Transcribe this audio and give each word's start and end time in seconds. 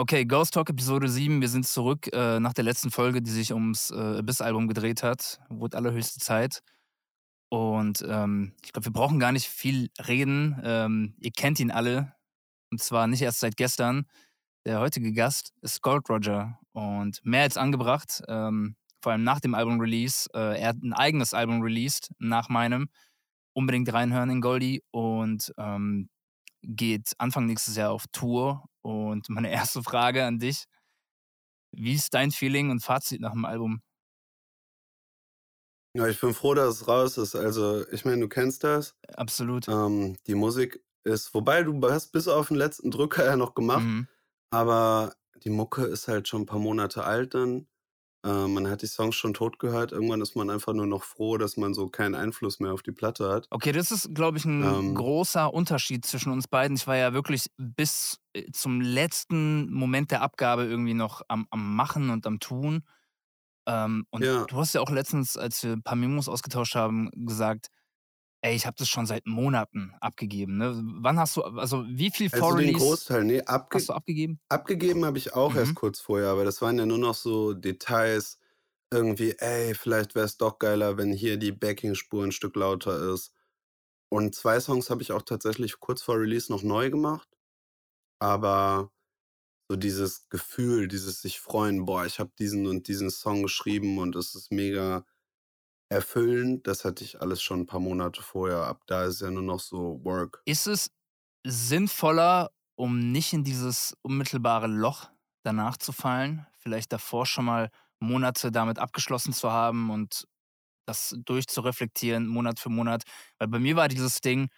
Okay, 0.00 0.24
Ghost 0.24 0.54
Talk 0.54 0.70
Episode 0.70 1.08
7. 1.08 1.40
Wir 1.40 1.48
sind 1.48 1.66
zurück 1.66 2.08
äh, 2.12 2.38
nach 2.38 2.52
der 2.52 2.62
letzten 2.62 2.92
Folge, 2.92 3.20
die 3.20 3.32
sich 3.32 3.52
ums 3.52 3.90
äh, 3.90 4.18
Abyss-Album 4.18 4.68
gedreht 4.68 5.02
hat. 5.02 5.40
Wurde 5.48 5.76
allerhöchste 5.76 6.20
Zeit. 6.20 6.62
Und 7.48 8.06
ähm, 8.08 8.54
ich 8.64 8.72
glaube, 8.72 8.84
wir 8.84 8.92
brauchen 8.92 9.18
gar 9.18 9.32
nicht 9.32 9.48
viel 9.48 9.90
reden. 10.06 10.56
Ähm, 10.62 11.16
ihr 11.18 11.32
kennt 11.32 11.58
ihn 11.58 11.72
alle. 11.72 12.14
Und 12.70 12.80
zwar 12.80 13.08
nicht 13.08 13.22
erst 13.22 13.40
seit 13.40 13.56
gestern. 13.56 14.06
Der 14.64 14.78
heutige 14.78 15.12
Gast 15.12 15.52
ist 15.62 15.82
Gold 15.82 16.08
Roger. 16.08 16.60
Und 16.70 17.18
mehr 17.24 17.42
als 17.42 17.56
angebracht. 17.56 18.22
Ähm, 18.28 18.76
vor 19.02 19.10
allem 19.10 19.24
nach 19.24 19.40
dem 19.40 19.56
Album-Release. 19.56 20.30
Äh, 20.32 20.60
er 20.60 20.68
hat 20.68 20.76
ein 20.80 20.92
eigenes 20.92 21.34
Album 21.34 21.60
released, 21.60 22.12
nach 22.20 22.48
meinem. 22.48 22.88
Unbedingt 23.52 23.92
reinhören 23.92 24.30
in 24.30 24.42
Goldie. 24.42 24.80
Und 24.92 25.52
ähm, 25.58 26.08
geht 26.62 27.12
Anfang 27.18 27.46
nächstes 27.46 27.76
Jahr 27.76 27.90
auf 27.92 28.06
Tour. 28.12 28.64
Und 28.82 29.28
meine 29.30 29.50
erste 29.52 29.82
Frage 29.82 30.24
an 30.24 30.38
dich: 30.38 30.64
Wie 31.72 31.94
ist 31.94 32.12
dein 32.12 32.30
Feeling 32.30 32.70
und 32.70 32.80
Fazit 32.82 33.22
nach 33.22 33.32
dem 33.32 33.46
Album? 33.46 33.80
Ja, 35.94 36.06
ich 36.08 36.20
bin 36.20 36.34
froh, 36.34 36.54
dass 36.54 36.76
es 36.82 36.88
raus 36.88 37.16
ist. 37.18 37.34
Also, 37.34 37.86
ich 37.90 38.04
meine, 38.04 38.20
du 38.20 38.28
kennst 38.28 38.62
das. 38.64 38.96
Absolut. 39.16 39.68
Ähm, 39.68 40.16
die 40.26 40.34
Musik 40.34 40.84
ist, 41.04 41.34
wobei 41.34 41.62
du 41.64 41.80
hast 41.90 42.12
bis 42.12 42.28
auf 42.28 42.48
den 42.48 42.56
letzten 42.58 42.90
Drücker 42.90 43.24
ja 43.24 43.36
noch 43.36 43.54
gemacht, 43.54 43.90
Mhm. 43.90 44.08
aber 44.50 45.16
die 45.44 45.50
Mucke 45.50 45.84
ist 45.86 46.08
halt 46.08 46.28
schon 46.28 46.42
ein 46.42 46.46
paar 46.46 46.60
Monate 46.60 47.04
alt 47.04 47.34
dann. 47.34 47.68
Äh, 48.24 48.46
man 48.48 48.68
hat 48.70 48.82
die 48.82 48.86
Songs 48.86 49.16
schon 49.16 49.34
tot 49.34 49.58
gehört. 49.58 49.92
Irgendwann 49.92 50.20
ist 50.20 50.36
man 50.36 50.50
einfach 50.50 50.72
nur 50.74 50.86
noch 50.86 51.04
froh, 51.04 51.36
dass 51.38 51.56
man 51.56 51.74
so 51.74 51.88
keinen 51.88 52.14
Einfluss 52.14 52.60
mehr 52.60 52.72
auf 52.72 52.82
die 52.82 52.92
Platte 52.92 53.28
hat. 53.30 53.50
Okay, 53.50 53.72
das 53.72 53.90
ist, 53.90 54.14
glaube 54.14 54.36
ich, 54.36 54.44
ein 54.44 54.92
Ähm. 54.92 54.92
großer 54.92 55.52
Unterschied 55.54 56.04
zwischen 56.04 56.30
uns 56.32 56.46
beiden. 56.48 56.76
Ich 56.76 56.86
war 56.86 56.96
ja 56.96 57.14
wirklich 57.14 57.46
bis 57.56 58.18
äh, 58.34 58.50
zum 58.52 58.82
letzten 58.82 59.72
Moment 59.72 60.10
der 60.10 60.20
Abgabe 60.20 60.64
irgendwie 60.64 60.92
noch 60.92 61.22
am, 61.28 61.46
am 61.50 61.74
Machen 61.74 62.10
und 62.10 62.26
am 62.26 62.40
Tun. 62.40 62.84
Ähm, 63.66 64.06
und 64.10 64.26
Ja. 64.26 64.46
du 64.48 64.58
hast 64.58 64.74
ja 64.74 64.82
auch 64.82 64.90
letztens, 64.90 65.36
als 65.36 65.62
wir 65.64 65.72
ein 65.74 65.82
paar 65.84 65.96
Memos 65.96 66.28
ausgetauscht 66.28 66.74
haben, 66.76 67.10
gesagt, 67.26 67.68
ey, 68.42 68.54
ich 68.56 68.66
habe 68.66 68.76
das 68.78 68.88
schon 68.88 69.06
seit 69.06 69.26
Monaten 69.26 69.94
abgegeben. 70.00 70.58
Ne? 70.58 70.80
Wann 71.00 71.18
hast 71.18 71.36
du, 71.36 71.42
also 71.42 71.84
wie 71.88 72.10
viel 72.10 72.30
Also 72.30 72.54
den 72.54 72.72
Großteil, 72.72 73.24
nee, 73.24 73.40
abge 73.42 73.74
hast 73.74 73.88
du 73.88 73.92
abgegeben? 73.94 74.40
abgegeben 74.50 75.04
habe 75.04 75.18
ich 75.18 75.34
auch 75.34 75.54
Mhm. 75.54 75.56
erst 75.56 75.76
kurz 75.76 76.00
vorher, 76.00 76.28
aber 76.30 76.44
das 76.44 76.62
waren 76.62 76.78
ja 76.78 76.86
nur 76.86 76.98
noch 76.98 77.14
so 77.14 77.54
Details. 77.54 78.38
Irgendwie, 78.92 79.32
ey, 79.38 79.74
vielleicht 79.74 80.14
wäre 80.14 80.26
es 80.26 80.38
doch 80.38 80.58
geiler, 80.58 80.98
wenn 80.98 81.12
hier 81.12 81.38
die 81.38 81.52
Backing-Spur 81.52 82.24
ein 82.24 82.32
Stück 82.32 82.56
lauter 82.56 83.12
ist. 83.14 83.34
Und 84.10 84.34
zwei 84.36 84.60
Songs 84.60 84.90
habe 84.90 85.02
ich 85.02 85.12
auch 85.12 85.22
tatsächlich 85.22 85.80
kurz 85.80 86.02
vor 86.02 86.18
Release 86.20 86.52
noch 86.52 86.62
neu 86.64 86.90
gemacht. 86.90 87.28
Aber 88.20 88.92
so 89.70 89.76
dieses 89.76 90.28
Gefühl, 90.30 90.88
dieses 90.88 91.22
sich 91.22 91.40
freuen, 91.40 91.86
boah, 91.86 92.06
ich 92.06 92.20
habe 92.20 92.32
diesen 92.38 92.66
und 92.66 92.88
diesen 92.88 93.10
Song 93.10 93.42
geschrieben 93.42 93.98
und 93.98 94.16
es 94.16 94.34
ist 94.34 94.52
mega 94.52 95.04
erfüllend, 95.90 96.66
das 96.66 96.84
hatte 96.84 97.04
ich 97.04 97.20
alles 97.20 97.42
schon 97.42 97.60
ein 97.60 97.66
paar 97.66 97.80
Monate 97.80 98.22
vorher. 98.22 98.58
Ab 98.66 98.82
da 98.86 99.04
ist 99.04 99.20
ja 99.20 99.30
nur 99.30 99.42
noch 99.42 99.60
so 99.60 100.00
Work. 100.04 100.44
Ist 100.46 100.66
es 100.66 100.90
sinnvoller, 101.46 102.50
um 102.76 103.12
nicht 103.12 103.32
in 103.32 103.44
dieses 103.44 103.94
unmittelbare 104.02 104.66
Loch 104.66 105.10
danach 105.44 105.76
zu 105.76 105.92
fallen, 105.92 106.46
vielleicht 106.58 106.92
davor 106.92 107.26
schon 107.26 107.44
mal 107.46 107.70
Monate 108.00 108.52
damit 108.52 108.78
abgeschlossen 108.78 109.32
zu 109.32 109.50
haben 109.52 109.90
und 109.90 110.26
das 110.86 111.16
durchzureflektieren, 111.26 112.28
Monat 112.28 112.60
für 112.60 112.70
Monat? 112.70 113.04
Weil 113.38 113.48
bei 113.48 113.58
mir 113.60 113.76
war 113.76 113.88
dieses 113.88 114.20
Ding, 114.20 114.48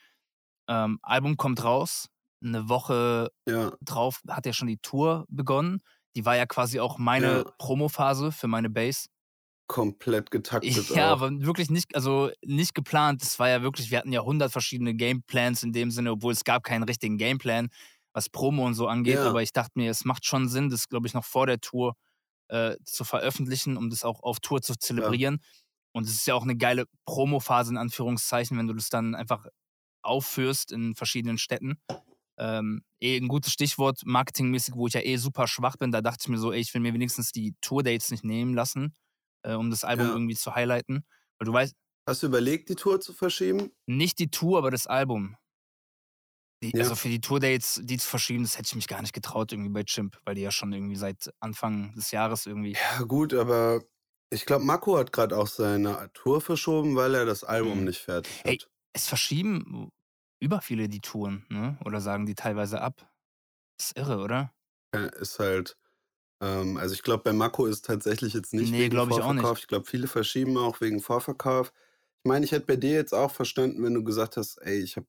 ähm, 0.69 0.99
Album 1.03 1.37
kommt 1.37 1.65
raus, 1.65 2.09
eine 2.45 2.69
Woche 2.69 3.31
Ja, 3.47 3.71
drauf 3.83 4.21
hat 4.29 4.47
ja 4.47 4.53
schon 4.53 4.69
die 4.69 4.79
Tour 4.79 5.27
begonnen. 5.29 5.81
Die 6.17 6.25
war 6.27 6.37
ja 6.37 6.47
quasi 6.47 6.81
auch 6.81 6.99
meine 6.99 7.45
Ja. 7.45 7.57
Promophase 7.59 8.33
für 8.33 8.49
meine 8.49 8.71
Base. 8.71 9.09
Komplett 9.71 10.33
getaktet 10.33 10.91
Ja, 10.91 11.13
auch. 11.13 11.23
aber 11.23 11.31
wirklich 11.43 11.71
nicht, 11.71 11.95
also 11.95 12.31
nicht 12.45 12.75
geplant. 12.75 13.23
Das 13.23 13.39
war 13.39 13.49
ja 13.49 13.63
wirklich, 13.63 13.93
wir 13.93 13.99
hatten 13.99 14.11
ja 14.13 14.21
hundert 14.21 14.51
verschiedene 14.51 14.95
Gameplans 14.97 15.63
in 15.63 15.73
dem 15.73 15.93
Sinne, 15.93 16.11
obwohl 16.11 16.33
es 16.33 16.43
gab 16.43 16.65
keinen 16.65 16.83
richtigen 16.83 17.19
Gameplan, 17.19 17.69
was 18.13 18.29
Promo 18.29 18.67
und 18.67 18.75
so 18.75 18.89
angeht. 18.89 19.15
Ja. 19.15 19.29
Aber 19.29 19.43
ich 19.43 19.53
dachte 19.53 19.71
mir, 19.77 19.89
es 19.89 20.05
macht 20.05 20.27
schon 20.27 20.49
Sinn, 20.49 20.71
das, 20.71 20.89
glaube 20.89 21.07
ich, 21.07 21.15
noch 21.15 21.25
vor 21.25 21.47
der 21.47 21.61
Tour 21.61 21.95
äh, 22.49 22.75
zu 22.85 23.05
veröffentlichen, 23.05 23.77
um 23.77 23.91
das 23.91 24.03
auch 24.03 24.25
auf 24.25 24.41
Tour 24.41 24.61
zu 24.61 24.75
zelebrieren. 24.77 25.39
Und 25.93 26.09
es 26.09 26.15
ist 26.15 26.27
ja 26.27 26.35
auch 26.35 26.43
eine 26.43 26.57
geile 26.57 26.87
Promophase 27.05 27.71
in 27.71 27.77
Anführungszeichen, 27.77 28.59
wenn 28.59 28.67
du 28.67 28.75
das 28.75 28.89
dann 28.89 29.15
einfach 29.15 29.47
aufführst 30.03 30.73
in 30.73 30.97
verschiedenen 30.97 31.39
Städten. 31.39 31.81
Ähm, 32.39 32.83
eh 33.01 33.17
ein 33.17 33.29
gutes 33.29 33.53
Stichwort, 33.53 34.01
marketingmäßig, 34.05 34.75
wo 34.75 34.89
ich 34.89 34.95
ja 34.95 35.03
eh 35.03 35.17
super 35.17 35.47
schwach 35.47 35.77
bin. 35.77 35.93
Da 35.93 36.01
dachte 36.01 36.23
ich 36.23 36.29
mir 36.29 36.39
so, 36.39 36.51
ey, 36.51 36.59
ich 36.59 36.75
will 36.75 36.81
mir 36.81 36.93
wenigstens 36.93 37.31
die 37.31 37.55
Tour-Dates 37.61 38.11
nicht 38.11 38.25
nehmen 38.25 38.55
lassen, 38.55 38.97
äh, 39.43 39.55
um 39.55 39.71
das 39.71 39.85
Album 39.85 40.07
Ja. 40.07 40.13
irgendwie 40.13 40.37
zu 40.37 40.55
highlighten. 40.55 41.05
Weil 41.39 41.47
du 41.47 41.53
weißt, 41.53 41.75
Hast 42.09 42.23
du 42.23 42.27
überlegt, 42.27 42.69
die 42.69 42.75
Tour 42.75 43.01
zu 43.01 43.13
verschieben? 43.13 43.71
nicht 43.87 44.19
die 44.19 44.31
Tour, 44.31 44.59
aber 44.59 44.71
das 44.71 44.87
Album. 44.87 45.37
Die, 46.63 46.73
Ja. 46.75 46.83
Also 46.83 46.95
für 46.95 47.09
die 47.09 47.21
Tour-Dates, 47.21 47.81
die 47.85 47.97
zu 47.97 48.07
verschieben, 48.07 48.43
das 48.43 48.59
hätte 48.59 48.67
ich 48.67 48.75
mich 48.75 48.87
gar 48.89 49.01
nicht 49.01 49.15
getraut 49.15 49.53
irgendwie 49.53 49.71
bei 49.71 49.83
Chimp, 49.85 50.19
weil 50.25 50.35
die 50.35 50.43
ja 50.43 50.51
schon 50.51 50.73
irgendwie 50.73 50.97
seit 50.97 51.33
Anfang 51.41 51.95
des 51.95 52.11
Jahres 52.11 52.45
irgendwie. 52.47 52.73
Ja, 52.75 53.03
gut, 53.05 53.33
aber 53.33 53.83
ich 54.31 54.45
glaube, 54.45 54.65
Marco 54.65 54.99
hat 54.99 55.13
gerade 55.13 55.37
auch 55.39 55.47
seine 55.47 56.11
Tour 56.13 56.41
verschoben, 56.41 56.97
weil 56.97 57.15
er 57.15 57.25
das 57.25 57.45
Album 57.45 57.79
Mhm. 57.81 57.85
nicht 57.87 58.01
fertig 58.01 58.33
hat. 58.41 58.47
Ey. 58.47 58.59
Es 58.93 59.07
verschieben 59.09 59.91
über 60.41 60.61
viele 60.61 60.89
die 60.89 61.01
Touren, 61.01 61.47
ne? 61.49 61.79
Oder 61.85 62.01
sagen 62.01 62.27
die 62.27 62.35
teilweise 62.35 62.81
ab. 62.83 63.09
Ist 63.81 63.97
irre, 63.97 64.19
oder? 64.19 64.53
Ja, 64.95 65.07
Ist 65.07 65.39
halt, 65.39 65.79
ähm, 66.41 66.77
also 66.77 66.95
ich 66.95 67.03
glaube, 67.03 67.23
bei 67.25 67.33
Marco 67.33 67.67
ist 67.67 67.85
tatsächlich 67.87 68.35
jetzt 68.35 68.55
nicht 68.55 68.77
Nee, 68.77 68.79
wegen 68.79 68.91
glaub 68.91 69.09
ich 69.11 69.21
auch 69.23 69.33
nicht. 69.33 69.53
Vorverkauf. 69.53 69.59
Ich 69.59 69.67
glaube, 69.69 69.87
viele 69.87 70.07
verschieben 70.09 70.57
auch 70.57 70.81
wegen 70.81 71.01
Vorverkauf. 71.01 71.73
Ich 72.25 72.29
meine, 72.29 72.45
ich 72.45 72.53
hätte 72.53 72.67
bei 72.67 72.77
dir 72.77 72.93
jetzt 72.93 73.13
auch 73.15 73.31
verstanden, 73.33 73.83
wenn 73.83 73.95
du 73.95 74.05
gesagt 74.05 74.37
hast, 74.37 74.59
ey, 74.59 74.79
ich 74.81 74.97
habe 74.97 75.07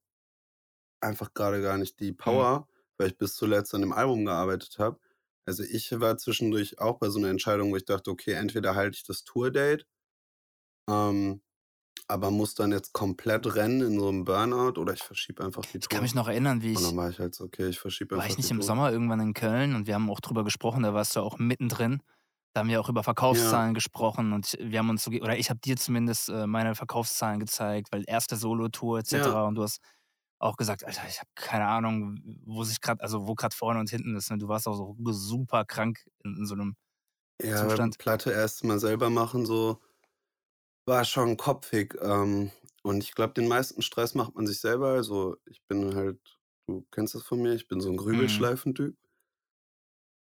einfach 1.00 1.34
gerade 1.34 1.62
gar 1.62 1.78
nicht 1.78 2.00
Mhm. 2.00 2.00
die 2.00 2.12
Power, 2.14 2.68
weil 2.98 3.08
ich 3.10 3.18
bis 3.18 3.36
zuletzt 3.36 3.74
an 3.74 3.82
dem 3.82 3.92
Album 3.94 4.26
gearbeitet 4.26 4.78
habe. 4.80 5.00
Also 5.46 5.64
ich 5.64 5.92
war 6.00 6.18
zwischendurch 6.18 6.80
auch 6.80 7.00
bei 7.00 7.10
so 7.10 7.20
einer 7.20 7.30
Entscheidung, 7.30 7.72
wo 7.72 7.76
ich 7.78 7.86
dachte, 7.86 8.12
okay, 8.12 8.34
entweder 8.34 8.76
halte 8.76 8.96
ich 8.98 9.04
das 9.04 9.24
Tour-Date, 9.24 9.88
ähm, 10.90 11.42
aber 12.08 12.32
muss 12.32 12.56
dann 12.56 12.72
jetzt 12.72 12.94
komplett 12.94 13.56
rennen 13.56 13.82
in 13.82 14.00
so 14.00 14.10
einem 14.10 14.26
Burnout 14.26 14.80
oder 14.80 14.94
ich 14.94 15.04
verschiebe 15.04 15.44
einfach 15.44 15.66
die 15.66 15.80
Ich 15.80 15.88
Tour. 15.88 15.90
kann 15.90 16.02
mich 16.04 16.16
noch 16.16 16.28
erinnern, 16.28 16.62
wie 16.62 16.76
Und 16.76 16.82
ich. 16.82 16.82
dann 16.84 16.98
war 16.98 17.10
ich 17.10 17.20
halt 17.20 17.36
so, 17.36 17.46
okay, 17.46 17.68
ich 17.70 17.80
verschiebe 17.80 18.16
War 18.16 18.26
einfach 18.26 18.30
ich 18.30 18.38
nicht 18.38 18.52
im 18.52 18.58
Tour. 18.58 18.66
Sommer 18.66 18.92
irgendwann 18.92 19.20
in 19.20 19.34
Köln 19.34 19.76
und 19.76 19.88
wir 19.88 19.96
haben 19.96 20.10
auch 20.10 20.20
drüber 20.20 20.44
gesprochen, 20.44 20.84
da 20.84 20.94
warst 20.94 21.16
du 21.16 21.22
auch 21.22 21.38
mittendrin. 21.40 22.02
Da 22.54 22.62
haben 22.62 22.70
wir 22.70 22.82
auch 22.82 22.90
über 22.90 23.04
Verkaufszahlen 23.04 23.74
gesprochen 23.74 24.34
und 24.34 24.58
wir 24.60 24.80
haben 24.80 24.90
uns 24.90 25.04
so, 25.06 25.12
oder 25.12 25.38
ich 25.38 25.50
habe 25.50 25.60
dir 25.62 25.78
zumindest 25.78 26.28
äh, 26.30 26.48
meine 26.48 26.76
Verkaufszahlen 26.76 27.40
gezeigt, 27.40 27.92
weil 27.94 28.04
erste 28.08 28.36
Solo-Tour 28.36 29.00
etc. 29.00 29.14
Ja. 29.14 29.44
Und 29.44 29.56
du 29.56 29.64
hast 29.64 29.80
auch 30.40 30.58
gesagt, 30.58 30.84
Alter, 30.84 31.04
ich 31.08 31.20
habe 31.20 31.30
keine 31.36 31.68
Ahnung, 31.68 32.20
wo 32.46 32.64
sich 32.64 32.82
gerade, 32.82 33.02
also 33.02 33.28
wo 33.28 33.36
gerade 33.36 33.56
vorne 33.56 33.80
und 33.80 33.90
hinten 33.90 34.16
ist. 34.18 34.32
Ne? 34.32 34.38
Du 34.38 34.48
warst 34.50 34.68
auch 34.68 34.76
so 34.76 34.96
super 35.14 35.64
krank 35.66 36.00
in, 36.24 36.36
in 36.38 36.46
so 36.46 36.56
einem. 36.56 36.76
Ja, 37.42 37.68
Zustand. 37.68 37.98
Platte 38.00 38.32
erst 38.32 38.64
mal 38.66 38.80
selber 38.80 39.10
machen, 39.10 39.46
so 39.46 39.80
war 40.86 41.06
schon 41.06 41.38
kopfig. 41.38 41.96
Ähm, 42.02 42.52
und 42.84 43.04
ich 43.04 43.14
glaube, 43.14 43.34
den 43.34 43.48
meisten 43.48 43.82
Stress 43.82 44.16
macht 44.16 44.36
man 44.36 44.48
sich 44.48 44.60
selber. 44.60 44.90
Also 44.90 45.38
ich 45.46 45.62
bin 45.68 45.96
halt, 45.96 46.20
du 46.68 46.86
kennst 46.92 47.16
das 47.16 47.24
von 47.24 47.42
mir, 47.42 47.54
ich 47.54 47.68
bin 47.68 47.82
so 47.82 47.90
ein 47.90 47.98
Grübelschleifentyp. 47.98 48.96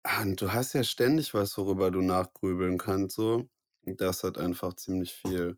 Ah, 0.03 0.21
Und 0.21 0.41
du 0.41 0.51
hast 0.51 0.73
ja 0.73 0.83
ständig 0.83 1.33
was, 1.33 1.57
worüber 1.57 1.91
du 1.91 2.01
nachgrübeln 2.01 2.77
kannst. 2.77 3.15
So. 3.15 3.47
Und 3.85 4.01
das 4.01 4.23
hat 4.23 4.37
einfach 4.37 4.73
ziemlich 4.75 5.13
viel 5.13 5.57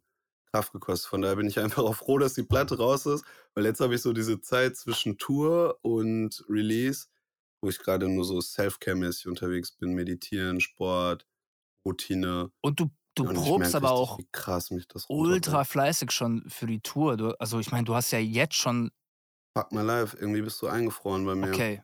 Kraft 0.51 0.73
gekostet. 0.73 1.09
Von 1.09 1.21
daher 1.21 1.35
bin 1.37 1.47
ich 1.47 1.59
einfach 1.59 1.83
auch 1.83 1.95
froh, 1.95 2.17
dass 2.17 2.33
die 2.33 2.43
Platte 2.43 2.77
raus 2.77 3.05
ist, 3.05 3.25
weil 3.53 3.65
jetzt 3.65 3.79
habe 3.79 3.95
ich 3.95 4.01
so 4.01 4.13
diese 4.13 4.41
Zeit 4.41 4.75
zwischen 4.77 5.17
Tour 5.17 5.79
und 5.81 6.43
Release, 6.49 7.07
wo 7.61 7.69
ich 7.69 7.79
gerade 7.79 8.07
nur 8.09 8.25
so 8.25 8.41
Self-Care-mäßig 8.41 9.27
unterwegs 9.27 9.71
bin, 9.71 9.93
meditieren, 9.93 10.59
Sport, 10.59 11.25
Routine. 11.85 12.51
Und 12.61 12.79
du, 12.79 12.89
du 13.15 13.25
Und 13.25 13.35
probst 13.35 13.75
aber 13.75 13.91
auch 13.91 14.17
wie 14.17 14.27
krass 14.31 14.71
mich 14.71 14.87
das 14.87 15.05
ultra 15.09 15.63
fleißig 15.63 16.11
schon 16.11 16.49
für 16.49 16.65
die 16.67 16.81
Tour. 16.81 17.17
Du, 17.17 17.29
also 17.39 17.59
ich 17.59 17.71
meine, 17.71 17.83
du 17.85 17.95
hast 17.95 18.11
ja 18.11 18.19
jetzt 18.19 18.55
schon, 18.55 18.91
Fuck 19.57 19.71
my 19.71 19.81
life, 19.81 20.17
irgendwie 20.19 20.41
bist 20.41 20.61
du 20.61 20.67
eingefroren 20.67 21.25
bei 21.25 21.35
mir. 21.35 21.53
okay, 21.53 21.83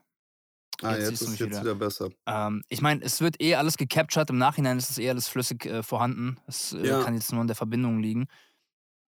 ah, 0.82 0.96
jetzt 0.96 1.12
jetzt, 1.12 1.22
ist 1.22 1.40
jetzt 1.40 1.42
wieder. 1.42 1.62
wieder 1.62 1.76
besser. 1.76 2.10
Ähm, 2.28 2.64
ich 2.70 2.82
meine, 2.82 3.04
es 3.04 3.22
wird 3.22 3.42
eh 3.42 3.56
alles 3.56 3.78
gecaptured. 3.78 4.30
Im 4.30 4.38
Nachhinein 4.38 4.78
ist 4.78 4.90
es 4.90 4.98
eh 4.98 5.10
alles 5.10 5.28
flüssig 5.28 5.66
äh, 5.66 5.84
vorhanden. 5.84 6.40
Es 6.48 6.74
äh, 6.74 6.88
Ja. 6.88 7.04
kann 7.04 7.14
jetzt 7.16 7.32
nur 7.32 7.42
an 7.42 7.48
der 7.48 7.56
Verbindung 7.56 8.00
liegen. 8.00 8.28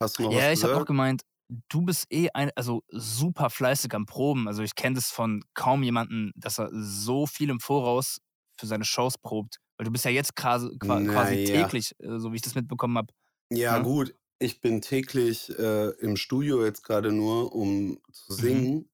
Hast 0.02 0.18
du 0.20 0.24
noch 0.24 0.32
ja, 0.34 0.52
ich 0.52 0.64
habe 0.64 0.76
auch 0.78 0.86
gemeint, 0.86 1.22
du 1.70 1.82
bist 1.84 2.12
eh 2.12 2.30
ein, 2.34 2.52
also 2.56 2.84
super 2.90 3.50
fleißig 3.50 3.94
am 3.94 4.06
Proben. 4.06 4.48
Also 4.48 4.64
ich 4.64 4.76
kenne 4.76 4.96
das 4.96 5.12
von 5.12 5.44
kaum 5.54 5.84
jemanden, 5.84 6.32
dass 6.36 6.60
er 6.60 6.70
so 6.72 7.28
viel 7.28 7.50
im 7.50 7.60
Voraus 7.60 8.20
für 8.58 8.68
seine 8.68 8.86
Shows 8.86 9.18
probt. 9.18 9.58
Weil 9.82 9.86
du 9.88 9.92
bist 9.92 10.06
ja 10.06 10.12
jetzt 10.12 10.36
quasi, 10.36 10.78
quasi 11.08 11.40
Naja. 11.40 11.40
täglich, 11.40 11.96
äh, 12.00 12.20
so 12.20 12.32
wie 12.34 12.36
ich 12.36 12.44
das 12.44 12.54
mitbekommen 12.56 13.00
habe. 13.00 13.14
Ja, 13.54 13.78
Ja. 13.78 13.80
gut. 13.80 14.16
Ich 14.40 14.60
bin 14.62 14.82
täglich 14.82 15.50
äh, 15.60 15.90
im 16.00 16.16
Studio 16.18 16.64
jetzt 16.66 16.84
gerade 16.84 17.12
nur, 17.12 17.54
um 17.54 18.00
zu 18.12 18.34
Mhm. 18.38 18.68
singen, 18.74 18.90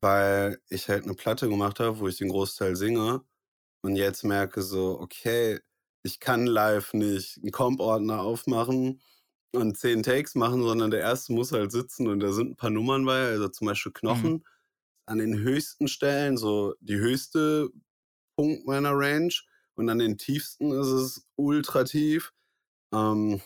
weil 0.00 0.60
ich 0.70 0.88
halt 0.88 1.04
eine 1.04 1.14
Platte 1.14 1.48
gemacht 1.48 1.80
habe, 1.80 1.98
wo 2.00 2.08
ich 2.08 2.18
den 2.18 2.30
Großteil 2.30 2.76
singe. 2.76 3.22
und 3.82 3.96
jetzt 3.96 4.24
merke 4.24 4.62
so, 4.62 5.00
okay, 5.00 5.60
ich 6.04 6.20
kann 6.20 6.46
live 6.46 6.94
nicht 6.94 7.38
'n 7.44 7.50
Comp-Ordner 7.52 8.22
aufmachen 8.22 9.02
und 9.54 9.78
10 9.78 10.02
Takes 10.04 10.34
machen, 10.36 10.62
sondern 10.62 10.90
der 10.92 11.00
erste 11.00 11.32
muss 11.34 11.52
halt 11.52 11.72
sitzen 11.72 12.08
und 12.08 12.20
da 12.20 12.32
sind 12.32 12.52
'n 12.52 12.56
paar 12.56 12.70
Nummern 12.70 13.04
bei, 13.06 13.26
also 13.28 13.48
zum 13.48 13.68
Beispiel 13.68 13.92
Mhm. 14.08 14.30
Knochen 14.32 14.46
an 15.06 15.18
den 15.18 15.38
höchsten 15.40 15.88
Stellen, 15.88 16.36
so 16.38 16.74
die 16.80 16.96
höchste 16.98 17.70
Punkt 18.36 18.66
meiner 18.66 18.92
Range 18.94 19.32
und 19.76 19.88
an 19.90 19.98
den 20.00 20.18
tiefsten 20.18 20.72
ist 20.72 20.88
es 20.88 21.26
ultra 21.36 21.84
tief, 21.84 22.32
ähm, 22.94 23.42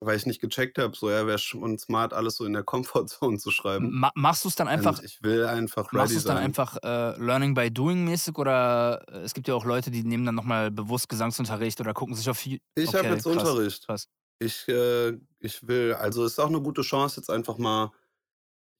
weil 0.00 0.16
ich 0.18 0.26
nicht 0.26 0.40
gecheckt 0.42 0.78
habe, 0.78 0.96
so, 0.96 1.10
ja, 1.10 1.26
wäre 1.26 1.38
schon 1.38 1.78
smart, 1.78 2.12
alles 2.14 2.36
so 2.36 2.46
in 2.46 2.54
der 2.54 2.64
Comfort-Zone 2.64 3.38
zu 3.38 3.50
schreiben. 3.52 3.96
Ma 4.00 4.10
machst 4.14 4.44
du's 4.44 4.56
dann 4.56 4.68
einfach 4.68 4.98
Und 4.98 5.04
ich 5.04 5.22
will 5.22 5.44
einfach 5.46 5.92
machst 5.92 6.16
ready 6.16 6.16
du's 6.16 6.26
dann 6.26 6.38
einfach, 6.38 6.76
äh, 6.82 7.16
Learning 7.22 7.54
by 7.54 7.70
Doing 7.72 8.04
mäßig 8.04 8.36
oder 8.38 9.02
äh, 9.08 9.18
es 9.20 9.34
gibt 9.34 9.48
ja 9.48 9.54
auch 9.54 9.64
Leute, 9.64 9.90
die 9.90 10.04
nehmen 10.04 10.26
dann 10.26 10.34
noch 10.36 10.44
mal 10.44 10.70
bewusst 10.70 11.08
Gesangsunterricht 11.08 11.80
oder 11.80 11.94
gucken 11.94 12.14
sich 12.16 12.28
auf 12.30 12.44
Ju 12.46 12.58
Ich 12.76 12.94
habe 12.94 13.12
okay, 13.12 13.14
jetzt 13.14 13.26
krass, 13.26 13.56
Unterricht. 13.56 13.86
krass. 13.86 14.08
Ich, 14.40 14.68
äh 14.68 15.18
ich 15.40 15.66
will 15.68 15.94
also, 15.94 16.24
ist 16.24 16.38
auch 16.40 16.50
'ne 16.50 16.60
gute 16.62 16.82
Chance, 16.82 17.20
jetzt 17.20 17.30
einfach 17.30 17.58
mal 17.58 17.92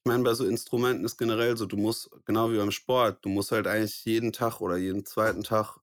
ich 0.05 0.09
meine, 0.11 0.23
bei 0.23 0.33
so 0.35 0.45
Instrumenten 0.45 1.05
ist 1.05 1.17
generell 1.17 1.57
so, 1.57 1.65
du 1.67 1.77
musst 1.77 2.09
genau 2.25 2.51
wie 2.51 2.57
beim 2.57 2.71
Sport, 2.71 3.25
du 3.25 3.29
musst 3.29 3.51
halt 3.51 3.67
eigentlich 3.67 4.05
jeden 4.05 4.33
Tag 4.33 4.61
oder 4.61 4.77
jeden 4.77 5.05
2. 5.05 5.43
Tag 5.43 5.77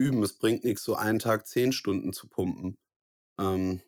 üben. 0.00 0.22
Es 0.24 0.34
bringt 0.38 0.64
nix, 0.64 0.84
so 0.84 0.96
einen 0.96 1.20
Tag 1.20 1.46
10 1.48 1.72
Stunden 1.72 2.12
zu 2.14 2.28
pumpen. 2.28 2.78
Ähm, 3.40 3.82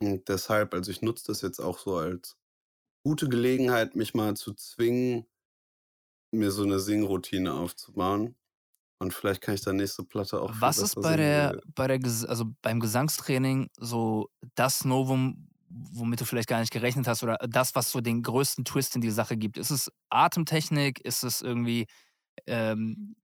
und 0.00 0.28
deshalb 0.28 0.74
also, 0.74 0.90
ich 0.92 1.02
nutze 1.02 1.26
das 1.28 1.42
jetzt 1.42 1.60
auch 1.60 1.78
so 1.80 1.96
als 1.98 2.36
gute 3.04 3.28
Gelegenheit, 3.30 3.96
mich 3.96 4.14
mal 4.14 4.36
zu 4.36 4.54
zwingen 4.54 5.26
mir 6.34 6.50
so 6.50 6.64
'ne 6.64 6.80
Singroutine 6.80 7.52
aufzubauen. 7.54 8.34
Und 9.00 9.14
vielleicht 9.14 9.42
kann 9.42 9.54
ich 9.56 9.62
dann 9.62 9.76
nächste 9.76 10.04
Platte 10.04 10.40
auch 10.42 10.54
Was 10.60 10.82
ist 10.82 11.00
bei 11.00 11.16
der 11.16 11.56
bei 11.74 11.86
der 11.88 11.98
also, 12.28 12.44
beim 12.60 12.78
Gesangstraining 12.78 13.70
so 13.78 14.28
das 14.56 14.84
Novum, 14.84 15.48
womit 15.70 16.20
du 16.20 16.26
vielleicht 16.26 16.48
gar 16.50 16.60
nicht 16.60 16.70
gerechnet 16.72 17.06
hast 17.08 17.22
oder 17.22 17.38
das, 17.48 17.74
was 17.74 17.90
so 17.90 18.02
den 18.02 18.22
größten 18.22 18.66
Twist 18.66 18.94
in 18.94 19.00
die 19.00 19.10
Sache 19.10 19.38
gibt? 19.38 19.56
Ist 19.56 19.70
es 19.70 19.90
Atemtechnik? 20.10 21.00
Ist 21.00 21.22
es 21.24 21.40
irgendwie, 21.40 21.86
ähm, 22.46 23.16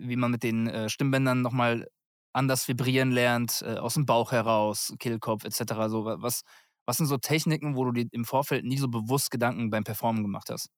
wie 0.00 0.16
man 0.16 0.30
mit 0.30 0.42
den, 0.42 0.66
äh, 0.68 0.88
Stimmbändern 0.88 1.42
noch 1.42 1.52
mal 1.52 1.88
anders 2.32 2.68
vibrieren 2.68 3.10
lernt, 3.12 3.62
äh, 3.62 3.76
aus'm 3.78 4.06
Bauch 4.06 4.32
heraus, 4.32 4.94
Kehlkopf 4.98 5.44
et 5.44 5.54
cetera, 5.54 5.88
so 5.90 6.04
wa 6.04 6.16
was 6.20 6.42
was 6.86 6.96
sind 6.98 7.06
so 7.06 7.18
Techniken, 7.18 7.76
wo 7.76 7.84
du 7.84 7.92
dir 7.92 8.06
im 8.12 8.24
Vorfeld 8.24 8.64
nie 8.64 8.78
so 8.78 8.88
bewusst 8.88 9.30
Gedanken 9.30 9.70
beim 9.70 9.84
Performen 9.84 10.22
gemacht 10.22 10.50
hast? 10.50 10.68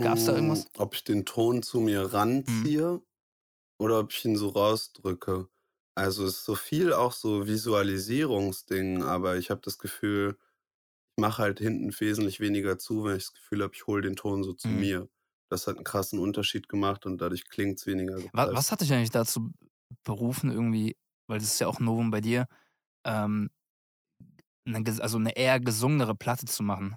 Gab's 0.00 0.24
da 0.24 0.34
Hm, 0.34 0.34
irgendwas? 0.34 0.68
ob 0.76 0.94
ich 0.94 1.04
den 1.04 1.24
Ton 1.24 1.62
zu 1.62 1.80
mir 1.80 2.12
Mhm. 2.46 2.68
ranziehe 2.82 3.00
oder 3.78 4.00
ob 4.00 4.12
ich 4.12 4.24
ihn 4.24 4.36
so 4.36 4.48
rausdrücke. 4.50 5.48
Also, 5.96 6.24
es 6.26 6.36
ist 6.38 6.44
so 6.46 6.54
viel 6.56 6.92
auch 6.94 7.12
so 7.12 7.46
Visualisierungsding, 7.48 9.02
aber 9.04 9.38
ich 9.38 9.50
habe 9.50 9.62
das 9.62 9.78
Gefühl, 9.78 10.38
ich 11.16 11.22
mache 11.22 11.42
halt 11.42 11.60
hinten 11.60 11.92
wesentlich 12.00 12.40
weniger 12.40 12.78
zu, 12.78 13.04
wenn 13.04 13.16
ich 13.18 13.24
das 13.26 13.34
Gefühl 13.34 13.62
habe, 13.64 13.74
ich 13.74 13.86
hole 13.86 14.02
den 14.02 14.16
Ton 14.16 14.44
so 14.44 14.54
zu 14.54 14.72
Mhm. 14.72 14.74
mir. 14.74 15.08
Das 15.52 15.66
hat 15.66 15.78
'n 15.78 15.84
krassen 15.84 16.18
Unterschied 16.18 16.68
gemacht 16.68 17.06
und 17.06 17.18
dadurch 17.22 17.48
klingt's 17.48 17.86
weniger 17.86 18.20
Wa 18.34 18.48
gepresst. 18.50 18.52
was 18.52 18.70
hat 18.72 18.80
dich 18.80 18.92
eigentlich 18.92 19.10
dazu 19.10 19.52
berufen 20.04 20.50
irgendwie 20.50 20.96
weil 21.26 21.38
das 21.40 21.48
ist 21.48 21.58
ja 21.60 21.66
auch 21.68 21.78
'n 21.80 21.84
Novum 21.84 22.10
bei 22.10 22.20
dir, 22.22 22.46
ähm 23.04 23.50
'ne 24.66 24.82
ges 24.82 25.00
also, 25.00 25.18
'ne 25.18 25.32
eher 25.36 25.60
gesungenere 25.60 26.14
Platte 26.14 26.46
zu 26.46 26.62
machen? 26.62 26.96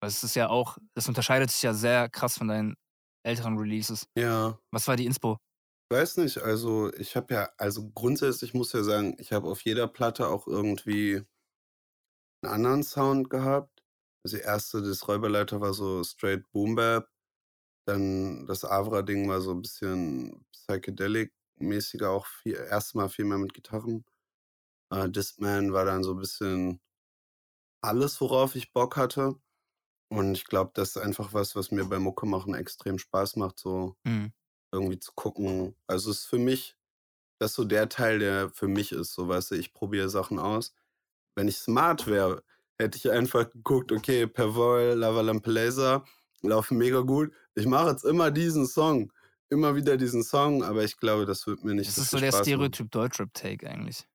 Weil 0.00 0.08
es 0.10 0.24
ist 0.24 0.36
ja 0.36 0.48
auch 0.48 0.78
es 0.94 1.08
unterscheidet 1.08 1.50
sich 1.50 1.62
ja 1.62 1.74
sehr 1.74 2.08
krass 2.10 2.38
von 2.38 2.48
deinen 2.48 2.76
älteren 3.24 3.58
Releases. 3.58 4.06
Ja. 4.16 4.58
Was 4.72 4.88
war 4.88 4.96
die 4.96 5.06
Inspo? 5.06 5.38
Weiß 5.90 6.18
nicht, 6.18 6.36
also, 6.42 6.92
ich 6.92 7.16
habe 7.16 7.32
ja 7.32 7.48
also, 7.56 7.88
grundsätzlich 7.94 8.52
muss 8.52 8.74
ja 8.74 8.82
sagen, 8.82 9.16
ich 9.18 9.32
habe 9.32 9.48
auf 9.48 9.62
jeder 9.62 9.88
Platte 9.88 10.28
auch 10.28 10.46
irgendwie 10.46 11.22
'n 12.44 12.48
anderen 12.48 12.82
Sound 12.84 13.30
gehabt. 13.30 13.82
Also, 14.24 14.36
die 14.36 14.42
erste, 14.44 14.80
das 14.82 15.08
Räuberleiter 15.08 15.60
war 15.60 15.74
so 15.74 16.04
straight 16.04 16.48
Boom 16.52 16.74
Bap. 16.76 17.08
Dann 17.88 18.46
das 18.46 18.64
Avra-Ding 18.66 19.28
war 19.28 19.40
so 19.42 19.52
'n 19.52 19.62
bisschen 19.62 20.46
psychedelic-mäßiger, 20.52 22.10
auch 22.10 22.26
viel 22.26 22.54
erste 22.56 22.98
Mal 22.98 23.08
viel 23.10 23.24
mehr 23.26 23.38
mit 23.38 23.54
Gitarren. 23.54 24.04
Äh, 24.90 25.10
Discman 25.10 25.72
war 25.74 25.84
dann 25.86 26.04
so 26.04 26.14
bisschen 26.16 26.80
alles, 27.82 28.20
worauf 28.20 28.54
ich 28.56 28.72
Bock 28.72 28.96
hatte. 28.96 29.36
Und 30.10 30.34
ich 30.36 30.46
glaube, 30.46 30.72
das 30.74 30.90
ist 30.90 30.98
einfach 30.98 31.34
was, 31.34 31.56
was 31.56 31.70
mir 31.72 31.84
beim 31.86 32.02
Mucke-Machen 32.04 32.54
extrem 32.54 32.98
Spaß 32.98 33.36
macht, 33.36 33.58
so 33.60 33.96
Mhm. 34.04 34.28
irgendwie 34.72 35.00
zu 35.00 35.12
gucken. 35.14 35.76
Also, 35.86 36.10
es 36.12 36.20
ist 36.20 36.26
für 36.26 36.38
mich 36.38 36.76
das 37.40 37.52
ist 37.52 37.56
so 37.56 37.64
der 37.64 37.88
Teil, 37.90 38.20
der 38.20 38.50
für 38.50 38.68
mich 38.68 38.92
ist, 38.92 39.14
so, 39.14 39.28
weißt 39.28 39.52
du? 39.52 39.56
Ich 39.56 39.74
probiere 39.74 40.08
Sachen 40.10 40.38
aus. 40.40 40.74
Wenn 41.36 41.48
ich 41.48 41.58
smart 41.58 42.06
wäre, 42.08 42.44
hätte 42.78 42.98
ich 42.98 43.10
einfach 43.12 43.50
geguckt: 43.50 43.92
„Okay, 43.92 44.26
Perwoll, 44.28 44.94
Lava 44.94 45.22
Lampa 45.22 45.50
Laser 45.50 46.04
laufen 46.42 46.78
mega 46.78 47.00
gut. 47.00 47.32
Ich 47.54 47.66
mache 47.66 47.90
jetzt 47.90 48.04
immer 48.04 48.30
diesen 48.30 48.66
Song, 48.66 49.12
immer 49.50 49.74
wieder 49.76 49.96
diesen 49.96 50.22
Song“, 50.24 50.62
aber 50.64 50.84
ich 50.84 50.96
glaube, 50.98 51.26
das 51.26 51.46
würde 51.46 51.66
mir 51.66 51.74
nicht 51.74 51.94
Das 51.94 51.98
ist 51.98 52.10
so 52.10 52.18
der 52.20 52.30
Spaß. 52.30 52.48
Stereotyp 52.48 52.88
Deutschrap-Take 52.92 53.68
eigentlich. 53.68 54.06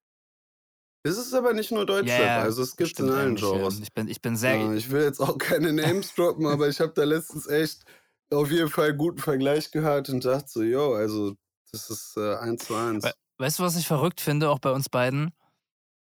Es 1.06 1.18
ist 1.18 1.34
aber 1.34 1.54
nicht 1.54 1.72
nur 1.72 1.86
Ja, 2.00 2.16
Deutschrap, 2.16 2.38
ja, 2.44 2.44
also, 2.44 2.62
es 2.64 2.76
gibt's 2.76 3.00
in 3.00 3.10
allen 3.10 3.36
ja. 3.36 3.36
Genres. 3.36 3.80
Ich 3.82 3.94
bin 3.94 4.08
ich 4.08 4.22
bin 4.22 4.36
sehr 4.38 4.58
Äh, 4.58 4.78
ich 4.78 4.92
will 4.92 5.04
jetzt 5.04 5.20
auch 5.22 5.38
keine 5.38 5.74
Names 5.74 6.16
droppen, 6.16 6.46
aber 6.48 6.70
ich 6.70 6.80
habe 6.82 6.94
da 6.94 7.04
letztens 7.06 7.48
echt 7.48 7.86
auf 8.32 8.52
jeden 8.52 8.70
Fall 8.70 8.96
guten 8.96 9.20
Vergleich 9.20 9.72
gehört 9.72 10.10
und 10.10 10.26
dachte 10.26 10.48
so: 10.50 10.64
„Jo, 10.64 10.94
also, 10.96 11.36
das 11.72 11.90
ist, 11.90 12.18
äh, 12.18 12.36
eins 12.38 12.66
zu 12.68 12.76
eins.“ 12.76 13.18
weißt 13.38 13.60
du, 13.60 13.64
was 13.64 13.76
ich 13.76 13.88
verrückt 13.88 14.22
finde, 14.22 14.50
auch 14.50 14.60
bei 14.60 14.72
uns 14.72 14.90
beiden? 14.90 15.32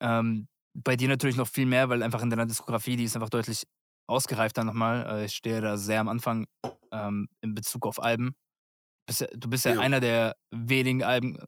Ähm, 0.01 0.49
bei 0.75 0.97
dir 0.97 1.09
natürlich 1.09 1.37
noch 1.37 1.49
viel 1.49 1.67
mehr, 1.67 1.89
weil 1.89 2.03
einfach 2.03 2.23
in 2.23 2.31
deiner 2.31 2.47
Diskografie, 2.47 2.97
die 2.97 3.05
ist 3.05 3.17
einfach 3.17 3.31
deutlich 3.31 3.65
ausgereifter 4.09 4.65
noch 4.65 4.75
mal. 4.75 5.07
Äh, 5.23 5.25
ich 5.27 5.35
stehe 5.37 5.61
da 5.61 5.77
sehr 5.79 6.01
am 6.01 6.09
Anfang, 6.09 6.47
ähm, 6.93 7.29
in 7.43 7.55
Bezug 7.55 7.87
auf 7.87 8.03
Alben. 8.03 8.35
Du 9.35 9.51
bist 9.51 9.65
ja 9.67 9.75
Ja. 9.75 9.79
einer 9.79 10.01
der 10.01 10.37
wenigen 10.53 11.05
Alben 11.05 11.39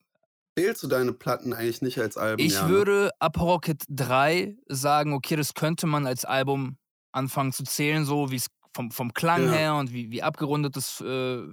Zählst 0.57 0.83
du 0.83 0.89
deine 0.89 1.13
Platten 1.13 1.53
eigentlich 1.53 1.83
nicht 1.83 1.99
als 1.99 2.17
Alben? 2.17 2.49
Ich 2.51 2.51
Ja, 2.51 2.69
ne? 2.69 2.85
würde 2.85 3.11
ab 3.19 3.41
Rocket 3.41 3.83
3 3.89 4.57
sagen, 4.69 5.13
okay, 5.13 5.35
das 5.35 5.55
könnte 5.55 5.89
man 5.89 6.07
als 6.07 6.25
Album 6.25 6.79
anfangen 7.11 7.51
zu 7.53 7.65
zählen, 7.65 8.05
so 8.05 8.31
wie's 8.31 8.47
vom 8.73 8.93
vom 8.93 9.13
Klang 9.13 9.49
Ja. 9.49 9.49
her 9.49 9.75
und 9.75 9.93
wie 9.93 10.13
wie 10.13 10.23
abgerundet 10.23 10.77
das, 10.77 11.01
äh, 11.01 11.49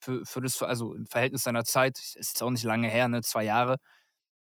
für 0.00 0.24
für 0.24 0.40
das 0.42 0.62
also, 0.62 0.94
im 0.94 1.06
Verhältnis 1.06 1.44
seiner 1.44 1.64
Zeit 1.64 1.98
ist 1.98 2.14
jetzt 2.16 2.42
auch 2.42 2.50
nicht 2.50 2.64
lange 2.64 2.88
her, 2.88 3.08
ne, 3.08 3.22
2 3.22 3.44
Jahre. 3.44 3.78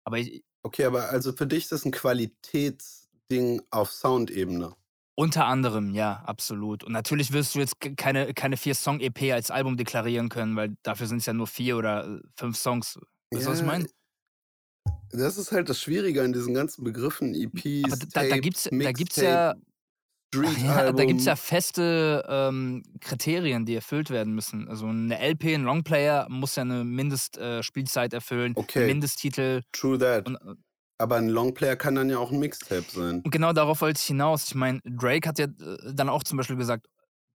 Aber 0.05 0.19
i 0.19 0.43
Okay, 0.65 0.85
aber 0.85 1.09
also, 1.11 1.33
für 1.33 1.47
dich 1.47 1.65
ist 1.65 1.73
das 1.73 1.85
'n 1.85 1.91
Qualitätsding 1.91 3.63
auf 3.71 3.91
Soundebene? 3.93 4.77
Unter 5.19 5.45
anderem, 5.47 5.93
ja, 5.95 6.23
absolut. 6.25 6.83
Und 6.85 6.93
natürlich 6.93 7.33
wirst 7.33 7.55
du 7.55 7.59
jetzt 7.59 7.77
keine 7.99 8.33
keine 8.33 8.57
4-Song-EP 8.57 9.33
als 9.33 9.51
Album 9.51 9.77
deklarieren 9.77 10.31
können, 10.31 10.57
weil 10.57 10.75
dafür 10.83 11.07
sind's 11.07 11.27
ja 11.27 11.35
nur 11.35 11.47
4 11.47 11.77
oder, 11.77 12.07
äh, 12.17 12.21
5 12.39 12.57
Songs. 12.57 12.99
Weißt 13.35 13.47
du, 13.47 13.51
was 13.51 13.59
ich 13.59 13.65
Ja, 13.65 13.67
meine? 13.67 13.87
das 15.11 15.37
ist 15.39 15.53
halt 15.53 15.69
das 15.69 15.81
Schwierige 15.81 16.23
an 16.23 16.33
diesen 16.33 16.55
ganzen 16.55 16.85
Begriffen 16.85 17.35
Aber 17.85 17.97
EPs, 17.97 17.97
d 17.97 18.07
da 18.13 18.25
da 18.25 18.37
gibt's 18.39 18.65
Tapes, 18.65 18.79
da 18.79 18.93
gibt's 18.93 19.21
ja 19.21 19.55
Mixtape, 19.55 19.63
ja, 20.57 20.93
da 20.93 21.05
gibt's 21.07 21.27
ja 21.27 21.37
Street-Album. 21.37 21.39
feste, 21.39 22.25
ähm, 22.29 22.83
Kriterien, 23.01 23.67
die 23.67 23.75
erfüllt 23.77 24.11
werden 24.11 24.35
müssen. 24.35 24.69
Also, 24.69 24.87
'ne 24.93 25.19
LP, 25.19 25.55
'n 25.55 25.65
Longplayer 25.65 26.29
muss 26.31 26.57
ja 26.57 26.65
'ne 26.65 26.85
Mindest 26.85 27.39
äh, 27.39 27.63
erfüllen, 28.15 28.57
Okay, 28.57 28.99
Mindesttitel 29.03 29.63
true 29.73 29.99
that. 29.99 30.27
und, 30.27 30.37
äh 30.37 30.55
Aber 31.03 31.19
'n 31.19 31.29
Longplayer 31.29 31.75
kann 31.75 31.97
dann 31.97 32.11
ja 32.11 32.19
auch 32.19 32.31
'n 32.31 32.39
Mixtape 32.39 32.87
sein. 32.93 33.27
Und 33.27 33.31
genau 33.31 33.53
darauf 33.53 33.81
wollte 33.81 33.99
ich 34.01 34.07
hinaus. 34.07 34.45
Ich 34.49 34.55
meine, 34.55 34.81
Drake 34.85 35.29
hat 35.29 35.39
ja, 35.39 35.47
äh, 35.47 35.95
dann 35.95 36.09
auch 36.09 36.25
zum 36.25 36.37
Beispiel 36.39 36.57
gesagt, 36.57 36.87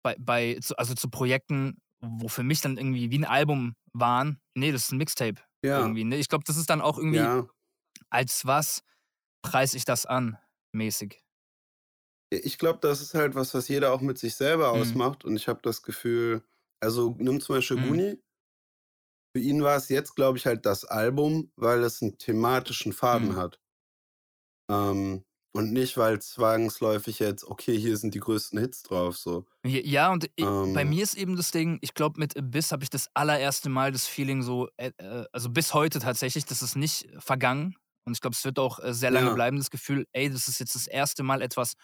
bei 0.02 0.16
bei 0.18 0.58
also, 0.76 0.94
zu 0.94 1.08
Projekten, 1.10 1.78
wo 2.00 2.28
für 2.28 2.42
mich 2.42 2.60
dann 2.60 2.76
irgendwie 2.76 3.10
wie 3.10 3.16
'n 3.16 3.24
Album 3.24 3.74
waren: 3.92 4.40
„Ne, 4.54 4.72
das 4.72 4.84
ist 4.84 4.92
'n 4.92 4.98
Mixtape“, 4.98 5.40
Ja. 5.64 5.94
irgendwie, 5.94 6.04
ne? 6.04 6.16
Ich 6.16 6.28
glaube, 6.28 6.44
das 6.46 6.56
ist 6.56 6.68
dann 6.70 6.80
auch 6.82 6.98
irgendwie 6.98 7.30
Ja. 7.30 7.48
als 8.10 8.46
was 8.46 8.82
preise 9.42 9.76
ich 9.78 9.84
das 9.86 10.06
an 10.06 10.38
mäßig. 10.72 11.20
Ich 12.32 12.58
glaube, 12.58 12.78
das 12.82 13.00
ist 13.00 13.14
halt 13.14 13.34
was, 13.34 13.54
was 13.54 13.68
jeder 13.68 13.92
auch 13.92 14.02
mit 14.02 14.18
sich 14.18 14.34
selber 14.34 14.70
Mhm. 14.72 15.08
ausmacht 15.12 15.24
und 15.24 15.34
ich 15.36 15.48
habe 15.48 15.60
das 15.62 15.82
Gefühl 15.82 16.42
also, 16.80 17.16
nimm 17.18 17.40
zum 17.40 17.56
Beispiel 17.56 17.76
Mhm. 17.76 17.78
Guni. 17.78 18.22
Für 19.38 19.42
ihn 19.44 19.62
war's 19.62 19.88
jetzt, 19.88 20.16
glaube 20.16 20.36
ich, 20.36 20.46
halt 20.46 20.66
das 20.66 20.84
Album, 20.84 21.52
weil 21.54 21.84
es 21.84 22.02
'n 22.02 22.18
thematischen 22.18 22.92
Faden 22.92 23.36
Mhm. 23.36 23.36
hat. 23.36 23.58
Ähm, 24.70 25.24
und 25.52 25.72
nicht, 25.72 25.96
weil's 25.96 26.30
zwangsläufig 26.32 27.18
jetzt 27.20 27.44
okay, 27.44 27.78
hier 27.78 27.96
sind 27.96 28.14
die 28.14 28.20
größten 28.20 28.58
Hits 28.58 28.82
drauf, 28.82 29.16
so. 29.16 29.46
Ja, 29.64 30.12
und 30.12 30.30
i 30.38 30.48
bei 30.62 30.84
Ähm 30.84 30.84
mir 30.84 31.02
ist 31.02 31.14
eben 31.14 31.34
das 31.36 31.50
Ding, 31.50 31.78
ich 31.80 31.94
glaube, 31.94 32.20
mit 32.20 32.36
Abyss 32.36 32.70
habe 32.70 32.84
ich 32.84 32.90
das 32.90 33.08
allererste 33.14 33.68
Mal 33.68 33.90
das 33.90 34.06
Feeling 34.06 34.42
so, 34.42 34.68
äh, 34.76 34.92
äh 34.98 35.24
also, 35.32 35.50
bis 35.50 35.74
heute 35.74 35.98
tatsächlich, 35.98 36.44
das 36.44 36.62
ist 36.62 36.76
nicht 36.76 37.08
vergangen 37.18 37.74
und 38.04 38.12
ich 38.12 38.20
glaube, 38.20 38.34
es 38.36 38.44
wird 38.44 38.58
auch, 38.60 38.78
äh, 38.78 38.94
sehr 38.94 39.10
lange 39.10 39.30
Ja. 39.30 39.32
bleiben, 39.32 39.56
das 39.58 39.70
Gefühl: 39.70 40.06
„Ey, 40.12 40.30
das 40.30 40.46
ist 40.46 40.60
jetzt 40.60 40.74
das 40.76 40.86
erste 40.86 41.22
Mal 41.24 41.42
etwas 41.42 41.74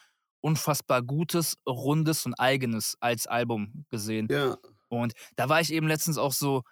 unfassbar 0.40 1.02
Gutes, 1.02 1.56
Rundes 1.68 2.26
und 2.26 2.34
Eigenes 2.34 2.96
als 3.00 3.26
Album 3.26 3.84
gesehen.“ 3.90 4.30
Ja. 4.30 4.58
Und 4.88 5.14
da 5.37 5.49
war 5.49 5.61
ich 5.61 5.73
eben 5.73 5.88
letztens 5.88 6.18
auch 6.18 6.32
so 6.32 6.62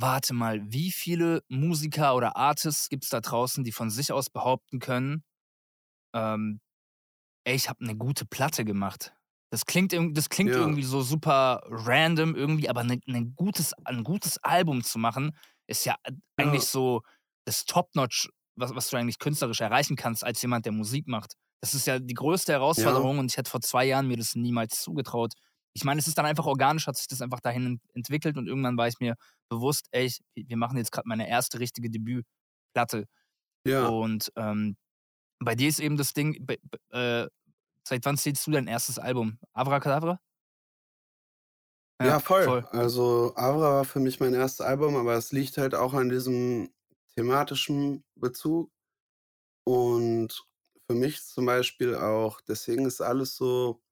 warte 0.00 0.34
mal, 0.34 0.60
wie 0.72 0.90
viele 0.92 1.42
Musiker 1.48 2.14
oder 2.16 2.36
Artists 2.36 2.88
gibt's 2.88 3.10
da 3.10 3.20
draußen, 3.20 3.64
die 3.64 3.72
von 3.72 3.90
sich 3.90 4.12
aus 4.12 4.30
behaupten 4.30 4.78
können, 4.80 5.24
ähm, 6.14 6.60
ey, 7.44 7.56
ich 7.56 7.68
habe 7.70 7.84
'ne 7.84 7.96
gute 7.96 8.26
Platte 8.26 8.64
gemacht. 8.64 9.14
Das 9.52 9.66
klingt 9.66 9.94
das 10.16 10.28
klingt 10.30 10.56
Ja. 10.56 10.56
irgendwie 10.56 10.84
so 10.84 11.02
super 11.02 11.62
random 11.68 12.36
irgendwie, 12.36 12.68
aber 12.70 12.84
'ne 12.84 13.00
'ne 13.06 13.26
gutes 13.36 13.74
'n 13.86 14.04
gutes 14.04 14.38
Album 14.44 14.84
zu 14.84 14.98
machen, 15.00 15.32
ist 15.68 15.84
ja 15.86 15.94
a 16.06 16.10
eigentlich 16.38 16.66
Ja. 16.66 16.68
so 16.68 17.02
das 17.46 17.64
Top-Notch, 17.66 18.30
was 18.56 18.74
was 18.76 18.90
du 18.90 18.96
eigentlich 18.98 19.18
künstlerisch 19.20 19.60
erreichen 19.62 19.96
kannst 19.96 20.24
als 20.24 20.42
jemand, 20.42 20.66
der 20.66 20.72
Musik 20.74 21.08
macht. 21.08 21.34
Das 21.62 21.74
ist 21.74 21.86
ja 21.88 21.98
die 22.00 22.14
größte 22.14 22.52
Ja. 22.76 23.10
Herausforderung 23.14 23.18
und 23.20 23.30
ich 23.32 23.38
hätte 23.38 23.50
vor 23.50 23.60
2 23.62 23.86
Jahren 23.86 24.08
mir 24.08 24.16
das 24.18 24.34
niemals 24.36 24.80
zugetraut. 24.82 25.34
Ich 25.74 25.84
meine, 25.84 26.00
es 26.00 26.08
ist 26.08 26.18
dann 26.18 26.26
einfach 26.26 26.46
organisch 26.46 26.86
hat 26.88 26.96
sich 26.96 27.08
das 27.08 27.22
einfach 27.22 27.40
dahin 27.40 27.66
ent 27.66 27.82
entwickelt 27.94 28.38
und 28.38 28.48
irgendwann 28.48 28.76
war 28.78 28.88
ich 28.88 29.00
mir 29.00 29.16
bewusst: 29.50 29.88
„Ey, 29.92 30.06
ich 30.06 30.20
wir 30.36 30.58
machen 30.58 30.78
jetzt 30.78 30.92
grad 30.92 31.06
meine 31.06 31.28
1. 31.28 31.60
richtige 31.60 31.90
Debütplatte.“ 31.90 33.06
Ja. 33.66 33.92
Und, 33.92 34.32
ähm, 34.36 34.76
bei 35.40 35.54
dir 35.56 35.68
ist 35.68 35.80
eben 35.80 35.96
das 35.98 36.14
Ding, 36.14 36.46
äh, 36.92 37.28
seit 37.88 38.04
wann 38.06 38.18
zählst 38.18 38.46
du 38.46 38.52
dein 38.52 38.68
1. 38.68 38.98
Album? 39.00 39.38
„Avra 39.54 39.80
Kadavra“? 39.80 40.20
Ja, 42.02 42.16
Ja, 42.16 42.18
voll. 42.18 42.56
voll. 42.56 42.66
Also, 42.70 43.32
„Avra“ 43.36 43.60
war 43.74 43.84
für 43.84 44.00
mich 44.00 44.20
mein 44.20 44.32
1. 44.32 44.64
Album, 44.64 44.96
aber 44.96 45.14
es 45.16 45.32
liegt 45.32 45.58
halt 45.58 45.74
auch 45.74 45.92
an 45.92 46.08
diesem 46.08 46.70
thematischen 47.14 48.04
Bezug. 48.14 48.72
Und 49.64 50.46
für 50.88 50.94
mich 50.96 51.22
zum 51.24 51.46
Beispiel 51.46 51.94
auch 51.96 52.40
deswegen 52.42 52.86
ist 52.86 53.00
alles 53.02 53.36
so 53.36 53.82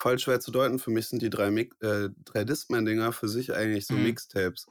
voll 0.00 0.18
schwer 0.18 0.40
zu 0.40 0.50
deuten. 0.52 0.78
Für 0.80 0.90
mich 0.92 1.08
sind 1.08 1.22
die 1.22 1.30
3 1.30 1.50
Mik 1.50 1.74
äh, 1.82 2.10
3 2.24 2.44
Discman-Dinger 2.44 3.12
für 3.12 3.28
sich 3.28 3.54
eigentlich 3.54 3.86
so 3.88 3.96
Mhm. 3.96 3.96
Mixtapes. 3.98 4.66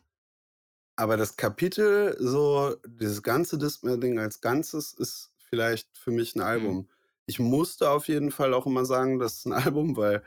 Aber 1.00 1.18
das 1.18 1.36
Kapitel, 1.36 2.16
so 2.20 2.76
dieses 2.88 3.22
ganze 3.22 3.58
Discman-Ding 3.58 4.18
als 4.18 4.40
Ganzes 4.40 4.94
ist 4.94 5.34
vielleicht 5.50 5.98
für 5.98 6.12
mich 6.12 6.36
'n 6.36 6.42
Mhm. 6.54 6.76
Album. 6.82 6.88
Ich 7.26 7.38
musste 7.40 7.90
auf 7.90 8.08
jeden 8.08 8.32
Fall 8.32 8.54
auch 8.54 8.66
immer 8.66 8.86
sagen, 8.86 9.20
das 9.20 9.38
ist 9.40 9.46
'n 9.46 9.52
Album, 9.54 9.98
weil 9.98 10.24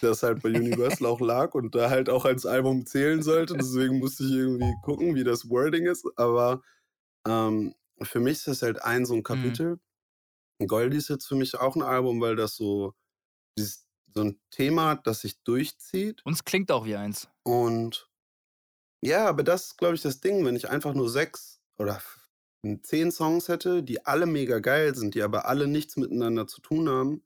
das 0.00 0.22
halt 0.22 0.42
bei 0.42 0.50
Universal 0.50 1.06
auch 1.08 1.20
lag 1.20 1.54
und 1.54 1.74
da 1.74 1.90
halt 1.90 2.08
auch 2.10 2.24
als 2.26 2.46
Album 2.46 2.86
zählen 2.86 3.22
sollte. 3.22 3.56
Deswegen 3.56 3.98
musste 3.98 4.24
ich 4.24 4.32
irgendwie 4.32 4.76
gucken, 4.76 5.14
wie 5.16 5.24
das 5.24 5.48
Wording 5.50 5.86
ist. 5.86 6.06
Aber, 6.16 6.62
ähm, 7.26 7.74
für 8.02 8.20
mich 8.20 8.38
ist 8.38 8.48
das 8.48 8.62
halt 8.62 8.82
ein 8.82 9.06
so 9.06 9.14
'n 9.14 9.22
Mhm. 9.30 9.64
Kapitel. 9.64 9.80
„Goldie“ 10.66 10.98
ist 10.98 11.08
jetzt 11.10 11.26
für 11.28 11.36
mich 11.36 11.56
auch 11.60 11.76
'n 11.76 11.82
Album, 11.82 12.20
weil 12.22 12.36
das 12.36 12.56
so 12.56 12.94
dieses 13.58 13.86
so 14.14 14.22
'n 14.22 14.40
Thema 14.50 14.90
hat, 14.90 15.06
das 15.08 15.22
sich 15.22 15.42
durchzieht. 15.44 16.24
Und 16.26 16.32
es 16.32 16.44
klingt 16.44 16.72
auch 16.72 16.86
wie 16.86 16.96
eins. 16.96 17.28
Und 17.46 18.08
ja, 19.04 19.26
aber 19.28 19.42
das 19.44 19.66
ist, 19.66 19.78
glaube 19.78 19.94
ich, 19.96 20.02
das 20.02 20.20
Ding, 20.20 20.44
wenn 20.44 20.56
ich 20.56 20.70
einfach 20.70 20.94
nur 20.94 21.10
6 21.10 21.60
oder 21.78 22.00
10 22.82 23.12
Songs 23.12 23.48
hätte, 23.48 23.82
die 23.82 24.04
alle 24.06 24.26
mega 24.26 24.58
geil 24.60 24.94
sind, 24.94 25.14
die 25.14 25.22
aber 25.22 25.46
alle 25.46 25.68
nichts 25.68 25.96
miteinander 25.96 26.46
zu 26.46 26.60
tun 26.62 26.88
haben 26.88 27.22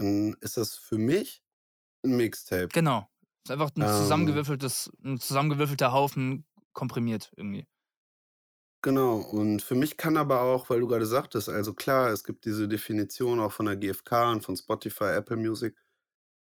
dann 0.00 0.36
ist 0.40 0.56
das 0.56 0.74
für 0.76 0.98
mich 0.98 1.42
'n 2.04 2.16
Mixtape. 2.16 2.72
Genau. 2.72 3.08
Ist 3.44 3.50
einfach 3.52 3.70
'n 3.76 3.86
Ähm 3.86 3.88
zusammengewürfeltes 3.88 4.90
'n 5.04 5.18
zusammengewürfelter 5.20 5.92
Haufen 5.92 6.44
komprimiert 6.72 7.32
irgendwie. 7.36 7.66
Genau. 8.84 9.16
Und 9.16 9.62
für 9.62 9.74
mich 9.74 9.96
kann 9.96 10.18
aber 10.18 10.42
auch, 10.42 10.68
weil 10.68 10.80
du 10.80 10.86
grade 10.86 11.06
sagtest 11.06 11.48
also 11.48 11.72
klar, 11.72 12.10
es 12.10 12.22
gibt 12.22 12.44
diese 12.44 12.68
Definition 12.68 13.40
auch 13.40 13.50
von 13.50 13.64
der 13.64 13.76
GfK 13.76 14.30
und 14.32 14.42
von 14.44 14.56
Spotify, 14.58 15.04
Apple 15.16 15.38
Music. 15.38 15.74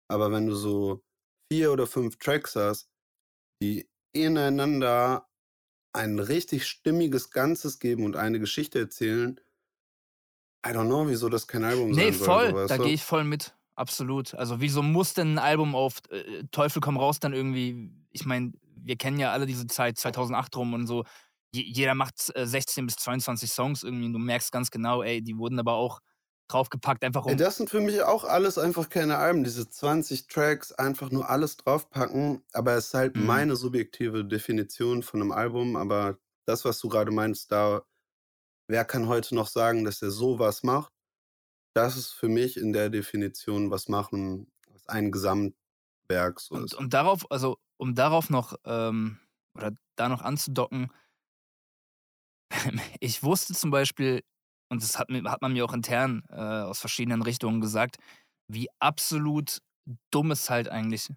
Aber 0.10 0.32
wenn 0.32 0.48
du 0.48 0.56
so 0.56 1.04
4 1.52 1.72
oder 1.74 1.88
5 1.88 2.18
Tracks 2.20 2.56
hast, 2.56 2.90
die 3.62 3.90
ineinander 4.14 5.28
ein 5.94 6.20
richtig 6.20 6.68
stimmiges 6.68 7.32
Ganzes 7.32 7.80
geben 7.80 8.06
und 8.06 8.16
eine 8.18 8.40
Geschichte 8.40 8.80
erzählen 8.80 9.40
I 10.66 10.72
don't 10.72 10.88
know, 10.88 11.06
wieso 11.08 11.28
das 11.30 11.46
kein 11.48 11.64
Album 11.66 11.94
Ne, 11.94 12.12
sein 12.12 12.16
soll, 12.18 12.40
so, 12.40 12.40
voll, 12.40 12.58
da 12.66 12.78
gehe 12.78 12.94
ich 12.94 13.04
voll 13.04 13.24
mit, 13.24 13.56
absolut. 13.76 14.34
Also, 14.36 14.62
wieso 14.62 14.82
muss 14.82 15.14
denn 15.14 15.34
'n 15.36 15.38
Album 15.40 15.76
auf, 15.76 16.02
äh, 16.10 16.44
Teufel 16.52 16.82
komm 16.82 16.98
raus 16.98 17.20
dann 17.20 17.34
irgendwie 17.34 17.92
ich 18.12 18.26
meine, 18.26 18.54
wir 18.76 18.96
kennen 18.96 19.18
ja 19.20 19.32
alle 19.32 19.46
diese 19.48 19.66
Zeit 19.68 19.98
2008 19.98 20.56
rum 20.56 20.74
und 20.74 20.86
so. 20.88 21.04
Je 21.54 21.64
jeder 21.64 21.96
macht, 21.96 22.32
äh, 22.36 22.46
16 22.46 22.86
bis 22.86 22.96
22 22.98 23.52
Songs 23.52 23.84
irgendwie 23.84 24.06
und 24.06 24.14
du 24.14 24.20
merkst 24.20 24.52
ganz 24.52 24.70
genau, 24.72 25.02
ey, 25.04 25.22
die 25.24 25.38
wurden 25.38 25.60
aber 25.60 25.74
auch 25.74 26.00
draufgepackt, 26.48 27.04
einfach 27.04 27.26
um 27.26 27.40
das 27.40 27.56
sind 27.58 27.70
für 27.70 27.80
mich 27.80 28.02
auch 28.04 28.26
alles 28.26 28.58
einfach 28.58 28.90
keine 28.90 29.18
Alben, 29.18 29.44
diese 29.46 29.70
20 29.70 30.28
Tracks, 30.28 30.72
einfach 30.74 31.10
nur 31.10 31.30
alles 31.30 31.56
draufpacken. 31.58 32.44
Aber 32.52 32.74
es 32.76 32.88
ist 32.88 32.94
halt 32.94 33.16
Mhm. 33.16 33.16
meine 33.18 33.56
subjektive 33.56 34.26
Definition 34.26 35.04
von 35.04 35.20
'nem 35.22 35.32
Album. 35.32 35.76
Aber 35.78 36.18
das, 36.46 36.66
was 36.66 36.80
du 36.80 36.90
grade 36.90 37.12
meintest, 37.12 37.52
da 37.52 37.84
wer 38.70 38.86
kann 38.86 39.08
heute 39.10 39.36
noch 39.36 39.48
sagen, 39.48 39.86
dass 39.86 40.02
er 40.02 40.12
so 40.12 40.40
was 40.40 40.64
macht? 40.64 40.94
Das 41.76 41.98
ist 41.98 42.12
für 42.14 42.30
mich 42.30 42.58
in 42.58 42.74
der 42.74 42.90
Definition 42.92 43.72
was 43.72 43.90
machen, 43.90 44.52
was 44.70 44.88
ein 44.90 45.12
Gesamtwerk 45.12 46.40
so 46.42 46.56
Und 46.56 46.66
ist. 46.66 46.76
und 46.76 46.94
darauf 46.94 47.30
also, 47.32 47.58
um 47.78 47.96
darauf 47.96 48.30
noch, 48.30 48.56
ähm 48.66 49.20
oder 49.56 49.72
da 49.96 50.10
noch 50.10 50.22
anzudocken 50.22 50.90
ich 53.00 53.24
wusste 53.24 53.54
zum 53.54 53.72
Beispiel 53.72 54.24
und 54.74 54.84
das 54.84 55.00
hat 55.00 55.10
hat 55.12 55.42
man 55.44 55.54
mir 55.54 55.66
auch 55.66 55.74
intern, 55.74 56.24
äh, 56.30 56.36
aus 56.36 56.80
verschiedenen 56.82 57.24
Richtungen 57.24 57.62
gesagt, 57.62 57.98
wie 58.50 58.68
absolut 58.80 59.60
dumm 60.12 60.32
es 60.32 60.50
halt 60.50 60.70
eigentlich 60.70 61.10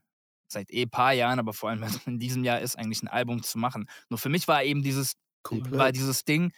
seit 0.49 0.71
eh 0.73 0.87
paar 0.87 1.13
Jahren, 1.15 1.39
aber 1.41 1.53
vor 1.55 1.71
allem 1.71 1.83
in 2.07 2.19
diesem 2.21 2.45
Jahr 2.45 2.61
ist, 2.61 2.77
eigentlich 2.79 3.03
'n 3.03 3.09
Album 3.09 3.43
zu 3.43 3.59
machen. 3.59 3.89
Nur 4.11 4.19
für 4.19 4.29
mich 4.31 4.49
war 4.49 4.65
eben 4.65 4.83
dieses 4.85 5.15
war 5.51 5.93
dieses 5.93 6.25
Ding, 6.25 6.53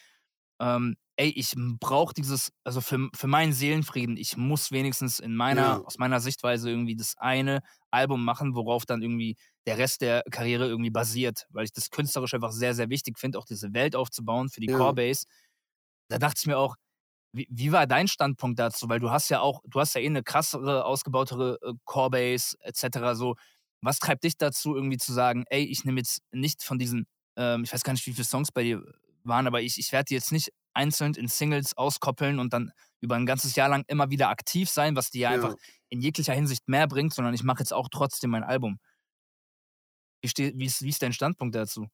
ähm: 0.60 0.96
„Ey, 1.16 1.30
ich 1.30 1.54
brauche 1.80 2.14
dieses 2.14 2.52
also, 2.64 2.80
für 2.80 3.08
für 3.14 3.26
meinen 3.28 3.52
Seelenfrieden, 3.52 4.16
ich 4.16 4.36
muss 4.36 4.70
wenigstens 4.72 5.20
in 5.20 5.34
meiner 5.36 5.78
Ja. 5.78 5.84
aus 5.84 5.98
meiner 5.98 6.20
Sichtweise 6.20 6.70
irgendwie 6.70 6.96
das 6.96 7.14
eine 7.18 7.60
Album 7.90 8.24
machen, 8.24 8.54
worauf 8.54 8.86
dann 8.86 9.02
irgendwie 9.02 9.36
der 9.66 9.78
Rest 9.78 10.00
der 10.02 10.22
Karriere 10.30 10.68
irgendwie 10.68 10.90
basiert“, 10.90 11.46
weil 11.50 11.64
ich 11.64 11.72
das 11.72 11.90
künstlerisch 11.90 12.34
einfach 12.34 12.52
sehr, 12.52 12.74
sehr 12.74 12.90
wichtig 12.90 13.18
finde, 13.18 13.38
auch 13.38 13.46
diese 13.46 13.74
Welt 13.74 13.96
aufzubauen 13.96 14.48
für 14.50 14.60
die 14.60 14.68
Ja. 14.68 14.68
Core-Base. 14.70 15.24
Da 16.10 16.18
dachte 16.18 16.36
ich 16.42 16.46
mir 16.46 16.58
auch: 16.58 16.76
„Wie 17.38 17.48
wie 17.50 17.72
war 17.72 17.86
dein 17.86 18.08
Standpunkt 18.08 18.58
dazu?“ 18.60 18.88
Weil 18.90 19.00
du 19.00 19.10
hast 19.12 19.30
ja 19.30 19.40
auch 19.40 19.62
du 19.66 19.80
hast 19.80 19.94
ja 19.94 20.02
eh 20.02 20.10
'ne 20.10 20.22
krassere, 20.24 20.84
ausgebautere, 20.84 21.58
äh, 21.62 21.72
Core-Base 21.86 22.56
et 22.62 22.76
cetera 22.76 23.14
so. 23.16 23.36
Was 23.82 24.00
treibt 24.00 24.24
dich 24.24 24.36
dazu, 24.38 24.76
irgendwie 24.76 24.98
zu 24.98 25.12
sagen: 25.14 25.44
„Ey, 25.50 25.64
ich 25.64 25.84
nehme 25.84 26.00
jetzt 26.00 26.22
nicht 26.32 26.62
von 26.64 26.78
diesen“ 26.78 27.06
ähm, 27.36 27.64
ich 27.64 27.72
weiß 27.72 27.84
gar 27.84 27.92
nicht, 27.94 28.06
wie 28.06 28.12
viele 28.14 28.26
Songs 28.26 28.52
bei 28.52 28.64
dir 28.64 28.82
waren, 29.24 29.46
aber 29.46 29.62
ich 29.62 29.78
ich 29.78 29.92
werde 29.92 30.06
die 30.10 30.14
jetzt 30.14 30.32
nicht 30.32 30.50
einzeln 30.74 31.14
in 31.14 31.28
Singles 31.28 31.76
auskoppeln 31.76 32.40
und 32.40 32.52
dann 32.52 32.72
über 33.00 33.16
'n 33.16 33.26
ganzes 33.26 33.56
Jahr 33.56 33.68
lang 33.70 33.84
immer 33.88 34.10
wieder 34.10 34.30
aktiv 34.30 34.68
sein, 34.70 34.96
was 34.96 35.10
dir 35.10 35.20
ja 35.22 35.30
einfach 35.32 35.54
in 35.90 36.00
jeglicher 36.02 36.34
Hinsicht 36.34 36.68
mehr 36.68 36.88
bringt, 36.88 37.14
sondern 37.14 37.34
ich 37.34 37.44
mache 37.44 37.60
jetzt 37.60 37.72
auch 37.74 37.88
trotzdem 37.90 38.30
mein 38.30 38.44
Album. 38.44 38.78
Wie 40.24 40.28
steh 40.28 40.52
wie 40.56 40.66
ist 40.66 40.82
wie 40.82 40.88
ist 40.88 41.02
dein 41.02 41.12
Standpunkt 41.12 41.54
dazu? 41.54 41.88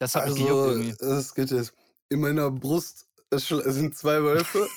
Das 0.00 0.14
hat 0.14 0.24
mich 0.24 0.34
gejuckt 0.34 0.64
Also, 0.64 0.64
irgendwie. 0.64 0.94
es 0.98 1.34
geht 1.34 1.50
jetzt 1.50 1.72
in 2.08 2.20
meiner 2.20 2.50
Brust 2.50 3.09
es 3.30 3.48
sind 3.48 3.96
2 3.96 4.22
Wölfe 4.22 4.72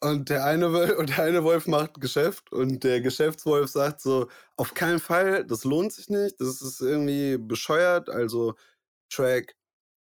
und 0.00 0.28
der 0.30 0.44
eine 0.44 0.72
Wöl 0.72 0.92
und 0.98 1.10
der 1.10 1.24
eine 1.24 1.44
Wolf 1.44 1.66
macht 1.66 2.00
Geschäft 2.00 2.52
und 2.52 2.84
der 2.84 3.00
Geschäftswolf 3.00 3.70
sagt 3.70 4.00
so: 4.00 4.28
„Auf 4.56 4.74
keinen 4.74 5.00
Fall, 5.00 5.44
das 5.46 5.64
lohnt 5.64 5.92
sich 5.92 6.08
nicht, 6.08 6.40
das 6.40 6.62
ist 6.62 6.80
irgendwie 6.80 7.38
bescheuert. 7.38 8.08
Also, 8.10 8.54
Track 9.12 9.56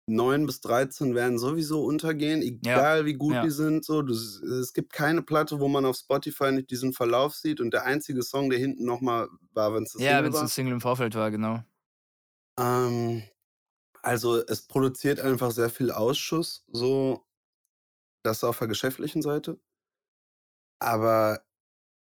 9 0.09 0.47
bis 0.47 0.61
13 0.62 1.15
werden 1.17 1.38
sowieso 1.38 1.85
untergehen, 1.85 2.43
Ja, 2.61 2.87
egal 2.87 3.07
wie 3.07 3.15
gut 3.15 3.43
ja. 3.43 3.45
die 3.45 3.50
sind 3.50 3.85
so. 3.87 4.03
Das 4.03 4.19
es 4.43 4.73
gibt 4.75 4.93
keine 4.93 5.23
Platte, 5.23 5.61
wo 5.61 5.69
man 5.69 5.87
auf 5.87 5.97
Spotify 5.99 6.53
nicht 6.53 6.71
diesen 6.73 6.93
Verlauf 6.95 7.35
sieht 7.37 7.61
und 7.61 7.73
der 7.75 7.85
einzige 7.87 8.23
Song, 8.25 8.50
der 8.50 8.59
hinten 8.61 8.85
noch 8.87 9.00
mal 9.03 9.29
war, 9.53 9.75
wenn's 9.75 9.95
'ne 9.95 10.00
Ja, 10.00 10.23
Single 10.23 10.25
wenn's 10.25 10.41
'ne 10.43 10.49
war.“ 10.49 10.49
Single 10.49 10.73
im 10.75 10.81
Vorfeld 10.81 11.15
war, 11.15 11.31
genau. 11.31 11.62
Ähm, 12.59 13.23
also, 14.03 14.38
es 14.47 14.62
produziert 14.69 15.21
einfach 15.21 15.53
sehr 15.53 15.71
viel 15.71 15.93
Ausschuss 15.93 16.65
so 16.73 17.25
das 18.26 18.45
auf 18.45 18.59
der 18.61 18.68
geschäftlichen 18.68 19.23
Seite. 19.23 19.61
Aber 20.80 21.42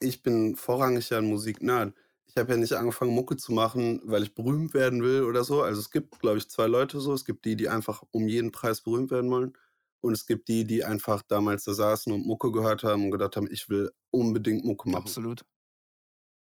ich 0.01 0.23
bin 0.23 0.55
vorrangig 0.57 1.09
ja 1.11 1.19
'n 1.19 1.27
Musik-Nerd. 1.29 1.95
Ich 2.27 2.37
habe 2.37 2.51
ja 2.53 2.57
nicht 2.57 2.73
angefangen, 2.73 3.15
Mucke 3.15 3.37
zu 3.37 3.53
machen, 3.53 4.01
weil 4.05 4.23
ich 4.23 4.35
berühmt 4.35 4.73
werden 4.73 5.03
will 5.03 5.23
oder 5.23 5.43
so. 5.45 5.63
Also, 5.63 5.81
es 5.81 5.91
gibt, 5.91 6.19
glaube 6.19 6.39
ich, 6.39 6.49
2 6.49 6.67
Leute 6.67 6.99
so. 7.01 7.13
Es 7.13 7.25
gibt 7.25 7.45
die, 7.45 7.55
die 7.57 7.69
einfach 7.69 8.03
um 8.11 8.27
jeden 8.27 8.51
Preis 8.51 8.81
berühmt 8.81 9.11
werden 9.11 9.31
wollen. 9.31 9.57
Und 10.01 10.13
es 10.13 10.25
gibt 10.27 10.47
die, 10.49 10.65
die 10.65 10.85
einfach 10.85 11.23
damals 11.23 11.65
da 11.65 11.73
saßen 11.73 12.13
und 12.13 12.25
Mucke 12.27 12.51
gehört 12.51 12.83
haben 12.83 13.05
und 13.05 13.11
gedacht 13.11 13.37
haben: 13.37 13.49
„Ich 13.51 13.69
will 13.69 13.91
unbedingt 14.11 14.65
Mucke 14.65 14.89
machen.“ 14.89 15.17
Absolut. 15.17 15.43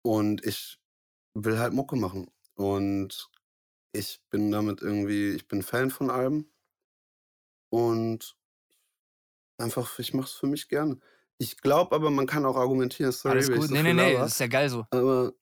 Und 0.05 0.46
ich 0.46 0.79
will 1.36 1.60
halt 1.60 1.74
Mucke 1.74 1.96
machen. 1.98 2.32
Und 2.55 3.29
ich 3.93 4.22
bin 4.32 4.51
damit 4.51 4.82
irgendwie 4.82 5.32
ich 5.32 5.48
bin 5.48 5.63
Fan 5.63 5.91
von 5.91 6.10
Alben. 6.12 6.51
Und 7.74 8.38
einfach 9.58 10.00
ich 10.00 10.14
mache 10.14 10.28
es 10.28 10.34
für 10.34 10.48
mich 10.48 10.68
gerne. 10.70 11.00
Ich 11.38 11.58
glaube 11.58 11.96
aber, 11.96 12.10
man 12.12 12.28
kann 12.28 12.46
auch 12.46 12.56
argumentieren 12.58 13.12
sorry, 13.12 13.36
Alles 13.38 13.50
wenn 13.50 13.56
ich 13.56 13.62
gut. 13.62 13.70
so 13.70 13.76
Ne, 13.76 13.84
viel 13.84 13.94
ne, 13.94 13.94
ne, 13.94 14.14
laber, 14.14 14.26
ist 14.28 14.40
ja 14.40 14.48
geil 14.48 14.70
so. 14.70 14.86
aber 14.92 15.34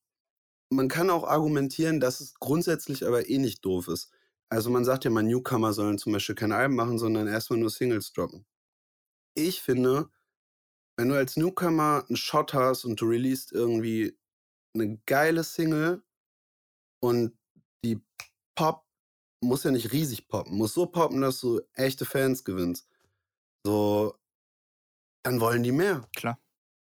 man 0.71 0.87
kann 0.87 1.09
auch 1.09 1.25
argumentieren, 1.25 1.99
dass 1.99 2.21
es 2.21 2.35
grundsätzlich 2.35 3.05
aber 3.07 3.29
eh 3.29 3.37
nicht 3.39 3.63
doof 3.65 3.87
ist. 3.89 4.11
also 4.49 4.69
man 4.69 4.85
sagt 4.85 5.05
ja 5.05 5.11
mal, 5.11 5.23
Newcomer 5.23 5.73
sollen 5.73 5.97
zum 5.97 6.13
Beispiel 6.13 6.35
keine 6.35 6.55
Alben 6.55 6.75
machen, 6.75 6.97
sondern 6.99 7.27
erstmal 7.27 7.59
nur 7.59 7.69
Singles 7.69 8.13
droppen. 8.13 8.45
Ich 9.35 9.61
finde, 9.61 10.09
wenn 10.97 11.09
du 11.09 11.15
als 11.17 11.37
Newcomer 11.37 12.05
einen 12.07 12.17
Shot 12.17 12.53
hast 12.53 12.85
und 12.85 13.01
du 13.01 13.05
releast 13.07 13.51
irgendwie 13.53 14.17
eine 14.75 14.97
geile 15.05 15.43
Single 15.43 16.03
und 17.01 17.37
die 17.85 18.01
Pop 18.55 18.85
muss 19.43 19.63
ja 19.63 19.71
nicht 19.71 19.91
riesig 19.93 20.27
poppen, 20.27 20.57
muss 20.57 20.73
so 20.73 20.85
poppen, 20.87 21.21
dass 21.21 21.39
du 21.41 21.61
echte 21.73 22.05
Fans 22.05 22.43
gewinnst. 22.43 22.87
So, 23.65 24.17
dann 25.23 25.39
wollen 25.41 25.63
die 25.63 25.71
mehr. 25.71 26.07
Klar. 26.15 26.37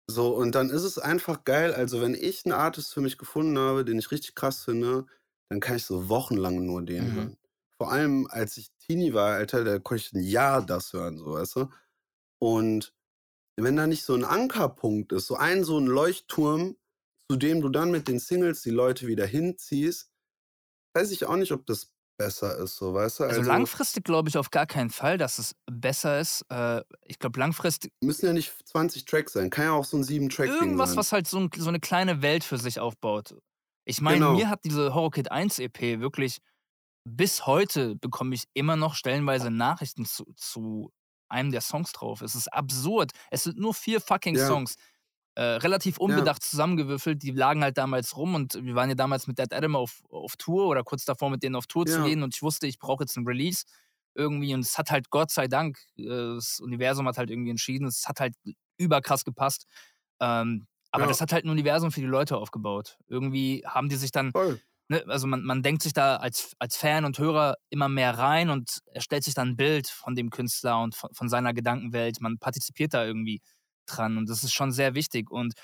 So, 0.08 0.34
und 0.36 0.54
dann 0.54 0.70
ist 0.70 0.82
es 0.84 0.98
einfach 0.98 1.44
geil. 1.44 1.74
Also, 1.74 2.00
wenn 2.00 2.14
ich 2.14 2.44
einen 2.44 2.52
Artist 2.54 2.94
für 2.94 3.00
mich 3.00 3.18
gefunden 3.18 3.58
habe, 3.58 3.84
den 3.84 3.98
ich 3.98 4.10
richtig 4.10 4.34
krass 4.34 4.64
finde, 4.64 5.06
dann 5.50 5.60
kann 5.60 5.76
ich 5.76 5.84
so 5.84 6.08
wochenlang 6.08 6.64
nur 6.64 6.82
den 6.84 7.12
Mhm. 7.12 7.14
hören. 7.14 7.38
Vor 7.80 7.92
allem, 7.92 8.26
als 8.30 8.56
ich 8.56 8.70
Teenie 8.78 9.14
war, 9.14 9.34
Alter, 9.34 9.64
da 9.64 9.78
konnte 9.78 10.04
ich 10.04 10.12
ein 10.12 10.22
Jahr 10.22 10.64
das 10.64 10.92
hören, 10.92 11.18
so, 11.18 11.32
weißt 11.32 11.56
du? 11.56 11.68
Und 12.40 12.94
wenn 13.58 13.76
da 13.76 13.86
nicht 13.86 14.04
so 14.04 14.14
ein 14.14 14.24
Ankerpunkt 14.24 15.12
ist, 15.12 15.26
so 15.28 15.36
ein 15.36 15.64
so 15.64 15.78
ein 15.78 15.86
Leuchtturm, 15.86 16.76
zu 17.30 17.36
dem 17.38 17.60
du 17.62 17.68
dann 17.70 17.90
mit 17.92 18.08
den 18.08 18.20
Singles 18.20 18.62
die 18.62 18.70
Leute 18.70 19.06
wieder 19.08 19.26
hinziehst, 19.26 20.10
weiß 20.94 21.10
ich 21.12 21.24
auch 21.26 21.36
nicht, 21.36 21.52
ob 21.52 21.66
das 21.66 21.92
besser 22.16 22.56
ist, 22.58 22.76
so, 22.76 22.94
weißt 22.94 23.20
du? 23.20 23.24
Also, 23.24 23.42
Also, 23.42 23.42
langfristig 23.42 24.04
glaube 24.04 24.28
ich 24.28 24.38
auf 24.38 24.50
gar 24.50 24.66
keinen 24.66 24.90
Fall, 24.90 25.18
dass 25.18 25.38
es 25.38 25.52
besser 25.66 26.20
ist. 26.20 26.42
Äh, 26.48 26.82
ich 27.04 27.18
glaube, 27.18 27.40
langfristig 27.40 27.92
müssen 28.02 28.26
ja 28.26 28.32
nicht 28.32 28.52
20 28.68 29.04
Tracks 29.04 29.32
sein. 29.32 29.50
Kann 29.50 29.64
ja 29.66 29.72
auch 29.72 29.84
so 29.84 29.96
ein 29.96 30.04
7-Track-Ding 30.04 30.76
irgendwas, 30.76 30.78
sein. 30.78 30.96
was 30.96 31.12
halt 31.12 31.26
so, 31.26 31.38
'n, 31.38 31.50
so 31.56 31.68
eine 31.68 31.80
kleine 31.80 32.22
Welt 32.22 32.44
für 32.44 32.58
sich 32.58 32.80
aufbaut. 32.80 33.34
Ich 33.84 34.00
meine, 34.00 34.24
Genau. 34.24 34.26
mir 34.26 34.48
hat 34.50 34.60
diese 34.64 34.94
Horror 34.94 35.10
Kid 35.12 35.30
1 35.30 35.58
EP 35.58 36.00
wirklich 36.00 36.38
bis 37.04 37.46
heute 37.46 37.96
bekomme 37.96 38.34
ich 38.34 38.44
immer 38.54 38.76
noch 38.76 38.94
stellenweise 38.96 39.50
Nachrichten 39.50 40.06
zu, 40.06 40.26
zu 40.36 40.92
einem 41.28 41.52
der 41.52 41.62
Songs 41.62 41.92
drauf. 41.92 42.22
Es 42.22 42.34
ist 42.36 42.48
absurd. 42.52 43.12
Es 43.30 43.44
sind 43.44 43.58
nur 43.58 43.74
vier 43.74 44.00
fucking 44.00 44.36
Ja. 44.36 44.38
Songs. 44.38 44.76
Äh, 45.36 45.42
relativ 45.58 45.98
unbedacht 45.98 46.42
zusammengewürfelt. 46.42 47.22
Die 47.22 47.30
lagen 47.30 47.62
halt 47.62 47.76
damals 47.78 48.16
rum 48.16 48.34
und 48.34 48.54
wir 48.64 48.74
waren 48.74 48.88
ja 48.88 48.94
damals 48.94 49.26
mit 49.26 49.38
Dead 49.38 49.52
Adam 49.52 49.76
auf, 49.76 50.02
auf 50.10 50.36
Tour 50.36 50.66
oder 50.66 50.82
kurz 50.82 51.04
davor 51.04 51.28
mit 51.30 51.42
denen 51.42 51.56
auf 51.56 51.66
Tour 51.66 51.86
zu 51.86 52.00
Ja. 52.00 52.02
gehen 52.02 52.22
und 52.22 52.34
ich 52.34 52.42
wusste, 52.42 52.66
ich 52.66 52.78
brauche 52.78 53.04
jetzt 53.04 53.16
ein 53.18 53.26
Release 53.26 53.64
irgendwie 54.14 54.54
und 54.54 54.60
es 54.60 54.78
hat 54.78 54.90
halt 54.90 55.10
Gott 55.10 55.30
sei 55.30 55.46
Dank, 55.46 55.78
äh, 55.98 56.04
das 56.06 56.58
Universum 56.60 57.06
hat 57.06 57.18
halt 57.18 57.30
irgendwie 57.30 57.50
entschieden, 57.50 57.86
es 57.86 58.08
hat 58.08 58.20
halt 58.20 58.34
überkrass 58.78 59.24
gepasst. 59.24 59.66
Ähm, 60.20 60.66
aber 60.90 61.06
Ja. 61.06 61.06
das 61.06 61.20
hat 61.20 61.32
halt 61.32 61.44
ein 61.44 61.50
Universum 61.50 61.92
für 61.92 62.00
die 62.00 62.06
Leute 62.06 62.38
aufgebaut. 62.38 62.96
Irgendwie 63.08 63.62
haben 63.66 63.90
die 63.90 63.96
sich 63.96 64.12
dann 64.12 64.32
ne, 64.88 65.04
also 65.08 65.26
man, 65.26 65.42
man 65.44 65.62
denkt 65.62 65.82
sich 65.82 65.92
da 65.92 66.16
als, 66.16 66.52
als 66.58 66.76
Fan 66.76 67.04
und 67.04 67.18
Hörer 67.18 67.56
immer 67.70 67.88
mehr 67.88 68.16
rein 68.18 68.50
und 68.50 68.80
erstellt 68.86 69.24
sich 69.24 69.34
dann 69.34 69.50
ein 69.50 69.56
Bild 69.56 69.88
von 69.88 70.14
dem 70.14 70.30
Künstler 70.30 70.82
und 70.82 70.94
von, 70.94 71.10
von 71.14 71.28
seiner 71.28 71.54
Gedankenwelt. 71.54 72.20
Man 72.20 72.38
partizipiert 72.38 72.94
da 72.94 73.04
irgendwie 73.04 73.40
dran 73.86 74.18
und 74.18 74.28
das 74.30 74.44
ist 74.44 74.52
schon 74.54 74.72
sehr 74.72 74.94
wichtig. 74.94 75.30
Und 75.30 75.54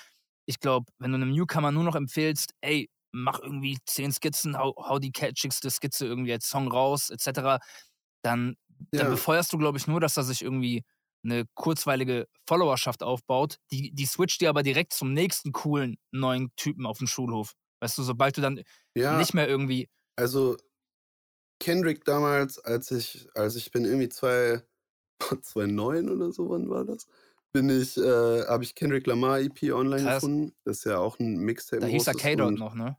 ich 0.47 0.61
glaube, 0.61 0.87
wenn 0.99 1.13
du 1.13 1.17
einem 1.17 1.33
Newcomer 1.33 1.73
nur 1.73 1.85
noch 1.85 1.95
empfehlst, 1.95 2.53
ey, 2.61 2.91
mach 3.13 3.41
irgendwie 3.41 3.79
zehn 3.87 4.13
Skizzen, 4.13 4.59
hau, 4.59 4.75
hau 4.77 4.99
die 4.99 5.13
catchigste 5.13 5.71
Skizze 5.71 6.07
irgendwie 6.07 6.33
als 6.33 6.49
Song 6.49 6.69
raus, 6.69 7.11
etc., 7.11 7.59
dann, 8.23 8.57
dann 8.97 9.09
Ja. 9.09 9.09
befeuerst 9.09 9.53
du, 9.53 9.59
glaube 9.59 9.79
ich, 9.79 9.87
nur, 9.87 10.01
dass 10.01 10.17
er 10.17 10.25
sich 10.25 10.43
irgendwie 10.43 10.85
eine 11.25 11.45
kurzweilige 11.55 12.27
Followerschaft 12.49 13.03
aufbaut. 13.03 13.57
Die, 13.71 13.93
die 13.95 14.07
switcht 14.07 14.41
dir 14.41 14.49
aber 14.51 14.63
direkt 14.63 14.93
zum 14.93 15.13
nächsten 15.13 15.53
coolen 15.53 15.97
neuen 16.11 16.51
Typen 16.57 16.87
auf 16.87 16.99
dem 16.99 17.07
Schulhof. 17.07 17.53
Weißt 17.81 17.99
du, 17.99 18.03
sobald 18.03 18.37
du 18.37 18.41
dann 18.41 18.63
Ja, 18.95 19.27
nicht 19.27 19.35
mehr 19.35 19.49
irgendwie. 19.49 19.89
also 20.17 20.57
Kendrick 21.61 22.05
damals, 22.05 22.59
als 22.59 22.91
ich, 22.91 23.29
als 23.35 23.57
ich 23.57 23.71
bin 23.71 23.85
irgendwie 23.85 24.09
zwei, 24.09 24.63
2009 25.43 26.09
oder 26.11 26.33
so, 26.33 26.51
wann 26.51 26.69
war 26.71 26.85
das? 26.85 27.07
Bin 27.55 27.69
ich, 27.69 27.99
äh, 27.99 28.47
habe 28.47 28.65
ich 28.65 28.75
Kendrick 28.75 29.07
Lamar 29.07 29.41
EP 29.41 29.63
online 29.73 30.05
Krass. 30.05 30.23
gefunden. 30.23 30.53
Das 30.65 30.79
ist 30.79 30.85
ja 30.85 30.99
auch 30.99 31.19
ein 31.19 31.37
Mixtape. 31.37 31.81
Da 31.83 31.87
hieß 31.89 32.07
er 32.07 32.15
K-Dot 32.15 32.59
noch, 32.59 32.75
ne? 32.75 32.97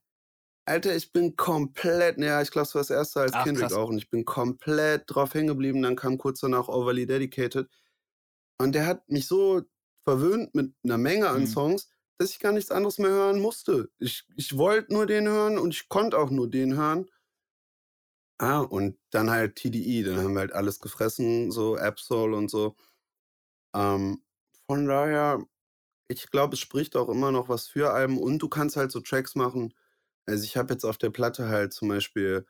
Alter, 0.65 0.95
ich 0.95 1.11
bin 1.11 1.35
komplett, 1.35 2.17
ja, 2.19 2.41
ich 2.41 2.49
glaube, 2.51 2.67
es 2.67 2.73
war 2.75 2.81
das 2.81 2.89
erste 2.89 3.19
als 3.21 3.33
Ach, 3.33 3.43
Kendrick 3.43 3.69
krass. 3.69 3.73
auch 3.73 3.89
und 3.89 3.97
ich 3.97 4.09
bin 4.09 4.23
komplett 4.23 5.03
drauf 5.07 5.33
hängen 5.33 5.47
geblieben. 5.47 5.81
Dann 5.81 5.95
kam 5.97 6.17
kurz 6.17 6.39
danach 6.39 6.69
Overly 6.69 7.05
Dedicated 7.05 7.67
und 8.59 8.73
der 8.75 8.87
hat 8.87 9.09
mich 9.09 9.27
so 9.27 9.63
verwöhnt 10.05 10.55
mit 10.55 10.73
einer 10.85 10.97
Menge 10.97 11.29
an 11.29 11.41
Mhm. 11.41 11.47
Songs, 11.47 11.89
dass 12.19 12.31
ich 12.31 12.39
gar 12.39 12.53
nichts 12.53 12.71
anderes 12.71 12.99
mehr 12.99 13.11
hören 13.11 13.39
musste. 13.41 13.89
Ich, 13.99 14.25
ich 14.37 14.57
wollte 14.57 14.93
nur 14.93 15.07
den 15.07 15.27
hören 15.27 15.57
und 15.57 15.73
ich 15.73 15.89
konnte 15.89 16.17
auch 16.17 16.29
nur 16.31 16.49
den 16.49 16.75
hören. 16.77 17.07
Ah, 18.39 18.59
und 18.61 18.97
dann 19.11 19.29
halt 19.29 19.55
TDE, 19.55 20.03
dann 20.03 20.17
haben 20.23 20.33
wir 20.33 20.41
halt 20.41 20.51
alles 20.53 20.79
gefressen, 20.79 21.51
so 21.51 21.75
Absol 21.77 22.33
und 22.33 22.49
so. 22.49 22.75
Ähm, 23.75 24.23
von 24.67 24.87
daher, 24.87 25.43
ich 26.09 26.31
glaube, 26.31 26.55
es 26.55 26.59
spricht 26.61 26.95
auch 26.97 27.09
immer 27.09 27.31
noch 27.31 27.49
was 27.49 27.67
für 27.67 27.91
Alben 27.93 28.19
und 28.19 28.39
du 28.39 28.49
kannst 28.49 28.77
halt 28.77 28.91
so 28.91 29.01
Tracks 29.01 29.35
machen. 29.35 29.73
Also 30.27 30.45
ich 30.45 30.57
habe 30.57 30.73
jetzt 30.73 30.85
auf 30.85 30.97
der 30.99 31.11
Platte 31.11 31.49
halt 31.49 31.73
zum 31.73 31.89
Beispiel 31.89 32.45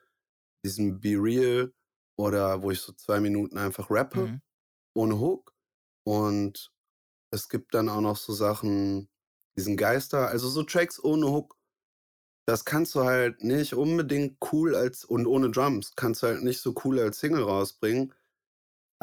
diesen 0.66 1.00
Be 1.02 1.16
Real 1.18 1.74
oder 2.18 2.62
wo 2.64 2.72
ich 2.72 2.82
so 2.82 2.94
zwei 2.94 3.20
Minuten 3.22 3.58
einfach 3.58 3.92
rappe 3.92 4.32
Mhm. 4.32 4.42
ohne 4.96 5.20
Hook. 5.20 5.54
Und 6.06 6.74
es 7.32 7.50
gibt 7.50 7.74
dann 7.76 7.90
auch 7.90 8.02
noch 8.02 8.18
so 8.18 8.34
Sachen, 8.34 9.10
diesen 9.58 9.78
Geister, 9.78 10.30
also 10.30 10.50
so 10.50 10.64
Tracks 10.64 11.04
ohne 11.04 11.28
Hook. 11.32 11.58
Das 12.46 12.66
kannst 12.66 12.96
du 12.96 13.02
halt 13.04 13.44
nicht 13.44 13.74
unbedingt 13.74 14.38
cool 14.52 14.76
als, 14.76 15.06
und 15.06 15.28
ohne 15.28 15.52
Drums, 15.52 15.96
kannst 15.96 16.24
du 16.24 16.28
halt 16.28 16.44
nicht 16.44 16.60
so 16.62 16.74
cool 16.84 17.00
als 17.00 17.20
Single 17.20 17.44
rausbringen. 17.44 18.14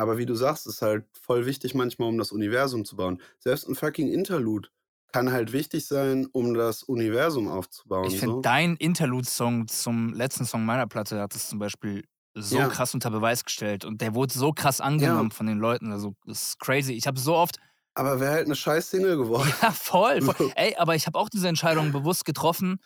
Aber 0.01 0.19
wie 0.19 0.27
du 0.27 0.35
sagst, 0.35 0.67
ist 0.67 0.83
halt 0.83 1.05
voll 1.13 1.47
wichtig 1.47 1.75
manchmal, 1.75 2.09
um 2.09 2.19
das 2.19 2.33
Universum 2.33 2.85
zu 2.85 2.97
bauen. 2.97 3.21
Selbst 3.39 3.69
ein 3.69 3.75
fucking 3.75 4.09
Interlude 4.09 4.69
kann 5.13 5.31
halt 5.33 5.53
wichtig 5.53 5.87
sein, 5.87 6.27
um 6.33 6.55
das 6.55 6.83
Universum 6.85 7.49
aufzubauen. 7.49 8.07
Ich 8.07 8.19
finde, 8.19 8.37
so. 8.37 8.41
dein 8.41 8.77
Interlude-Song 8.77 9.69
zum 9.69 10.15
letzten 10.15 10.45
Song 10.47 10.65
meiner 10.65 10.87
Platte 10.87 11.21
hat 11.21 11.35
es 11.35 11.49
zum 11.49 11.59
Beispiel 11.59 12.05
so 12.35 12.59
Ja. 12.59 12.69
krass 12.69 12.95
unter 12.95 13.11
Beweis 13.11 13.45
gestellt 13.45 13.85
und 13.85 14.01
der 14.01 14.15
wurde 14.15 14.33
so 14.33 14.53
krass 14.53 14.81
angenommen 14.81 15.33
von 15.33 15.47
den 15.47 15.59
Leuten. 15.59 15.93
Also, 15.93 16.15
das 16.27 16.43
ist 16.51 16.61
crazy. 16.61 16.93
Ich 16.95 17.07
habe 17.07 17.19
so 17.19 17.35
oft, 17.35 17.57
Aber 17.95 18.21
wäre 18.21 18.33
halt 18.33 18.47
eine 18.47 18.55
scheiß 18.55 18.89
Single 18.91 19.17
geworden. 19.19 19.53
ja, 19.61 19.73
voll, 19.73 20.23
voll. 20.23 20.53
Ey, 20.55 20.77
aber 20.77 20.95
ich 20.95 21.07
habe 21.07 21.19
auch 21.19 21.29
diese 21.29 21.49
Entscheidung 21.49 21.91
bewusst 21.93 22.25
getroffen, 22.25 22.79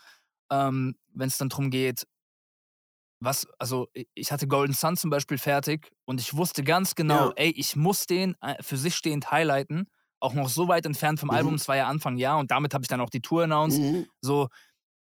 ähm, 0.50 0.96
wenn 1.12 1.28
es 1.28 1.38
dann 1.38 1.50
darum 1.50 1.70
geht, 1.70 2.04
was, 3.24 3.46
also 3.58 3.88
ich 4.14 4.32
hatte 4.32 4.46
Golden 4.48 4.72
Sun 4.74 4.96
zum 4.96 5.10
Beispiel 5.10 5.38
fertig 5.38 5.92
und 6.04 6.20
ich 6.20 6.36
wusste 6.36 6.62
ganz 6.64 6.94
genau, 6.94 7.30
Ja. 7.30 7.34
ey, 7.36 7.50
ich 7.50 7.76
muss 7.76 8.06
den 8.06 8.36
äh, 8.40 8.62
für 8.62 8.76
sich 8.76 8.94
stehend 8.94 9.30
highlighten, 9.30 9.88
auch 10.20 10.34
noch 10.34 10.48
so 10.48 10.68
weit 10.68 10.86
entfernt 10.86 11.20
vom 11.20 11.30
Mhm. 11.30 11.30
Album, 11.30 11.54
es 11.54 11.68
war 11.68 11.76
ja 11.76 11.86
Anfang 11.88 12.16
Jahr 12.16 12.38
und 12.38 12.50
damit 12.50 12.74
habe 12.74 12.84
ich 12.84 12.88
dann 12.88 13.00
auch 13.00 13.10
die 13.10 13.20
Tour 13.22 13.44
announced. 13.44 13.82
Mhm. 13.82 14.04
So, 14.20 14.48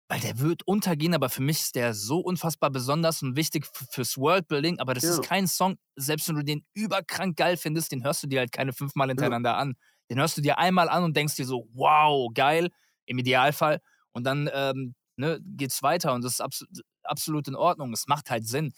weil 0.10 0.20
der 0.20 0.40
wird 0.40 0.64
untergehen, 0.68 1.16
aber 1.16 1.30
für 1.30 1.42
mich 1.42 1.62
ist 1.62 1.76
der 1.76 1.94
so 1.94 2.20
unfassbar 2.20 2.70
besonders 2.70 3.24
und 3.24 3.36
wichtig 3.36 3.66
fürs 3.92 4.18
Worldbuilding. 4.18 4.80
Aber 4.80 4.94
das 4.94 5.10
Ja. 5.10 5.10
ist 5.10 5.22
kein 5.22 5.48
Song, 5.48 5.78
selbst 5.96 6.28
wenn 6.30 6.36
du 6.36 6.44
den 6.44 6.66
überkrank 6.74 7.38
geil 7.38 7.58
findest, 7.58 7.92
den 7.92 8.04
hörst 8.04 8.22
du 8.24 8.28
dir 8.28 8.40
halt 8.42 8.52
keine 8.52 8.74
fünfmal 8.74 9.08
hintereinander 9.10 9.58
an. 9.58 9.76
Den 10.10 10.20
hörst 10.20 10.38
du 10.38 10.42
dir 10.42 10.60
einmal 10.60 10.90
an 10.90 11.04
und 11.04 11.16
denkst 11.18 11.36
dir 11.36 11.46
so, 11.46 11.68
wow, 11.74 12.30
geil, 12.34 12.70
im 13.06 13.18
Idealfall. 13.18 13.80
Und 14.12 14.26
dann 14.26 14.50
ähm, 14.54 14.94
ne, 15.18 15.40
geht's 15.44 15.84
weiter 15.84 16.14
und 16.14 16.24
das 16.24 16.34
ist 16.34 16.42
abs 16.42 16.66
absolut 17.04 17.48
in 17.48 17.56
Ordnung. 17.56 17.94
Es 17.94 18.08
macht 18.08 18.30
halt 18.32 18.48
Sinn. 18.48 18.74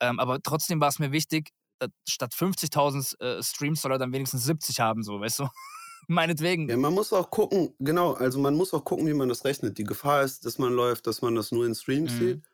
Ähm, 0.00 0.20
aber 0.20 0.40
trotzdem 0.42 0.80
war 0.80 0.88
es 0.88 0.98
mir 0.98 1.12
wichtig, 1.12 1.50
dass 1.80 1.90
statt 2.08 2.34
50.000 2.34 3.14
äh, 3.20 3.42
Streams 3.42 3.82
soll 3.82 3.92
er 3.92 3.98
dann 3.98 4.12
wenigstens 4.12 4.44
70 4.44 4.80
haben, 4.80 5.02
so, 5.02 5.20
weißt 5.20 5.40
du? 5.40 5.48
Meinetwegen. 6.08 6.70
Ja, 6.70 6.76
man 6.76 6.92
muss 6.92 7.12
auch 7.12 7.30
gucken, 7.30 7.74
genau, 7.78 8.12
also 8.12 8.38
man 8.38 8.54
muss 8.54 8.74
auch 8.74 8.84
gucken, 8.84 9.06
wie 9.06 9.14
man 9.14 9.28
das 9.30 9.44
rechnet. 9.44 9.78
Die 9.78 9.84
Gefahr 9.84 10.22
ist, 10.22 10.44
dass 10.44 10.58
man 10.58 10.72
läuft, 10.74 11.06
dass 11.06 11.22
man 11.22 11.34
das 11.34 11.50
nur 11.50 11.64
in 11.66 11.74
Streams 11.74 12.16
Mhm. 12.16 12.16
sieht. 12.16 12.44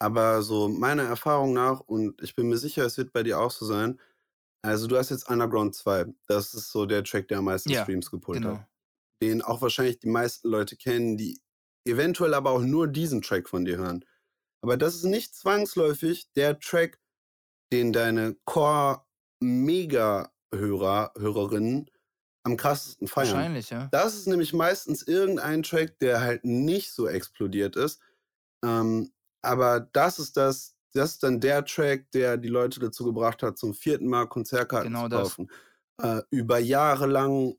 Aber 0.00 0.42
so 0.42 0.68
meiner 0.68 1.04
Erfahrung 1.04 1.54
nach, 1.54 1.80
und 1.80 2.22
ich 2.22 2.36
bin 2.36 2.48
mir 2.48 2.58
sicher, 2.58 2.84
es 2.86 2.98
wird 2.98 3.12
bei 3.12 3.22
dir 3.24 3.40
auch 3.40 3.50
so 3.52 3.66
sein, 3.66 4.00
also 4.62 4.86
du 4.88 4.98
hast 4.98 5.10
jetzt 5.10 5.30
Underground 5.30 5.74
2. 5.76 6.06
Das 6.28 6.54
ist 6.54 6.72
so 6.72 6.86
der 6.86 7.04
Track, 7.04 7.28
der 7.28 7.38
am 7.38 7.46
meisten 7.46 7.72
Ja, 7.72 7.74
Streams 7.74 8.10
gepult 8.10 8.44
Genau. 8.44 8.46
hat. 8.46 8.68
Den 9.22 9.42
auch 9.42 9.62
wahrscheinlich 9.62 10.00
die 10.00 10.08
meisten 10.10 10.48
Leute 10.50 10.76
kennen, 10.76 11.16
die 11.18 11.40
eventuell 11.84 12.34
aber 12.34 12.50
auch 12.50 12.62
nur 12.62 12.88
diesen 12.88 13.22
Track 13.22 13.48
von 13.48 13.64
dir 13.64 13.78
hören. 13.78 14.04
Aber 14.62 14.76
das 14.76 14.94
ist 14.94 15.04
nicht 15.04 15.34
zwangsläufig 15.34 16.30
der 16.34 16.58
Track, 16.58 17.00
den 17.72 17.92
deine 17.92 18.36
Core-Mega-Hörer, 18.44 21.12
Hörerinnen 21.18 21.90
am 22.44 22.56
krassesten 22.56 23.08
feiern. 23.08 23.34
Wahrscheinlich, 23.34 23.70
ja. 23.70 23.88
Das 23.90 24.14
ist 24.14 24.26
nämlich 24.26 24.52
meistens 24.52 25.02
irgendein 25.02 25.62
Track, 25.62 25.98
der 25.98 26.20
halt 26.20 26.44
nicht 26.44 26.92
so 26.92 27.08
explodiert 27.08 27.76
ist. 27.76 28.00
Ähm, 28.64 29.12
aber 29.42 29.80
das 29.80 30.18
ist 30.18 30.36
das, 30.36 30.76
das 30.92 31.12
ist 31.12 31.22
dann 31.22 31.40
der 31.40 31.64
Track, 31.64 32.10
der 32.12 32.36
die 32.36 32.48
Leute 32.48 32.80
dazu 32.80 33.04
gebracht 33.04 33.42
hat, 33.42 33.58
zum 33.58 33.74
vierten 33.74 34.08
Mal 34.08 34.26
Konzertkarten 34.26 34.92
Genau 34.92 35.04
zu 35.04 35.08
das. 35.08 35.22
kaufen. 35.22 35.50
Äh, 36.02 36.22
über 36.30 36.58
Jahre 36.58 37.06
lang 37.06 37.56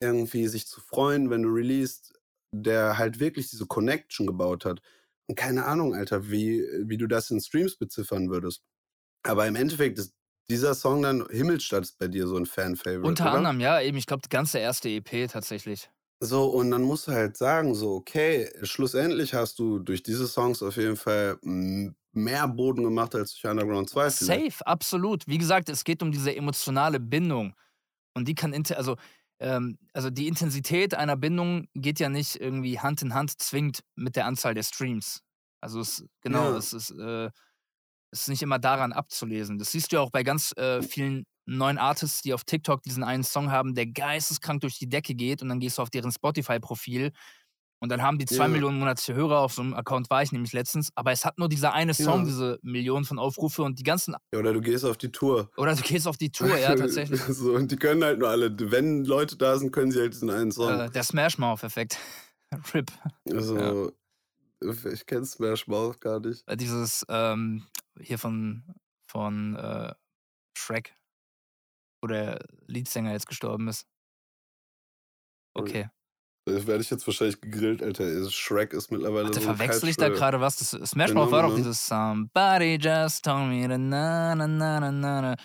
irgendwie 0.00 0.48
sich 0.48 0.66
zu 0.66 0.80
freuen, 0.80 1.30
wenn 1.30 1.42
du 1.42 1.48
released, 1.48 2.12
der 2.62 2.98
halt 2.98 3.20
wirklich 3.20 3.50
diese 3.50 3.66
Connection 3.66 4.26
gebaut 4.26 4.64
hat. 4.64 4.80
Und 5.28 5.36
keine 5.36 5.64
Ahnung, 5.66 5.94
Alter, 5.94 6.30
wie, 6.30 6.62
wie 6.84 6.96
du 6.98 7.06
das 7.08 7.30
in 7.30 7.40
Streams 7.40 7.76
beziffern 7.76 8.30
würdest. 8.30 8.62
Aber 9.24 9.46
im 9.46 9.56
Endeffekt 9.56 9.98
ist 9.98 10.14
dieser 10.50 10.74
Song 10.74 11.02
dann 11.02 11.26
Himmelsstadt 11.30 11.84
ist 11.84 11.98
bei 11.98 12.08
dir 12.08 12.26
so 12.28 12.36
'n 12.38 12.46
Fan-Favorite, 12.46 13.04
Unter 13.04 13.26
oder? 13.26 13.32
anderem, 13.32 13.60
ja, 13.60 13.80
eben, 13.80 13.96
ich 13.98 14.06
glaube, 14.06 14.22
die 14.22 14.28
ganze 14.28 14.58
erste 14.58 14.88
EP 14.88 15.26
tatsächlich. 15.28 15.90
So, 16.22 16.46
und 16.48 16.70
dann 16.70 16.82
musst 16.82 17.08
du 17.08 17.12
halt 17.12 17.36
sagen, 17.36 17.74
so, 17.74 17.92
okay, 17.94 18.50
schlussendlich 18.62 19.34
hast 19.34 19.58
du 19.58 19.78
durch 19.78 20.02
diese 20.02 20.26
Songs 20.26 20.62
auf 20.62 20.76
jeden 20.76 20.96
Fall 20.96 21.38
mehr 21.42 22.48
Boden 22.48 22.84
gemacht 22.84 23.14
als 23.14 23.32
durch 23.34 23.44
Underground 23.50 23.90
2 23.90 24.12
vielleicht. 24.12 24.46
Safe, 24.48 24.64
absolut. 24.66 25.26
Wie 25.26 25.38
gesagt, 25.38 25.68
es 25.68 25.84
geht 25.84 26.02
um 26.02 26.12
diese 26.12 26.34
emotionale 26.34 27.00
Bindung 27.00 27.54
und 28.14 28.28
die 28.28 28.34
kann 28.34 28.54
also, 28.76 28.96
ähm 29.40 29.78
also, 29.92 30.10
die 30.10 30.28
Intensität 30.28 30.94
einer 30.94 31.16
Bindung 31.16 31.68
geht 31.74 32.00
ja 32.00 32.08
nicht 32.08 32.36
irgendwie 32.36 32.80
Hand 32.80 33.02
in 33.02 33.14
Hand 33.14 33.40
zwingend 33.40 33.80
mit 33.96 34.16
der 34.16 34.26
Anzahl 34.26 34.54
der 34.54 34.62
Streams. 34.64 35.20
Also, 35.60 35.80
es 35.80 36.04
genau, 36.22 36.52
Ja. 36.52 36.58
es 36.58 36.72
ist, 36.72 36.90
äh 36.92 37.30
ist 38.12 38.28
nicht 38.28 38.42
immer 38.42 38.58
daran 38.58 38.92
abzulesen. 38.92 39.58
Das 39.58 39.72
siehst 39.72 39.92
du 39.92 39.96
ja 39.96 40.02
auch 40.02 40.10
bei 40.10 40.22
ganz, 40.22 40.52
äh, 40.56 40.82
vielen 40.82 41.24
neuen 41.46 41.78
Artists, 41.78 42.22
die 42.22 42.34
auf 42.34 42.44
TikTok 42.44 42.82
diesen 42.82 43.04
einen 43.04 43.24
Song 43.24 43.50
haben, 43.52 43.74
der 43.74 43.86
geisteskrank 43.86 44.60
durch 44.62 44.78
die 44.78 44.88
Decke 44.88 45.14
geht 45.14 45.42
und 45.42 45.48
dann 45.48 45.60
gehst 45.60 45.78
du 45.78 45.82
auf 45.82 45.90
deren 45.90 46.12
Spotify-Profil 46.12 47.12
und 47.80 47.90
dann 47.90 48.02
haben 48.02 48.18
die 48.18 48.26
zwei 48.26 48.44
Ja. 48.44 48.48
Millionen 48.48 48.78
monatliche 48.78 49.14
Hörer. 49.14 49.40
Auf 49.40 49.52
so 49.54 49.62
'nem 49.62 49.74
Account 49.74 50.10
war 50.10 50.22
ich 50.22 50.32
nämlich 50.32 50.52
letztens, 50.52 50.90
aber 50.94 51.12
es 51.12 51.24
hat 51.24 51.38
nur 51.38 51.48
dieser 51.48 51.72
eine 51.72 51.94
Song 51.94 52.20
Ja. 52.20 52.24
diese 52.24 52.58
Millionen 52.62 53.04
von 53.04 53.18
Aufrufe 53.18 53.62
und 53.62 53.78
die 53.78 53.82
ganzen 53.84 54.14
Ja, 54.32 54.38
oder 54.38 54.52
du 54.52 54.60
gehst 54.60 54.84
auf 54.84 54.96
die 54.96 55.12
Tour. 55.12 55.50
oder 55.56 55.74
du 55.74 55.82
gehst 55.82 56.06
auf 56.08 56.16
die 56.16 56.30
Tour, 56.30 56.56
ja, 56.58 56.74
tatsächlich. 56.76 57.20
So, 57.22 57.52
und 57.54 57.70
die 57.70 57.76
können 57.76 58.02
halt 58.04 58.18
nur 58.18 58.28
alle 58.28 58.54
wenn 58.70 59.04
Leute 59.04 59.36
da 59.36 59.58
sind, 59.58 59.72
können 59.72 59.90
sie 59.92 60.00
halt 60.00 60.14
diesen 60.14 60.30
einen 60.30 60.52
Song. 60.52 60.80
Äh, 60.80 60.90
der 60.90 61.02
Smash 61.04 61.38
Mouth-Effekt. 61.38 61.98
RIP. 62.74 62.90
Also, 63.32 63.92
ich 64.62 65.06
kenne 65.06 65.26
Smash 65.26 65.66
Mouth 65.66 66.00
gar 66.00 66.20
nicht. 66.20 66.42
Äh, 66.48 66.56
dieses, 66.56 67.04
ähm, 67.08 67.66
hier 68.00 68.18
von 68.18 68.64
von, 69.10 69.56
äh, 69.56 69.92
Shrek, 70.58 70.96
wo 72.02 72.08
der 72.08 72.40
Leadsänger 72.66 73.12
jetzt 73.12 73.26
gestorben 73.28 73.68
ist. 73.68 73.86
Okay. 75.56 75.88
Werde 76.48 76.80
ich 76.80 76.90
jetzt 76.90 77.06
wahrscheinlich 77.08 77.40
gegrillt, 77.40 77.82
Alter. 77.82 78.04
Also, 78.04 78.30
Shrek 78.30 78.72
ist 78.72 78.92
mittlerweile 78.92 79.34
Warte, 79.34 79.40
so 79.40 79.56
verwechsel 79.56 79.88
ich 79.88 79.96
da 79.96 80.10
grade 80.10 80.40
was? 80.40 80.56
Das 80.56 80.70
Smash 80.90 81.14
Mouth 81.14 81.30
war 81.30 81.42
doch 81.42 81.54
Phenomenon. 81.54 81.54
dieses 81.54 81.86
„Somebody 81.86 82.76
just 82.80 83.24
told 83.24 83.48
me 83.48 83.66
that 83.66 83.78
na 83.80 84.34
na 84.34 84.46
na 84.46 84.78
na 84.80 84.90
na 84.92 85.20
na“. 85.22 85.36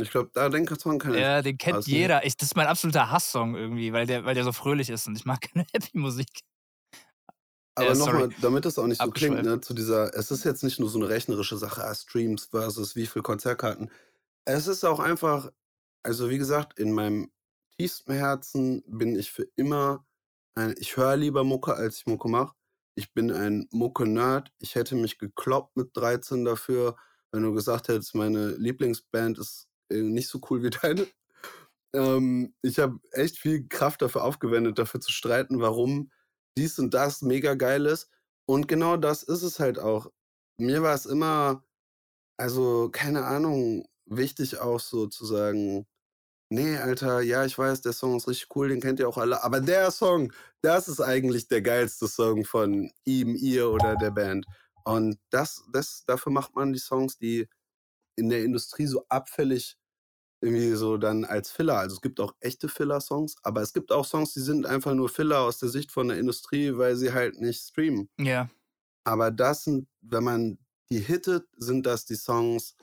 Ich 0.00 0.10
glaube, 0.10 0.30
da 0.32 0.48
den 0.48 0.66
Song 0.78 1.02
ich. 1.14 1.26
Ja, 1.26 1.40
den 1.42 1.56
kennt 1.58 1.86
nicht. 1.86 1.86
jeder. 1.86 2.24
Ich 2.26 2.36
das 2.36 2.48
ist 2.50 2.56
mein 2.56 2.66
absoluter 2.66 3.10
Hasssong 3.10 3.54
irgendwie, 3.56 3.92
weil 3.92 4.06
der 4.06 4.24
weil 4.24 4.34
der 4.34 4.44
so 4.44 4.52
fröhlich 4.52 4.90
ist 4.90 5.06
und 5.06 5.16
ich 5.16 5.24
mag 5.24 5.40
keine 5.52 5.64
Happy-Musik. 5.72 6.40
Aber 7.76 7.92
Äh, 7.92 7.94
noch 7.94 8.10
sorry. 8.10 8.12
mal, 8.12 8.34
damit 8.38 8.64
das 8.64 8.78
auch 8.78 8.86
nicht 8.88 9.00
so 9.02 9.12
klingt, 9.12 9.40
ne, 9.40 9.60
zu 9.60 9.72
dieser 9.72 10.12
es 10.16 10.30
ist 10.32 10.44
jetzt 10.44 10.64
nicht 10.64 10.80
nur 10.80 10.88
so 10.90 10.98
'ne 10.98 11.08
rechnerische 11.08 11.56
Sache, 11.56 11.84
ah, 11.84 11.94
Streams 11.94 12.46
versus 12.46 12.96
wie 12.96 13.06
viel 13.06 13.22
Konzertkarten. 13.22 13.90
Es 14.46 14.68
ist 14.68 14.84
auch 14.84 15.00
einfach 15.00 15.52
also, 16.04 16.30
wie 16.30 16.38
gesagt, 16.38 16.78
in 16.80 16.92
meinem 16.94 17.30
tiefsten 17.78 18.14
Herzen 18.14 18.84
bin 18.88 19.16
ich 19.18 19.32
für 19.32 19.48
immer 19.56 20.06
ein 20.58 20.74
ich 20.78 20.96
höre 20.96 21.16
lieber 21.16 21.44
Mucke, 21.44 21.74
als 21.74 21.98
ich 21.98 22.06
Mucke 22.06 22.28
mache. 22.28 22.54
Ich 22.94 23.12
bin 23.14 23.30
ein 23.32 23.68
Mucke-Nerd. 23.70 24.52
Ich 24.58 24.74
hätte 24.74 24.96
mich 24.96 25.18
gekloppt 25.18 25.76
mit 25.76 25.96
13 25.96 26.44
dafür, 26.44 26.96
wenn 27.32 27.42
du 27.42 27.52
gesagt 27.54 27.88
hättest, 27.88 28.14
meine 28.14 28.50
Lieblingsband 28.56 29.38
ist, 29.38 29.68
äh, 29.90 30.02
nicht 30.02 30.28
so 30.28 30.40
cool 30.50 30.62
wie 30.62 30.70
deine. 30.82 31.06
Ähm, 31.94 32.54
ich 32.62 32.78
habe 32.78 32.98
echt 33.12 33.38
viel 33.38 33.68
Kraft 33.68 34.02
dafür 34.02 34.24
aufgewendet, 34.24 34.78
dafür 34.78 35.00
zu 35.00 35.12
streiten, 35.12 35.60
warum 35.60 36.10
dies 36.56 36.78
und 36.78 36.94
das 36.94 37.22
mega 37.22 37.54
geil 37.54 37.86
ist. 37.86 38.10
Und 38.46 38.68
genau 38.68 38.96
das 38.96 39.22
ist 39.22 39.42
es 39.42 39.60
halt 39.60 39.78
auch. 39.78 40.10
Mir 40.58 40.82
war 40.82 40.94
es 40.94 41.06
immer 41.06 41.62
also, 42.38 42.88
keine 42.90 43.24
Ahnung, 43.24 43.84
wichtig 44.06 44.58
auch 44.60 44.78
so 44.80 45.06
zu 45.08 45.26
sagen: 45.26 45.86
„Ne, 46.50 46.78
Alter, 46.80 47.20
ja, 47.20 47.44
ich 47.44 47.58
weiß, 47.58 47.82
der 47.82 47.92
Song 47.92 48.16
ist 48.16 48.26
richtig 48.26 48.48
cool, 48.56 48.68
den 48.70 48.80
kennt 48.80 48.98
ihr 49.00 49.08
auch 49.08 49.18
alle, 49.18 49.42
aber 49.44 49.60
der 49.60 49.90
Song, 49.90 50.32
das 50.62 50.88
ist 50.88 51.00
eigentlich 51.00 51.46
der 51.48 51.60
geilste 51.60 52.08
Song 52.08 52.44
von 52.46 52.90
ihm, 53.04 53.36
ihr 53.36 53.68
oder 53.70 53.96
der 53.96 54.10
Band.“ 54.12 54.46
Und 54.84 55.18
das 55.30 55.62
das 55.72 56.04
dafür 56.06 56.32
macht 56.32 56.54
man 56.56 56.72
die 56.72 56.78
Songs, 56.78 57.18
die 57.18 57.48
in 58.16 58.30
der 58.30 58.44
Industrie 58.44 58.86
so 58.86 59.04
abfällig 59.08 59.76
irgendwie 60.42 60.72
so 60.74 60.98
dann 60.98 61.24
als 61.26 61.50
Filler 61.52 61.78
also, 61.78 61.96
es 61.96 62.02
gibt 62.02 62.20
auch 62.20 62.34
echte 62.40 62.68
Filler-Songs, 62.68 63.36
aber 63.42 63.62
es 63.62 63.72
gibt 63.74 63.92
auch 63.92 64.04
Songs, 64.06 64.34
die 64.34 64.40
sind 64.40 64.66
einfach 64.66 64.94
nur 64.94 65.08
Filler 65.10 65.40
aus 65.42 65.58
der 65.58 65.70
Sicht 65.70 65.92
von 65.92 66.08
der 66.08 66.18
Industrie, 66.18 66.76
weil 66.78 66.96
sie 66.96 67.12
halt 67.12 67.40
nicht 67.40 67.60
streamen. 67.62 68.10
Ja. 68.20 68.50
Aber 69.04 69.30
das 69.32 69.64
sind 69.64 69.88
wenn 70.02 70.24
man 70.24 70.58
die 70.90 71.00
hittet, 71.00 71.46
sind 71.58 71.86
das 71.86 72.06
die 72.06 72.16
Songs, 72.16 72.76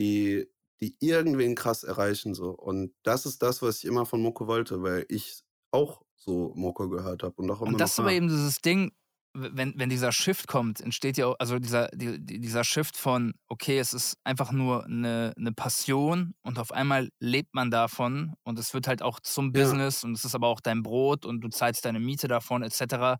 die 0.00 0.50
die 0.84 0.96
irgendwen 1.00 1.54
krass 1.54 1.84
erreichen 1.84 2.34
so. 2.34 2.50
Und 2.50 2.94
das 3.04 3.26
ist 3.26 3.42
das, 3.42 3.62
was 3.62 3.78
ich 3.78 3.84
immer 3.86 4.06
von 4.06 4.22
Mucke 4.22 4.46
wollte, 4.46 4.82
weil 4.82 5.06
ich 5.08 5.42
auch 5.72 6.02
so 6.16 6.52
Mucke 6.56 6.88
gehört 6.90 7.22
habe 7.24 7.34
und 7.42 7.50
auch 7.50 7.62
immer 7.62 7.80
Und 7.80 7.80
das 7.80 7.92
ist 7.94 7.98
aber 7.98 8.12
eben 8.12 8.28
dieses 8.28 8.60
Ding, 8.60 8.92
wenn 9.36 9.72
wenn 9.78 9.88
dieser 9.88 10.12
Shift 10.12 10.46
kommt, 10.46 10.80
entsteht 10.80 11.16
ja 11.16 11.26
au 11.26 11.32
also, 11.38 11.58
dieser 11.58 11.88
die 11.88 12.24
die 12.24 12.38
dieser 12.40 12.62
Shift 12.62 12.96
von: 12.96 13.34
Okay, 13.48 13.78
es 13.78 13.92
ist 13.94 14.16
einfach 14.22 14.52
nur 14.52 14.84
'ne 14.86 15.32
'ne 15.36 15.50
Passion 15.52 16.34
und 16.42 16.58
auf 16.58 16.70
einmal 16.72 17.08
lebt 17.20 17.54
man 17.54 17.70
davon 17.70 18.34
und 18.44 18.58
es 18.58 18.74
wird 18.74 18.86
halt 18.86 19.02
auch 19.02 19.18
zum 19.20 19.52
Ja. 19.54 19.78
Business 19.80 20.04
und 20.04 20.12
es 20.12 20.24
ist 20.24 20.34
aber 20.36 20.46
auch 20.48 20.60
dein 20.60 20.82
Brot 20.82 21.24
und 21.26 21.40
du 21.40 21.48
zahlst 21.48 21.84
deine 21.84 21.98
Miete 22.00 22.28
davon 22.28 22.62
et 22.62 22.72
cetera. 22.74 23.16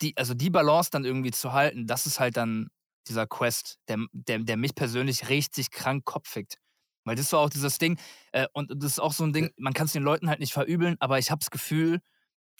Die 0.00 0.16
also, 0.16 0.34
die 0.34 0.50
Balance 0.50 0.90
dann 0.90 1.04
irgendwie 1.04 1.30
zu 1.30 1.52
halten, 1.52 1.86
das 1.86 2.06
ist 2.06 2.18
halt 2.20 2.36
dann 2.36 2.68
dieser 3.08 3.26
Quest, 3.26 3.78
der 3.88 3.98
der 4.12 4.40
der 4.40 4.56
mich 4.56 4.74
persönlich 4.74 5.28
richtig 5.30 5.70
krank 5.70 6.04
Kopf 6.04 6.28
fickt. 6.30 6.58
Weil 7.04 7.16
das 7.16 7.32
war 7.32 7.40
auch 7.40 7.50
dieses 7.50 7.78
Ding 7.78 7.98
äh, 8.32 8.46
und 8.54 8.72
das 8.76 8.92
ist 8.92 8.98
auch 9.00 9.12
so 9.12 9.24
'n 9.24 9.32
Ding, 9.32 9.50
man 9.58 9.72
kann's 9.74 9.92
den 9.92 10.02
Leuten 10.04 10.28
halt 10.30 10.40
nicht 10.40 10.52
verübeln, 10.54 10.96
aber 11.00 11.18
ich 11.18 11.30
habe 11.30 11.40
das 11.40 11.50
Gefühl 11.50 12.00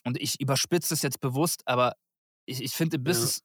und 0.04 0.20
ich 0.20 0.40
überspitze 0.40 0.94
es 0.94 1.02
jetzt 1.02 1.20
bewusst, 1.20 1.62
aber 1.66 1.94
ich 2.46 2.62
ich 2.62 2.74
finde 2.74 2.98
Ja. 3.04 3.35
Business 3.35 3.40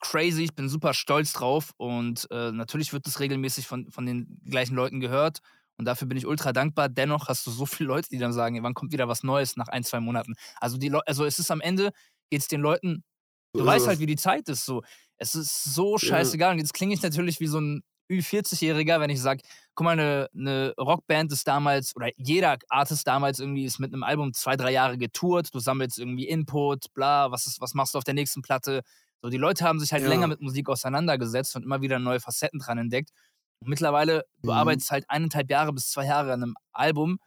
crazy, 0.00 0.44
ich 0.44 0.54
bin 0.54 0.68
super 0.68 0.94
stolz 0.94 1.32
drauf 1.32 1.72
und, 1.78 2.28
äh, 2.30 2.52
natürlich 2.52 2.92
wird 2.92 3.06
das 3.06 3.20
regelmäßig 3.20 3.66
von 3.66 3.90
von 3.90 4.06
den 4.06 4.40
gleichen 4.44 4.74
Leuten 4.76 5.00
gehört 5.00 5.40
und 5.78 5.86
dafür 5.86 6.08
bin 6.08 6.18
ich 6.18 6.26
ultra 6.26 6.52
dankbar. 6.52 6.88
Dennoch 6.90 7.28
hast 7.28 7.46
du 7.46 7.50
so 7.50 7.66
viele 7.66 7.88
Leute, 7.88 8.08
die 8.10 8.18
dann 8.18 8.32
sagen: 8.34 8.56
„Ey, 8.56 8.62
wann 8.62 8.74
kommt 8.74 8.92
wieder 8.92 9.08
was 9.08 9.22
Neues 9.24 9.56
nach 9.56 9.68
1, 9.68 9.84
2 9.84 10.00
Monaten?“ 10.00 10.34
Also, 10.60 10.78
die 10.78 10.92
also, 11.06 11.24
es 11.24 11.38
ist 11.38 11.50
am 11.50 11.60
Ende 11.62 11.92
geht's 12.30 12.48
den 12.48 12.60
Leuten 12.62 13.04
du 13.58 13.66
weißt 13.66 13.88
halt, 13.88 14.00
wie 14.00 14.06
die 14.06 14.16
Zeit 14.16 14.48
ist 14.48 14.64
so. 14.66 14.82
Es 15.18 15.34
ist 15.36 15.64
so 15.64 15.98
scheißegal 15.98 16.52
und 16.54 16.58
jetzt 16.60 16.74
klinge 16.74 16.94
ich 16.94 17.02
natürlich 17.02 17.40
wie 17.40 17.48
so 17.48 17.58
'n 17.58 17.82
Ü-40-Jähriger, 18.10 19.00
wenn 19.00 19.10
ich 19.10 19.20
sage: 19.22 19.42
„Guck 19.74 19.84
mal, 19.86 19.96
'ne 19.96 20.28
'ne 20.34 20.74
Rockband 20.80 21.32
ist 21.32 21.48
damals 21.48 21.94
oder 21.96 22.10
jeder 22.16 22.58
Artist 22.70 23.06
damals 23.06 23.40
irgendwie 23.40 23.64
ist 23.66 23.80
mit 23.80 23.92
'nem 23.92 24.02
Album 24.04 24.32
2, 24.34 24.56
3 24.56 24.72
Jahre 24.72 24.98
getourt. 24.98 25.54
Du 25.54 25.60
sammelst 25.60 25.98
irgendwie 25.98 26.28
Input, 26.28 26.94
bla, 26.94 27.30
was 27.32 27.46
ist 27.46 27.60
was 27.60 27.74
machst 27.74 27.94
du 27.94 27.98
auf 27.98 28.04
der 28.04 28.14
nächsten 28.14 28.42
Platte?“ 28.42 28.82
So, 29.22 29.30
die 29.30 29.36
Leute 29.38 29.64
haben 29.64 29.80
sich 29.80 29.92
halt 29.92 30.06
länger 30.06 30.26
Ja. 30.26 30.28
mit 30.28 30.40
Musik 30.40 30.68
auseinandergesetzt 30.70 31.56
und 31.56 31.64
immer 31.64 31.82
wieder 31.82 31.98
neue 32.00 32.20
Facetten 32.20 32.60
dran 32.60 32.78
entdeckt. 32.78 33.10
Und 33.60 33.68
mittlerweile, 33.70 34.24
du 34.44 34.52
Mhm. 34.52 34.52
arbeitest 34.52 34.90
halt 34.92 35.04
1 35.08 35.28
1/2 35.30 35.50
Jahre 35.50 35.72
bis 35.74 35.90
2 35.90 36.06
Jahre 36.06 36.32
an 36.34 36.40
'nem 36.40 36.54
Album 36.72 37.18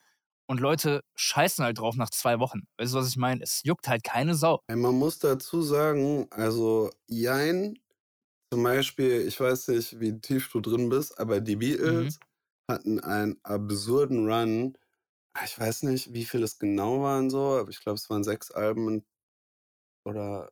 und 0.47 0.60
Leute 0.60 1.01
scheißen 1.15 1.63
halt 1.65 1.80
drauf 1.80 1.95
nach 1.95 2.10
2 2.12 2.39
Wochen. 2.39 2.62
Weißt 2.77 2.93
du, 2.93 2.97
was 2.99 3.10
ich 3.10 3.17
meine? 3.17 3.43
Es 3.43 3.62
juckt 3.63 3.88
halt 3.88 4.04
keine 4.04 4.36
Sau. 4.36 4.62
Man 4.69 4.95
muss 4.95 5.19
dazu 5.19 5.62
sagen, 5.62 6.27
also, 6.32 6.91
jein, 7.08 7.77
zum 8.54 8.63
Beispiel, 8.63 9.27
ich 9.27 9.39
weiß 9.39 9.69
nicht, 9.69 9.99
wie 9.99 10.19
tief 10.21 10.51
du 10.51 10.62
drin 10.62 10.89
bist, 10.89 11.19
aber 11.19 11.41
die 11.41 11.58
Mhm. 11.84 12.12
Beatles 12.12 12.19
hatten 12.69 12.99
einen 13.01 13.39
absurden 13.43 14.32
Run. 14.32 14.77
Ah, 15.36 15.45
ich 15.45 15.60
weiß 15.60 15.84
nicht, 15.84 16.13
wie 16.13 16.25
viel 16.25 16.43
es 16.43 16.60
genau 16.60 17.04
waren 17.04 17.30
so, 17.32 17.39
aber 17.58 17.69
ich 17.71 17.82
glaube, 17.82 17.97
es 17.97 18.10
waren 18.10 18.23
6 18.25 18.51
Alben 18.51 18.88
in 18.89 19.06
oder 20.06 20.51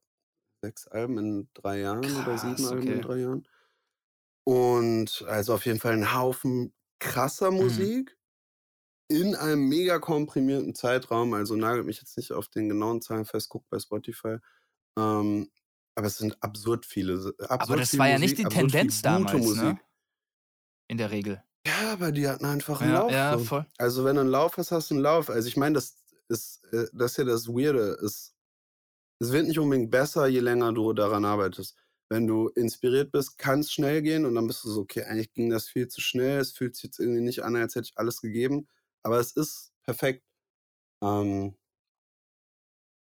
6 0.64 0.88
Alben 0.88 1.18
in 1.20 1.50
3 1.54 1.80
Jahren 1.80 2.18
oder 2.18 2.38
7 2.38 2.66
Krass, 2.66 2.68
Alben 2.68 3.00
in. 3.00 3.02
3 3.02 3.20
Jahren. 3.20 3.48
Und 4.48 5.24
also, 5.28 5.54
auf 5.56 5.66
jeden 5.66 5.80
Fall 5.80 5.94
'n 5.96 6.14
Haufen 6.14 6.74
krasser 7.00 7.52
Mhm. 7.60 7.90
In 9.12 9.34
einem 9.34 9.68
mega 9.68 9.98
komprimierten 9.98 10.76
Zeitraum. 10.76 11.34
Also, 11.34 11.56
nagelt 11.56 11.88
mich 11.88 11.98
jetzt 11.98 12.16
nicht 12.16 12.32
auf 12.32 12.48
den 12.48 12.70
genauen 12.70 13.02
Zahlen 13.02 13.26
fest, 13.26 13.50
guckt 13.50 13.68
bei 13.72 13.80
Spotify. 13.80 14.38
Ähm, 14.98 15.52
aber 15.96 16.08
es 16.08 16.18
sind 16.18 16.44
absurd 16.44 16.86
viele 16.86 17.34
Aber 17.62 17.76
absurd 17.76 17.76
das 17.76 17.98
viel 17.98 18.00
war 18.00 18.08
ja 18.08 18.20
Musik, 18.20 18.38
nicht 18.38 18.38
die 18.38 18.48
Tendenz 18.48 19.02
damals, 19.02 19.54
ne? 19.54 19.80
In 20.90 20.98
der 20.98 21.12
Regel. 21.12 21.44
Ja, 21.66 21.92
aber 21.94 22.12
die 22.12 22.28
hatten 22.28 22.46
einfach 22.46 22.82
'n 22.82 22.88
Ja, 22.88 22.90
Lauf 22.90 23.18
ja, 23.18 23.38
voll. 23.38 23.66
Also, 23.78 24.04
wenn 24.06 24.16
du 24.16 24.22
'n 24.22 24.28
Lauf 24.28 24.58
hast, 24.58 24.72
hast 24.72 24.92
du 24.92 24.96
'n 24.96 25.00
Lauf. 25.02 25.30
Also, 25.30 25.48
ich 25.48 25.58
meine, 25.58 25.74
das 25.76 25.98
ist 26.30 26.64
äh, 26.72 26.88
das 26.94 27.12
ist 27.12 27.18
ja 27.18 27.24
das 27.26 27.48
Weirde. 27.48 27.98
Es 28.04 28.34
es 29.20 29.32
wird 29.34 29.48
nicht 29.48 29.60
unbedingt 29.60 29.92
besser, 29.92 30.28
je 30.28 30.40
länger 30.42 30.74
du 30.74 30.94
daran 30.94 31.26
arbeitest. 31.26 31.78
Wenn 32.10 32.28
du 32.28 32.50
inspiriert 32.50 33.12
bist, 33.12 33.38
kann's 33.38 33.72
schnell 33.72 34.02
gehen 34.04 34.26
und 34.26 34.36
dann 34.36 34.48
bist 34.48 34.64
du 34.66 34.70
so: 34.72 34.82
„Okay, 34.82 35.04
eigentlich 35.04 35.34
ging 35.34 35.50
das 35.52 35.70
viel 35.70 35.88
zu 35.90 36.02
schnell. 36.02 36.40
Es 36.40 36.54
fühlt 36.54 36.76
sich 36.76 36.86
jetzt 36.86 37.00
irgendwie 37.00 37.22
nicht 37.22 37.44
an, 37.44 37.56
als 37.58 37.76
hätte 37.76 37.88
ich 37.92 37.98
alles 38.00 38.22
gegeben.“ 38.22 38.68
Aber 39.04 39.20
es 39.20 39.32
ist 39.34 39.74
perfekt. 39.84 40.24
Ähm 41.04 41.56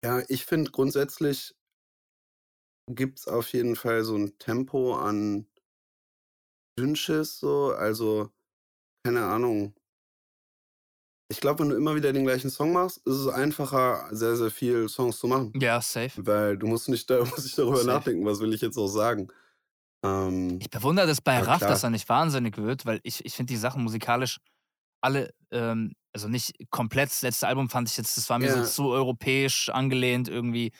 ja, 0.03 0.23
ich 0.29 0.47
finde 0.47 0.71
grundsätzlich 0.71 1.55
gibt's 2.91 3.29
auf 3.29 3.53
jeden 3.53 3.77
Fall 3.77 4.03
so 4.03 4.17
'n 4.17 4.39
Tempo 4.39 4.97
an 4.97 5.47
Dünnschiss 6.79 7.39
so, 7.39 7.73
also, 7.73 8.31
keine 9.05 9.25
Ahnung. 9.27 9.75
Ich 11.29 11.41
glaube, 11.41 11.61
wenn 11.61 11.71
du 11.71 11.77
immer 11.77 11.97
wieder 11.97 12.13
den 12.13 12.25
gleichen 12.25 12.51
Song 12.51 12.73
machst, 12.73 12.99
ist 12.99 13.15
es 13.17 13.29
einfacher, 13.29 14.09
sehr, 14.15 14.37
sehr 14.37 14.51
viel 14.51 14.89
Songs 14.89 15.19
zu 15.19 15.27
machen. 15.27 15.59
Ja, 15.61 15.81
safe. 15.81 16.13
Weil 16.17 16.59
du 16.59 16.67
musst 16.69 16.89
nicht 16.89 17.11
da 17.11 17.21
musst 17.25 17.45
nicht 17.45 17.59
darüber 17.59 17.85
Safe. 17.85 17.85
nachdenken, 17.85 18.27
was 18.27 18.41
will 18.41 18.55
ich 18.55 18.61
jetzt 18.63 18.79
auch 18.79 18.89
sagen. 18.89 19.29
Ähm, 20.05 20.63
Ich 20.63 20.71
bewundere 20.71 21.07
das 21.07 21.21
bei 21.21 21.39
Raff, 21.41 21.67
dass 21.67 21.83
er 21.83 21.91
nicht 21.91 22.09
wahnsinnig 22.09 22.57
wird, 22.57 22.87
weil 22.87 23.01
ich 23.03 23.25
ich 23.25 23.35
finde 23.35 23.53
die 23.53 23.59
Sachen 23.59 23.83
musikalisch 23.83 24.41
alle, 25.01 25.35
ähm 25.51 25.95
also 26.15 26.29
nicht 26.29 26.55
komplett. 26.71 27.11
Das 27.11 27.23
letzte 27.23 27.47
Album 27.49 27.69
fand 27.71 27.91
ich 27.91 27.97
jetzt 27.99 28.17
das 28.17 28.31
war 28.31 28.39
mir 28.39 28.51
so 28.51 28.61
Ja. 28.61 28.63
zu 28.63 28.89
europäisch 28.91 29.69
angelehnt 29.71 30.29
irgendwie. 30.29 30.73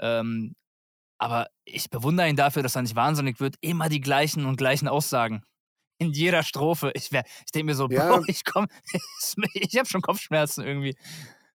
Ähm, 0.00 0.54
aber 1.18 1.48
ich 1.64 1.90
bewundere 1.90 2.28
ihn 2.28 2.36
dafür, 2.36 2.62
dass 2.64 2.76
er 2.76 2.82
nicht 2.82 2.96
wahnsinnig 2.96 3.40
wird. 3.40 3.56
Immer 3.62 3.88
die 3.90 4.00
gleichen 4.00 4.46
und 4.46 4.56
gleichen 4.56 4.88
Aussagen 4.88 5.44
in 5.98 6.12
jeder 6.12 6.42
Strophe. 6.44 6.92
Ich 6.96 7.12
ich 7.12 7.52
denke 7.54 7.66
mir 7.66 7.76
so: 7.76 7.88
Ja. 7.88 8.06
„Bro, 8.08 8.24
ich 8.28 8.44
komme 8.44 8.68
ich 9.54 9.76
habe 9.78 9.88
schon 9.88 10.02
Kopfschmerzen 10.02 10.64
irgendwie.“ 10.64 10.96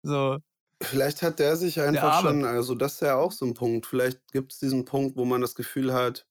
So. 0.03 0.39
Vielleicht 0.83 1.23
hat 1.23 1.39
der 1.39 1.57
sich 1.57 1.81
einfach 1.81 2.13
Arme. 2.13 2.15
schon 2.15 2.45
also, 2.45 2.75
das 2.75 2.95
ist 2.95 3.01
ja 3.01 3.17
auch 3.17 3.33
so 3.33 3.45
'n 3.47 3.55
Punkt. 3.55 3.87
Vielleicht 3.87 4.31
gibt's 4.33 4.59
diesen 4.59 4.85
Punkt, 4.85 5.17
wo 5.17 5.25
man 5.25 5.41
das 5.41 5.55
Gefühl 5.55 5.93
hat 5.95 6.27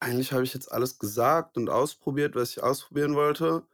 eigentlich 0.00 0.32
habe 0.32 0.44
ich 0.44 0.54
jetzt 0.54 0.70
alles 0.70 0.98
gesagt 0.98 1.56
und 1.56 1.68
ausprobiert, 1.70 2.34
was 2.36 2.50
ich 2.50 2.62
ausprobieren 2.62 3.14
wollte. 3.14 3.66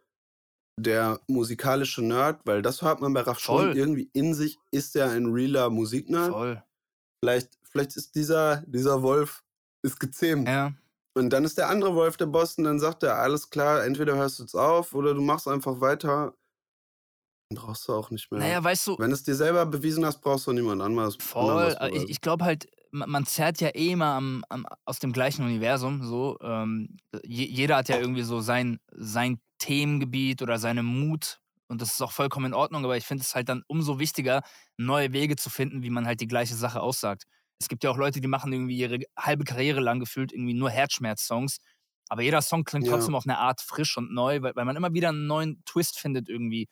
Der 0.82 1.20
musikalische 1.28 2.02
Nerd, 2.02 2.40
weil 2.44 2.62
das 2.62 2.82
hört 2.82 3.00
man 3.00 3.12
bei 3.12 3.20
Raff 3.20 3.38
schon 3.38 3.74
irgendwie 3.76 4.08
in 4.12 4.34
sich 4.34 4.58
ist 4.70 4.96
er 4.96 5.10
ein 5.10 5.26
realer 5.26 5.68
Musiknerd. 5.68 6.30
Voll. 6.30 6.62
Vielleicht 7.22 7.58
vielleicht 7.70 7.96
ist 7.96 8.14
dieser 8.14 8.62
dieser 8.66 9.02
Wolf 9.02 9.42
ist 9.82 10.00
gezähmt. 10.00 10.48
Ja. 10.48 10.72
Und 11.14 11.30
dann 11.30 11.44
ist 11.44 11.58
der 11.58 11.68
andere 11.68 11.94
Wolf 11.94 12.16
der 12.16 12.26
Boss 12.26 12.56
und 12.56 12.64
dann 12.64 12.78
sagt 12.80 13.02
er: 13.02 13.16
„Alles 13.16 13.50
klar, 13.50 13.84
entweder 13.84 14.16
hörst 14.16 14.38
du 14.38 14.44
jetzt 14.44 14.54
auf 14.54 14.94
oder 14.94 15.12
du 15.12 15.20
machst 15.20 15.48
einfach 15.48 15.80
weiter.“ 15.80 16.34
Dann 17.50 17.62
brauchst 17.62 17.88
du 17.88 17.92
auch 17.92 18.10
nicht 18.10 18.30
mehr 18.30 18.40
Na 18.40 18.48
ja, 18.48 18.62
weißt 18.62 18.86
du 18.86 18.98
wenn 18.98 19.10
du's 19.10 19.24
dir 19.24 19.34
selber 19.34 19.66
bewiesen 19.66 20.06
hast, 20.06 20.20
brauchst 20.20 20.46
du 20.46 20.52
niemand 20.52 20.80
anderes 20.82 21.16
Voll. 21.16 21.76
ich 21.92 22.08
ich 22.08 22.20
glaube 22.20 22.44
halt, 22.44 22.68
man 22.92 23.26
zerrt 23.26 23.60
ja 23.60 23.68
eh 23.68 23.92
immer 23.92 24.14
am 24.14 24.44
am 24.48 24.66
aus 24.84 24.98
dem 24.98 25.12
gleichen 25.12 25.44
Universum 25.44 26.02
so. 26.04 26.38
Ähm, 26.42 26.96
je 27.24 27.44
jeder 27.46 27.76
hat 27.76 27.88
ja 27.88 27.96
irgendwie 27.98 28.22
so 28.22 28.40
sein 28.40 28.80
sein 28.92 29.40
Themengebiet 29.58 30.42
oder 30.42 30.58
seine 30.58 30.82
Mut 30.82 31.40
und 31.68 31.80
das 31.82 31.92
ist 31.92 32.02
auch 32.02 32.12
vollkommen 32.12 32.46
in 32.46 32.54
Ordnung, 32.54 32.84
aber 32.84 32.96
ich 32.96 33.04
finde 33.06 33.22
es 33.22 33.34
halt 33.34 33.48
dann 33.48 33.62
umso 33.68 33.98
wichtiger, 34.00 34.42
neue 34.76 35.12
Wege 35.12 35.36
zu 35.36 35.50
finden, 35.50 35.82
wie 35.82 35.90
man 35.90 36.06
halt 36.06 36.20
die 36.20 36.26
gleiche 36.26 36.54
Sache 36.56 36.80
aussagt. 36.80 37.24
Es 37.60 37.68
gibt 37.68 37.84
ja 37.84 37.90
auch 37.90 37.96
Leute, 37.98 38.20
die 38.20 38.28
machen 38.28 38.52
irgendwie 38.52 38.76
ihre 38.78 38.98
halbe 39.16 39.44
Karriere 39.44 39.80
lang 39.80 40.00
gefühlt 40.00 40.32
irgendwie 40.32 40.54
nur 40.54 40.70
Herzschmerz-Songs, 40.70 41.58
aber 42.08 42.22
jeder 42.22 42.42
Song 42.42 42.64
klingt 42.64 42.86
Ja. 42.86 42.88
trotzdem 42.88 43.14
auf 43.14 43.24
'ne 43.26 43.38
Art 43.38 43.60
frisch 43.60 43.96
und 43.98 44.12
neu, 44.12 44.42
weil 44.42 44.56
weil 44.56 44.64
man 44.64 44.76
immer 44.76 44.92
wieder 44.94 45.10
'n 45.10 45.26
neuen 45.26 45.62
Twist 45.66 45.98
findet 45.98 46.28
irgendwie, 46.28 46.68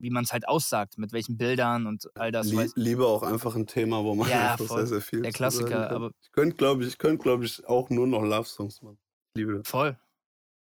wie 0.00 0.10
man's 0.10 0.32
halt 0.32 0.48
aussagt, 0.48 0.98
mit 0.98 1.12
welchen 1.12 1.36
Bildern 1.38 1.86
und 1.86 2.08
all 2.16 2.32
das, 2.32 2.52
Lie 2.52 2.70
Liebe 2.74 3.06
auch 3.06 3.22
einfach 3.22 3.54
'n 3.54 3.66
Thema, 3.66 4.02
wo 4.02 4.14
man 4.14 4.28
Ja, 4.28 4.56
einfach 4.56 4.66
sehr, 4.68 4.86
sehr 4.86 5.02
viel 5.02 5.24
Der 5.24 5.32
Klassiker, 5.32 5.90
aber 5.92 6.12
Ich 6.22 6.32
könnte, 6.32 6.56
glaube 6.56 6.84
ich 6.84 6.96
könnte, 6.98 7.22
glaube 7.22 7.44
ich, 7.44 7.66
auch 7.66 7.90
nur 7.90 8.06
noch 8.06 8.22
Love-Songs 8.22 8.80
machen. 8.82 8.98
Liebe 9.34 9.58
das. 9.58 9.66
Voll. 9.66 9.98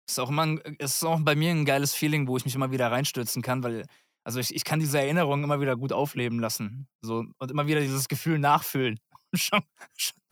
Ist 0.09 0.19
auch 0.19 0.29
immer 0.29 0.43
'n 0.43 0.61
es 0.79 0.95
ist 0.97 1.03
auch 1.05 1.19
bei 1.21 1.35
mir 1.35 1.51
'n 1.51 1.65
geiles 1.65 1.93
Feeling, 1.95 2.27
wo 2.27 2.37
ich 2.37 2.45
mich 2.45 2.55
immer 2.55 2.71
wieder 2.71 2.91
reinstürzen 2.91 3.41
kann, 3.43 3.63
weil 3.63 3.85
also, 4.25 4.39
ich 4.39 4.55
ich 4.55 4.65
kann 4.65 4.79
diese 4.81 4.99
Erinnerungen 4.99 5.43
immer 5.45 5.61
wieder 5.61 5.77
gut 5.77 5.93
aufleben 5.93 6.39
lassen, 6.39 6.87
so 7.01 7.25
und 7.39 7.51
immer 7.51 7.67
wieder 7.67 7.81
dieses 7.81 8.07
Gefühl 8.09 8.39
nachfühlen. 8.39 8.99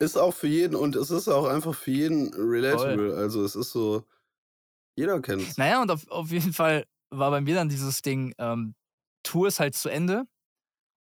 Ist 0.00 0.16
auch 0.16 0.32
für 0.34 0.46
jeden 0.46 0.76
und 0.76 0.94
es 0.94 1.10
ist 1.10 1.26
auch 1.28 1.46
einfach 1.46 1.74
für 1.74 1.90
jeden 1.90 2.32
relatable. 2.34 3.16
Voll. 3.16 3.16
Also, 3.16 3.44
es 3.44 3.56
ist 3.56 3.72
so 3.72 4.06
jeder 4.96 5.20
kennt's. 5.22 5.58
Na 5.58 5.66
ja, 5.68 5.82
und 5.82 5.90
auf 5.90 6.08
auf 6.08 6.30
jeden 6.30 6.52
Fall 6.52 6.84
war 7.10 7.30
bei 7.30 7.40
mir 7.40 7.54
dann 7.54 7.68
dieses 7.68 8.02
Ding, 8.02 8.34
ähm, 8.38 8.74
Tour 9.28 9.48
ist 9.48 9.60
halt 9.60 9.74
zu 9.76 9.88
Ende 9.88 10.24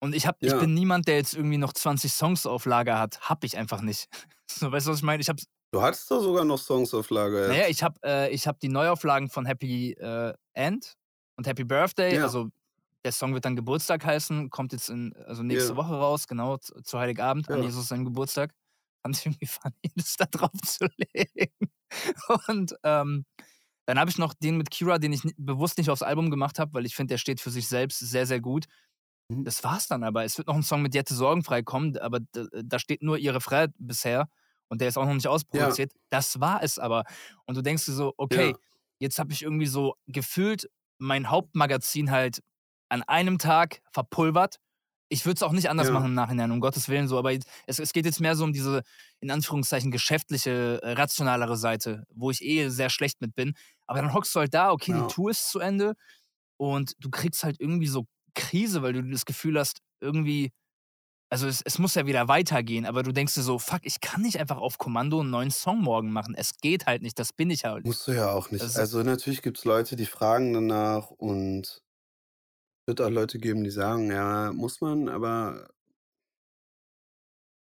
und 0.02 0.16
ich 0.16 0.26
ich 0.40 0.52
Ja. 0.52 0.60
bin 0.60 0.74
niemand, 0.74 1.08
der 1.08 1.16
jetzt 1.18 1.34
irgendwie 1.36 1.58
noch 1.58 1.74
20 1.74 2.14
Songs 2.14 2.46
auf 2.46 2.66
Lager 2.66 3.00
hat. 3.00 3.22
Habe 3.30 3.46
ich 3.48 3.58
einfach 3.58 3.82
nicht. 3.82 4.08
So, 4.50 4.72
weißt 4.72 4.88
du, 4.88 4.92
was 4.92 5.00
ich 5.00 5.04
meine? 5.04 5.22
Ich 5.22 5.28
Du 5.72 5.82
hattest 5.82 6.10
doch 6.10 6.22
sogar 6.22 6.46
noch 6.46 6.58
Songs 6.58 6.94
auf 6.94 7.10
Lager 7.10 7.54
jetzt. 7.54 7.70
ich 7.72 7.84
habe 7.84 8.00
äh, 8.06 8.30
ich 8.34 8.48
habe 8.48 8.58
die 8.62 8.70
Neuauflagen 8.70 9.30
von 9.30 9.46
Happy, 9.46 9.92
äh, 9.92 10.34
End 10.54 10.94
und 11.36 11.46
Happy 11.48 11.66
Birthday. 11.66 12.16
Ja. 12.16 12.24
Also, 12.24 12.50
der 13.04 13.12
Song 13.12 13.34
wird 13.34 13.44
dann 13.44 13.58
Geburtstag 13.58 14.06
heißen, 14.06 14.50
kommt 14.50 14.72
jetzt 14.72 14.90
in 14.90 15.14
also, 15.26 15.44
nächste 15.44 15.72
Ja. 15.72 15.76
Woche 15.78 15.94
raus, 15.96 16.28
genau, 16.28 16.58
z 16.58 16.86
zu 16.88 16.98
Heiligabend, 16.98 17.50
an 17.50 17.60
Ja. 17.60 17.66
Jesus 17.66 17.90
seinen 17.90 18.06
Geburtstag. 18.06 18.54
Fand 19.04 19.18
ich 19.18 19.26
irgendwie 19.26 19.46
funny, 19.48 19.92
das 19.96 20.16
da 20.16 20.26
drauf 20.26 20.52
zu 20.66 20.88
legen. 21.14 21.52
Und, 22.48 22.74
ähm, 22.84 23.26
dann 23.88 24.00
habe 24.00 24.12
ich 24.12 24.20
noch 24.20 24.36
den 24.36 24.58
mit 24.58 24.72
Kira, 24.72 25.00
den 25.00 25.14
ich 25.14 25.24
bewusst 25.38 25.80
nicht 25.80 25.90
aufs 25.92 26.04
Album 26.04 26.32
gemacht 26.32 26.60
habe, 26.60 26.74
weil 26.76 26.86
ich 26.88 26.96
finde, 26.96 27.14
der 27.16 27.20
steht 27.20 27.42
für 27.42 27.52
sich 27.52 27.70
selbst 27.70 28.00
sehr, 28.00 28.28
sehr 28.28 28.42
gut. 28.42 28.66
Mhm. 29.30 29.48
Das 29.48 29.64
war's 29.64 29.88
dann 29.88 30.04
aber. 30.04 30.24
Es 30.26 30.38
wird 30.38 30.48
noch 30.48 30.56
'n 30.56 30.64
Song 30.64 30.82
mit 30.82 30.94
Jette 30.96 31.14
Sorgenfrei 31.16 31.64
kommen, 31.64 31.98
aber 31.98 32.20
d 32.22 32.48
da 32.64 32.80
steht 32.80 33.02
nur 33.04 33.18
ihr 33.18 33.34
Refrain 33.36 33.74
bisher 33.80 34.30
und 34.70 34.82
der 34.82 34.90
ist 34.90 34.98
auch 34.98 35.06
noch 35.06 35.14
nicht 35.14 35.28
ausproduziert. 35.28 35.94
Das 36.10 36.40
war 36.42 36.64
es 36.64 36.80
aber. 36.80 37.06
Und 37.46 37.56
du 37.58 37.62
denkst 37.64 37.86
dir 37.86 37.94
so: 37.94 38.14
„Okay, 38.18 38.56
Ja. 38.56 38.60
jetzt 39.00 39.20
habe 39.20 39.34
ich 39.34 39.44
irgendwie 39.44 39.68
so 39.68 39.96
gefühlt 40.08 40.70
mein 41.00 41.30
Hauptmagazin 41.30 42.12
halt 42.12 42.42
an 42.90 43.04
einem 43.04 43.38
Tag 43.40 43.82
verpulvert.“ 43.94 44.58
Ich 45.10 45.26
würde 45.26 45.38
es 45.38 45.44
auch 45.44 45.54
nicht 45.54 45.70
anders 45.70 45.90
Ja. 45.90 45.92
machen 45.92 46.08
im 46.08 46.14
Nachhinein, 46.16 46.52
um 46.52 46.60
Gottes 46.62 46.90
Willen 46.90 47.08
so, 47.08 47.18
aber 47.18 47.32
es 47.68 47.80
es 47.80 47.94
geht 47.94 48.06
jetzt 48.06 48.20
mehr 48.22 48.36
so 48.36 48.44
um 48.44 48.52
diese, 48.54 48.84
in 49.22 49.32
Anführungszeichen, 49.32 49.92
geschäftliche, 49.92 50.82
äh, 50.84 50.92
rationalere 50.94 51.56
Seite, 51.58 52.04
wo 52.14 52.30
ich 52.32 52.44
eh 52.44 52.70
sehr 52.70 52.90
schlecht 52.90 53.22
mit 53.22 53.34
bin. 53.36 53.54
Aber 53.88 54.02
dann 54.02 54.14
hockst 54.14 54.36
du 54.36 54.40
halt 54.42 54.54
da, 54.54 54.72
okay, 54.72 54.92
Ja. 54.92 54.96
die 54.96 55.06
Tour 55.06 55.32
ist 55.32 55.50
zu 55.52 55.60
Ende 55.60 55.96
und 56.58 56.94
du 57.00 57.10
kriegst 57.12 57.44
halt 57.44 57.60
irgendwie 57.62 57.88
so 57.88 58.08
Krise, 58.36 58.82
weil 58.84 58.94
du 58.94 59.04
das 59.04 59.26
Gefühl 59.26 59.60
hast, 59.60 59.80
irgendwie 60.02 60.52
also, 61.32 61.48
es 61.48 61.62
es 61.64 61.80
muss 61.80 61.96
ja 61.96 62.06
wieder 62.08 62.28
weitergehen, 62.30 62.86
aber 62.86 63.04
du 63.04 63.12
denkst 63.14 63.36
dir 63.36 63.44
so: 63.44 63.60
„Fuck, 63.60 63.82
ich 63.84 64.02
kann 64.02 64.22
nicht 64.22 64.40
einfach 64.40 64.58
auf 64.58 64.78
Kommando 64.80 65.22
'n 65.22 65.30
neuen 65.32 65.52
Song 65.52 65.82
morgen 65.82 66.12
machen. 66.14 66.36
Es 66.36 66.58
geht 66.62 66.86
halt 66.88 67.02
nicht, 67.04 67.20
das 67.20 67.34
bin 67.34 67.50
ich 67.52 67.66
halt 67.66 67.86
nicht.“ 67.86 67.86
Musst 67.86 68.08
du 68.08 68.12
ja 68.12 68.32
auch 68.32 68.50
nicht. 68.52 68.76
Das 68.76 68.76
Also, 68.76 69.02
natürlich 69.04 69.42
gibt's 69.44 69.64
Leute, 69.66 69.96
die 69.96 70.06
fragen 70.06 70.54
danach 70.54 71.10
und 71.12 71.82
wird 72.88 73.02
auch 73.02 73.10
Leute 73.10 73.38
geben, 73.38 73.66
die 73.66 73.70
sagen: 73.70 74.10
„Ja, 74.12 74.52
muss 74.54 74.80
man“, 74.80 75.10
aber 75.10 75.68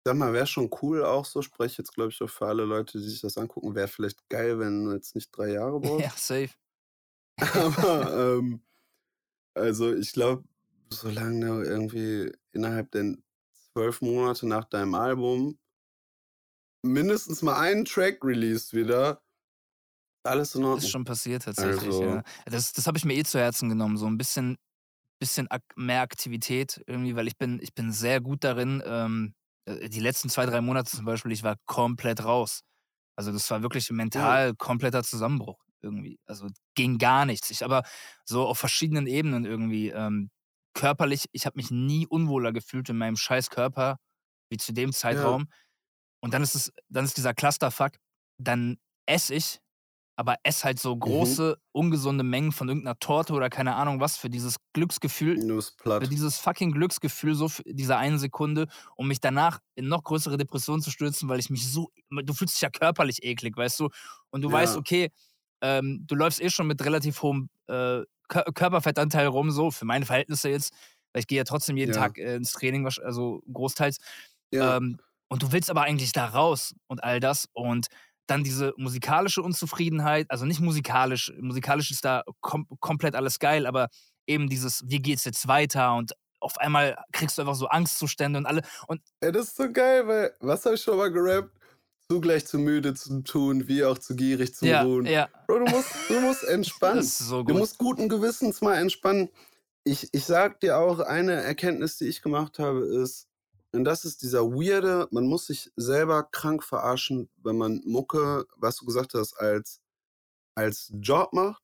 sage 0.05 0.17
mal, 0.17 0.33
wäre 0.33 0.47
schon 0.47 0.69
cool 0.81 1.03
auch 1.05 1.25
so, 1.25 1.41
spreche 1.41 1.81
jetzt, 1.81 1.93
glaube 1.93 2.11
ich, 2.11 2.21
auch 2.21 2.29
für 2.29 2.47
alle 2.47 2.65
Leute, 2.65 2.99
die 2.99 3.05
sich 3.09 3.21
das 3.21 3.37
angucken, 3.37 3.75
wäre 3.75 3.87
vielleicht 3.87 4.27
geil, 4.29 4.59
wenn 4.59 4.85
du 4.85 4.93
jetzt 4.93 5.15
nicht 5.15 5.31
3 5.35 5.51
Jahre 5.53 5.79
Ja, 5.97 6.09
brauchst. 6.09 6.17
safe. 6.17 6.55
Aber, 7.53 8.13
ähm, 8.39 8.61
also, 9.55 9.93
ich 9.95 10.13
glaube, 10.13 10.45
solange 10.91 11.47
du 11.47 11.63
irgendwie 11.63 12.31
innerhalb 12.53 12.91
der 12.91 13.15
12 13.73 14.01
Monate 14.01 14.47
nach 14.47 14.65
deinem 14.65 14.95
Album 14.95 15.59
mindestens 16.85 17.41
mal 17.41 17.59
einen 17.59 17.83
Track 17.85 18.23
released 18.23 18.73
wieder, 18.73 19.21
alles 20.23 20.55
in 20.55 20.63
Ist 20.75 20.87
Ordnung. 20.87 20.89
schon 20.89 21.03
passiert 21.05 21.43
tatsächlich, 21.43 21.99
Also 21.99 21.99
ja. 21.99 22.23
Das 22.45 22.73
das 22.73 22.87
habe 22.87 22.97
ich 22.97 23.05
mir 23.05 23.13
eh 23.15 23.23
zu 23.23 23.39
Herzen 23.39 23.69
genommen, 23.69 23.97
so 23.97 24.07
'n 24.07 24.17
bisschen 24.17 24.57
bisschen 25.19 25.47
mehr 25.77 26.01
Aktivität 26.01 26.83
irgendwie, 26.87 27.15
weil 27.15 27.27
ich 27.27 27.37
bin 27.37 27.59
ich 27.61 27.73
bin 27.75 27.91
sehr 27.91 28.21
gut 28.21 28.43
darin, 28.43 28.83
ähm, 28.85 29.35
äh, 29.35 29.42
die 29.67 29.99
letzten 29.99 30.29
2, 30.29 30.45
3 30.45 30.61
Monate 30.61 30.91
zum 30.95 31.05
Beispiel, 31.05 31.31
ich 31.31 31.43
war 31.43 31.55
komplett 31.65 32.23
raus. 32.25 32.61
Also, 33.17 33.31
das 33.33 33.49
war 33.51 33.61
wirklich 33.63 33.91
Ja. 34.13 34.37
mental 34.37 34.55
kompletter 34.55 35.03
Zusammenbruch 35.03 35.59
irgendwie. 35.81 36.19
Also, 36.27 36.47
ging 36.75 36.97
gar 36.99 37.25
nichts. 37.25 37.51
Ich 37.51 37.63
aber 37.65 37.83
so 38.25 38.47
auf 38.47 38.59
verschiedenen 38.59 39.07
Ebenen 39.07 39.45
irgendwie, 39.45 39.89
ähm, 39.89 40.31
körperlich 40.75 41.25
ich 41.33 41.45
habe 41.47 41.57
mich 41.57 41.71
nie 41.71 42.07
unwohler 42.07 42.53
gefühlt 42.53 42.89
in 42.89 42.97
meinem 42.97 43.17
scheiß 43.17 43.49
Körper 43.51 43.97
wie 44.51 44.57
zu 44.57 44.73
dem 44.73 44.93
Ja. 45.09 45.37
Zeitraum. 45.37 45.47
Und 46.21 46.33
dann 46.35 46.43
ist 46.43 46.55
es 46.55 46.71
dann 46.89 47.05
ist 47.05 47.17
dieser 47.17 47.33
Clusterfuck, 47.35 47.93
dann 48.39 48.77
esse 49.07 49.35
ich, 49.35 49.59
aber 50.15 50.37
esse 50.43 50.65
halt 50.65 50.79
so 50.79 50.95
Mhm. 51.05 51.37
große, 51.37 51.57
ungesunde 51.73 52.23
Mengen 52.23 52.51
von 52.53 52.69
irgend 52.69 52.85
'ner 52.85 52.99
Torte 52.99 53.33
oder 53.33 53.49
keine 53.49 53.75
Ahnung 53.75 53.99
was 54.01 54.17
für 54.17 54.29
dieses 54.29 54.57
Glücksgefühl 54.73 55.39
für 55.99 56.07
dieses 56.07 56.39
fucking 56.39 56.71
Glücksgefühl 56.73 57.35
so 57.35 57.49
für 57.49 57.63
diese 57.65 57.97
eine 57.97 58.19
Sekunde, 58.19 58.67
um 58.97 59.07
mich 59.07 59.19
danach 59.21 59.59
in 59.75 59.87
noch 59.89 60.03
größere 60.03 60.37
Depressionen 60.37 60.81
zu 60.83 60.91
stürzen, 60.91 61.29
weil 61.29 61.39
ich 61.39 61.49
mich 61.51 61.71
so 61.71 61.91
du 62.11 62.33
fühlst 62.33 62.55
dich 62.55 62.61
ja 62.61 62.69
körperlich 62.71 63.23
eklig, 63.23 63.57
weißt 63.57 63.79
du? 63.81 63.89
Und 64.31 64.41
du 64.43 64.51
weißt, 64.51 64.75
Ja. 64.75 64.77
okay, 64.77 65.11
ähm, 65.61 66.03
du 66.07 66.15
läufst 66.15 66.41
eh 66.41 66.49
schon 66.49 66.67
mit 66.67 66.83
relativ 66.85 67.21
hohem, 67.23 67.49
äh, 67.67 68.03
Kör 68.29 68.43
Körperfettanteil 68.53 69.27
rum, 69.27 69.51
so 69.51 69.71
für 69.71 69.85
meine 69.85 70.05
Verhältnisse 70.05 70.49
jetzt, 70.49 70.73
weil 71.13 71.21
ich 71.21 71.27
gehe 71.27 71.37
ja 71.39 71.43
trotzdem 71.45 71.77
jeden 71.77 71.91
Ja. 71.91 71.93
Tag, 71.93 72.17
äh, 72.17 72.35
ins 72.35 72.51
Training, 72.53 72.87
also 72.87 73.41
großteils. 73.53 73.97
Ja. 74.53 74.77
Ähm, 74.77 74.99
und 75.29 75.43
du 75.43 75.51
willst 75.51 75.69
aber 75.71 75.83
eigentlich 75.83 76.11
da 76.13 76.27
raus 76.27 76.75
und 76.87 77.03
all 77.03 77.19
das 77.19 77.47
und 77.53 77.87
dann 78.27 78.43
diese 78.43 78.73
musikalische 78.77 79.41
Unzufriedenheit, 79.41 80.27
also 80.31 80.45
nicht 80.45 80.59
musikalisch, 80.61 81.31
musikalisch 81.39 81.91
ist 81.91 82.05
da 82.05 82.23
kom 82.41 82.67
komplett 82.79 83.15
alles 83.15 83.39
geil, 83.39 83.65
aber 83.65 83.89
eben 84.27 84.49
dieses: 84.49 84.83
„Wie 84.85 85.01
geht's 85.01 85.25
jetzt 85.25 85.47
weiter?“ 85.47 85.95
Und 85.95 86.13
auf 86.39 86.57
einmal 86.57 86.97
kriegst 87.13 87.37
du 87.37 87.41
einfach 87.41 87.55
so 87.55 87.67
Angstzustände 87.67 88.39
und 88.39 88.45
alle 88.45 88.61
und 88.87 89.01
Ey, 89.21 89.31
das 89.31 89.47
ist 89.47 89.55
so 89.57 89.71
geil, 89.71 90.07
weil 90.07 90.35
was 90.39 90.65
habe 90.65 90.75
ich 90.75 90.81
schon 90.81 90.97
mal 90.97 91.11
gerappt? 91.11 91.51
zugleich 92.11 92.45
zu 92.45 92.59
müde 92.59 92.93
zu 92.93 93.21
tun, 93.23 93.67
wie 93.67 93.83
auch 93.85 93.97
zu 93.97 94.15
gierig 94.15 94.53
zu 94.55 94.67
Ja, 94.67 94.83
ruhen. 94.83 95.11
ja. 95.11 95.29
Bro, 95.47 95.59
du 95.59 95.67
musst, 95.67 95.89
du 96.09 96.19
musst 96.21 96.43
entspannen. 96.43 97.07
Das 97.07 97.19
ist 97.19 97.27
so 97.29 97.43
Du 97.47 97.53
gut. 97.53 97.55
musst 97.55 97.77
guten 97.79 98.09
Gewissens 98.09 98.61
mal 98.61 98.75
entspannen. 98.77 99.29
Ich, 99.85 100.09
ich 100.13 100.25
sag 100.25 100.59
dir 100.59 100.77
auch, 100.77 100.99
eine 100.99 101.33
Erkenntnis, 101.33 101.97
die 101.97 102.05
ich 102.07 102.21
gemacht 102.21 102.59
habe, 102.59 102.81
ist, 102.85 103.27
und 103.73 103.85
das 103.85 104.05
ist 104.05 104.21
dieser 104.21 104.43
weirde, 104.43 105.07
man 105.11 105.25
muss 105.25 105.47
sich 105.47 105.71
selber 105.75 106.23
krank 106.23 106.63
verarschen, 106.63 107.29
wenn 107.37 107.57
man 107.57 107.81
Mucke, 107.85 108.45
was 108.55 108.77
du 108.77 108.85
gesagt 108.85 109.15
hast, 109.15 109.33
als, 109.33 109.81
als 110.55 110.91
Job 110.93 111.33
macht. 111.33 111.63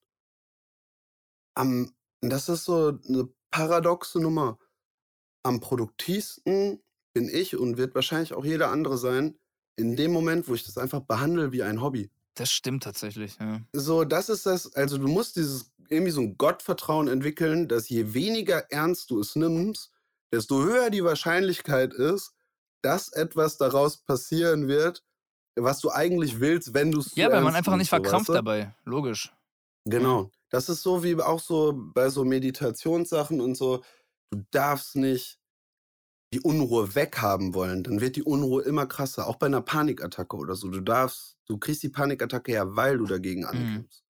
Am, 1.55 1.93
das 2.21 2.49
ist 2.49 2.65
so 2.65 2.99
eine 3.07 3.29
paradoxe 3.51 4.19
Nummer. 4.19 4.57
Am 5.43 5.59
produktivsten 5.59 6.81
bin 7.13 7.29
ich 7.29 7.55
und 7.55 7.77
wird 7.77 7.93
wahrscheinlich 7.93 8.33
auch 8.33 8.43
jeder 8.43 8.71
andere 8.71 8.97
sein, 8.97 9.37
in 9.75 9.95
dem 9.95 10.11
Moment, 10.11 10.47
wo 10.47 10.55
ich 10.55 10.65
das 10.65 10.77
einfach 10.77 11.01
behandle 11.01 11.51
wie 11.51 11.63
ein 11.63 11.81
Hobby. 11.81 12.09
Das 12.33 12.51
stimmt 12.51 12.83
tatsächlich, 12.83 13.37
ja. 13.39 13.61
So, 13.73 14.03
das 14.03 14.29
ist 14.29 14.45
das, 14.45 14.73
also 14.75 14.97
du 14.97 15.07
musst 15.07 15.35
dieses 15.35 15.71
irgendwie 15.89 16.11
so 16.11 16.21
ein 16.21 16.37
Gottvertrauen 16.37 17.07
entwickeln, 17.07 17.67
dass 17.67 17.89
je 17.89 18.13
weniger 18.13 18.71
ernst 18.71 19.09
du 19.11 19.19
es 19.19 19.35
nimmst, 19.35 19.91
desto 20.33 20.63
höher 20.63 20.89
die 20.89 21.03
Wahrscheinlichkeit 21.03 21.93
ist, 21.93 22.33
dass 22.83 23.11
etwas 23.11 23.57
daraus 23.57 23.97
passieren 23.97 24.67
wird, 24.67 25.03
was 25.57 25.79
du 25.79 25.91
eigentlich 25.91 26.39
willst, 26.39 26.73
wenn 26.73 26.91
du 26.91 26.99
es 26.99 27.15
Ja, 27.15 27.31
weil 27.31 27.41
man 27.43 27.55
einfach 27.55 27.75
nicht 27.75 27.89
so, 27.89 27.97
weißt 27.97 28.03
verkrampft 28.03 28.29
du? 28.29 28.33
dabei. 28.33 28.75
Logisch. 28.85 29.33
Genau. 29.85 30.31
Das 30.51 30.69
ist 30.69 30.81
so 30.81 31.03
wie 31.03 31.15
auch 31.21 31.39
so 31.39 31.73
bei 31.93 32.09
so 32.09 32.25
Meditationssachen 32.25 33.41
und 33.41 33.55
so. 33.55 33.83
Du 34.31 34.43
darfst 34.51 34.95
nicht 34.95 35.39
die 36.33 36.41
Unruhe 36.41 36.93
weghaben 36.95 37.53
wollen. 37.53 37.83
Dann 37.83 38.01
wird 38.01 38.15
die 38.15 38.23
Unruhe 38.23 38.61
immer 38.63 38.85
krasser. 38.85 39.27
Auch 39.27 39.37
bei 39.37 39.47
einer 39.47 39.61
Panikattacke 39.61 40.37
oder 40.37 40.55
so. 40.55 40.69
Du 40.69 40.81
darfst, 40.81 41.37
du 41.47 41.57
kriegst 41.57 41.83
die 41.83 41.89
Panikattacke 41.89 42.51
ja, 42.53 42.75
weil 42.75 42.97
du 42.97 43.05
dagegen 43.05 43.41
Mhm. 43.41 43.47
ankämpfst. 43.47 44.03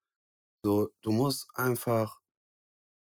So, 0.65 0.89
du 1.01 1.11
musst 1.11 1.47
einfach 1.55 2.19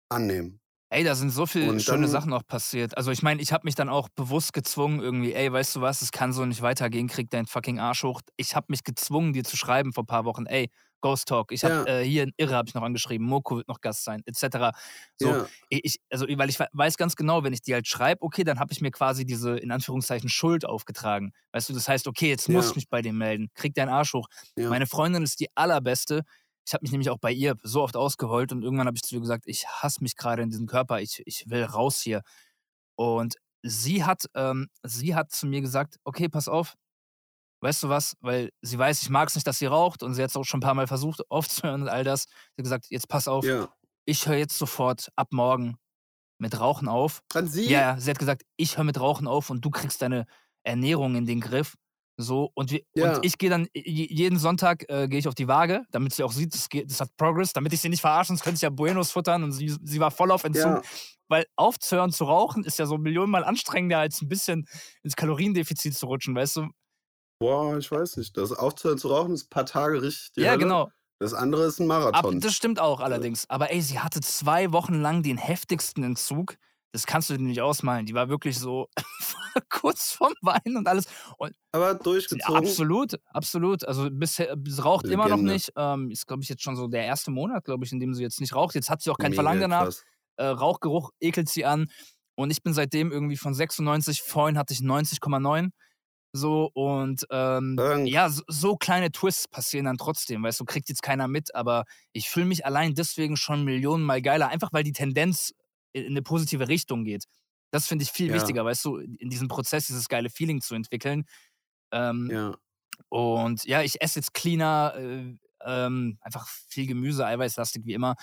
annehmen. 0.10 0.62
Ey, 0.90 1.04
da 1.04 1.16
sind 1.16 1.32
so 1.32 1.46
viele 1.46 1.80
schöne 1.82 2.08
Sachen 2.08 2.32
auch 2.32 2.46
passiert. 2.48 2.96
Also 2.96 3.12
ich 3.12 3.22
meine, 3.22 3.42
ich 3.42 3.52
habe 3.52 3.66
mich 3.66 3.76
dann 3.76 3.90
auch 3.90 4.08
bewusst 4.16 4.54
gezwungen, 4.54 5.02
irgendwie, 5.02 5.34
ey, 5.34 5.52
weißt 5.52 5.76
du 5.76 5.82
was, 5.82 6.02
es 6.02 6.12
kann 6.12 6.32
so 6.32 6.46
nicht 6.46 6.62
weitergehen, 6.62 7.10
krieg 7.10 7.30
deinen 7.30 7.46
fucking 7.46 7.78
Arsch 7.80 8.04
hoch. 8.04 8.22
Ich 8.38 8.56
habe 8.56 8.68
mich 8.70 8.84
gezwungen, 8.86 9.34
dir 9.34 9.44
zu 9.44 9.58
schreiben 9.58 9.92
vor 9.92 10.04
ein 10.04 10.08
paar 10.08 10.24
Wochen, 10.24 10.46
ey, 10.46 10.70
Ghost 11.02 11.28
Talk. 11.28 11.52
Ich 11.52 11.64
habe 11.66 11.74
Ja. 11.74 11.84
äh, 11.86 12.04
hier 12.04 12.24
ein 12.24 12.32
Irre 12.38 12.56
habe 12.56 12.70
ich 12.70 12.74
noch 12.74 12.84
angeschrieben, 12.84 13.28
Moko 13.28 13.58
wird 13.58 13.68
noch 13.68 13.82
Gast 13.82 14.04
sein, 14.06 14.22
etc. 14.26 14.72
So, 15.18 15.36
ja, 15.36 15.48
ich, 15.70 15.98
also, 16.10 16.26
weil 16.28 16.50
ich 16.50 16.58
we- 16.58 16.68
weiß 16.72 16.96
ganz 16.98 17.16
genau, 17.18 17.44
wenn 17.44 17.54
ich 17.54 17.62
die 17.62 17.74
halt 17.74 17.88
schreibe, 17.88 18.22
okay, 18.24 18.44
dann 18.46 18.58
habe 18.60 18.72
ich 18.72 18.80
mir 18.82 18.90
quasi 18.92 19.26
diese, 19.26 19.58
in 19.58 19.72
Anführungszeichen, 19.72 20.30
Schuld 20.30 20.66
aufgetragen. 20.66 21.34
Weißt 21.52 21.68
du, 21.70 21.74
das 21.74 21.88
heißt, 21.90 22.08
okay, 22.08 22.30
jetzt 22.30 22.48
muss 22.50 22.68
Ja. 22.68 22.70
ich 22.70 22.76
mich 22.78 22.90
bei 22.90 23.02
dem 23.02 23.18
melden, 23.18 23.50
krieg 23.56 23.74
deinen 23.76 23.90
Arsch 23.90 24.14
hoch. 24.14 24.28
Meine 24.70 24.88
Freundin 24.88 25.22
ist 25.24 25.40
die 25.42 25.48
allerbeste. 25.56 26.24
Ich 26.68 26.74
habe 26.74 26.84
mich 26.84 26.92
nämlich 26.92 27.10
auch 27.10 27.18
bei 27.18 27.32
ihr 27.32 27.56
so 27.64 27.82
oft 27.82 27.96
ausgeheult 27.96 28.52
und 28.52 28.62
irgendwann 28.62 28.88
habe 28.88 28.98
ich 28.98 29.04
zu 29.04 29.16
ihr 29.16 29.22
gesagt, 29.22 29.46
ich 29.48 29.66
hasse 29.68 30.04
mich 30.04 30.18
gerade 30.18 30.42
in 30.42 30.50
diesem 30.50 30.68
Körper, 30.68 31.00
ich, 31.00 31.24
ich 31.26 31.50
will 31.50 31.64
raus 31.64 32.02
hier. 32.02 32.24
Und 32.96 33.36
sie 33.64 34.04
hat, 34.04 34.26
ähm, 34.36 34.68
sie 34.84 35.16
hat 35.16 35.32
zu 35.32 35.48
mir 35.48 35.62
gesagt, 35.62 35.98
okay, 36.04 36.28
pass 36.28 36.50
auf, 36.50 36.76
weißt 37.62 37.84
du 37.84 37.90
was, 37.90 38.18
weil 38.20 38.52
sie 38.62 38.78
weiß, 38.78 39.02
ich 39.02 39.10
mag 39.10 39.30
es 39.30 39.36
nicht, 39.36 39.48
dass 39.48 39.60
sie 39.60 39.66
raucht 39.66 40.04
und 40.04 40.14
sie 40.14 40.22
hat 40.22 40.30
es 40.30 40.36
auch 40.36 40.44
schon 40.44 40.60
ein 40.60 40.62
paar 40.62 40.74
Mal 40.74 40.88
versucht 40.88 41.22
aufzuhören 41.32 41.84
und 41.84 41.90
all 41.90 42.04
das. 42.04 42.24
Sie 42.24 42.60
hat 42.60 42.64
gesagt, 42.64 42.86
jetzt 42.90 43.08
pass 43.08 43.30
auf, 43.30 43.46
ja. 43.46 43.70
ich 44.06 44.28
höre 44.28 44.36
jetzt 44.36 44.58
sofort 44.58 45.10
ab 45.16 45.32
morgen 45.32 45.78
mit 46.38 46.60
Rauchen 46.60 46.90
auf. 46.90 47.24
Hat 47.34 47.48
sie? 47.48 47.70
Ja, 47.70 47.98
sie 47.98 48.10
hat 48.10 48.20
gesagt, 48.20 48.44
ich 48.58 48.78
höre 48.78 48.84
mit 48.84 49.00
Rauchen 49.00 49.28
auf 49.28 49.50
und 49.50 49.64
du 49.64 49.70
kriegst 49.70 50.02
deine 50.02 50.26
Ernährung 50.64 51.16
in 51.16 51.26
den 51.26 51.40
Griff. 51.40 51.76
So, 52.20 52.50
und, 52.56 52.72
wir, 52.72 52.82
Ja. 52.96 53.16
und 53.18 53.26
ich 53.26 53.38
gehe 53.38 53.50
dann, 53.50 53.68
jeden 53.74 54.40
Sonntag 54.40 54.86
äh, 54.90 55.08
gehe 55.08 55.20
ich 55.20 55.28
auf 55.28 55.36
die 55.36 55.48
Waage, 55.48 55.84
damit 55.92 56.14
sie 56.14 56.24
auch 56.24 56.32
sieht, 56.32 56.54
das, 56.54 56.68
geht, 56.68 56.90
das 56.90 57.00
hat 57.00 57.16
Progress, 57.16 57.54
damit 57.54 57.74
ich 57.74 57.80
sie 57.82 57.90
nicht 57.90 58.02
verarsche, 58.02 58.30
sonst 58.30 58.44
könnte 58.44 58.56
ich 58.56 58.62
ja 58.64 58.70
Buenos 58.72 59.12
futtern 59.12 59.44
und 59.44 59.52
sie, 59.52 59.76
sie 59.84 60.00
war 60.00 60.10
voll 60.10 60.32
auf 60.32 60.44
Entzug. 60.44 60.64
Ja, 60.64 60.82
Weil 61.30 61.46
aufzuhören 61.56 62.12
zu 62.12 62.24
rauchen 62.26 62.64
ist 62.64 62.80
ja 62.80 62.88
so 62.88 62.98
millionenmal 62.98 63.44
anstrengender, 63.44 64.00
als 64.00 64.22
ein 64.22 64.30
bisschen 64.30 64.68
ins 65.04 65.16
Kaloriendefizit 65.16 65.96
zu 65.96 66.08
rutschen, 66.08 66.34
weißt 66.36 66.56
du? 66.58 66.68
boah, 67.40 67.78
ich 67.78 67.92
weiß 67.92 68.18
nicht. 68.18 68.36
Das 68.36 68.52
aufzuhören 68.52 68.98
zu 68.98 69.10
rauchen 69.10 69.34
ist 69.36 69.46
ein 69.46 69.50
paar 69.50 69.66
Tage 69.68 70.02
richtig. 70.02 70.44
ja, 70.44 70.52
Hölle. 70.52 70.60
genau. 70.60 70.90
Das 71.20 71.34
andere 71.36 71.66
ist 71.66 71.80
ein 71.80 71.90
Ab, 71.92 72.00
Marathon. 72.14 72.40
das 72.40 72.54
stimmt 72.56 72.80
auch 72.80 73.00
allerdings. 73.00 73.50
Aber 73.50 73.72
ey, 73.72 73.82
sie 73.82 74.00
hatte 74.00 74.22
zwei 74.22 74.72
Wochen 74.72 74.96
lang 74.96 75.24
den 75.24 75.38
heftigsten 75.38 76.04
Entzug. 76.04 76.58
Das 76.92 77.06
kannst 77.06 77.30
du 77.30 77.38
dir 77.38 77.44
nicht 77.44 77.62
ausmalen. 77.62 78.06
Die 78.06 78.14
war 78.14 78.30
wirklich 78.30 78.58
so 78.58 78.88
kurz 79.70 80.12
vorm 80.14 80.34
Weinen 80.42 80.78
und 80.78 80.88
alles. 80.88 81.06
Und 81.38 81.54
Aber 81.72 81.96
durchgezogen. 81.96 82.56
absolut, 82.56 83.20
absolut. 83.28 83.88
Also 83.88 84.10
bisher, 84.12 84.56
sie 84.66 84.82
raucht 84.82 85.06
immer 85.06 85.26
noch 85.28 85.38
Legende. 85.38 85.54
nicht. 85.54 85.72
Ähm, 85.76 86.12
ist, 86.12 86.28
glaube 86.28 86.44
ich, 86.44 86.50
jetzt 86.50 86.64
schon 86.64 86.76
so 86.76 86.88
der 86.88 87.06
erste 87.06 87.32
Monat, 87.32 87.66
glaube 87.66 87.86
ich, 87.86 87.92
in 87.92 88.00
dem 88.00 88.14
sie 88.14 88.24
jetzt 88.24 88.40
nicht 88.40 88.56
raucht. 88.56 88.76
Jetzt 88.76 88.90
hat 88.90 89.02
sie 89.02 89.12
auch 89.12 89.18
kein 89.18 89.32
Mega 89.32 89.42
Verlangen 89.44 89.62
danach. 89.62 89.92
Äh, 90.38 90.46
Rauchgeruch 90.46 91.12
ekelt 91.20 91.50
sie 91.50 91.66
an. 91.66 91.88
Und 92.36 92.52
ich 92.52 92.62
bin 92.62 92.74
seitdem 92.74 93.12
irgendwie 93.12 93.38
von 93.38 93.54
96, 93.54 94.22
vorhin 94.22 94.58
hatte 94.58 94.74
ich 94.74 94.80
90,9. 94.82 95.72
So 96.34 96.70
und 96.74 97.26
ähm, 97.32 97.78
ja, 98.06 98.30
so, 98.30 98.44
so 98.48 98.76
kleine 98.76 99.12
Twists 99.12 99.48
passieren 99.48 99.86
dann 99.86 99.98
trotzdem, 99.98 100.44
weißt 100.44 100.60
du, 100.60 100.66
kriegt 100.66 100.90
jetzt 100.90 101.02
keiner 101.02 101.28
mit, 101.28 101.56
aber 101.56 101.86
ich 102.12 102.30
fühle 102.30 102.46
mich 102.46 102.66
allein 102.66 102.94
deswegen 102.94 103.38
schon 103.38 103.64
millionenmal 103.64 104.22
geiler, 104.22 104.50
einfach 104.50 104.72
weil 104.72 104.84
die 104.84 104.92
Tendenz 104.92 105.54
in 105.98 106.06
in 106.06 106.14
eine 106.14 106.22
positive 106.24 106.68
Richtung 106.68 107.06
geht. 107.06 107.26
Das 107.72 107.88
finde 107.88 108.04
ich 108.04 108.12
viel 108.12 108.32
Ja. 108.32 108.34
wichtiger, 108.34 108.66
weißt 108.66 108.86
du, 108.86 108.98
in 108.98 109.30
diesem 109.30 109.48
Prozess 109.50 109.88
dieses 109.88 110.08
geile 110.10 110.30
Feeling 110.30 110.62
zu 110.62 110.76
entwickeln. 110.76 111.26
Ähm, 111.92 112.34
Ja. 112.34 112.60
und 113.10 113.66
ja, 113.66 113.84
ich 113.84 114.02
esse 114.02 114.20
jetzt 114.20 114.34
cleaner, 114.34 114.96
äh, 114.98 115.36
ähm, 115.66 116.18
einfach 116.22 116.48
viel 116.50 116.88
Gemüse, 116.88 117.26
eiweißlastig 117.26 117.86
wie 117.86 117.94
immer. 117.94 118.16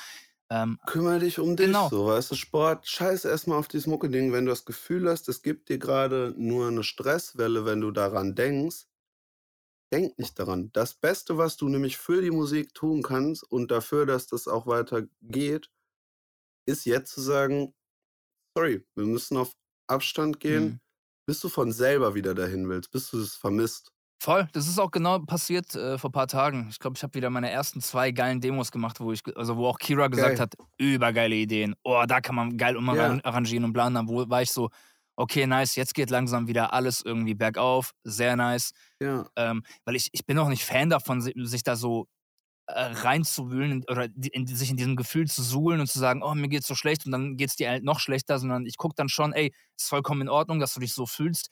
Ähm, 0.51 0.79
Kümmere 0.87 1.19
dich 1.19 1.39
um 1.41 1.57
dich, 1.59 1.79
Genau. 1.79 1.85
so, 1.85 2.07
weißt 2.07 2.31
du, 2.31 2.37
Sport, 2.37 2.87
scheiß 2.89 3.27
erstmal 3.27 3.59
auf 3.59 3.69
dieses 3.69 3.87
Mucke-Ding. 3.87 4.33
Wenn 4.33 4.47
du 4.47 4.51
das 4.51 4.65
Gefühl 4.65 5.07
hast, 5.11 5.29
es 5.29 5.43
gibt 5.43 5.69
dir 5.69 5.79
gerade 5.79 6.35
nur 6.39 6.69
eine 6.69 6.85
Stresswelle, 6.85 7.67
wenn 7.67 7.83
du 7.83 7.91
daran 7.91 8.35
denkst, 8.35 8.87
denk 9.93 10.19
nicht 10.19 10.39
daran. 10.39 10.71
Das 10.73 10.95
Beste, 10.95 11.39
was 11.39 11.57
du 11.57 11.69
nämlich 11.69 11.97
für 11.97 12.21
die 12.23 12.31
Musik 12.31 12.75
tun 12.75 13.03
kannst 13.03 13.43
und 13.45 13.71
dafür, 13.71 14.07
dass 14.07 14.27
das 14.27 14.49
auch 14.49 14.67
weiter 14.67 15.07
geht, 15.23 15.71
ist 16.66 16.85
jetzt 16.87 17.12
zu 17.12 17.20
sagen, 17.20 17.74
sorry, 18.57 18.85
wir 18.96 19.07
müssen 19.07 19.37
auf 19.37 19.53
Abstand 19.88 20.40
gehen, 20.40 20.64
Mhm. 20.64 20.81
bis 21.27 21.40
du 21.40 21.48
von 21.48 21.72
selber 21.72 22.14
wieder 22.14 22.35
dahin 22.35 22.68
willst, 22.68 22.90
bis 22.90 23.11
du 23.11 23.20
es 23.20 23.35
vermisst. 23.37 23.90
Voll, 24.22 24.48
das 24.53 24.68
ist 24.68 24.79
auch 24.79 24.90
genau 24.90 25.18
passiert 25.18 25.74
äh, 25.74 25.98
vor 25.98 26.09
ein 26.09 26.12
paar 26.12 26.29
Tagen. 26.29 26.68
Ich 26.70 26.79
glaube, 26.79 26.96
ich 26.96 27.03
habe 27.03 27.12
wieder 27.14 27.29
meine 27.29 27.50
ersten 27.50 27.81
zwei 27.83 28.11
geilen 28.11 28.40
Demos 28.40 28.72
gemacht, 28.72 28.98
wo 29.00 29.12
ich, 29.12 29.20
also 29.37 29.57
wo 29.57 29.66
auch 29.66 29.79
Kira 29.79 30.09
gesagt 30.09 30.37
Geil. 30.37 30.40
hat, 30.40 30.55
übergeile 30.79 31.35
Ideen. 31.35 31.74
Oh, 31.83 32.03
da 32.07 32.20
kann 32.22 32.35
man 32.35 32.57
geil 32.57 32.74
Ja. 32.77 32.79
umarrangieren 32.79 33.64
und 33.64 33.74
planen. 33.74 33.96
Dann 33.96 34.09
wo, 34.09 34.29
war 34.31 34.40
ich 34.40 34.50
so, 34.50 34.70
okay, 35.16 35.46
nice, 35.46 35.77
jetzt 35.77 35.94
geht 35.94 36.09
langsam 36.11 36.46
wieder 36.48 36.72
alles 36.72 37.03
irgendwie 37.05 37.35
bergauf, 37.35 37.92
sehr 38.05 38.35
nice. 38.37 38.70
Ja, 39.00 39.27
Ähm, 39.37 39.62
weil 39.85 39.96
ich, 39.96 40.09
ich 40.12 40.24
bin 40.24 40.38
auch 40.38 40.48
nicht 40.48 40.64
Fan 40.64 40.88
davon, 40.88 41.20
si- 41.20 41.35
sich 41.44 41.62
da 41.62 41.77
so 41.77 42.07
reinzuwühlen 42.72 43.72
in- 43.72 43.85
oder 43.90 44.09
in, 44.33 44.46
sich 44.46 44.70
in 44.70 44.77
diesem 44.77 44.96
Gefühl 44.96 45.27
zu 45.29 45.42
suhlen 45.42 45.81
und 45.81 45.87
zu 45.87 45.98
sagen, 45.98 46.22
oh, 46.22 46.35
mir 46.35 46.48
geht's 46.48 46.66
so 46.66 46.74
schlecht 46.74 47.07
und 47.07 47.12
dann 47.12 47.37
geht's 47.37 47.57
dir 47.57 47.68
halt 47.70 47.85
noch 47.85 48.00
schlechter, 48.00 48.38
sondern 48.38 48.66
ich 48.66 48.77
gucke 48.79 48.94
dann 48.96 49.09
schon, 49.09 49.33
ey, 49.33 49.53
ist 49.77 49.88
vollkommen 49.88 50.22
in 50.22 50.29
Ordnung, 50.29 50.61
dass 50.61 50.74
du 50.74 50.81
dich 50.81 50.94
so 50.94 51.07
fühlst. 51.07 51.50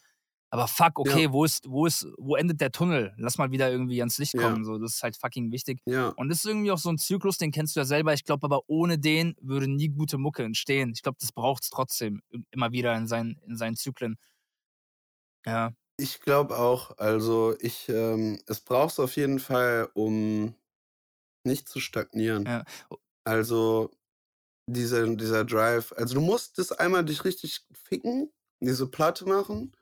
Aber 0.51 0.69
fuck, 0.69 0.99
okay, 0.99 1.33
wo 1.33 1.45
ist, 1.45 1.65
wo 1.69 1.87
ist, 1.87 2.07
wo 2.19 2.37
endet 2.37 2.61
der 2.61 2.73
Tunnel? 2.73 3.15
Lass 3.17 3.39
mal 3.39 3.51
wieder 3.51 3.71
irgendwie 3.71 4.01
ans 4.03 4.19
Licht 4.19 4.35
Ja. 4.35 4.41
kommen. 4.43 4.65
So, 4.65 4.79
das 4.79 4.95
ist 4.97 5.03
halt 5.03 5.17
fucking 5.17 5.51
wichtig. 5.51 5.81
ja, 5.87 6.17
Und 6.17 6.29
das 6.29 6.39
ist 6.39 6.45
irgendwie 6.47 6.71
auch 6.71 6.79
so 6.79 6.91
ein 6.91 6.99
Zyklus, 6.99 7.39
den 7.39 7.53
kennst 7.53 7.75
du 7.75 7.81
ja 7.81 7.87
selber. 7.87 8.13
Ich 8.13 8.25
glaube 8.25 8.45
aber, 8.45 8.63
ohne 8.69 8.99
den 8.99 9.35
würde 9.41 9.67
nie 9.67 9.89
gute 9.89 10.19
Mucke 10.19 10.45
entstehen. 10.45 10.93
Ich 10.95 11.03
glaube, 11.03 11.17
das 11.21 11.33
braucht 11.33 11.63
es 11.65 11.71
trotzdem 11.71 12.21
immer 12.51 12.71
wieder 12.73 12.95
in 12.97 13.07
seinen, 13.07 13.39
in 13.47 13.57
seinen 13.57 13.77
Zyklen. 13.77 14.19
Ja. 15.47 15.73
Ich 15.99 16.21
glaube 16.21 16.59
auch, 16.59 16.97
also 16.99 17.55
ich, 17.61 17.89
ähm, 17.89 18.41
es 18.47 18.61
braucht 18.61 18.93
es 18.93 19.01
auf 19.01 19.17
jeden 19.17 19.39
Fall, 19.39 19.89
um 19.95 20.55
nicht 21.47 21.69
zu 21.69 21.81
stagnieren. 21.81 22.47
Ja. 22.47 22.65
Also 23.25 23.91
dieser, 24.69 25.09
dieser 25.17 25.45
Drive, 25.45 25.93
also 25.97 26.15
du 26.17 26.21
musst 26.23 26.59
das 26.59 26.73
einmal 26.73 27.05
dich 27.05 27.25
richtig 27.25 27.67
ficken, 27.75 28.33
diese 28.61 28.89
Platte 28.89 29.27
machen. 29.27 29.77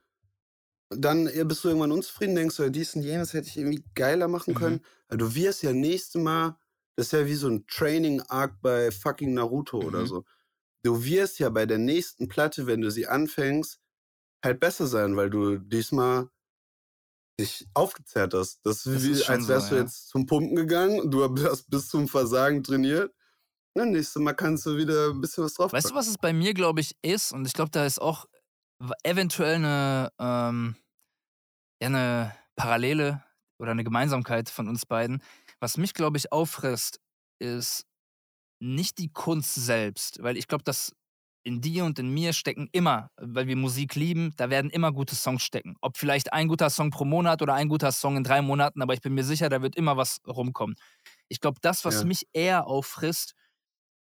Dann 0.91 1.27
bist 1.47 1.63
du 1.65 1.69
irgendwann 1.69 1.93
unzufrieden, 1.93 2.35
denkst 2.35 2.57
du, 2.57 2.69
dies 2.71 2.97
und 2.97 3.03
jenes 3.03 3.33
hätte 3.33 3.49
ich 3.49 3.57
irgendwie 3.57 3.85
geiler 3.95 4.27
machen 4.29 4.55
Mhm. 4.55 4.55
können. 4.55 4.85
Aber 5.09 5.19
du 5.19 5.35
wirst 5.35 5.63
ja 5.63 5.73
nächste 5.73 6.19
Mal, 6.19 6.59
das 6.97 7.07
ist 7.07 7.13
ja 7.13 7.27
wie 7.27 7.35
so 7.35 7.49
ein 7.49 7.67
Training-Arc 7.69 8.61
bei 8.61 8.91
fucking 8.91 9.33
Naruto 9.35 9.81
oder 9.81 10.05
Mhm. 10.05 10.07
so. 10.07 10.25
Du 10.85 11.05
wirst 11.05 11.39
ja 11.41 11.51
bei 11.51 11.67
der 11.67 11.79
nächsten 11.79 12.29
Platte, 12.29 12.67
wenn 12.67 12.81
du 12.83 12.91
sie 12.91 13.07
anfängst, 13.07 13.81
halt 14.45 14.61
besser 14.61 14.87
sein, 14.87 15.17
weil 15.17 15.31
du 15.31 15.59
diesmal 15.59 16.31
dich 17.41 17.67
aufgezehrt 17.75 18.35
hast. 18.35 18.61
Das 18.65 18.87
ist 18.87 18.87
Das 18.87 19.03
wie, 19.05 19.11
ist 19.13 19.29
als 19.29 19.45
so, 19.45 19.49
wärst 19.49 19.71
du 19.71 19.75
ja. 19.77 19.83
jetzt 19.83 20.09
zum 20.09 20.27
Pumpen 20.27 20.57
gegangen 20.57 21.01
und 21.01 21.11
du 21.11 21.25
hast 21.45 21.69
bis 21.71 21.89
zum 21.89 22.09
Versagen 22.09 22.63
trainiert. 22.63 23.13
Ja, 23.77 23.85
nächstes 23.85 24.21
Mal 24.21 24.35
kannst 24.35 24.67
du 24.67 24.77
wieder 24.77 25.11
ein 25.11 25.21
bisschen 25.21 25.45
was 25.45 25.55
drauf 25.55 25.73
Weißt 25.73 25.91
du, 25.91 25.95
was 25.95 26.09
es 26.09 26.19
bei 26.19 26.33
mir, 26.33 26.55
glaube 26.55 26.81
ich, 26.81 26.97
ist? 27.03 27.33
Und 27.33 27.47
ich 27.47 27.53
glaube, 27.53 27.71
da 27.71 27.87
ist 27.87 28.01
auch 28.01 28.27
eventuell 29.05 29.57
eine, 29.57 30.11
ähm, 30.19 30.77
ja, 31.81 31.89
eine 31.89 32.37
Parallele 32.57 33.23
oder 33.59 33.71
eine 33.71 33.85
Gemeinsamkeit 33.85 34.49
von 34.49 34.69
uns 34.69 34.87
beiden. 34.87 35.23
Was 35.61 35.77
mich, 35.77 35.95
glaube 35.95 36.17
ich, 36.17 36.33
auffrisst, 36.33 37.01
ist 37.39 37.87
nicht 38.61 38.99
die 38.99 39.13
Kunst 39.13 39.55
selbst, 39.55 40.23
weil 40.23 40.37
ich 40.37 40.49
glaube, 40.49 40.65
dass 40.65 40.93
in 41.43 41.61
dir 41.61 41.85
und 41.85 41.99
in 41.99 42.11
mir 42.13 42.33
stecken 42.33 42.69
immer, 42.73 43.11
weil 43.17 43.47
wir 43.47 43.57
Musik 43.57 43.95
lieben, 43.95 44.33
da 44.37 44.51
werden 44.51 44.71
immer 44.71 44.93
gute 44.93 45.15
Songs 45.15 45.43
stecken. 45.43 45.77
Ob 45.81 45.97
vielleicht 45.97 46.33
ein 46.33 46.49
guter 46.49 46.71
Song 46.71 46.91
pro 46.91 47.05
Monat 47.05 47.43
oder 47.43 47.55
ein 47.55 47.69
guter 47.69 47.93
Song 47.93 48.17
in 48.17 48.25
drei 48.25 48.43
Monaten, 48.43 48.83
aber 48.83 48.95
ich 48.95 49.01
bin 49.01 49.15
mir 49.15 49.25
sicher, 49.25 49.49
da 49.49 49.63
wird 49.63 49.77
immer 49.77 49.97
was 49.97 50.19
rumkommen. 50.27 50.77
Ich 51.29 51.41
glaube, 51.41 51.59
das, 51.63 51.85
was 51.85 52.01
Ja. 52.01 52.07
mich 52.07 52.27
eher 52.33 52.67
auffrisst, 52.67 53.35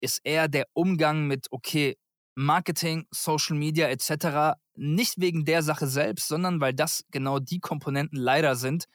ist 0.01 0.21
eher 0.25 0.49
der 0.49 0.67
Umgang 0.75 1.27
mit, 1.27 1.47
okay, 1.51 1.97
Marketing, 2.35 3.07
Social 3.11 3.57
Media 3.57 3.89
etc. 3.89 4.59
Nicht 4.75 5.21
wegen 5.21 5.45
der 5.45 5.63
Sache 5.63 5.87
selbst, 5.87 6.29
sondern 6.29 6.61
weil 6.61 6.75
das 6.75 7.05
genau 7.11 7.39
die 7.39 7.61
Komponenten 7.61 8.19
leider 8.19 8.57
sind, 8.57 8.87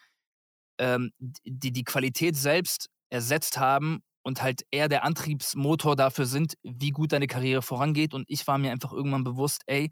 ähm, 0.79 1.11
die 1.19 1.71
die 1.71 1.83
Qualität 1.83 2.35
selbst 2.35 2.89
ersetzt 3.09 3.57
haben 3.57 4.01
und 4.27 4.41
halt 4.41 4.63
eher 4.71 4.89
der 4.89 5.05
Antriebsmotor 5.05 5.95
dafür 5.95 6.25
sind, 6.25 6.55
wie 6.61 6.91
gut 6.91 7.13
deine 7.13 7.27
Karriere 7.27 7.61
vorangeht. 7.61 8.13
Und 8.13 8.25
ich 8.27 8.45
war 8.45 8.57
mir 8.57 8.71
einfach 8.73 8.91
irgendwann 8.91 9.23
bewusst, 9.23 9.61
ey, 9.67 9.89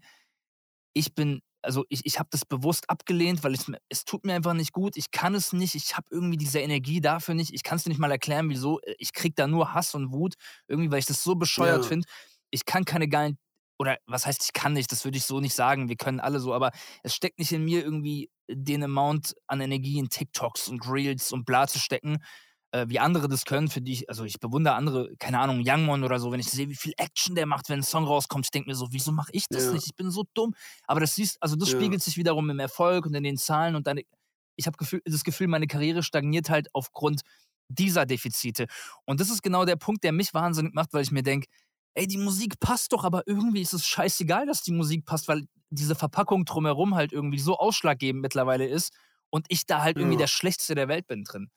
ich 0.92 1.14
bin, 1.14 1.40
also 1.62 1.84
ich, 1.88 2.02
ich 2.04 2.18
habe 2.18 2.28
das 2.30 2.44
bewusst 2.44 2.90
abgelehnt, 2.90 3.42
weil 3.44 3.54
es, 3.54 3.66
mir- 3.66 3.78
es 3.88 4.04
tut 4.04 4.26
mir 4.26 4.34
einfach 4.34 4.52
nicht 4.52 4.72
gut. 4.72 4.98
Ich 4.98 5.10
kann 5.10 5.34
es 5.34 5.54
nicht. 5.54 5.74
Ich 5.74 5.96
habe 5.96 6.06
irgendwie 6.10 6.36
diese 6.36 6.60
Energie 6.60 7.00
dafür 7.00 7.34
nicht. 7.34 7.54
Ich 7.54 7.62
kann 7.62 7.76
es 7.76 7.84
dir 7.84 7.88
nicht 7.88 7.98
mal 7.98 8.10
erklären, 8.10 8.50
wieso. 8.50 8.78
Ich 8.98 9.14
krieg 9.14 9.34
da 9.36 9.46
nur 9.46 9.72
Hass 9.72 9.94
und 9.94 10.12
Wut, 10.12 10.34
irgendwie, 10.68 10.90
weil 10.90 10.98
ich 10.98 11.06
das 11.06 11.22
so 11.22 11.34
bescheuert 11.34 11.82
Ja. 11.84 11.88
finde. 11.88 12.06
Ich 12.50 12.66
kann 12.66 12.84
keine 12.84 13.08
geilen, 13.08 13.38
oder 13.78 13.96
was 14.06 14.26
heißt, 14.26 14.44
ich 14.44 14.52
kann 14.52 14.74
nicht, 14.74 14.92
das 14.92 15.04
würde 15.06 15.16
ich 15.16 15.24
so 15.24 15.40
nicht 15.40 15.54
sagen. 15.54 15.88
Wir 15.88 15.96
können 15.96 16.20
alle 16.20 16.40
so, 16.40 16.52
aber 16.52 16.72
es 17.02 17.14
steckt 17.14 17.38
nicht 17.38 17.52
in 17.52 17.64
mir 17.64 17.82
irgendwie 17.82 18.30
den 18.50 18.84
Amount 18.84 19.34
an 19.46 19.62
Energie 19.62 19.98
in 19.98 20.10
TikToks 20.10 20.68
und 20.68 20.86
Reels 20.88 21.32
und 21.32 21.46
bla 21.46 21.66
zu 21.66 21.78
stecken, 21.78 22.18
äh, 22.72 22.86
wie 22.88 22.98
andere 22.98 23.28
das 23.28 23.44
können, 23.44 23.68
für 23.68 23.80
die 23.80 23.92
ich, 23.92 24.08
also 24.10 24.24
ich 24.24 24.40
bewundere 24.40 24.74
andere, 24.74 25.14
keine 25.18 25.38
Ahnung, 25.40 25.62
Youngmon 25.64 26.04
oder 26.04 26.18
so, 26.20 26.32
wenn 26.32 26.40
ich 26.40 26.50
sehe, 26.50 26.68
wie 26.68 26.74
viel 26.76 26.92
Action 26.98 27.34
der 27.34 27.46
macht, 27.46 27.68
wenn 27.68 27.80
ein 27.80 27.82
Song 27.82 28.04
rauskommt, 28.04 28.46
ich 28.46 28.50
denke 28.50 28.68
mir 28.70 28.74
so, 28.76 28.88
wieso 28.90 29.12
mache 29.12 29.30
ich 29.32 29.46
das 29.50 29.64
Ja. 29.64 29.72
nicht? 29.72 29.86
Ich 29.86 29.94
bin 29.96 30.10
so 30.10 30.24
dumm. 30.34 30.54
Aber 30.86 31.00
das 31.00 31.14
siehst, 31.14 31.38
also 31.42 31.56
das 31.56 31.68
Ja. 31.68 31.70
spiegelt 31.70 32.02
sich 32.02 32.16
wiederum 32.16 32.50
im 32.50 32.58
Erfolg 32.58 33.06
und 33.06 33.14
in 33.14 33.24
den 33.24 33.36
Zahlen 33.38 33.76
und 33.76 33.86
deine, 33.86 34.02
ich 34.56 34.66
habe 34.66 34.76
Gefühl, 34.76 35.00
das 35.04 35.24
Gefühl, 35.24 35.48
meine 35.48 35.66
Karriere 35.66 36.02
stagniert 36.02 36.50
halt 36.50 36.68
aufgrund 36.74 37.22
dieser 37.68 38.06
Defizite. 38.06 38.66
Und 39.04 39.20
das 39.20 39.30
ist 39.30 39.42
genau 39.42 39.64
der 39.64 39.76
Punkt, 39.76 40.04
der 40.04 40.12
mich 40.12 40.34
wahnsinnig 40.34 40.74
macht, 40.74 40.92
weil 40.92 41.02
ich 41.02 41.10
mir 41.12 41.22
denke, 41.22 41.48
ey, 41.94 42.06
die 42.06 42.18
Musik 42.18 42.60
passt 42.60 42.92
doch, 42.92 43.04
aber 43.04 43.22
irgendwie 43.26 43.62
ist 43.62 43.72
es 43.74 43.86
scheißegal, 43.86 44.46
dass 44.46 44.62
die 44.62 44.72
Musik 44.72 45.04
passt, 45.06 45.28
weil 45.28 45.46
diese 45.70 45.94
Verpackung 45.94 46.44
drumherum 46.44 46.94
halt 46.94 47.12
irgendwie 47.12 47.38
so 47.38 47.56
ausschlaggebend 47.58 48.22
mittlerweile 48.22 48.66
ist 48.66 48.92
und 49.30 49.46
ich 49.48 49.66
da 49.66 49.82
halt 49.82 49.98
irgendwie 49.98 50.16
Ja. 50.16 50.18
der 50.18 50.26
Schlechteste 50.28 50.74
der 50.74 50.88
Welt 50.88 51.06
bin 51.06 51.24
drin. 51.24 51.50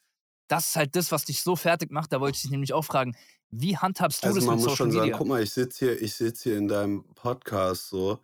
Das 0.50 0.68
ist 0.70 0.76
halt 0.76 0.96
das, 0.96 1.12
was 1.12 1.24
dich 1.26 1.42
so 1.42 1.56
fertig 1.56 1.92
macht. 1.92 2.12
Da 2.12 2.20
wollte 2.20 2.36
ich 2.36 2.42
dich 2.42 2.52
nämlich 2.52 2.74
auch 2.74 2.84
fragen, 2.84 3.16
wie 3.52 3.78
handhabst 3.78 4.24
du 4.24 4.28
Also 4.28 4.40
das 4.40 4.46
man 4.46 4.56
mit 4.56 4.66
muss 4.66 4.72
Social 4.72 4.78
schon 4.88 4.92
sagen, 4.92 5.04
Media? 5.06 5.18
guck 5.18 5.28
mal, 5.28 5.42
ich 5.42 5.52
sitze 5.52 5.86
hier, 5.86 6.02
ich 6.02 6.14
sitze 6.14 6.50
hier 6.50 6.58
in 6.58 6.68
deinem 6.68 7.04
Podcast 7.16 7.88
so. 7.90 8.20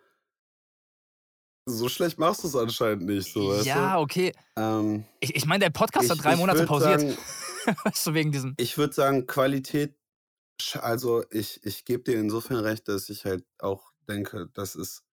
So 1.68 1.90
schlecht 1.90 2.20
machst 2.20 2.44
du 2.44 2.48
es 2.48 2.56
anscheinend 2.56 3.06
nicht, 3.06 3.32
so, 3.34 3.56
ja, 3.62 3.98
okay. 4.00 4.32
Ähm, 4.56 5.06
Ich, 5.20 5.36
ich 5.36 5.46
meine, 5.48 5.64
der 5.66 5.72
Podcast 5.72 6.10
hat 6.12 6.18
ich, 6.18 6.22
drei 6.22 6.34
ich 6.34 6.40
Monate 6.40 6.66
pausiert. 6.66 7.02
Sagen, 7.02 7.18
weißt 7.86 8.06
du, 8.08 8.14
wegen 8.14 8.32
diesem. 8.32 8.54
ich 8.58 8.78
würde 8.78 8.94
sagen, 8.94 9.26
Qualität, 9.26 9.96
also 10.76 11.24
ich, 11.32 11.64
ich 11.66 11.86
gebe 11.86 12.04
dir 12.04 12.20
insofern 12.20 12.58
recht, 12.58 12.88
dass 12.88 13.10
ich 13.10 13.26
halt 13.26 13.46
auch 13.58 13.92
denke, 14.08 14.50
das 14.54 14.76
ist 14.76 15.04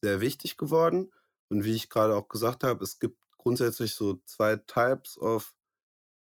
sehr 0.00 0.20
wichtig 0.20 0.56
geworden. 0.56 1.10
Und 1.48 1.64
wie 1.64 1.74
ich 1.74 1.88
gerade 1.90 2.14
auch 2.14 2.28
gesagt 2.28 2.62
habe, 2.62 2.84
es 2.84 3.00
gibt 3.00 3.18
grundsätzlich 3.36 3.94
so 3.94 4.20
zwei 4.26 4.56
Types 4.56 5.18
of 5.18 5.55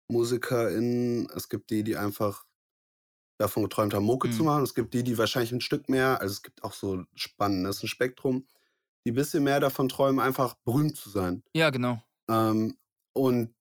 MusikerInnen. 0.10 1.30
Es 1.36 1.50
gibt 1.50 1.70
die, 1.72 1.84
die 1.84 1.98
einfach 1.98 2.46
davon 3.40 3.64
geträumt 3.64 3.94
haben, 3.94 4.06
Mucke 4.06 4.30
zu 4.30 4.44
Mhm. 4.44 4.46
machen. 4.46 4.64
Es 4.64 4.76
gibt 4.76 4.94
die, 4.94 5.04
die 5.04 5.18
wahrscheinlich 5.18 5.52
ein 5.52 5.62
Stück 5.62 5.90
mehr, 5.90 6.22
also 6.22 6.34
es 6.34 6.44
gibt 6.44 6.64
auch 6.64 6.74
so 6.74 7.04
spannend, 7.16 7.66
das 7.68 7.78
ist 7.78 7.84
ein 7.84 7.88
Spektrum, 7.88 8.48
die 9.06 9.12
ein 9.12 9.16
bisschen 9.16 9.44
mehr 9.44 9.60
davon 9.60 9.90
träumen, 9.90 10.20
einfach 10.20 10.56
berühmt 10.66 10.98
zu 10.98 11.10
sein. 11.10 11.44
Ja, 11.54 11.70
genau. 11.70 12.02
Ähm, 12.30 12.78
und 13.14 13.56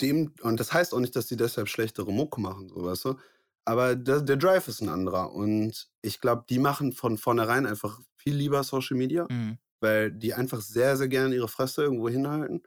dem, 0.00 0.34
und 0.42 0.60
das 0.60 0.72
heißt 0.72 0.94
auch 0.94 1.00
nicht, 1.00 1.16
dass 1.16 1.26
die 1.26 1.36
deshalb 1.36 1.68
schlechtere 1.68 2.12
Mucke 2.12 2.40
machen, 2.40 2.68
so 2.68 2.84
weißt 2.84 3.04
du. 3.06 3.16
Aber 3.64 3.96
der, 3.96 4.22
der 4.22 4.36
Drive 4.36 4.68
ist 4.68 4.80
ein 4.82 4.88
anderer. 4.90 5.32
Und 5.32 5.90
ich 6.02 6.20
glaube, 6.20 6.44
die 6.48 6.58
machen 6.58 6.92
von 6.92 7.18
vornherein 7.18 7.66
einfach 7.66 8.00
viel 8.16 8.34
lieber 8.36 8.62
Social 8.64 8.96
Media, 8.96 9.30
Mhm. 9.30 9.58
weil 9.80 10.12
die 10.12 10.34
einfach 10.34 10.60
sehr, 10.60 10.96
sehr 10.96 11.08
gerne 11.08 11.34
ihre 11.36 11.48
Fresse 11.48 11.82
irgendwo 11.84 12.08
hinhalten, 12.08 12.62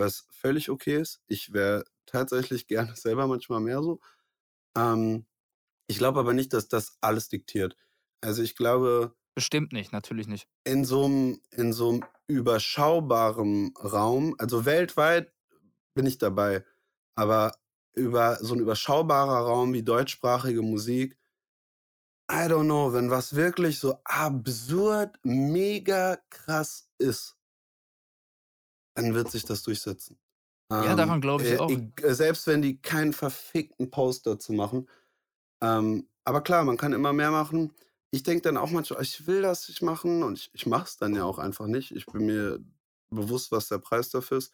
was 0.00 0.26
völlig 0.32 0.70
okay 0.70 0.96
ist. 0.96 1.22
Ich 1.28 1.52
wäre 1.52 1.84
tatsächlich 2.06 2.66
gerne 2.68 2.96
selber 2.96 3.28
manchmal 3.28 3.60
mehr 3.60 3.82
so. 3.82 4.00
Ähm, 4.76 5.26
ich 5.88 5.98
glaube 5.98 6.20
aber 6.20 6.34
nicht, 6.34 6.52
dass 6.52 6.68
das 6.68 6.96
alles 7.00 7.28
diktiert. 7.28 7.76
Also 8.22 8.42
ich 8.42 8.56
glaube, 8.56 9.14
Bestimmt 9.34 9.72
nicht, 9.72 9.92
natürlich 9.92 10.26
nicht. 10.28 10.48
in 10.64 10.84
so 10.84 11.04
einem 11.06 11.40
in 11.52 11.72
so 11.72 11.90
einem 11.90 12.04
überschaubaren 12.28 13.74
Raum, 13.76 14.34
also 14.38 14.64
weltweit 14.66 15.32
bin 15.94 16.06
ich 16.06 16.18
dabei, 16.18 16.64
aber 17.16 17.52
über 17.94 18.36
so 18.40 18.54
ein 18.54 18.60
überschaubarer 18.60 19.46
Raum 19.46 19.72
wie 19.72 19.82
deutschsprachige 19.82 20.62
Musik, 20.62 21.18
I 22.30 22.46
don't 22.48 22.66
know, 22.66 22.92
wenn 22.92 23.10
was 23.10 23.34
wirklich 23.34 23.80
so 23.80 23.98
absurd, 24.04 25.16
mega 25.24 26.18
krass 26.30 26.88
ist, 26.98 27.36
dann 29.04 29.14
wird 29.14 29.30
sich 29.30 29.44
das 29.44 29.62
durchsetzen. 29.62 30.18
Ja, 30.70 30.94
daran 30.94 31.20
glaube 31.20 31.42
ich 31.42 31.50
äh, 31.52 31.58
auch. 31.58 31.70
eg- 31.70 32.02
äh, 32.02 32.14
selbst 32.14 32.46
wenn 32.46 32.62
die 32.62 32.80
keinen 32.80 33.12
verfickten 33.12 33.90
Post 33.90 34.26
dazu 34.26 34.52
machen. 34.52 34.88
Ähm, 35.60 36.08
aber 36.24 36.42
klar, 36.42 36.64
man 36.64 36.76
kann 36.76 36.92
immer 36.92 37.12
mehr 37.12 37.30
machen. 37.30 37.72
Ich 38.12 38.22
denke 38.22 38.42
dann 38.42 38.56
auch 38.56 38.70
manchmal, 38.70 39.02
ich 39.02 39.26
will 39.26 39.42
das 39.42 39.68
nicht 39.68 39.82
machen 39.82 40.22
und 40.22 40.38
ich, 40.38 40.50
ich 40.52 40.66
mache 40.66 40.84
es 40.84 40.96
dann 40.96 41.14
ja 41.14 41.24
auch 41.24 41.38
einfach 41.38 41.66
nicht. 41.66 41.90
Ich 41.92 42.06
bin 42.06 42.26
mir 42.26 42.60
bewusst, 43.10 43.50
was 43.50 43.68
der 43.68 43.78
Preis 43.78 44.10
dafür 44.10 44.38
ist. 44.38 44.52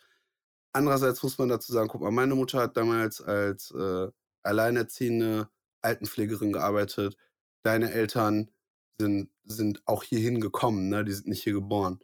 Andererseits 0.73 1.23
muss 1.23 1.39
man 1.39 1.49
dazu 1.49 1.73
sagen, 1.73 1.89
guck 1.89 2.01
mal, 2.03 2.11
meine 2.11 2.35
Mutter 2.35 2.61
hat 2.61 2.77
damals 2.77 3.21
als 3.21 3.71
äh, 3.71 4.09
alleinerziehende 4.43 5.49
Altenpflegerin 5.83 6.53
gearbeitet. 6.53 7.17
Deine 7.63 7.93
Eltern 7.93 8.51
sind, 8.99 9.31
sind 9.45 9.83
auch 9.87 10.03
hierhin 10.03 10.41
gekommen, 10.41 10.89
ne? 10.89 11.05
Die 11.05 11.13
sind 11.13 11.29
nicht 11.29 11.43
hier 11.43 11.53
geboren. 11.55 12.01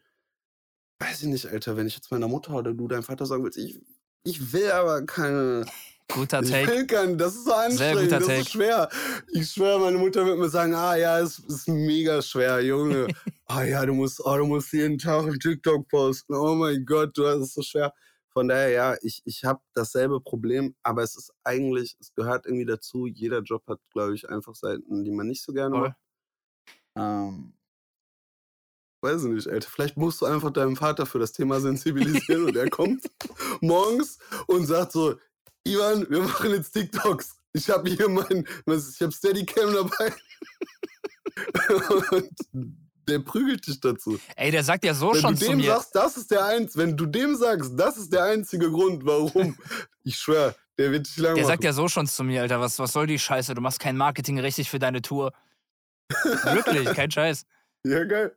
Weiß 1.03 1.23
ich 1.23 1.29
nicht, 1.29 1.47
Alter, 1.47 1.77
wenn 1.77 1.87
ich 1.89 1.97
jetzt 1.97 2.11
meiner 2.13 2.29
Mutter 2.29 2.53
oder 2.55 2.73
du 2.73 2.87
deinem 2.87 3.03
Vater 3.03 3.27
sagen 3.27 3.43
willst, 3.43 3.59
ich, 3.59 3.81
ich 4.23 4.53
will 4.53 4.71
aber 4.71 5.05
keine. 5.05 5.67
Guter 6.09 6.43
Ich 6.43 6.51
Take. 6.51 6.71
will 6.71 6.87
keinen, 6.87 7.19
das 7.19 7.35
ist 7.35 7.45
so 7.45 7.53
anstrengend, 7.55 8.13
das 8.13 8.27
Take. 8.27 8.41
ist 8.41 8.51
schwer. 8.51 8.89
Ich 9.33 9.51
schwöre, 9.51 9.81
meine 9.81 9.99
Mutter 9.99 10.25
wird 10.27 10.39
mir 10.39 10.49
sagen, 10.49 10.75
ah 10.75 10.95
ja, 10.95 11.19
es 11.21 11.39
ist 11.41 11.69
mega 11.69 12.23
schwer, 12.23 12.61
Junge. 12.61 13.09
Ah 13.47 13.65
ja, 13.65 13.85
du 13.85 13.93
musst, 13.93 14.19
oh, 14.25 14.35
du 14.39 14.47
musst 14.47 14.73
jeden 14.73 14.97
Tag 14.97 15.25
einen 15.25 15.39
TikTok 15.39 15.87
posten. 15.89 16.35
Oh 16.35 16.55
mein 16.55 16.87
Gott, 16.87 17.19
du 17.19 17.27
hast 17.27 17.41
es 17.41 17.53
so 17.53 17.61
schwer. 17.61 17.93
Von 18.31 18.49
daher, 18.49 18.71
ja, 18.71 18.97
ich, 19.03 19.21
ich 19.27 19.45
habe 19.45 19.61
dasselbe 19.75 20.23
Problem, 20.23 20.75
aber 20.83 21.03
es 21.03 21.17
ist 21.17 21.33
eigentlich, 21.45 21.97
es 22.01 22.15
gehört 22.15 22.47
irgendwie 22.47 22.65
dazu. 22.65 23.07
Jeder 23.07 23.41
Job 23.43 23.63
hat, 23.67 23.81
glaube 23.93 24.15
ich, 24.15 24.27
einfach 24.31 24.55
Seiten, 24.55 25.05
die 25.05 25.11
man 25.11 25.27
nicht 25.27 25.43
so 25.43 25.53
gerne 25.53 25.77
macht. 25.77 25.97
Ähm, 26.97 27.53
weiß 29.03 29.25
ich 29.25 29.31
nicht, 29.31 29.49
Alter. 29.49 29.69
Vielleicht 29.71 29.97
musst 29.97 30.21
du 30.21 30.27
einfach 30.27 30.51
deinem 30.51 30.77
Vater 30.77 31.07
für 31.07 31.19
das 31.19 31.33
Thema 31.33 31.61
sensibilisieren 31.61 32.45
und 32.47 32.57
er 32.57 32.71
kommt 32.71 33.05
morgens 33.61 34.19
und 34.47 34.67
sagt 34.67 34.93
so, 34.93 35.17
Ivan, 35.65 36.07
wir 36.11 36.21
machen 36.23 36.51
jetzt 36.51 36.73
TikToks. 36.73 37.37
Ich 37.53 37.69
habe 37.71 37.89
hier 37.91 38.09
mein, 38.09 38.47
ich 38.67 39.01
habe 39.03 39.13
Steadicam 39.13 39.73
dabei. 39.75 40.13
und 42.11 42.31
der 43.09 43.19
prügelt 43.19 43.67
dich 43.67 43.81
dazu. 43.81 44.19
Ey, 44.37 44.51
der 44.51 44.63
sagt 44.63 44.85
ja 44.85 44.95
so 44.95 45.13
wenn 45.13 45.21
schon 45.21 45.35
du 45.35 45.41
zu 45.41 45.47
dem 45.49 45.59
mir. 45.59 45.67
sagst, 45.67 45.95
das 45.95 46.17
ist 46.17 46.31
der 46.31 46.45
einz, 46.45 46.77
wenn 46.77 46.97
du 46.97 47.07
dem 47.07 47.37
sagst, 47.37 47.73
das 47.77 47.97
ist 47.97 48.13
der 48.13 48.25
einzige 48.25 48.71
Grund, 48.71 49.05
warum, 49.05 49.57
ich 50.05 50.17
schwör, 50.17 50.55
der 50.79 50.93
wird 50.93 51.07
dich 51.07 51.17
lang 51.19 51.35
Der 51.35 51.43
machen. 51.45 51.53
sagt 51.53 51.65
ja 51.65 51.73
so 51.73 51.89
schon 51.89 52.07
zu 52.07 52.25
mir, 52.25 52.43
Alter, 52.43 52.61
was, 52.61 52.79
was 52.79 52.93
soll 52.93 53.07
die 53.07 53.19
Scheiße? 53.19 53.55
Du 53.55 53.61
machst 53.61 53.81
kein 53.81 53.97
Marketing 53.97 54.39
richtig 54.39 54.71
für 54.71 54.79
deine 54.79 55.03
Tour. 55.03 55.33
Wirklich, 56.11 56.93
kein 56.95 57.11
Scheiß. 57.11 57.45
Ja, 57.85 58.05
geil. 58.05 58.37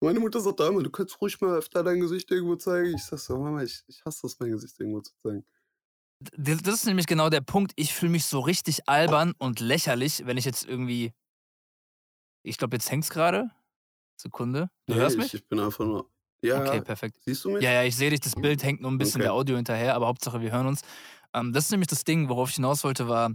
Meine 0.00 0.20
Mutter 0.20 0.40
sagt 0.40 0.60
da 0.60 0.68
immer, 0.68 0.82
du 0.82 0.90
kannst 0.90 1.20
ruhig 1.20 1.40
mal 1.40 1.56
öfter 1.56 1.82
dein 1.82 2.00
Gesicht 2.00 2.30
irgendwo 2.30 2.56
zeigen. 2.56 2.94
Ich 2.94 3.04
sag 3.04 3.18
so, 3.18 3.38
Mama, 3.38 3.62
ich, 3.62 3.82
ich 3.86 4.04
hasse 4.04 4.22
das, 4.22 4.38
mein 4.38 4.50
Gesicht 4.50 4.78
irgendwo 4.78 5.00
zu 5.00 5.12
zeigen. 5.22 5.44
Das 6.36 6.60
ist 6.74 6.86
nämlich 6.86 7.06
genau 7.06 7.28
der 7.28 7.40
Punkt. 7.42 7.72
Ich 7.76 7.92
fühle 7.94 8.12
mich 8.12 8.24
so 8.24 8.40
richtig 8.40 8.88
albern 8.88 9.34
und 9.38 9.60
lächerlich, 9.60 10.24
wenn 10.26 10.36
ich 10.38 10.44
jetzt 10.44 10.64
irgendwie. 10.66 11.12
Ich 12.42 12.58
glaube, 12.58 12.76
jetzt 12.76 12.90
hängt's 12.90 13.10
gerade. 13.10 13.50
Sekunde. 14.18 14.70
Du 14.86 14.94
Nee, 14.94 15.00
hörst 15.00 15.16
ich, 15.16 15.22
mich? 15.24 15.34
Ich 15.34 15.48
bin 15.48 15.60
einfach 15.60 15.84
nur. 15.84 16.10
Ja, 16.42 16.58
Okay, 16.60 16.80
perfekt. 16.80 17.18
siehst 17.24 17.44
du 17.44 17.50
mich? 17.50 17.62
Ja, 17.62 17.72
ja, 17.72 17.82
ich 17.82 17.96
sehe 17.96 18.10
dich. 18.10 18.20
Das 18.20 18.34
Bild 18.34 18.62
hängt 18.62 18.80
nur 18.80 18.90
ein 18.90 18.98
bisschen 18.98 19.20
Okay. 19.20 19.24
der 19.24 19.34
Audio 19.34 19.56
hinterher, 19.56 19.94
aber 19.94 20.06
Hauptsache, 20.06 20.40
wir 20.40 20.52
hören 20.52 20.66
uns. 20.66 20.82
Ähm, 21.34 21.52
das 21.52 21.64
ist 21.64 21.70
nämlich 21.70 21.88
das 21.88 22.04
Ding, 22.04 22.28
worauf 22.28 22.48
ich 22.50 22.56
hinaus 22.56 22.84
wollte, 22.84 23.08
war, 23.08 23.32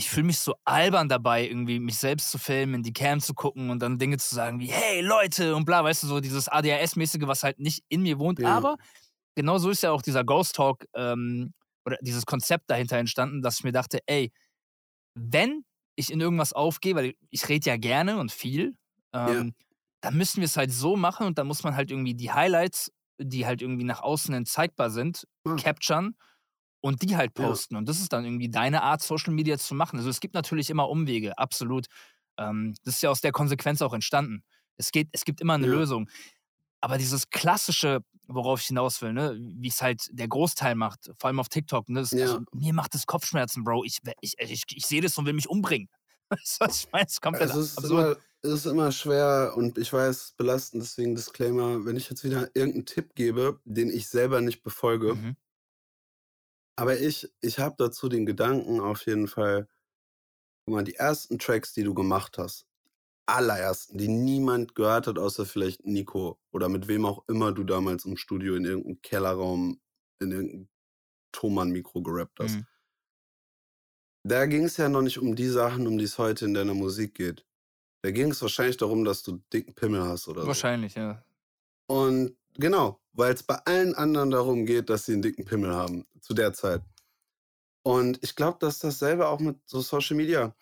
ich 0.00 0.08
fühle 0.08 0.28
mich 0.28 0.38
so 0.38 0.54
albern 0.64 1.10
dabei, 1.10 1.46
irgendwie 1.46 1.78
mich 1.78 1.98
selbst 1.98 2.30
zu 2.30 2.38
filmen, 2.38 2.76
in 2.76 2.82
die 2.82 2.94
Cam 2.94 3.20
zu 3.20 3.34
gucken 3.34 3.68
und 3.68 3.80
dann 3.80 3.98
Dinge 3.98 4.16
zu 4.16 4.34
sagen 4.34 4.58
wie, 4.58 4.68
hey 4.68 5.02
Leute 5.02 5.54
und 5.54 5.66
bla, 5.66 5.84
weißt 5.84 6.04
du, 6.04 6.06
so 6.06 6.20
dieses 6.20 6.48
ADHS-mäßige, 6.48 7.26
was 7.26 7.42
halt 7.42 7.58
nicht 7.58 7.84
in 7.90 8.00
mir 8.00 8.18
wohnt. 8.18 8.38
Ja. 8.38 8.56
Aber 8.56 8.78
genau 9.34 9.58
so 9.58 9.68
ist 9.68 9.82
ja 9.82 9.90
auch 9.90 10.00
dieser 10.00 10.24
Ghost 10.24 10.56
Talk 10.56 10.86
ähm, 10.94 11.52
oder 11.84 11.98
dieses 12.00 12.24
Konzept 12.24 12.70
dahinter 12.70 12.96
entstanden, 12.96 13.42
dass 13.42 13.58
ich 13.58 13.64
mir 13.64 13.72
dachte, 13.72 13.98
ey, 14.06 14.32
wenn 15.14 15.66
ich 15.96 16.10
in 16.10 16.22
irgendwas 16.22 16.54
aufgehe, 16.54 16.94
weil 16.94 17.12
ich 17.28 17.46
rede 17.50 17.68
ja 17.68 17.76
gerne 17.76 18.18
und 18.18 18.32
viel, 18.32 18.78
ähm, 19.12 19.48
ja. 19.48 19.64
dann 20.00 20.16
müssen 20.16 20.38
wir 20.38 20.46
es 20.46 20.56
halt 20.56 20.72
so 20.72 20.96
machen 20.96 21.26
und 21.26 21.36
dann 21.36 21.46
muss 21.46 21.62
man 21.62 21.76
halt 21.76 21.90
irgendwie 21.90 22.14
die 22.14 22.32
Highlights, 22.32 22.90
die 23.18 23.44
halt 23.44 23.60
irgendwie 23.60 23.84
nach 23.84 24.00
außen 24.00 24.32
hin 24.32 24.46
zeigbar 24.46 24.88
sind, 24.88 25.26
hm. 25.46 25.56
capturen 25.56 26.16
und 26.80 27.02
die 27.02 27.16
halt 27.16 27.34
posten. 27.34 27.74
Ja. 27.74 27.78
Und 27.78 27.88
das 27.88 28.00
ist 28.00 28.12
dann 28.12 28.24
irgendwie 28.24 28.48
deine 28.48 28.82
Art, 28.82 29.02
Social 29.02 29.32
Media 29.32 29.58
zu 29.58 29.74
machen. 29.74 29.98
Also 29.98 30.10
es 30.10 30.20
gibt 30.20 30.34
natürlich 30.34 30.70
immer 30.70 30.88
Umwege, 30.88 31.36
absolut. 31.38 31.86
Ähm, 32.38 32.74
das 32.84 32.96
ist 32.96 33.02
ja 33.02 33.10
aus 33.10 33.20
der 33.20 33.32
Konsequenz 33.32 33.82
auch 33.82 33.92
entstanden. 33.92 34.42
Es, 34.76 34.92
geht, 34.92 35.08
es 35.12 35.24
gibt 35.24 35.40
immer 35.40 35.54
eine 35.54 35.66
ja. 35.66 35.72
Lösung. 35.72 36.08
Aber 36.80 36.96
dieses 36.96 37.28
klassische, 37.28 38.00
worauf 38.26 38.60
ich 38.60 38.68
hinaus 38.68 39.02
will, 39.02 39.12
ne, 39.12 39.38
wie 39.38 39.68
es 39.68 39.82
halt 39.82 40.08
der 40.12 40.28
Großteil 40.28 40.74
macht, 40.74 41.10
vor 41.18 41.28
allem 41.28 41.40
auf 41.40 41.50
TikTok, 41.50 41.88
ne, 41.90 42.00
das, 42.00 42.12
ja. 42.12 42.22
also, 42.22 42.40
mir 42.52 42.72
macht 42.72 42.94
das 42.94 43.06
Kopfschmerzen, 43.06 43.64
Bro. 43.64 43.84
Ich, 43.84 43.98
ich, 44.22 44.34
ich, 44.38 44.64
ich 44.70 44.86
sehe 44.86 45.02
das 45.02 45.18
und 45.18 45.26
will 45.26 45.34
mich 45.34 45.48
umbringen. 45.48 45.88
Weißt 46.30 46.60
du, 46.60 46.64
was 46.64 46.80
ich 46.84 46.92
meine? 46.92 47.06
Es 47.06 47.12
ist 47.12 47.20
komplett 47.20 47.50
also 47.50 47.60
es 47.60 47.76
ist 47.76 47.90
Immer, 47.90 48.16
es 48.42 48.50
ist 48.52 48.66
immer 48.66 48.90
schwer 48.90 49.52
und 49.56 49.76
ich 49.76 49.92
weiß, 49.92 50.34
belastend, 50.38 50.82
deswegen 50.82 51.14
Disclaimer, 51.14 51.84
wenn 51.84 51.96
ich 51.96 52.08
jetzt 52.08 52.24
wieder 52.24 52.48
irgendeinen 52.54 52.86
Tipp 52.86 53.14
gebe, 53.14 53.60
den 53.64 53.90
ich 53.90 54.08
selber 54.08 54.40
nicht 54.40 54.62
befolge, 54.62 55.14
mhm. 55.14 55.36
Aber 56.80 56.98
ich, 56.98 57.30
ich 57.42 57.58
habe 57.58 57.74
dazu 57.76 58.08
den 58.08 58.24
Gedanken 58.24 58.80
auf 58.80 59.04
jeden 59.04 59.28
Fall, 59.28 59.68
guck 60.64 60.74
mal, 60.74 60.82
die 60.82 60.94
ersten 60.94 61.38
Tracks, 61.38 61.74
die 61.74 61.82
du 61.82 61.92
gemacht 61.92 62.38
hast, 62.38 62.66
allerersten, 63.26 63.98
die 63.98 64.08
niemand 64.08 64.74
gehört 64.74 65.06
hat, 65.06 65.18
außer 65.18 65.44
vielleicht 65.44 65.84
Nico 65.84 66.40
oder 66.52 66.70
mit 66.70 66.88
wem 66.88 67.04
auch 67.04 67.22
immer 67.28 67.52
du 67.52 67.64
damals 67.64 68.06
im 68.06 68.16
Studio 68.16 68.54
in 68.54 68.64
irgendeinem 68.64 69.02
Kellerraum 69.02 69.78
in 70.20 70.32
irgendeinem 70.32 70.68
Thomann-Mikro 71.32 72.00
gerappt 72.00 72.40
hast. 72.40 72.56
Mhm. 72.56 72.66
Da 74.26 74.46
ging 74.46 74.64
es 74.64 74.78
ja 74.78 74.88
noch 74.88 75.02
nicht 75.02 75.18
um 75.18 75.36
die 75.36 75.48
Sachen, 75.48 75.86
um 75.86 75.98
die 75.98 76.04
es 76.04 76.16
heute 76.16 76.46
in 76.46 76.54
deiner 76.54 76.74
Musik 76.74 77.14
geht. 77.14 77.46
Da 78.02 78.10
ging 78.10 78.30
es 78.30 78.40
wahrscheinlich 78.40 78.78
darum, 78.78 79.04
dass 79.04 79.22
du 79.22 79.42
dicken 79.52 79.74
Pimmel 79.74 80.02
hast 80.02 80.28
oder 80.28 80.46
wahrscheinlich, 80.46 80.94
so. 80.94 81.00
Wahrscheinlich, 81.00 81.24
ja. 81.24 81.24
Und 81.88 82.39
genau, 82.54 83.00
weil 83.12 83.32
es 83.32 83.42
bei 83.42 83.56
allen 83.64 83.94
anderen 83.94 84.30
darum 84.30 84.66
geht, 84.66 84.90
dass 84.90 85.06
sie 85.06 85.12
einen 85.12 85.22
dicken 85.22 85.44
Pimmel 85.44 85.74
haben, 85.74 86.06
zu 86.20 86.34
der 86.34 86.52
Zeit. 86.52 86.82
Und 87.82 88.18
ich 88.22 88.36
glaube, 88.36 88.58
dass 88.60 88.78
dasselbe 88.78 89.28
auch 89.28 89.40
mit 89.40 89.56
so 89.66 89.80
Social 89.80 90.16
Media 90.16 90.54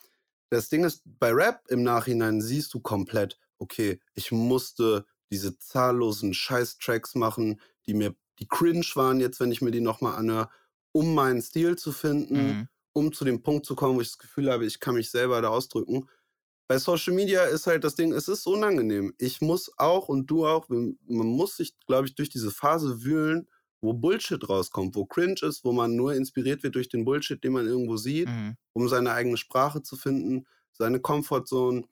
das 0.50 0.68
Ding 0.68 0.84
ist, 0.84 1.02
bei 1.04 1.30
Rap 1.30 1.64
im 1.68 1.82
Nachhinein 1.82 2.40
siehst 2.40 2.72
du 2.74 2.80
komplett, 2.80 3.38
okay, 3.58 4.00
ich 4.14 4.32
musste 4.32 5.04
diese 5.30 5.58
zahllosen 5.58 6.32
Scheiß-Tracks 6.32 7.14
machen, 7.14 7.60
die 7.86 7.94
mir, 7.94 8.14
die 8.38 8.48
cringe 8.48 8.86
waren 8.94 9.20
jetzt, 9.20 9.40
wenn 9.40 9.52
ich 9.52 9.60
mir 9.60 9.70
die 9.70 9.80
nochmal 9.80 10.16
anhöre, 10.16 10.48
um 10.92 11.14
meinen 11.14 11.42
Stil 11.42 11.76
zu 11.76 11.92
finden, 11.92 12.46
mhm. 12.46 12.68
um 12.92 13.12
zu 13.12 13.24
dem 13.24 13.42
Punkt 13.42 13.66
zu 13.66 13.74
kommen, 13.74 13.96
wo 13.96 14.00
ich 14.00 14.08
das 14.08 14.18
Gefühl 14.18 14.50
habe, 14.50 14.64
ich 14.64 14.80
kann 14.80 14.94
mich 14.94 15.10
selber 15.10 15.40
da 15.42 15.48
ausdrücken. 15.48 16.08
Bei 16.68 16.78
Social 16.78 17.14
Media 17.14 17.44
ist 17.44 17.66
halt 17.66 17.82
das 17.82 17.94
Ding, 17.94 18.12
es 18.12 18.28
ist 18.28 18.46
unangenehm. 18.46 19.14
Ich 19.18 19.40
muss 19.40 19.72
auch 19.78 20.08
und 20.08 20.26
du 20.26 20.46
auch, 20.46 20.68
man 20.68 20.98
muss 21.06 21.56
sich, 21.56 21.74
glaube 21.86 22.06
ich, 22.06 22.14
durch 22.14 22.28
diese 22.28 22.50
Phase 22.50 23.02
wühlen, 23.02 23.48
wo 23.80 23.94
Bullshit 23.94 24.46
rauskommt, 24.46 24.94
wo 24.94 25.06
cringe 25.06 25.40
ist, 25.42 25.64
wo 25.64 25.72
man 25.72 25.96
nur 25.96 26.14
inspiriert 26.14 26.62
wird 26.62 26.74
durch 26.74 26.90
den 26.90 27.06
Bullshit, 27.06 27.42
den 27.42 27.52
man 27.52 27.66
irgendwo 27.66 27.96
sieht, 27.96 28.28
mhm. 28.28 28.56
um 28.74 28.86
seine 28.88 29.12
eigene 29.12 29.38
Sprache 29.38 29.82
zu 29.82 29.96
finden, 29.96 30.46
seine 30.72 31.00
Comfortzone. 31.00 31.84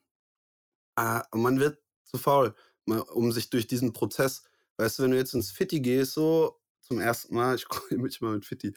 Ah, 0.97 1.25
man 1.33 1.59
wird 1.59 1.79
zu 2.05 2.19
faul, 2.19 2.55
um 2.87 3.33
sich 3.33 3.49
durch 3.51 3.67
diesen 3.67 3.93
Prozess, 3.95 4.45
weißt 4.77 4.99
du, 4.99 5.03
wenn 5.05 5.11
du 5.13 5.17
jetzt 5.17 5.35
ins 5.35 5.51
Fitti 5.51 5.81
gehst, 5.81 6.13
so 6.13 6.61
zum 6.81 7.01
ersten 7.01 7.35
Mal, 7.35 7.55
ich 7.57 7.67
komme 7.67 8.03
mich 8.03 8.21
mal 8.21 8.35
mit 8.35 8.45
Fitti, 8.45 8.75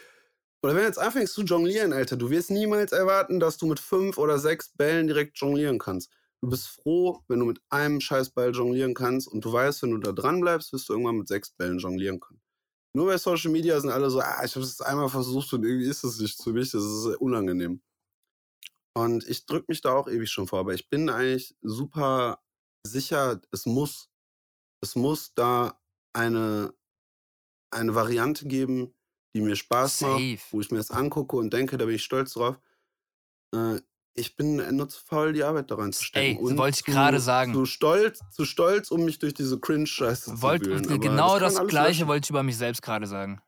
oder 0.61 0.73
wenn 0.73 0.81
du 0.81 0.87
jetzt 0.87 0.99
anfängst 0.99 1.33
zu 1.33 1.43
jonglieren, 1.43 1.93
Alter, 1.93 2.17
du 2.17 2.29
wirst 2.29 2.51
niemals 2.51 2.91
erwarten, 2.91 3.39
dass 3.39 3.57
du 3.57 3.65
mit 3.65 3.79
fünf 3.79 4.17
oder 4.17 4.39
sechs 4.39 4.69
Bällen 4.75 5.07
direkt 5.07 5.37
jonglieren 5.37 5.79
kannst. 5.79 6.11
Du 6.41 6.49
bist 6.49 6.67
froh, 6.67 7.23
wenn 7.27 7.39
du 7.39 7.45
mit 7.45 7.61
einem 7.69 8.01
Scheißball 8.01 8.51
jonglieren 8.51 8.93
kannst 8.93 9.27
und 9.27 9.43
du 9.43 9.51
weißt, 9.51 9.83
wenn 9.83 9.91
du 9.91 9.97
da 9.97 10.11
dran 10.11 10.41
bleibst, 10.41 10.73
wirst 10.73 10.89
du 10.89 10.93
irgendwann 10.93 11.17
mit 11.17 11.27
sechs 11.27 11.51
Bällen 11.51 11.79
jonglieren 11.79 12.19
können. 12.19 12.41
Nur 12.93 13.07
bei 13.07 13.17
Social 13.17 13.51
Media 13.51 13.79
sind 13.79 13.91
alle 13.91 14.09
so, 14.09 14.19
ah, 14.19 14.43
ich 14.43 14.55
habe 14.55 14.65
es 14.65 14.81
einmal 14.81 15.09
versucht 15.09 15.53
und 15.53 15.63
irgendwie 15.63 15.87
ist 15.87 16.03
es 16.03 16.19
nicht 16.19 16.41
für 16.41 16.53
mich, 16.53 16.71
das 16.71 16.83
ist 16.83 17.05
unangenehm. 17.17 17.81
Und 18.95 19.27
ich 19.27 19.45
drücke 19.45 19.65
mich 19.69 19.81
da 19.81 19.93
auch 19.93 20.07
ewig 20.07 20.29
schon 20.29 20.47
vor, 20.47 20.59
aber 20.59 20.73
ich 20.73 20.89
bin 20.89 21.09
eigentlich 21.09 21.55
super 21.61 22.41
sicher, 22.85 23.39
es 23.51 23.65
muss, 23.65 24.09
es 24.81 24.95
muss 24.95 25.33
da 25.35 25.79
eine, 26.13 26.73
eine 27.71 27.95
Variante 27.95 28.47
geben, 28.47 28.95
die 29.33 29.41
mir 29.41 29.55
Spaß 29.55 29.99
Safe. 29.99 30.31
macht, 30.31 30.53
wo 30.53 30.61
ich 30.61 30.71
mir 30.71 30.77
das 30.77 30.91
angucke 30.91 31.35
und 31.37 31.53
denke, 31.53 31.77
da 31.77 31.85
bin 31.85 31.95
ich 31.95 32.03
stolz 32.03 32.33
drauf. 32.33 32.59
Äh, 33.53 33.79
ich 34.15 34.35
bin 34.35 34.57
nur 34.75 34.89
zu 34.89 34.99
faul, 35.05 35.33
die 35.33 35.43
Arbeit 35.43 35.71
da 35.71 35.75
reinzustecken. 35.75 36.37
Ey, 36.37 36.43
und 36.43 36.57
wollte 36.57 36.79
ich 36.79 36.85
gerade 36.85 37.19
sagen. 37.19 37.53
Zu 37.53 37.65
stolz, 37.65 38.19
zu 38.31 38.43
stolz, 38.43 38.91
um 38.91 39.05
mich 39.05 39.19
durch 39.19 39.33
diese 39.33 39.59
Cringe-Scheiße 39.59 40.35
zu 40.35 40.41
wühlen. 40.41 40.99
Genau 40.99 41.39
das, 41.39 41.55
das 41.55 41.67
Gleiche 41.67 42.07
wollte 42.07 42.25
ich 42.25 42.29
über 42.29 42.43
mich 42.43 42.57
selbst 42.57 42.81
gerade 42.81 43.07
sagen. 43.07 43.41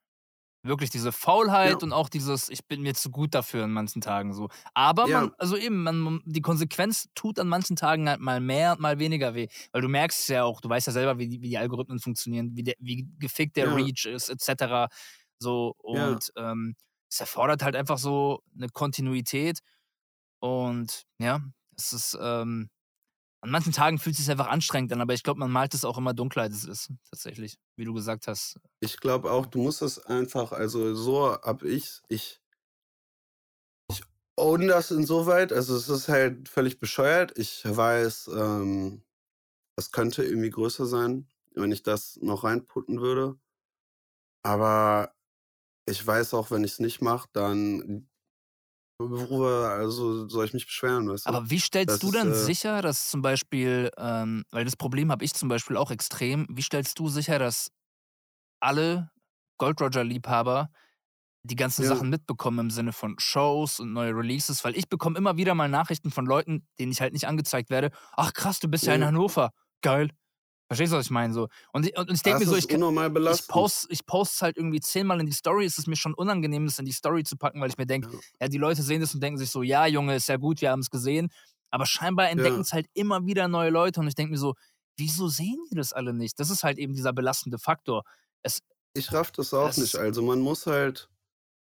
Wirklich 0.63 0.91
diese 0.91 1.11
Faulheit 1.11 1.71
ja. 1.71 1.77
und 1.77 1.91
auch 1.91 2.07
dieses, 2.07 2.47
ich 2.49 2.67
bin 2.67 2.84
mir 2.84 2.93
zu 2.93 3.09
gut 3.09 3.34
dafür 3.34 3.63
an 3.63 3.71
manchen 3.71 3.99
Tagen 3.99 4.32
so. 4.32 4.47
Aber 4.75 5.07
ja. 5.07 5.21
man, 5.21 5.32
also 5.39 5.57
eben, 5.57 5.82
man, 5.82 6.21
die 6.25 6.41
Konsequenz 6.41 7.09
tut 7.15 7.39
an 7.39 7.47
manchen 7.47 7.75
Tagen 7.75 8.07
halt 8.07 8.19
mal 8.19 8.39
mehr 8.39 8.73
und 8.73 8.79
mal 8.79 8.99
weniger 8.99 9.34
weh. 9.34 9.47
Weil 9.71 9.82
du 9.82 9.88
merkst 9.88 10.29
ja 10.29 10.43
auch, 10.43 10.61
du 10.61 10.69
weißt 10.69 10.86
ja 10.86 10.93
selber, 10.93 11.17
wie 11.17 11.27
die, 11.27 11.41
wie 11.41 11.49
die 11.49 11.57
Algorithmen 11.57 11.97
funktionieren, 11.99 12.51
wie, 12.53 12.63
der, 12.63 12.75
wie 12.79 13.07
gefickt 13.17 13.57
der 13.57 13.69
ja. 13.69 13.73
Reach 13.73 14.05
ist, 14.05 14.29
etc. 14.29 14.93
So, 15.41 15.73
und 15.77 16.31
ähm, 16.37 16.75
es 17.09 17.19
erfordert 17.19 17.63
halt 17.63 17.75
einfach 17.75 17.97
so 17.97 18.43
eine 18.55 18.69
Kontinuität. 18.69 19.59
Und 20.39 21.03
ja, 21.19 21.41
es 21.77 21.93
ist, 21.93 22.17
ähm, 22.21 22.69
an 23.41 23.49
manchen 23.49 23.73
Tagen 23.73 23.97
fühlt 23.99 24.15
es 24.15 24.21
sich 24.21 24.31
einfach 24.31 24.47
anstrengend 24.47 24.93
an, 24.93 25.01
aber 25.01 25.13
ich 25.13 25.23
glaube, 25.23 25.39
man 25.39 25.51
malt 25.51 25.73
es 25.73 25.85
auch 25.85 25.97
immer 25.97 26.13
dunkler, 26.13 26.43
als 26.43 26.55
es 26.55 26.65
ist, 26.65 26.93
tatsächlich, 27.09 27.57
wie 27.75 27.85
du 27.85 27.93
gesagt 27.93 28.27
hast. 28.27 28.57
Ich 28.79 28.97
glaube 28.97 29.31
auch, 29.31 29.47
du 29.47 29.59
musst 29.61 29.81
es 29.81 29.99
einfach, 29.99 30.51
also 30.51 30.93
so 30.95 31.33
hab 31.33 31.63
ich, 31.63 32.01
ich, 32.07 32.41
ich 33.89 34.03
own 34.37 34.67
das 34.67 34.91
insoweit, 34.91 35.53
also 35.53 35.75
es 35.75 35.89
ist 35.89 36.07
halt 36.07 36.49
völlig 36.49 36.79
bescheuert. 36.79 37.37
Ich 37.37 37.63
weiß, 37.65 38.29
ähm, 38.35 39.03
es 39.77 39.91
könnte 39.91 40.23
irgendwie 40.23 40.51
größer 40.51 40.85
sein, 40.85 41.27
wenn 41.55 41.71
ich 41.71 41.83
das 41.83 42.17
noch 42.21 42.43
reinputten 42.43 43.01
würde. 43.01 43.39
Aber 44.43 45.13
ich 45.91 46.05
weiß 46.05 46.33
auch, 46.33 46.51
wenn 46.51 46.63
ich 46.63 46.73
es 46.73 46.79
nicht 46.79 47.01
mache, 47.01 47.27
dann 47.33 48.07
Worüber 49.09 49.69
also 49.69 50.27
soll 50.27 50.45
ich 50.45 50.53
mich 50.53 50.65
beschweren? 50.65 51.05
Du? 51.05 51.15
Aber 51.25 51.49
wie 51.49 51.59
stellst 51.59 51.95
das 51.95 51.99
du 51.99 52.11
dann 52.11 52.31
ist, 52.31 52.43
äh 52.43 52.45
sicher, 52.45 52.81
dass 52.81 53.09
zum 53.09 53.21
Beispiel, 53.21 53.89
ähm, 53.97 54.43
weil 54.51 54.65
das 54.65 54.75
Problem 54.75 55.11
habe 55.11 55.23
ich 55.25 55.33
zum 55.33 55.49
Beispiel 55.49 55.77
auch 55.77 55.91
extrem, 55.91 56.47
wie 56.49 56.61
stellst 56.61 56.99
du 56.99 57.09
sicher, 57.09 57.39
dass 57.39 57.71
alle 58.59 59.09
Gold 59.57 59.81
Roger-Liebhaber 59.81 60.69
die 61.43 61.55
ganzen 61.55 61.83
ja. 61.83 61.89
Sachen 61.89 62.09
mitbekommen 62.09 62.59
im 62.59 62.69
Sinne 62.69 62.93
von 62.93 63.15
Shows 63.17 63.79
und 63.79 63.93
neue 63.93 64.15
Releases? 64.15 64.63
Weil 64.63 64.75
ich 64.75 64.87
bekomme 64.87 65.17
immer 65.17 65.37
wieder 65.37 65.55
mal 65.55 65.69
Nachrichten 65.69 66.11
von 66.11 66.25
Leuten, 66.25 66.67
denen 66.79 66.91
ich 66.91 67.01
halt 67.01 67.13
nicht 67.13 67.27
angezeigt 67.27 67.69
werde. 67.69 67.91
Ach 68.13 68.33
krass, 68.33 68.59
du 68.59 68.67
bist 68.67 68.85
ja, 68.85 68.91
ja 68.91 68.97
in 68.97 69.05
Hannover. 69.05 69.51
Geil. 69.81 70.11
Verstehst 70.72 70.93
du, 70.93 70.97
was 70.97 71.07
ich 71.07 71.11
meine? 71.11 71.34
So. 71.34 71.49
Und, 71.74 71.97
und 71.97 72.11
ich 72.11 72.24
denke 72.24 72.39
mir 72.39 72.45
so, 72.45 72.55
ich, 72.55 72.69
ich 72.69 73.47
poste 73.49 73.88
ich 73.91 74.05
post 74.05 74.41
halt 74.41 74.55
irgendwie 74.55 74.80
zehnmal 74.80 75.19
in 75.19 75.26
die 75.26 75.34
Story. 75.34 75.65
Es 75.65 75.78
ist 75.78 75.86
mir 75.86 75.97
schon 75.97 76.13
unangenehm, 76.13 76.65
das 76.65 76.80
in 76.80 76.86
die 76.86 76.93
Story 76.93 77.26
zu 77.26 77.36
packen, 77.36 77.59
weil 77.59 77.67
ich 77.67 77.78
mir 77.78 77.86
denke, 77.86 78.09
ja. 78.09 78.19
ja. 78.39 78.47
die 78.47 78.57
Leute 78.57 78.82
sehen 78.82 79.01
das 79.01 79.13
und 79.13 79.22
denken 79.22 79.38
sich 79.38 79.51
so, 79.51 79.63
ja, 79.63 79.86
Junge, 79.86 80.15
ist 80.15 80.30
ja 80.30 80.38
gut, 80.38 80.61
wir 80.61 80.72
haben 80.72 80.80
es 80.80 80.89
gesehen. 80.89 81.28
Aber 81.72 81.86
scheinbar 81.86 82.30
entdecken 82.30 82.61
es 82.61 82.69
ja. 82.69 82.76
halt 82.76 82.86
immer 82.93 83.26
wieder 83.26 83.49
neue 83.49 83.69
Leute 83.69 83.99
und 83.99 84.07
ich 84.07 84.15
denke 84.15 84.32
mir 84.32 84.38
so, 84.38 84.53
wieso 84.95 85.28
sehen 85.28 85.61
die 85.69 85.76
das 85.76 85.91
alle 85.91 86.13
nicht? 86.13 86.39
Das 86.39 86.49
ist 86.49 86.63
halt 86.63 86.78
eben 86.78 86.93
dieser 86.93 87.11
belastende 87.11 87.59
Faktor. 87.59 88.03
Es, 88.41 88.61
ich 88.93 89.11
raff 89.11 89.32
das 89.34 89.53
auch 89.53 89.76
nicht. 89.76 89.97
Also 89.97 90.22
man 90.22 90.39
muss 90.39 90.67
halt, 90.67 91.09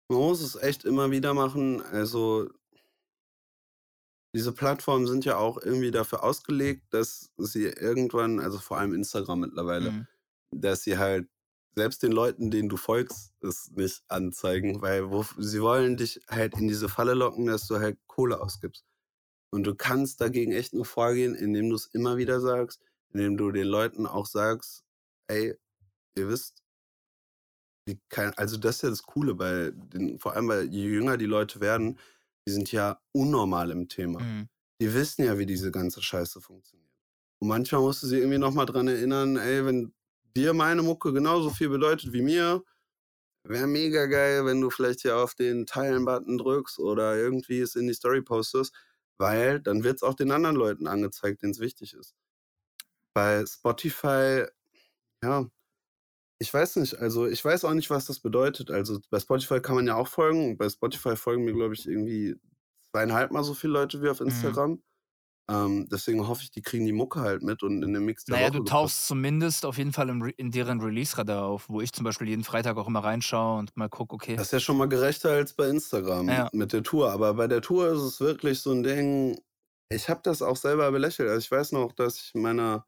man 0.10 0.20
muss 0.20 0.42
es 0.42 0.56
echt 0.56 0.86
immer 0.86 1.10
wieder 1.10 1.34
machen. 1.34 1.82
Also 1.82 2.50
diese 4.36 4.54
Plattformen 4.54 5.08
sind 5.08 5.26
ja 5.26 5.38
auch 5.38 5.58
irgendwie 5.62 5.92
dafür 5.92 6.24
ausgelegt, 6.24 6.94
dass 6.94 7.32
sie 7.38 7.66
irgendwann, 7.66 8.40
also 8.40 8.60
vor 8.60 8.78
allem 8.80 8.94
Instagram 8.94 9.42
mittlerweile, 9.42 9.92
Mhm. 9.92 10.08
dass 10.52 10.84
sie 10.84 10.98
halt 10.98 11.30
selbst 11.76 12.04
den 12.04 12.12
Leuten, 12.12 12.52
denen 12.52 12.70
du 12.70 12.78
folgst, 12.78 13.34
es 13.42 13.72
nicht 13.72 14.04
anzeigen, 14.10 14.82
weil 14.82 15.10
wo, 15.12 15.26
sie 15.38 15.62
wollen 15.62 15.98
dich 15.98 16.22
halt 16.30 16.56
in 16.58 16.68
diese 16.68 16.90
Falle 16.90 17.14
locken, 17.14 17.46
dass 17.48 17.68
du 17.68 17.78
halt 17.80 17.98
Kohle 18.08 18.42
ausgibst. 18.42 18.86
Und 19.52 19.64
du 19.66 19.76
kannst 19.76 20.22
dagegen 20.22 20.52
echt 20.54 20.74
nur 20.74 20.86
vorgehen, 20.86 21.36
indem 21.36 21.70
du 21.70 21.76
es 21.76 21.88
immer 21.88 22.18
wieder 22.18 22.42
sagst, 22.42 22.82
indem 23.14 23.38
du 23.38 23.52
den 23.52 23.68
Leuten 23.68 24.06
auch 24.08 24.26
sagst, 24.28 24.84
ey, 25.28 25.56
ihr 26.18 26.30
wisst, 26.30 26.64
die 27.88 28.00
kein, 28.10 28.34
also 28.38 28.58
das 28.58 28.78
ist 28.78 28.82
ja 28.84 28.90
das 28.90 29.04
Coole, 29.04 29.36
bei 29.36 29.72
den, 29.74 30.20
vor 30.20 30.34
allem 30.34 30.48
weil 30.48 30.68
je 30.74 30.86
jünger 30.88 31.18
die 31.18 31.26
Leute 31.26 31.60
werden, 31.62 32.00
die 32.48 32.52
sind 32.52 32.72
ja 32.72 33.00
unnormal 33.12 33.72
im 33.72 33.88
Thema. 33.88 34.20
Mhm. 34.20 34.50
Die 34.82 34.94
wissen 34.94 35.24
ja, 35.24 35.38
wie 35.38 35.46
diese 35.46 35.72
ganze 35.72 36.02
Scheiße 36.02 36.42
funktioniert. 36.42 36.90
Und 37.40 37.48
manchmal 37.48 37.82
musst 37.82 38.04
du 38.04 38.08
sie 38.08 38.18
irgendwie 38.18 38.38
nochmal 38.38 38.66
dran 38.66 38.88
erinnern, 38.88 39.38
ey, 39.38 39.66
wenn 39.66 39.94
dir 40.36 40.54
meine 40.54 40.82
Mucke 40.82 41.14
genauso 41.14 41.50
viel 41.50 41.70
bedeutet 41.70 42.14
wie 42.14 42.22
mir, 42.22 42.64
wäre 43.44 43.68
mega 43.68 44.06
geil, 44.06 44.46
wenn 44.46 44.62
du 44.62 44.70
vielleicht 44.70 45.02
hier 45.02 45.18
auf 45.18 45.36
den 45.36 45.66
Teilen-Button 45.66 46.38
drückst 46.38 46.80
oder 46.80 47.18
irgendwie 47.18 47.60
es 47.60 47.76
in 47.76 47.88
die 47.88 47.94
Story 47.94 48.22
postest, 48.22 48.74
weil 49.18 49.60
dann 49.60 49.84
wird 49.84 49.98
es 49.98 50.04
auch 50.04 50.14
den 50.14 50.32
anderen 50.32 50.56
Leuten 50.56 50.88
angezeigt, 50.88 51.42
denen 51.42 51.52
es 51.52 51.60
wichtig 51.60 51.94
ist. 51.94 52.16
Bei 53.14 53.46
Spotify, 53.46 54.46
ja, 55.24 55.50
ich 56.42 56.54
weiß 56.54 56.78
nicht, 56.78 56.98
also 57.00 57.28
ich 57.28 57.46
weiß 57.46 57.66
auch 57.66 57.74
nicht, 57.76 57.90
was 57.92 58.06
das 58.08 58.20
bedeutet. 58.20 58.72
Also 58.72 59.00
bei 59.12 59.20
Spotify 59.20 59.62
kann 59.62 59.76
man 59.76 59.88
ja 59.88 59.96
auch 59.96 60.08
folgen. 60.08 60.58
Bei 60.58 60.70
Spotify 60.70 61.16
folgen 61.16 61.46
mir, 61.46 61.54
glaube 61.54 61.76
ich, 61.76 61.88
irgendwie 61.88 62.36
zweieinhalb 62.92 63.32
Mal 63.32 63.44
so 63.44 63.54
viele 63.54 63.74
Leute 63.74 64.02
wie 64.02 64.10
auf 64.10 64.22
Mhm. 64.26 64.56
Instagram. 64.56 64.84
Ähm, 65.50 65.88
deswegen 65.92 66.28
hoffe 66.28 66.44
ich, 66.44 66.52
die 66.52 66.62
kriegen 66.64 66.86
die 66.88 66.94
Mucke 66.94 67.22
halt 67.22 67.44
mit 67.44 67.64
und 67.64 67.84
in 67.84 67.94
den 67.94 68.06
Mix 68.06 68.26
der 68.26 68.40
Naja, 68.40 68.40
Woche 68.40 68.62
du 68.62 68.62
tauchst 68.64 69.08
zumindest 69.08 69.66
auf 69.66 69.78
jeden 69.78 69.94
Fall 69.94 70.10
Re 70.10 70.30
in 70.38 70.52
deren 70.52 70.80
Release-Radar 70.82 71.44
auf, 71.46 71.68
wo 71.70 71.82
ich 71.82 71.92
zum 71.92 72.04
Beispiel 72.06 72.30
jeden 72.30 72.44
Freitag 72.44 72.78
auch 72.78 72.88
immer 72.88 73.04
reinschaue 73.04 73.60
und 73.60 73.76
mal 73.76 73.90
gucke, 73.90 74.16
okay. 74.16 74.36
Das 74.38 74.48
ist 74.48 74.52
ja 74.54 74.60
schon 74.60 74.78
mal 74.78 74.88
gerechter 74.88 75.32
als 75.32 75.54
bei 75.54 75.68
Instagram 75.70 76.28
Ja. 76.28 76.50
mit 76.52 76.74
der 76.74 76.84
Tour. 76.84 77.12
Aber 77.12 77.34
bei 77.34 77.48
der 77.48 77.62
Tour 77.62 77.90
ist 77.92 78.02
es 78.02 78.20
wirklich 78.20 78.62
so 78.62 78.72
ein 78.72 78.84
Ding. 78.84 79.40
Ich 79.90 80.10
habe 80.10 80.22
das 80.24 80.42
auch 80.42 80.56
selber 80.56 80.92
belächelt. 80.92 81.30
Also 81.30 81.40
ich 81.40 81.52
weiß 81.52 81.74
noch, 81.74 81.92
dass 81.92 82.18
ich 82.22 82.34
meiner, 82.34 82.88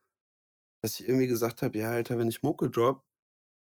dass 0.83 0.99
ich 0.99 1.07
irgendwie 1.09 1.27
gesagt 1.27 1.61
habe, 1.63 1.77
ja, 1.77 1.91
Alter, 1.91 2.17
wenn 2.19 2.29
ich 2.29 2.43
Mucke 2.43 2.69
drop, 2.69 3.03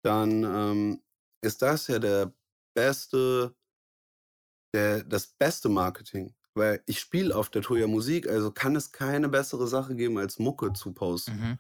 dann 0.03 0.44
ähm, 0.44 1.03
ist 1.42 1.62
das 1.62 1.86
ja 1.88 1.99
der 1.99 2.32
beste, 2.74 3.55
der, 4.74 5.05
das 5.05 5.26
beste 5.26 5.68
Marketing. 5.68 6.34
Weil 6.55 6.82
ich 6.86 6.99
spiele 6.99 7.36
auf 7.36 7.51
der 7.51 7.62
Tour 7.62 7.78
ja 7.78 7.86
Musik, 7.86 8.28
also 8.28 8.51
kann 8.51 8.74
es 8.74 8.90
keine 8.90 9.28
bessere 9.28 9.68
Sache 9.68 9.94
geben, 9.94 10.18
als 10.18 10.38
Mucke 10.38 10.72
zu 10.72 10.92
posten. 10.92 11.36
Mhm. 11.36 11.59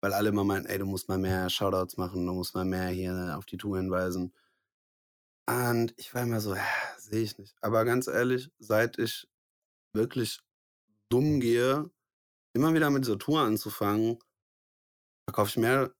Weil 0.00 0.12
alle 0.12 0.30
immer 0.30 0.44
meinten, 0.44 0.68
ey, 0.68 0.78
du 0.78 0.86
musst 0.86 1.08
mal 1.08 1.18
mehr 1.18 1.48
Shoutouts 1.48 1.96
machen, 1.96 2.26
du 2.26 2.32
musst 2.32 2.54
mal 2.54 2.64
mehr 2.64 2.88
hier 2.88 3.36
auf 3.38 3.46
die 3.46 3.56
Tour 3.56 3.78
hinweisen. 3.78 4.34
Und 5.48 5.94
ich 5.96 6.12
war 6.14 6.22
immer 6.22 6.40
so, 6.40 6.54
ja, 6.54 6.66
sehe 6.98 7.22
ich 7.22 7.38
nicht. 7.38 7.54
Aber 7.60 7.84
ganz 7.84 8.06
ehrlich, 8.06 8.50
seit 8.58 8.98
ich 8.98 9.28
wirklich 9.92 10.40
dumm 11.10 11.40
gehe, 11.40 11.90
immer 12.54 12.74
wieder 12.74 12.90
mit 12.90 13.04
dieser 13.04 13.18
Tour 13.18 13.40
anzufangen, 13.40 14.18
verkaufe 15.28 15.50
ich 15.50 15.56
mehr 15.56 15.94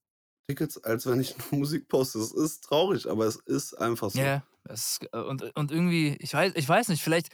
Tickets, 0.47 0.83
als 0.85 1.07
wenn 1.07 1.21
ich 1.21 1.35
nur 1.51 1.61
Musik 1.61 1.89
poste. 1.89 2.19
Es 2.19 2.33
ist 2.33 2.65
traurig, 2.65 3.09
aber 3.09 3.27
es 3.27 3.37
ist 3.37 3.75
einfach 3.75 4.11
so. 4.11 4.19
Ja, 4.21 4.43
es, 4.65 4.99
äh, 5.13 5.19
und, 5.19 5.43
und 5.57 5.71
irgendwie, 5.73 6.17
ich 6.21 6.33
weiß, 6.35 6.53
ich 6.57 6.69
weiß 6.69 6.89
nicht, 6.89 7.03
vielleicht, 7.03 7.29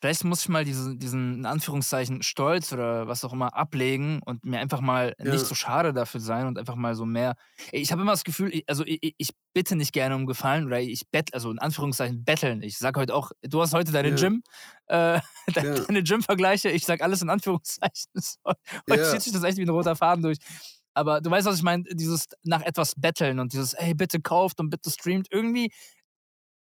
vielleicht 0.00 0.24
muss 0.24 0.42
ich 0.42 0.48
mal 0.48 0.64
diese, 0.64 0.96
diesen, 0.96 1.34
in 1.38 1.46
Anführungszeichen, 1.46 2.22
Stolz 2.22 2.72
oder 2.72 3.06
was 3.08 3.24
auch 3.24 3.32
immer 3.32 3.54
ablegen 3.56 4.20
und 4.24 4.44
mir 4.44 4.58
einfach 4.60 4.80
mal 4.80 5.14
Ja. 5.18 5.32
nicht 5.32 5.44
so 5.46 5.54
schade 5.54 5.92
dafür 5.92 6.20
sein 6.20 6.46
und 6.46 6.58
einfach 6.58 6.74
mal 6.76 6.94
so 6.94 7.04
mehr. 7.04 7.34
Ich 7.72 7.90
habe 7.92 8.02
immer 8.02 8.12
das 8.12 8.24
Gefühl, 8.24 8.54
ich, 8.54 8.64
also 8.68 8.84
ich, 8.86 9.14
ich 9.16 9.30
bitte 9.52 9.74
nicht 9.76 9.92
gerne 9.92 10.14
um 10.16 10.26
Gefallen 10.26 10.66
oder 10.66 10.80
ich 10.80 11.08
bett, 11.10 11.34
also 11.34 11.50
in 11.50 11.58
Anführungszeichen 11.58 12.24
betteln. 12.24 12.62
Ich 12.62 12.78
sag 12.78 12.96
heute 12.96 13.14
auch, 13.14 13.30
du 13.42 13.60
hast 13.60 13.74
heute 13.74 13.92
deine 13.92 14.10
Ja. 14.10 14.16
Gym, 14.16 14.42
äh, 14.86 15.20
de- 15.56 15.64
Ja. 15.64 15.80
deine 15.84 16.02
Gym-Vergleiche, 16.02 16.70
ich 16.70 16.84
sag 16.84 17.00
alles 17.02 17.22
in 17.22 17.30
Anführungszeichen. 17.30 18.06
Heute 18.90 19.10
zieht 19.10 19.22
sich 19.22 19.32
das 19.32 19.42
echt 19.44 19.58
wie 19.58 19.62
ein 19.62 19.68
roter 19.68 19.94
Faden 19.96 20.22
durch. 20.22 20.38
Aber 20.94 21.20
du 21.20 21.30
weißt, 21.30 21.46
was 21.46 21.56
ich 21.56 21.62
meine, 21.62 21.84
dieses 21.84 22.26
nach 22.42 22.62
etwas 22.62 22.94
betteln 22.96 23.38
und 23.38 23.52
dieses, 23.52 23.72
ey, 23.74 23.94
bitte 23.94 24.20
kauft 24.20 24.60
und 24.60 24.70
bitte 24.70 24.90
streamt, 24.90 25.28
irgendwie, 25.30 25.72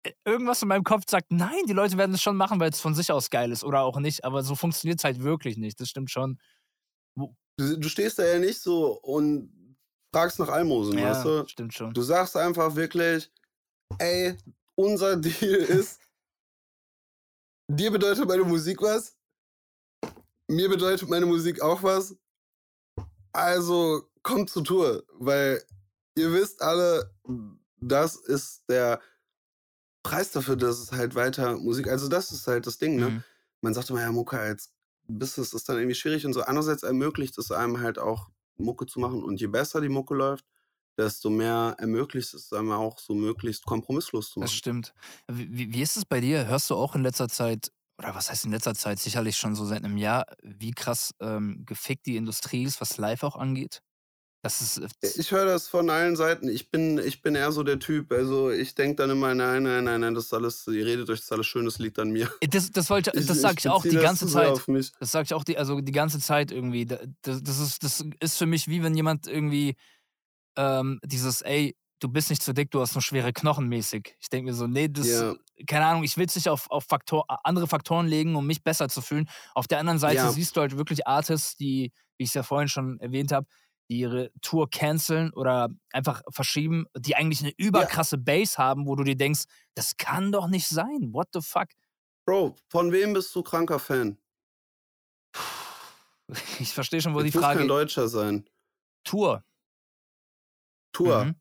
äh, 0.03 0.11
irgendwas 0.25 0.61
in 0.61 0.67
meinem 0.67 0.83
Kopf 0.83 1.03
sagt, 1.07 1.31
nein, 1.31 1.65
die 1.67 1.73
Leute 1.73 1.97
werden 1.97 2.13
es 2.15 2.21
schon 2.21 2.35
machen, 2.37 2.59
weil 2.59 2.69
es 2.71 2.81
von 2.81 2.95
sich 2.95 3.11
aus 3.11 3.29
geil 3.29 3.51
ist 3.51 3.63
oder 3.63 3.81
auch 3.81 3.99
nicht, 3.99 4.23
aber 4.23 4.43
so 4.43 4.55
funktioniert 4.55 4.99
es 4.99 5.03
halt 5.03 5.21
wirklich 5.21 5.57
nicht. 5.57 5.79
Das 5.79 5.89
stimmt 5.89 6.11
schon. 6.11 6.39
Du, 7.17 7.33
du 7.57 7.87
stehst 7.87 8.19
da 8.19 8.25
ja 8.25 8.39
nicht 8.39 8.59
so 8.59 8.99
und 9.01 9.77
fragst 10.13 10.39
nach 10.39 10.49
Almosen, 10.49 10.97
Ja, 10.97 11.09
weißt 11.09 11.25
du? 11.25 11.47
stimmt 11.47 11.73
schon. 11.73 11.93
Du 11.93 12.01
sagst 12.01 12.35
einfach 12.35 12.75
wirklich, 12.75 13.31
ey, 13.99 14.35
unser 14.75 15.15
Deal 15.21 15.55
ist, 15.55 16.01
dir 17.71 17.91
bedeutet 17.91 18.27
meine 18.27 18.43
Musik 18.43 18.81
was, 18.81 19.17
mir 20.49 20.69
bedeutet 20.69 21.09
meine 21.09 21.25
Musik 21.25 21.61
auch 21.61 21.81
was, 21.81 22.17
also 23.33 24.09
kommt 24.25 24.49
zur 24.49 24.63
Tour, 24.63 25.03
weil 25.19 25.63
ihr 26.17 26.33
wisst 26.33 26.61
alle, 26.61 27.13
das 27.79 28.15
ist 28.17 28.63
der 28.69 28.99
Preis 30.03 30.31
dafür, 30.31 30.55
dass 30.55 30.79
es 30.79 30.91
halt 30.91 31.15
weiter 31.15 31.57
Musik, 31.57 31.87
also 31.87 32.07
das 32.07 32.31
ist 32.31 32.47
halt 32.47 32.67
das 32.67 32.77
Ding, 32.77 32.97
ne? 32.97 33.09
Mhm. 33.09 33.23
Man 33.61 33.73
sagt 33.73 33.89
immer, 33.89 34.01
ja, 34.01 34.11
Mucke 34.11 34.37
als 34.37 34.71
Business 35.07 35.53
ist 35.53 35.67
dann 35.69 35.77
irgendwie 35.77 35.95
schwierig 35.95 36.25
und 36.25 36.33
so. 36.33 36.41
Andererseits 36.43 36.83
ermöglicht 36.83 37.37
es 37.37 37.51
einem 37.51 37.79
halt 37.79 37.97
auch, 37.97 38.29
Mucke 38.57 38.85
zu 38.85 38.99
machen. 38.99 39.23
Und 39.23 39.39
je 39.41 39.47
besser 39.47 39.81
die 39.81 39.89
Mucke 39.89 40.13
läuft, 40.15 40.45
desto 40.97 41.29
mehr 41.29 41.75
ermöglicht 41.79 42.33
es 42.33 42.53
einem 42.53 42.71
auch 42.71 42.99
so 42.99 43.13
möglichst 43.13 43.65
kompromisslos 43.65 44.29
zu 44.31 44.39
Das 44.39 44.51
machen. 44.51 44.57
stimmt. 44.57 44.93
Wie, 45.27 45.49
wie- 45.51 45.73
wie 45.73 45.81
ist 45.81 45.97
es 45.97 46.05
bei 46.05 46.21
dir? 46.21 46.45
Hörst 46.47 46.69
du 46.69 46.75
auch 46.75 46.95
in 46.95 47.01
letzter 47.03 47.27
Zeit, 47.27 47.71
oder 47.97 48.13
was 48.15 48.29
heißt 48.29 48.45
in 48.45 48.51
letzter 48.51 48.75
Zeit, 48.75 48.99
sicherlich 48.99 49.35
schon 49.37 49.55
so 49.55 49.65
seit 49.65 49.83
einem 49.83 49.97
Jahr, 49.97 50.25
wie 50.43 50.71
krass 50.71 51.11
ähm, 51.19 51.63
gefickt 51.65 52.05
die 52.05 52.15
Industrie 52.17 52.63
ist, 52.63 52.79
was 52.79 52.97
Live 52.97 53.23
auch 53.23 53.35
angeht? 53.35 53.81
Das 54.45 54.61
ist. 54.61 54.77
äh, 54.77 54.87
Ich 55.19 55.31
höre 55.31 55.45
das 55.45 55.67
von 55.67 55.89
allen 55.89 56.15
Seiten. 56.15 56.47
Ich 56.49 56.69
bin, 56.69 56.99
ich 56.99 57.23
bin 57.23 57.33
eher 57.33 57.51
so 57.51 57.63
der 57.63 57.79
Typ. 57.79 58.11
Also 58.11 58.51
ich 58.51 58.75
denke 58.75 58.97
dann 58.97 59.09
immer, 59.09 59.33
nein, 59.33 59.63
nein, 59.63 59.83
nein, 59.83 60.01
nein, 60.01 60.13
das 60.13 60.25
ist 60.25 60.33
alles, 60.35 60.67
ihr 60.67 60.85
redet 60.85 61.09
euch, 61.09 61.17
das 61.17 61.25
ist 61.25 61.31
alles 61.31 61.47
schön, 61.47 61.65
das 61.65 61.79
liegt 61.79 61.97
an 61.97 62.11
mir. 62.11 62.29
Das, 62.51 62.69
das, 62.69 62.91
wollte, 62.91 63.11
Ich, 63.15 63.25
das 63.25 63.41
sage 63.41 63.55
ich, 63.57 63.67
auch 63.69 63.81
die 63.81 63.89
das 63.95 64.03
ganze 64.03 64.27
Zeit. 64.27 64.61
Das 64.99 65.11
sage 65.11 65.25
ich 65.25 65.33
auch 65.33 65.43
die, 65.43 65.57
also 65.57 65.81
die 65.81 65.91
ganze 65.91 66.19
Zeit 66.19 66.51
irgendwie. 66.51 66.85
Da- 66.85 66.99
Das, 67.23 67.41
das, 67.41 67.59
ist, 67.59 67.83
das 67.83 68.05
ist 68.19 68.37
für 68.37 68.45
mich 68.45 68.67
wie 68.67 68.83
wenn 68.83 68.93
jemand 68.95 69.25
irgendwie 69.25 69.75
ähm, 70.57 70.99
dieses, 71.03 71.41
ey, 71.41 71.75
du 71.99 72.07
bist 72.09 72.29
nicht 72.29 72.43
zu 72.43 72.53
dick, 72.53 72.69
du 72.69 72.81
hast 72.81 72.93
nur 72.93 73.01
schwere 73.01 73.33
Knochen 73.33 73.67
mäßig. 73.67 74.15
Ich 74.19 74.29
denke 74.29 74.51
mir 74.51 74.53
so, 74.55 74.67
nee, 74.67 74.87
das, 74.89 75.07
Ja. 75.07 75.33
keine 75.65 75.85
Ahnung, 75.87 76.03
ich 76.03 76.17
will 76.17 76.25
es 76.27 76.35
nicht 76.35 76.49
auf, 76.49 76.69
auf 76.69 76.83
Faktor, 76.85 77.25
andere 77.43 77.67
Faktoren 77.67 78.05
legen, 78.05 78.35
um 78.35 78.45
mich 78.45 78.63
besser 78.63 78.89
zu 78.89 79.01
fühlen. 79.01 79.27
Auf 79.55 79.67
der 79.67 79.79
anderen 79.79 79.97
Seite 79.97 80.17
Ja. 80.17 80.31
siehst 80.31 80.55
du 80.55 80.61
halt 80.61 80.77
wirklich 80.77 81.07
Artists, 81.07 81.55
die, 81.57 81.91
wie 82.17 82.23
ich 82.23 82.29
es 82.29 82.33
ja 82.35 82.43
vorhin 82.43 82.67
schon 82.67 82.99
erwähnt 82.99 83.31
habe, 83.31 83.47
die 83.89 83.99
ihre 83.99 84.31
Tour 84.41 84.69
canceln 84.69 85.31
oder 85.33 85.69
einfach 85.91 86.21
verschieben, 86.29 86.85
die 86.97 87.15
eigentlich 87.15 87.41
eine 87.41 87.53
überkrasse 87.57 88.17
Base 88.17 88.57
haben, 88.57 88.87
wo 88.87 88.95
du 88.95 89.03
dir 89.03 89.15
denkst, 89.15 89.43
das 89.75 89.97
kann 89.97 90.31
doch 90.31 90.47
nicht 90.47 90.67
sein. 90.67 91.13
What 91.13 91.29
the 91.33 91.41
fuck? 91.41 91.67
Bro, 92.25 92.55
von 92.69 92.91
wem 92.91 93.13
bist 93.13 93.33
du 93.35 93.43
kranker 93.43 93.79
Fan? 93.79 94.17
Ich 96.59 96.73
verstehe 96.73 96.99
schon, 97.01 97.13
wo 97.13 97.21
Jetzt 97.21 97.33
die 97.33 97.37
muss 97.37 97.45
kein 97.45 97.57
Frage. 97.57 97.67
Deutscher 97.67 98.07
sein. 98.07 98.49
Tour. 99.03 99.45
Tour. 100.91 101.25
Mhm. 101.25 101.35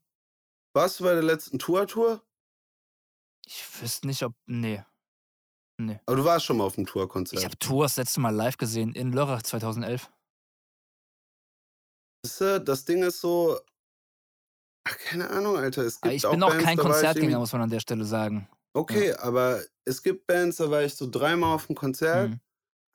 Warst 0.75 1.01
du 1.01 1.05
bei 1.05 1.15
der 1.15 1.23
letzten 1.23 1.59
Tour-Tour? 1.59 2.23
Ich 3.47 3.65
wüsste 3.81 4.07
nicht, 4.07 4.23
ob. 4.23 4.35
Nee. 4.45 4.85
Nee. 5.79 6.01
Aber 6.07 6.17
du 6.17 6.25
warst 6.25 6.45
schon 6.45 6.59
mal 6.59 6.65
auf 6.65 6.75
dem 6.75 6.85
Tourkonzert. 6.85 7.39
Ich 7.39 7.45
habe 7.45 7.59
Tour 7.59 7.85
das 7.85 7.97
letzte 7.97 8.21
Mal 8.21 8.35
live 8.35 8.59
gesehen 8.59 8.93
in 8.93 9.13
Lörrach 9.13 9.43
2011. 9.43 10.11
Das 12.25 12.85
Ding 12.85 13.03
ist 13.03 13.21
so. 13.21 13.59
Ach, 14.87 14.99
keine 14.99 15.31
Ahnung, 15.31 15.57
Alter. 15.57 15.83
Es 15.83 16.03
Aber 16.03 16.11
gibt 16.13 16.25
ich 16.25 16.31
bin 16.31 16.43
auch 16.43 16.51
Bands, 16.51 16.65
kein 16.65 16.77
Konzertgänger, 16.77 17.39
muss 17.39 17.53
man 17.53 17.63
an 17.63 17.71
der 17.71 17.81
Stelle 17.81 18.05
sagen. 18.05 18.49
Okay, 18.75 19.13
aber 19.15 19.63
es 19.85 20.03
gibt 20.03 20.27
Bands, 20.27 20.57
da 20.57 20.71
war 20.71 20.83
ich 20.83 20.95
so 20.95 21.09
dreimal 21.09 21.55
auf 21.55 21.67
dem 21.67 21.77
Konzert. 21.77 22.31
Mhm. 22.31 22.41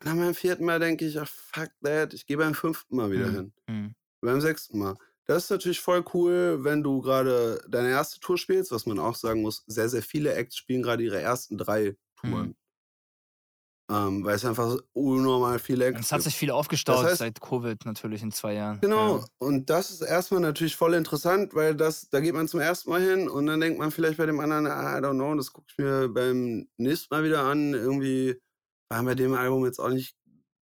Und 0.02 0.08
dann 0.08 0.20
beim 0.20 0.36
vierten 0.36 0.66
Mal 0.66 0.80
denke 0.80 1.06
ich, 1.06 1.20
ach 1.20 1.28
fuck 1.28 1.70
that, 1.84 2.14
ich 2.14 2.26
gehe 2.26 2.38
beim 2.38 2.54
fünften 2.54 2.96
Mal 2.96 3.12
wieder 3.12 3.28
Mhm. 3.28 3.36
hin. 3.36 3.54
Mhm. 3.68 3.96
Beim 4.22 4.42
sechsten 4.42 4.80
Mal. 4.80 4.96
Das 5.26 5.46
ist 5.46 5.50
natürlich 5.52 5.80
voll 5.80 6.04
cool, 6.14 6.64
wenn 6.64 6.84
du 6.84 7.02
gerade 7.02 7.62
deine 7.70 7.90
erste 7.90 8.20
Tour 8.20 8.38
spielst, 8.38 8.72
was 8.72 8.86
man 8.86 9.00
auch 9.00 9.16
sagen 9.16 9.42
muss, 9.42 9.64
sehr, 9.68 9.88
sehr 9.90 10.02
viele 10.02 10.34
Acts 10.34 10.58
spielen 10.58 10.82
gerade 10.82 11.04
ihre 11.04 11.22
ersten 11.22 11.58
drei 11.58 11.96
Touren. 12.16 12.56
Ähm, 13.92 14.24
weil 14.24 14.36
es 14.36 14.46
einfach 14.46 14.70
so 14.70 14.82
unnormal 14.94 15.60
Und 15.60 15.82
Acts 15.82 16.00
es 16.06 16.12
hat 16.12 16.22
sich 16.22 16.36
viel 16.36 16.52
aufgestaut 16.52 17.04
heißt- 17.06 17.16
seit 17.16 17.42
Covid 17.42 17.86
natürlich 17.86 18.22
in 18.22 18.32
zwei 18.32 18.54
Jahren. 18.54 18.80
Genau, 18.82 19.18
Ja. 19.18 19.26
und 19.40 19.68
das 19.72 19.90
ist 19.90 20.02
erstmal 20.02 20.42
natürlich 20.42 20.76
voll 20.76 20.94
interessant, 20.94 21.56
weil 21.56 21.76
das, 21.76 22.08
da 22.12 22.20
geht 22.20 22.36
man 22.36 22.48
zum 22.48 22.60
ersten 22.60 22.92
Mal 22.92 23.02
hin 23.02 23.28
und 23.28 23.48
dann 23.48 23.60
denkt 23.60 23.80
man 23.80 23.90
vielleicht 23.90 24.18
bei 24.20 24.28
dem 24.28 24.40
anderen, 24.40 24.68
ah, 24.68 24.96
I 24.96 25.02
don't 25.02 25.16
know, 25.16 25.34
das 25.34 25.52
gucke 25.52 25.66
ich 25.72 25.78
mir 25.80 26.08
beim 26.08 26.68
nächsten 26.78 27.14
Mal 27.16 27.24
wieder 27.24 27.42
an. 27.46 27.74
Irgendwie 27.74 28.40
waren 28.92 29.06
bei 29.06 29.16
dem 29.16 29.34
Album 29.34 29.66
jetzt 29.66 29.80
auch 29.80 29.90
nicht 29.90 30.16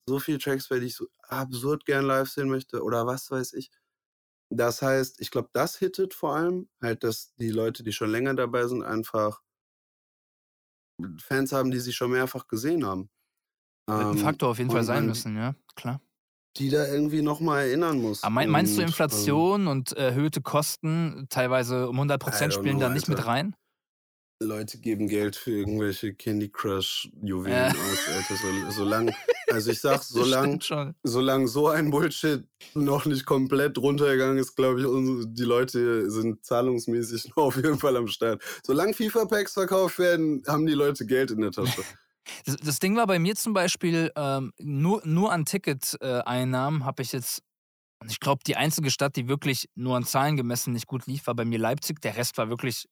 so 0.07 0.19
viele 0.19 0.38
Tracks, 0.38 0.71
weil 0.71 0.84
ich 0.84 0.95
so 0.95 1.07
absurd 1.23 1.86
gern 1.86 2.05
live 2.05 2.30
sehen 2.30 2.47
möchte 2.47 2.82
oder 2.82 3.05
was 3.07 3.30
weiß 3.30 3.51
ich. 3.53 3.71
Das 4.49 4.82
heißt, 4.82 5.19
ich 5.19 5.32
glaube, 5.32 5.49
das 5.51 5.75
hittet 5.75 6.13
vor 6.13 6.34
allem, 6.34 6.69
halt, 6.82 7.03
dass 7.03 7.34
die 7.36 7.49
Leute, 7.49 7.84
die 7.84 7.91
schon 7.91 8.09
länger 8.09 8.34
dabei 8.36 8.65
sind, 8.67 8.84
einfach 8.84 9.41
Fans 11.19 11.51
haben, 11.51 11.71
die 11.71 11.80
sie 11.82 11.91
schon 11.93 12.11
mehrfach 12.11 12.47
gesehen 12.47 12.86
haben. 12.86 13.09
Wird 13.88 13.99
ein 14.01 14.11
Ähm, 14.11 14.17
Faktor 14.17 14.49
auf 14.49 14.57
jeden 14.57 14.69
Fall 14.69 14.83
sein 14.83 15.05
müssen, 15.05 15.38
ja, 15.38 15.55
klar. 15.75 16.01
Die 16.57 16.69
da 16.69 16.88
irgendwie 16.88 17.21
nochmal 17.21 17.67
erinnern 17.67 18.01
muss. 18.01 18.23
Aber 18.23 18.33
mein, 18.33 18.49
meinst 18.49 18.75
du 18.77 18.81
ähm, 18.81 18.88
Inflation 18.88 19.67
und 19.67 19.93
erhöhte 19.93 20.41
Kosten, 20.41 21.27
teilweise 21.29 21.88
um 21.88 21.99
100% 21.99 22.11
I 22.11 22.17
don't 22.17 22.51
spielen 22.51 22.79
da 22.79 22.89
nicht 22.89 23.07
mit 23.07 23.25
rein? 23.25 23.55
Leute 24.39 24.77
geben 24.79 25.07
Geld 25.07 25.35
für 25.35 25.51
irgendwelche 25.51 26.13
Candy 26.13 26.49
Crush 26.49 27.09
Juwelen 27.23 27.51
Ja. 27.57 27.67
aus, 27.69 28.07
Alter. 28.07 28.35
So, 28.35 28.71
solange, 28.83 29.13
also 29.49 29.71
ich 29.71 29.79
sag, 29.79 30.03
solange, 30.03 30.59
solange 31.03 31.47
so 31.47 31.69
ein 31.69 31.89
Bullshit 31.89 32.43
noch 32.75 33.05
nicht 33.05 33.25
komplett 33.25 33.77
runtergegangen 33.77 34.38
ist, 34.38 34.55
glaube 34.55 34.81
ich, 34.81 35.25
die 35.29 35.43
Leute 35.43 36.11
sind 36.11 36.45
zahlungsmäßig 36.45 37.29
noch 37.35 37.38
auf 37.38 37.55
jeden 37.55 37.79
Fall 37.79 37.95
am 37.97 38.07
Start. 38.07 38.43
Solange 38.63 38.93
FIFA-Packs 38.93 39.53
verkauft 39.53 39.97
werden, 39.97 40.43
haben 40.47 40.65
die 40.67 40.73
Leute 40.73 41.05
Geld 41.05 41.31
in 41.31 41.41
der 41.41 41.51
Tasche. 41.51 41.81
Das, 42.45 42.57
das 42.57 42.80
Ding 42.80 42.95
war 42.95 43.07
bei 43.07 43.19
mir 43.19 43.36
zum 43.36 43.53
Beispiel, 43.53 44.11
ähm, 44.15 44.53
nur, 44.59 45.01
nur 45.05 45.32
an 45.32 45.45
Ticket-Einnahmen 45.45 46.86
habe 46.86 47.01
ich 47.03 47.11
jetzt, 47.11 47.41
und 48.01 48.11
ich 48.11 48.19
glaube, 48.19 48.41
die 48.47 48.57
einzige 48.57 48.91
Stadt, 48.91 49.15
die 49.17 49.28
wirklich 49.30 49.69
nur 49.75 49.97
an 49.97 50.05
Zahlen 50.05 50.38
gemessen 50.38 50.73
nicht 50.73 50.88
gut 50.88 51.07
lief, 51.07 51.28
war 51.28 51.36
bei 51.36 51.45
mir 51.45 51.59
Leipzig. 51.59 52.01
Der 52.01 52.17
Rest 52.17 52.38
war 52.38 52.49
wirklich 52.49 52.86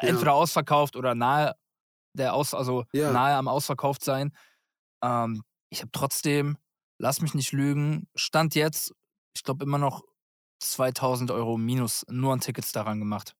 Ja. 0.00 0.06
entweder 0.06 0.34
ausverkauft 0.34 0.96
oder 0.96 1.14
nahe 1.14 1.54
der 2.14 2.34
Aus, 2.34 2.54
also 2.54 2.84
Ja. 2.92 3.12
nahe 3.12 3.36
am 3.36 3.48
Ausverkauft 3.48 4.04
sein. 4.04 4.32
Ähm, 5.02 5.42
ich 5.70 5.80
habe 5.82 5.92
trotzdem, 5.92 6.58
lass 6.98 7.22
mich 7.22 7.34
nicht 7.34 7.52
lügen, 7.52 8.08
Stand 8.16 8.54
jetzt, 8.54 8.92
ich 9.36 9.44
glaube 9.44 9.64
immer 9.64 9.78
noch 9.78 10.02
2000 10.62 11.30
Euro 11.32 11.58
minus 11.58 12.04
nur 12.10 12.32
an 12.34 12.40
Tickets 12.40 12.72
daran 12.72 13.00
gemacht. 13.00 13.34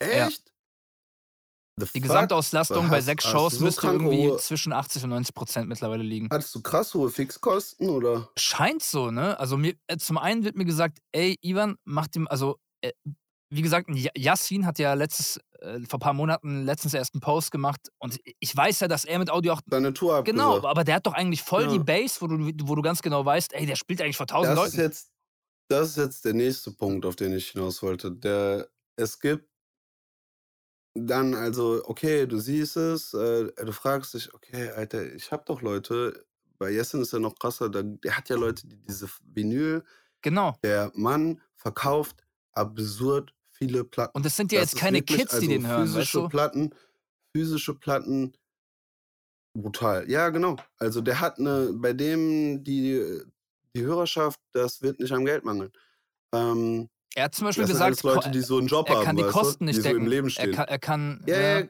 Echt? 0.00 0.49
The 1.76 1.86
Die? 1.94 2.00
Gesamtauslastung 2.00 2.90
bei 2.90 3.00
sechs 3.00 3.24
Shows 3.24 3.54
so 3.54 3.64
müsste 3.64 3.86
irgendwie 3.86 4.28
hohe- 4.28 4.36
zwischen 4.38 4.72
80 4.72 5.04
und 5.04 5.10
90 5.10 5.34
Prozent 5.34 5.68
mittlerweile 5.68 6.02
liegen. 6.02 6.28
Hattest 6.30 6.54
du 6.54 6.60
krass 6.62 6.92
hohe 6.94 7.10
Fixkosten 7.10 7.88
oder? 7.88 8.28
Scheint 8.36 8.82
so, 8.82 9.10
ne? 9.10 9.38
Also 9.38 9.56
mir, 9.56 9.74
äh, 9.86 9.96
zum 9.96 10.18
einen 10.18 10.44
wird 10.44 10.56
mir 10.56 10.64
gesagt, 10.66 10.98
ey, 11.12 11.38
Ivan, 11.42 11.76
mach 11.84 12.06
dem, 12.08 12.28
also, 12.28 12.56
äh, 12.82 12.92
wie 13.52 13.62
gesagt, 13.62 13.88
Yassin 14.16 14.64
hat 14.66 14.78
ja 14.78 14.94
letztes, 14.94 15.38
äh, 15.60 15.80
vor 15.88 15.98
ein 15.98 16.00
paar 16.00 16.12
Monaten 16.12 16.64
letztens 16.64 16.94
erst 16.94 17.14
einen 17.14 17.20
Post 17.20 17.50
gemacht 17.50 17.80
und 17.98 18.18
ich 18.40 18.54
weiß 18.56 18.80
ja, 18.80 18.88
dass 18.88 19.04
er 19.04 19.18
mit 19.18 19.30
Audio 19.30 19.54
auch. 19.54 19.60
Deine 19.66 19.92
Tour 19.92 20.14
abgesagt. 20.16 20.26
Genau, 20.38 20.64
aber 20.68 20.84
der 20.84 20.96
hat 20.96 21.06
doch 21.06 21.14
eigentlich 21.14 21.42
voll 21.42 21.64
Ja. 21.64 21.72
die 21.72 21.78
Base, 21.80 22.20
wo 22.20 22.26
du, 22.28 22.52
wo 22.64 22.74
du 22.76 22.82
ganz 22.82 23.02
genau 23.02 23.24
weißt, 23.24 23.52
ey, 23.54 23.66
der 23.66 23.76
spielt 23.76 24.00
eigentlich 24.02 24.16
vor 24.16 24.26
tausend 24.28 24.56
Das 24.56 24.68
ist, 24.68 24.74
Leuten. 24.76 24.86
jetzt, 24.88 25.10
das 25.68 25.88
ist 25.90 25.96
jetzt 25.96 26.24
der 26.24 26.34
nächste 26.34 26.70
Punkt, 26.72 27.04
auf 27.06 27.16
den 27.16 27.32
ich 27.32 27.48
hinaus 27.50 27.82
wollte. 27.82 28.12
Der, 28.12 28.68
es 28.96 29.18
gibt 29.18 29.49
dann 30.94 31.34
also, 31.34 31.82
okay, 31.86 32.26
du 32.26 32.38
siehst 32.38 32.76
es, 32.76 33.14
äh, 33.14 33.52
du 33.52 33.72
fragst 33.72 34.14
dich, 34.14 34.32
okay, 34.34 34.70
Alter, 34.70 35.12
ich 35.14 35.30
hab 35.32 35.46
doch 35.46 35.62
Leute, 35.62 36.24
bei 36.58 36.70
Jessen 36.70 37.00
ist 37.00 37.12
ja 37.12 37.18
noch 37.18 37.36
krasser, 37.38 37.68
der, 37.70 37.82
der 37.84 38.16
hat 38.16 38.28
ja 38.28 38.36
Leute, 38.36 38.66
die 38.66 38.76
diese 38.76 39.08
Vinyl, 39.24 39.84
Genau. 40.22 40.56
der 40.62 40.90
Mann 40.94 41.40
verkauft 41.56 42.24
absurd 42.52 43.34
viele 43.52 43.84
Platten. 43.84 44.16
Und 44.16 44.26
das 44.26 44.36
sind 44.36 44.52
ja 44.52 44.60
Das 44.60 44.72
jetzt 44.72 44.80
keine 44.80 44.98
wirklich, 44.98 45.18
Kids, 45.20 45.30
die 45.30 45.36
also 45.36 45.48
den 45.48 45.66
hören, 45.66 45.80
weißt 45.82 45.92
physische 45.94 46.18
du? 46.20 46.28
Platten, 46.28 46.74
physische 47.34 47.74
Platten, 47.74 48.34
brutal. 49.54 50.10
Ja, 50.10 50.28
genau. 50.30 50.56
Also 50.78 51.00
der 51.00 51.20
hat 51.20 51.38
eine, 51.38 51.72
bei 51.74 51.92
dem 51.92 52.62
die, 52.64 53.22
die 53.74 53.82
Hörerschaft, 53.82 54.40
das 54.52 54.82
wird 54.82 55.00
nicht 55.00 55.12
am 55.12 55.24
Geld 55.24 55.44
mangeln. 55.44 55.72
Ähm, 56.34 56.88
Er 57.14 57.24
hat 57.24 57.34
zum 57.34 57.46
Beispiel 57.46 57.64
das 57.64 57.72
gesagt, 57.72 58.02
Leute, 58.02 58.30
die 58.30 58.40
so 58.40 58.58
einen 58.58 58.68
Job 58.68 58.88
er 58.88 58.96
haben, 58.96 59.04
kann 59.04 59.16
die 59.16 59.24
Kosten 59.24 59.66
du? 59.66 59.72
nicht 59.72 59.78
die 59.78 59.88
so 59.88 59.96
im 59.96 60.06
Leben 60.06 60.28
er 60.28 60.30
stehen. 60.30 60.52
kann, 60.52 60.68
er 60.68 60.78
kann 60.78 61.24
Ja, 61.26 61.40
ja, 61.40 61.60
ja, 61.60 61.68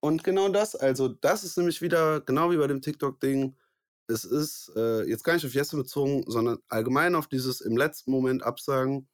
und 0.00 0.22
genau 0.22 0.48
das, 0.48 0.76
also 0.76 1.08
das 1.08 1.42
ist 1.42 1.56
nämlich 1.56 1.82
wieder, 1.82 2.20
genau 2.20 2.50
wie 2.50 2.56
bei 2.56 2.66
dem 2.66 2.80
TikTok-Ding, 2.80 3.56
es 4.08 4.24
ist 4.24 4.72
äh, 4.76 5.02
jetzt 5.02 5.24
gar 5.24 5.34
nicht 5.34 5.44
auf 5.44 5.54
Jesse 5.54 5.76
bezogen, 5.76 6.24
sondern 6.28 6.58
allgemein 6.68 7.16
auf 7.16 7.26
dieses 7.26 7.60
im 7.60 7.76
letzten 7.76 8.12
Moment 8.12 8.44
Absagen. 8.44 9.08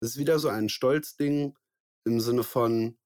Es 0.00 0.10
ist 0.10 0.18
wieder 0.18 0.38
so 0.38 0.48
ein 0.48 0.68
Stolzding 0.68 1.56
im 2.04 2.20
Sinne 2.20 2.42
von, 2.42 2.98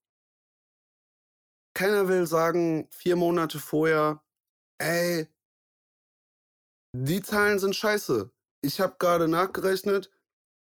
keiner 1.74 2.08
will 2.08 2.26
sagen, 2.26 2.88
vier 2.90 3.14
Monate 3.14 3.60
vorher, 3.60 4.24
ey, 4.78 5.28
die 6.96 7.22
Zahlen 7.22 7.60
sind 7.60 7.76
scheiße. 7.76 8.32
Ich 8.62 8.80
habe 8.80 8.96
gerade 8.98 9.28
nachgerechnet, 9.28 10.10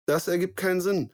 das 0.06 0.28
ergibt 0.28 0.58
keinen 0.58 0.82
Sinn. 0.82 1.14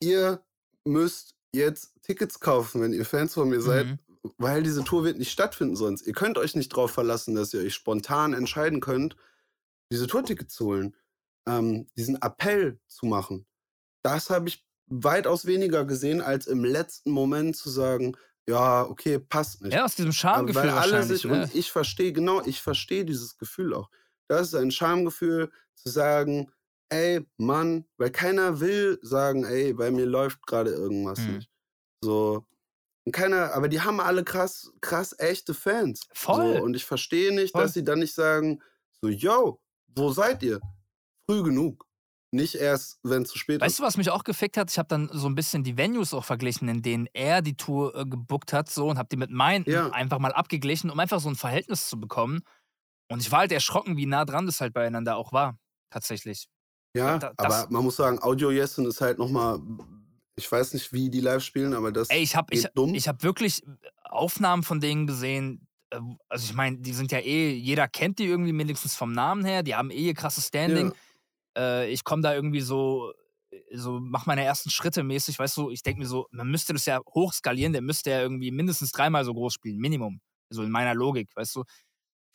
Ihr 0.00 0.42
müsst 0.84 1.34
jetzt 1.52 1.92
Tickets 2.02 2.40
kaufen, 2.40 2.82
wenn 2.82 2.92
ihr 2.92 3.04
Fans 3.04 3.34
von 3.34 3.48
mir 3.48 3.60
seid, 3.60 3.86
Mhm. 3.86 3.98
weil 4.38 4.62
diese 4.62 4.84
Tour 4.84 5.04
wird 5.04 5.18
nicht 5.18 5.30
stattfinden 5.32 5.76
sonst. 5.76 6.06
Ihr 6.06 6.12
könnt 6.12 6.38
euch 6.38 6.54
nicht 6.54 6.72
darauf 6.72 6.90
verlassen, 6.90 7.34
dass 7.34 7.54
ihr 7.54 7.60
euch 7.60 7.74
spontan 7.74 8.32
entscheiden 8.34 8.80
könnt, 8.80 9.16
diese 9.90 10.06
Tourtickets 10.06 10.54
zu 10.54 10.66
holen, 10.66 10.96
ähm, 11.48 11.86
diesen 11.96 12.20
Appell 12.22 12.78
zu 12.88 13.06
machen. 13.06 13.46
Das 14.02 14.30
habe 14.30 14.48
ich 14.48 14.64
weitaus 14.88 15.46
weniger 15.46 15.84
gesehen, 15.84 16.20
als 16.20 16.46
im 16.46 16.64
letzten 16.64 17.10
Moment 17.10 17.56
zu 17.56 17.70
sagen, 17.70 18.16
ja, 18.48 18.82
okay, 18.84 19.18
passt 19.18 19.62
nicht. 19.62 19.72
ja, 19.74 19.84
aus 19.84 19.96
diesem 19.96 20.10
Aber 20.10 20.14
Schamgefühl 20.14 20.62
weil 20.62 20.70
alle 20.70 21.02
sich, 21.02 21.24
ne? 21.24 21.42
und 21.42 21.54
ich 21.54 21.72
verstehe, 21.72 22.12
genau, 22.12 22.42
ich 22.44 22.60
verstehe 22.62 23.04
dieses 23.04 23.38
Gefühl 23.38 23.74
auch. 23.74 23.90
Das 24.28 24.48
ist 24.48 24.54
ein 24.54 24.70
Schamgefühl, 24.70 25.50
zu 25.74 25.88
sagen, 25.88 26.50
ey, 26.90 27.20
Mann, 27.38 27.84
weil 27.98 28.10
keiner 28.10 28.60
will 28.60 28.98
sagen, 29.02 29.44
ey, 29.44 29.72
bei 29.74 29.90
mir 29.90 30.06
läuft 30.06 30.46
gerade 30.46 30.70
irgendwas 30.70 31.18
Mhm. 31.20 31.34
nicht. 31.36 31.50
So. 32.02 32.46
Und 33.06 33.12
keiner, 33.12 33.52
aber 33.54 33.68
die 33.68 33.80
haben 33.80 34.00
alle 34.00 34.24
krass, 34.24 34.72
krass 34.80 35.14
echte 35.18 35.54
Fans. 35.54 36.02
Voll. 36.12 36.56
So, 36.58 36.62
und 36.64 36.74
ich 36.76 36.84
verstehe 36.84 37.34
nicht, 37.34 37.52
Voll. 37.52 37.62
dass 37.62 37.74
sie 37.74 37.84
dann 37.84 38.00
nicht 38.00 38.14
sagen, 38.14 38.62
so, 39.00 39.08
yo, 39.08 39.60
wo 39.94 40.10
seid 40.12 40.42
ihr? 40.42 40.60
Früh 41.28 41.42
genug. 41.42 41.86
Nicht 42.32 42.56
erst, 42.56 42.98
wenn 43.04 43.22
es 43.22 43.30
zu 43.30 43.38
spät 43.38 43.60
Weißt 43.60 43.74
ist. 43.74 43.78
du, 43.78 43.84
was 43.84 43.96
mich 43.96 44.10
auch 44.10 44.24
gefickt 44.24 44.56
hat? 44.56 44.70
Ich 44.70 44.78
habe 44.78 44.88
dann 44.88 45.08
so 45.12 45.28
ein 45.28 45.34
bisschen 45.36 45.64
die 45.64 45.76
Venues 45.78 46.12
auch 46.12 46.24
verglichen, 46.24 46.68
in 46.68 46.82
denen 46.82 47.08
er 47.14 47.40
die 47.42 47.56
Tour 47.56 47.94
äh, 47.96 48.04
gebuckt 48.04 48.52
hat, 48.52 48.68
so 48.68 48.88
und 48.88 48.98
habe 48.98 49.08
die 49.10 49.16
mit 49.16 49.30
meinen 49.30 49.64
Ja. 49.66 49.88
einfach 49.90 50.18
mal 50.18 50.32
abgeglichen, 50.32 50.90
um 50.90 50.98
einfach 51.00 51.20
so 51.20 51.28
ein 51.28 51.36
Verhältnis 51.36 51.88
zu 51.88 51.98
bekommen. 52.00 52.42
Und 53.10 53.20
ich 53.22 53.30
war 53.32 53.40
halt 53.40 53.52
erschrocken, 53.52 53.96
wie 53.96 54.06
nah 54.06 54.24
dran 54.24 54.46
das 54.46 54.60
halt 54.60 54.74
beieinander 54.74 55.16
auch 55.16 55.32
war, 55.32 55.58
tatsächlich. 55.90 56.48
Ja, 56.96 57.18
da- 57.18 57.32
aber 57.36 57.66
man 57.70 57.84
muss 57.84 57.96
sagen, 57.96 58.22
Audio 58.22 58.50
Yessen 58.50 58.86
ist 58.86 59.00
halt 59.00 59.18
nochmal, 59.18 59.60
ich 60.36 60.50
weiß 60.50 60.74
nicht, 60.74 60.92
wie 60.92 61.10
die 61.10 61.20
live 61.20 61.42
spielen, 61.42 61.74
aber 61.74 61.92
das 61.92 62.08
Ey, 62.08 62.22
ich 62.22 62.36
habe 62.36 62.54
ich, 62.54 62.62
geht 62.62 62.72
dumm. 62.74 62.94
ich 62.94 63.08
hab 63.08 63.22
wirklich 63.22 63.62
Aufnahmen 64.04 64.62
von 64.62 64.80
denen 64.80 65.06
gesehen. 65.06 65.66
äh, 65.90 66.00
Also 66.28 66.44
ich 66.46 66.54
meine, 66.54 66.78
die 66.78 66.92
sind 66.92 67.12
ja 67.12 67.18
eh, 67.18 67.52
jeder 67.52 67.88
kennt 67.88 68.18
die 68.18 68.26
irgendwie 68.26 68.52
mindestens 68.52 68.94
vom 68.96 69.12
Namen 69.12 69.44
her, 69.44 69.62
die 69.62 69.74
haben 69.74 69.90
eh 69.90 70.06
ihr 70.08 70.14
krasses 70.14 70.46
Standing. 70.48 70.92
Äh, 71.56 71.90
ich 71.90 72.04
komme 72.04 72.22
da 72.22 72.34
irgendwie 72.34 72.60
so, 72.60 73.12
so, 73.72 73.98
mach 74.00 74.26
meine 74.26 74.44
ersten 74.44 74.70
Schritte 74.70 75.02
mäßig, 75.02 75.38
weißt 75.38 75.56
du, 75.56 75.70
ich 75.70 75.82
denke 75.82 76.00
mir 76.00 76.06
so, 76.06 76.26
man 76.30 76.48
müsste 76.50 76.72
das 76.72 76.86
ja 76.86 77.00
hochskalieren, 77.14 77.72
der 77.72 77.82
müsste 77.82 78.10
ja 78.10 78.20
irgendwie 78.20 78.50
mindestens 78.50 78.92
dreimal 78.92 79.24
so 79.24 79.32
groß 79.34 79.54
spielen, 79.54 79.78
Minimum. 79.78 80.20
So 80.50 80.62
in 80.62 80.70
meiner 80.70 80.94
Logik, 80.94 81.30
weißt 81.34 81.56
du. 81.56 81.64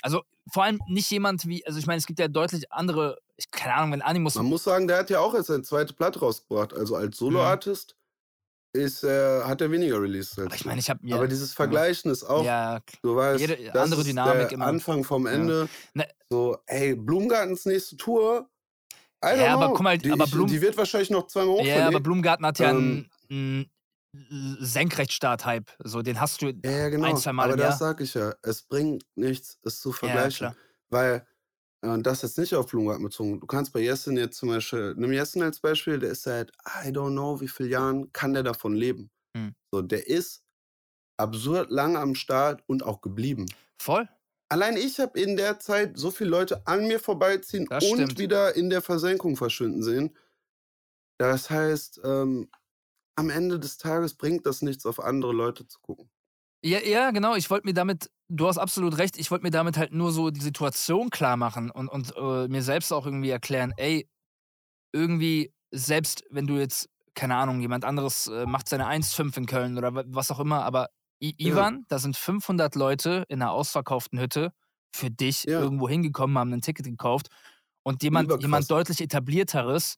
Also 0.02 0.22
vor 0.52 0.64
allem 0.64 0.80
nicht 0.88 1.10
jemand 1.12 1.46
wie, 1.48 1.66
also 1.66 1.78
ich 1.80 1.86
meine, 1.88 1.98
es 2.00 2.06
gibt 2.06 2.20
ja 2.20 2.28
deutlich 2.28 2.72
andere, 2.72 3.18
ich, 3.38 3.50
keine 3.52 3.76
Ahnung, 3.76 3.92
wenn 3.94 4.02
Animus. 4.02 4.36
Man 4.36 4.46
muss 4.48 4.64
sagen, 4.64 4.88
der 4.88 4.98
hat 4.98 5.10
ja 5.10 5.20
auch 5.20 5.34
jetzt 5.34 5.48
seine 5.48 5.64
zweite 5.64 5.94
Platte 5.94 6.20
rausgebracht. 6.20 6.74
Also 6.74 6.96
als 6.96 7.18
Solo-Artist 7.18 7.96
ist 8.74 9.04
er, 9.04 9.46
hat 9.48 9.62
er 9.62 9.70
weniger 9.70 10.02
released. 10.02 10.38
Als 10.40 10.48
aber 10.48 10.56
ich 10.56 10.66
meine, 10.66 10.80
ich 10.80 10.90
habe 10.90 11.00
mir. 11.04 11.16
aber 11.16 11.28
dieses 11.28 11.54
Vergleichen 11.54 12.10
ist 12.10 12.24
auch, 12.24 12.44
ja, 12.46 12.80
du 13.04 13.16
weißt, 13.16 13.40
jede 13.42 13.58
das 13.72 13.76
andere 13.84 14.02
ist 14.02 14.08
Dynamik 14.08 14.50
der 14.50 14.52
immer. 14.54 14.66
Anfang 14.66 15.04
vom 15.04 15.26
Ja. 15.28 15.34
Ende. 15.34 15.70
Ne. 15.94 16.08
So, 16.30 16.58
ey, 16.68 16.96
Blumengartens 16.96 17.66
nächste 17.66 17.98
Tour. 17.98 18.50
I 19.24 19.28
don't 19.28 19.38
Ja, 19.44 19.54
aber 19.54 19.66
know. 19.68 19.74
guck 19.76 19.84
mal, 19.84 19.98
die, 19.98 20.10
aber 20.12 20.24
ich, 20.24 20.32
Blum- 20.32 20.48
die 20.48 20.62
wird 20.62 20.78
wahrscheinlich 20.78 21.10
noch 21.12 21.28
zweimal 21.28 21.64
ja, 21.66 21.86
aber. 21.86 22.00
Blumengarten 22.00 22.46
hat 22.46 22.58
ja 22.60 22.72
Ähm, 22.72 23.08
einen 23.30 23.70
Senkrechtstart-Hype. 24.60 25.72
So, 25.84 26.02
den 26.02 26.20
hast 26.20 26.42
du 26.42 26.48
Ja, 26.66 26.72
ja, 26.72 26.90
genau. 26.90 27.08
ein, 27.08 27.18
zwei 27.18 27.34
Mal 27.34 27.44
aber 27.44 27.54
im 27.54 27.60
das 27.60 27.80
Jahr. 27.80 27.90
sag 27.90 28.02
ich 28.02 28.14
ja. 28.14 28.34
Es 28.42 28.62
bringt 28.64 29.04
nichts, 29.16 29.60
es 29.64 29.80
zu 29.80 29.90
Ja, 29.90 29.96
vergleichen. 29.96 30.38
klar. 30.38 30.56
Weil, 30.90 31.28
äh, 31.84 31.98
das 32.02 32.22
jetzt 32.22 32.38
nicht 32.38 32.54
auf 32.54 32.68
Blumengarten 32.68 33.04
bezogen. 33.06 33.40
Du 33.40 33.48
kannst 33.48 33.74
bei 33.74 33.80
Jessen 33.80 34.18
jetzt 34.18 34.38
zum 34.38 34.50
Beispiel, 34.50 34.94
nimm 34.98 35.14
Jessen 35.14 35.42
als 35.42 35.60
Beispiel, 35.60 36.00
der 36.00 36.12
ist 36.12 36.24
seit, 36.24 36.52
I 36.84 36.90
don't 36.90 37.12
know, 37.12 37.40
wie 37.42 37.48
vielen 37.48 37.70
Jahren 37.70 38.14
kann 38.14 38.34
der 38.34 38.44
davon 38.44 38.76
leben. 38.76 39.10
Hm. 39.36 39.54
So, 39.74 39.82
der 39.82 40.08
ist 40.08 40.44
absurd 41.18 41.72
lang 41.72 41.96
am 41.98 42.16
Start 42.16 42.64
und 42.68 42.84
auch 42.84 43.02
geblieben. 43.02 43.46
Voll. 43.82 44.08
Allein 44.50 44.76
ich 44.76 45.00
habe 45.00 45.18
in 45.20 45.38
der 45.38 45.60
Zeit 45.60 45.98
so 45.98 46.12
viele 46.12 46.30
Leute 46.30 46.68
an 46.68 46.88
mir 46.88 47.00
vorbeiziehen 47.00 47.68
Das 47.70 47.86
und 47.86 47.96
stimmt. 47.98 48.20
wieder 48.20 48.56
in 48.56 48.70
der 48.70 48.82
Versenkung 48.82 49.38
verschwinden 49.38 49.82
sehen. 49.82 50.18
Das 51.20 51.50
heißt, 51.50 52.02
ähm, 52.04 52.50
am 53.16 53.30
Ende 53.30 53.60
des 53.60 53.78
Tages 53.78 54.16
bringt 54.16 54.46
das 54.46 54.62
nichts, 54.62 54.86
auf 54.86 55.00
andere 55.00 55.34
Leute 55.34 55.68
zu 55.68 55.80
gucken. 55.82 56.10
Ja, 56.64 56.80
ja, 56.80 57.12
genau. 57.12 57.36
Ich 57.36 57.50
wollte 57.50 57.66
mir 57.68 57.74
damit, 57.74 58.12
du 58.30 58.48
hast 58.48 58.58
absolut 58.60 58.98
recht, 58.98 59.18
ich 59.18 59.32
wollte 59.32 59.44
mir 59.44 59.50
damit 59.52 59.78
halt 59.78 59.94
nur 59.94 60.12
so 60.12 60.30
die 60.30 60.42
Situation 60.42 61.10
klar 61.10 61.36
machen 61.36 61.72
und, 61.72 61.88
und 61.90 62.14
äh, 62.16 62.48
mir 62.48 62.62
selbst 62.62 62.92
auch 62.94 63.06
irgendwie 63.06 63.32
erklären, 63.32 63.74
ey, 63.78 64.08
irgendwie, 64.94 65.54
selbst 65.72 66.24
wenn 66.32 66.48
du 66.48 66.58
jetzt, 66.58 66.90
keine 67.16 67.36
Ahnung, 67.38 67.62
jemand 67.62 67.86
anderes 67.86 68.28
äh, 68.28 68.46
macht 68.46 68.70
seine 68.70 68.88
1,5 68.88 69.38
in 69.38 69.46
Köln 69.48 69.78
oder 69.78 69.96
wa- 69.96 70.04
was 70.08 70.32
auch 70.32 70.40
immer, 70.40 70.64
aber 70.66 70.90
I 71.24 71.36
Ja. 71.38 71.50
Ivan, 71.50 71.86
da 71.90 72.00
sind 72.00 72.18
500 72.18 72.76
Leute 72.76 73.26
in 73.30 73.42
einer 73.42 73.52
ausverkauften 73.52 74.20
Hütte 74.20 74.54
für 74.96 75.12
dich 75.12 75.48
Ja. 75.48 75.60
irgendwo 75.60 75.90
hingekommen, 75.90 76.38
haben 76.38 76.54
ein 76.54 76.62
Ticket 76.62 76.86
gekauft 76.86 77.28
und 77.84 78.04
jemand, 78.04 78.42
jemand 78.42 78.70
deutlich 78.72 79.02
etablierteres 79.02 79.98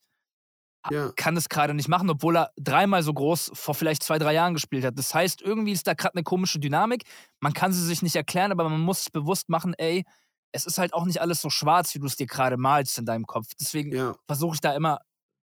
Ja. 0.92 1.12
kann 1.16 1.38
es 1.38 1.50
gerade 1.50 1.74
nicht 1.74 1.88
machen, 1.88 2.10
obwohl 2.10 2.38
er 2.38 2.52
dreimal 2.58 3.04
so 3.04 3.14
groß 3.14 3.52
vor 3.54 3.74
vielleicht 3.76 4.04
zwei, 4.04 4.20
drei 4.20 4.34
Jahren 4.34 4.54
gespielt 4.54 4.84
hat. 4.86 4.98
Das 4.98 5.14
heißt, 5.14 5.42
irgendwie 5.42 5.72
ist 5.72 5.88
da 5.88 5.94
gerade 5.94 6.16
eine 6.16 6.24
komische 6.24 6.60
Dynamik. 6.60 7.04
Man 7.40 7.54
kann 7.54 7.72
sie 7.74 7.84
sich 7.86 8.02
nicht 8.02 8.16
erklären, 8.16 8.52
aber 8.52 8.68
man 8.70 8.82
muss 8.82 9.04
sich 9.06 9.12
bewusst 9.14 9.50
machen, 9.50 9.74
ey, 9.78 10.04
es 10.52 10.66
ist 10.66 10.78
halt 10.78 10.94
auch 10.94 11.06
nicht 11.06 11.22
alles 11.22 11.42
so 11.42 11.50
schwarz, 11.50 11.96
wie 11.96 12.00
du 12.00 12.06
es 12.06 12.16
dir 12.16 12.28
gerade 12.28 12.58
malst 12.58 12.98
in 13.00 13.06
deinem 13.06 13.26
Kopf. 13.26 13.48
Deswegen 13.60 13.92
Ja. 13.96 14.16
versuche 14.28 14.56
ich 14.56 14.62
da 14.62 14.74
immer, 14.76 15.00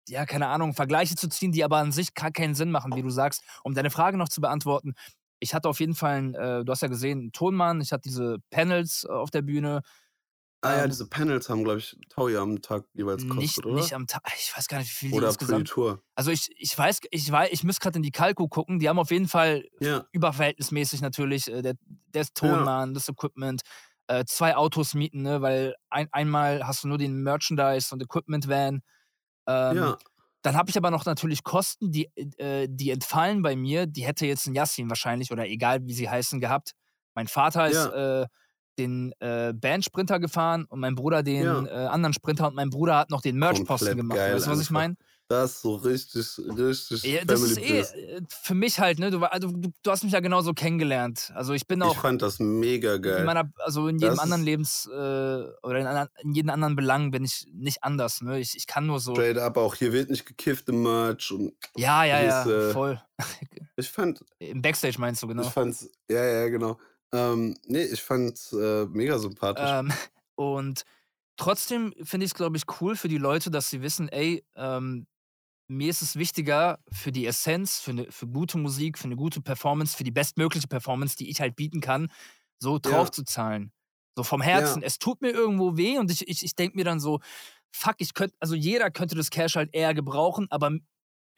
ja, 0.07 0.25
keine 0.25 0.47
Ahnung, 0.47 0.73
Vergleiche 0.73 1.15
zu 1.15 1.29
ziehen, 1.29 1.51
die 1.51 1.63
aber 1.63 1.77
an 1.77 1.91
sich 1.91 2.13
gar 2.13 2.31
keinen 2.31 2.55
Sinn 2.55 2.71
machen, 2.71 2.95
wie 2.95 3.01
du 3.01 3.09
sagst. 3.09 3.43
Um 3.63 3.73
deine 3.73 3.89
Frage 3.91 4.17
noch 4.17 4.29
zu 4.29 4.41
beantworten, 4.41 4.93
ich 5.39 5.53
hatte 5.53 5.69
auf 5.69 5.79
jeden 5.79 5.95
Fall, 5.95 6.17
einen, 6.17 6.35
äh, 6.35 6.65
du 6.65 6.71
hast 6.71 6.81
ja 6.81 6.87
gesehen, 6.89 7.19
einen 7.19 7.31
Tonmann, 7.31 7.81
ich 7.81 7.91
hatte 7.91 8.01
diese 8.09 8.37
Panels 8.51 9.05
äh, 9.05 9.11
auf 9.11 9.31
der 9.31 9.41
Bühne. 9.41 9.81
Ah 10.61 10.75
ja, 10.75 10.83
Ähm, 10.83 10.89
diese 10.89 11.07
Panels 11.07 11.49
haben, 11.49 11.63
glaube 11.63 11.79
ich, 11.79 11.97
Taui 12.09 12.35
am 12.37 12.61
Tag 12.61 12.85
jeweils 12.93 13.23
nicht, 13.23 13.27
gekostet, 13.27 13.65
oder? 13.65 13.75
nicht 13.75 13.93
am 13.93 14.07
Tag, 14.07 14.21
ich 14.37 14.55
weiß 14.55 14.67
gar 14.67 14.79
nicht, 14.79 14.89
wie 15.01 15.09
viel 15.09 15.13
oder 15.13 15.27
die 15.27 15.27
insgesamt. 15.27 15.69
Tour. 15.69 16.03
Also 16.15 16.31
ich, 16.31 16.49
ich 16.57 16.77
weiß, 16.77 16.99
ich 17.11 17.31
weiß, 17.31 17.49
ich 17.51 17.63
muss 17.63 17.79
gerade 17.79 17.97
in 17.97 18.03
die 18.03 18.11
Kalko 18.11 18.47
gucken, 18.47 18.79
die 18.79 18.89
haben 18.89 18.99
auf 18.99 19.11
jeden 19.11 19.27
Fall 19.27 19.65
Ja. 19.79 20.05
überverhältnismäßig 20.11 21.01
natürlich 21.01 21.47
äh, 21.47 21.61
der, 21.61 21.75
der 21.85 22.25
Tonmann, 22.33 22.93
das 22.93 23.07
Equipment, 23.09 23.61
äh, 24.07 24.25
zwei 24.25 24.55
Autos 24.55 24.93
mieten, 24.95 25.21
ne, 25.21 25.41
weil 25.41 25.75
ein, 25.89 26.07
einmal 26.11 26.65
hast 26.67 26.83
du 26.83 26.87
nur 26.87 26.97
den 26.97 27.21
Merchandise 27.23 27.93
und 27.93 28.01
Equipment 28.03 28.47
Van. 28.47 28.81
Ähm, 29.47 29.75
Ja. 29.75 29.97
Dann 30.43 30.55
habe 30.55 30.69
ich 30.69 30.77
aber 30.77 30.91
noch 30.91 31.05
natürlich 31.05 31.43
Kosten, 31.43 31.91
die, 31.91 32.09
äh, 32.37 32.67
die 32.69 32.91
entfallen 32.91 33.41
bei 33.41 33.55
mir. 33.57 33.87
Die 33.87 34.05
hätte 34.05 34.25
jetzt 34.25 34.47
ein 34.47 34.55
Yassin 34.55 34.89
wahrscheinlich 34.89 35.31
oder 35.33 35.47
egal 35.47 35.81
wie 35.85 35.93
sie 35.93 36.09
heißen 36.09 36.39
gehabt. 36.39 36.73
Mein 37.15 37.27
Vater 37.27 37.69
ist 37.69 37.87
äh, 37.87 38.25
den 38.79 39.13
äh, 39.19 39.53
Bandsprinter 39.53 40.19
gefahren 40.19 40.65
und 40.65 40.79
mein 40.79 40.95
Bruder 40.95 41.21
den 41.21 41.43
Ja. 41.43 41.65
äh, 41.65 41.87
anderen 41.87 42.13
Sprinter 42.13 42.47
und 42.47 42.55
mein 42.55 42.69
Bruder 42.71 42.97
hat 42.97 43.11
noch 43.11 43.21
den 43.21 43.37
Merchposten 43.37 43.95
gemacht. 43.97 44.17
geil 44.17 44.33
weißt 44.35 44.47
du, 44.47 44.51
was 44.51 44.61
ich 44.61 44.71
meine? 44.71 44.95
Das 45.31 45.51
ist 45.51 45.61
so 45.61 45.75
richtig, 45.75 46.25
richtig 46.57 47.03
Ja, 47.03 47.23
das 47.23 47.41
ist 47.43 47.59
eh 47.59 47.81
äh, 47.81 48.21
für 48.29 48.55
mich 48.55 48.79
halt, 48.79 48.97
ne? 48.97 49.11
Du, 49.11 49.19
also, 49.23 49.49
du, 49.51 49.69
du 49.83 49.91
hast 49.91 50.03
mich 50.03 50.11
ja 50.13 50.21
genauso 50.21 50.53
kennengelernt. 50.53 51.31
Also 51.35 51.53
ich 51.53 51.67
bin 51.67 51.81
Ich 51.81 51.87
auch 51.87 51.97
fand 51.97 52.23
das 52.23 52.39
mega 52.39 52.95
in 52.95 53.01
geil. 53.03 53.25
meiner, 53.25 53.51
also 53.57 53.87
in 53.89 53.99
jedem 53.99 54.15
Das 54.15 54.19
anderen 54.23 54.43
Lebens 54.43 54.87
äh, 54.91 54.95
oder 54.95 55.77
in, 55.79 55.85
anderen, 55.85 56.09
in 56.23 56.33
jedem 56.33 56.49
anderen 56.49 56.75
Belang 56.75 57.11
bin 57.11 57.25
ich 57.25 57.45
nicht 57.53 57.83
anders. 57.83 58.21
Ne? 58.21 58.39
Ich, 58.39 58.57
ich 58.57 58.65
kann 58.65 58.87
nur 58.87 58.99
so. 58.99 59.13
Straight 59.13 59.37
up, 59.37 59.57
auch 59.57 59.75
hier 59.75 59.93
wird 59.93 60.09
nicht 60.09 60.25
gekifft 60.25 60.67
im 60.69 60.81
Merch. 60.81 61.31
Und 61.31 61.53
Ja, 61.77 62.03
ja, 62.05 62.21
ja, 62.23 62.71
voll. 62.71 62.99
ich 63.75 63.87
fand, 63.87 64.25
Im 64.39 64.63
Backstage 64.63 64.95
meinst 64.97 65.21
du, 65.21 65.27
genau. 65.27 65.43
ich 65.43 65.49
fand's, 65.49 65.87
ja, 66.09 66.23
ja, 66.25 66.47
genau. 66.47 66.79
Ähm, 67.13 67.55
nee, 67.65 67.83
ich 67.83 68.01
fand's 68.01 68.53
äh, 68.53 68.85
mega 68.87 69.17
sympathisch. 69.17 69.69
Ähm, 69.69 69.91
und 70.35 70.83
trotzdem 71.37 71.93
finde 72.03 72.25
ich 72.25 72.31
es, 72.31 72.35
glaube 72.35 72.57
ich, 72.57 72.63
cool 72.81 72.95
für 72.95 73.07
die 73.07 73.17
Leute, 73.17 73.51
dass 73.51 73.69
sie 73.69 73.81
wissen, 73.81 74.09
ey, 74.09 74.45
ähm, 74.55 75.07
mir 75.67 75.89
ist 75.89 76.01
es 76.01 76.15
wichtiger 76.15 76.79
für 76.91 77.11
die 77.11 77.25
Essenz, 77.25 77.79
für, 77.79 77.93
ne, 77.93 78.07
für 78.09 78.27
gute 78.27 78.57
Musik, 78.57 78.97
für 78.97 79.05
eine 79.05 79.15
gute 79.15 79.41
Performance, 79.41 79.95
für 79.95 80.03
die 80.03 80.11
bestmögliche 80.11 80.67
Performance, 80.67 81.15
die 81.15 81.29
ich 81.29 81.41
halt 81.41 81.55
bieten 81.55 81.79
kann, 81.79 82.11
so 82.59 82.79
drauf 82.79 83.07
Ja. 83.07 83.11
zu 83.11 83.23
zahlen. 83.23 83.71
So 84.17 84.23
vom 84.23 84.41
Herzen. 84.41 84.81
Ja. 84.81 84.87
Es 84.87 84.97
tut 84.97 85.21
mir 85.21 85.29
irgendwo 85.31 85.77
weh 85.77 85.97
und 85.99 86.11
ich, 86.11 86.27
ich, 86.27 86.43
ich 86.43 86.55
denke 86.55 86.75
mir 86.75 86.83
dann 86.85 86.99
so, 86.99 87.19
fuck, 87.71 87.95
ich 87.99 88.13
könnte, 88.13 88.35
also 88.39 88.55
jeder 88.55 88.89
könnte 88.91 89.15
das 89.15 89.29
Cash 89.29 89.55
halt 89.55 89.69
eher 89.73 89.93
gebrauchen, 89.93 90.47
aber 90.49 90.71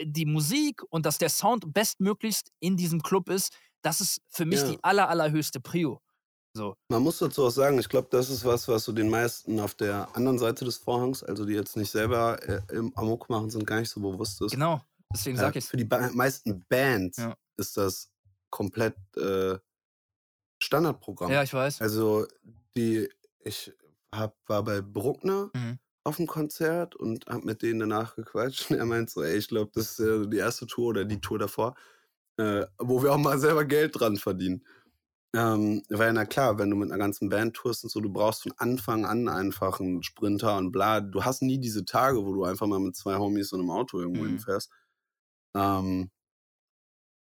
die 0.01 0.25
Musik 0.25 0.81
und 0.89 1.05
dass 1.05 1.17
der 1.17 1.29
Sound 1.29 1.73
bestmöglichst 1.73 2.51
in 2.59 2.77
diesem 2.77 3.03
Club 3.03 3.29
ist, 3.29 3.53
das 3.81 4.01
ist 4.01 4.21
für 4.29 4.45
mich 4.45 4.61
Ja. 4.61 4.71
die 4.71 4.79
aller, 4.83 5.09
allerhöchste 5.09 5.59
Prio. 5.59 6.01
So. 6.53 6.75
Man 6.89 7.01
muss 7.01 7.17
dazu 7.19 7.45
auch 7.45 7.49
sagen, 7.49 7.79
ich 7.79 7.87
glaube, 7.87 8.09
das 8.11 8.29
ist 8.29 8.43
was, 8.43 8.67
was 8.67 8.83
so 8.83 8.91
den 8.91 9.09
meisten 9.09 9.59
auf 9.59 9.73
der 9.73 10.13
anderen 10.15 10.37
Seite 10.37 10.65
des 10.65 10.77
Vorhangs, 10.77 11.23
also 11.23 11.45
die 11.45 11.53
jetzt 11.53 11.77
nicht 11.77 11.89
selber 11.89 12.41
äh, 12.47 12.61
im 12.75 12.91
Amok 12.97 13.29
machen, 13.29 13.49
sind, 13.49 13.65
gar 13.65 13.79
nicht 13.79 13.89
so 13.89 14.01
bewusst 14.01 14.41
ist. 14.41 14.51
Genau. 14.51 14.81
Deswegen 15.13 15.37
sag 15.37 15.55
Äh, 15.55 15.59
ich's. 15.59 15.69
für 15.69 15.77
die 15.77 15.85
ba 15.85 16.09
meisten 16.13 16.65
Bands 16.67 17.17
Ja. 17.17 17.35
ist 17.57 17.77
das 17.77 18.11
komplett 18.49 18.95
äh, 19.15 19.57
Standardprogramm. 20.61 21.31
Ja, 21.31 21.43
ich 21.43 21.53
weiß. 21.53 21.81
Also 21.81 22.27
die, 22.75 23.09
ich 23.43 23.73
hab, 24.13 24.35
war 24.47 24.63
bei 24.63 24.81
Bruckner 24.81 25.49
Mhm. 25.53 25.79
auf 26.03 26.17
dem 26.17 26.27
Konzert 26.27 26.95
und 26.95 27.25
hab 27.27 27.43
mit 27.43 27.61
denen 27.61 27.79
danach 27.81 28.15
gequatscht. 28.15 28.69
Und 28.71 28.77
er 28.79 28.85
meint 28.85 29.09
so, 29.09 29.23
ey, 29.23 29.37
ich 29.37 29.47
glaube, 29.47 29.71
das 29.73 29.99
ist 29.99 30.31
die 30.31 30.37
erste 30.37 30.67
Tour 30.67 30.87
oder 30.89 31.05
die 31.05 31.19
Tour 31.21 31.39
davor, 31.39 31.75
äh, 32.37 32.65
wo 32.79 33.03
wir 33.03 33.13
auch 33.13 33.17
mal 33.17 33.39
selber 33.39 33.65
Geld 33.65 33.99
dran 33.99 34.17
verdienen. 34.17 34.65
Ähm, 35.35 35.83
weil, 35.89 36.13
na 36.13 36.25
klar, 36.25 36.59
wenn 36.59 36.69
du 36.71 36.75
mit 36.77 36.91
einer 36.91 36.99
ganzen 36.99 37.29
Band 37.29 37.55
tourst 37.55 37.83
und 37.85 37.89
so, 37.91 38.01
du 38.01 38.11
brauchst 38.11 38.43
von 38.43 38.53
Anfang 38.57 39.05
an 39.05 39.29
einfach 39.29 39.79
einen 39.79 40.03
Sprinter 40.03 40.57
und 40.57 40.71
bla. 40.73 41.01
Du 41.01 41.23
hast 41.25 41.41
nie 41.41 41.59
diese 41.59 41.85
Tage, 41.85 42.25
wo 42.25 42.33
du 42.33 42.43
einfach 42.45 42.67
mal 42.67 42.79
mit 42.79 42.95
zwei 42.97 43.17
Homies 43.17 43.53
und 43.53 43.61
einem 43.61 43.71
Auto 43.71 43.99
irgendwo 43.99 44.25
Mhm. 44.25 44.27
hinfährst. 44.27 44.71
Ähm, 45.55 46.11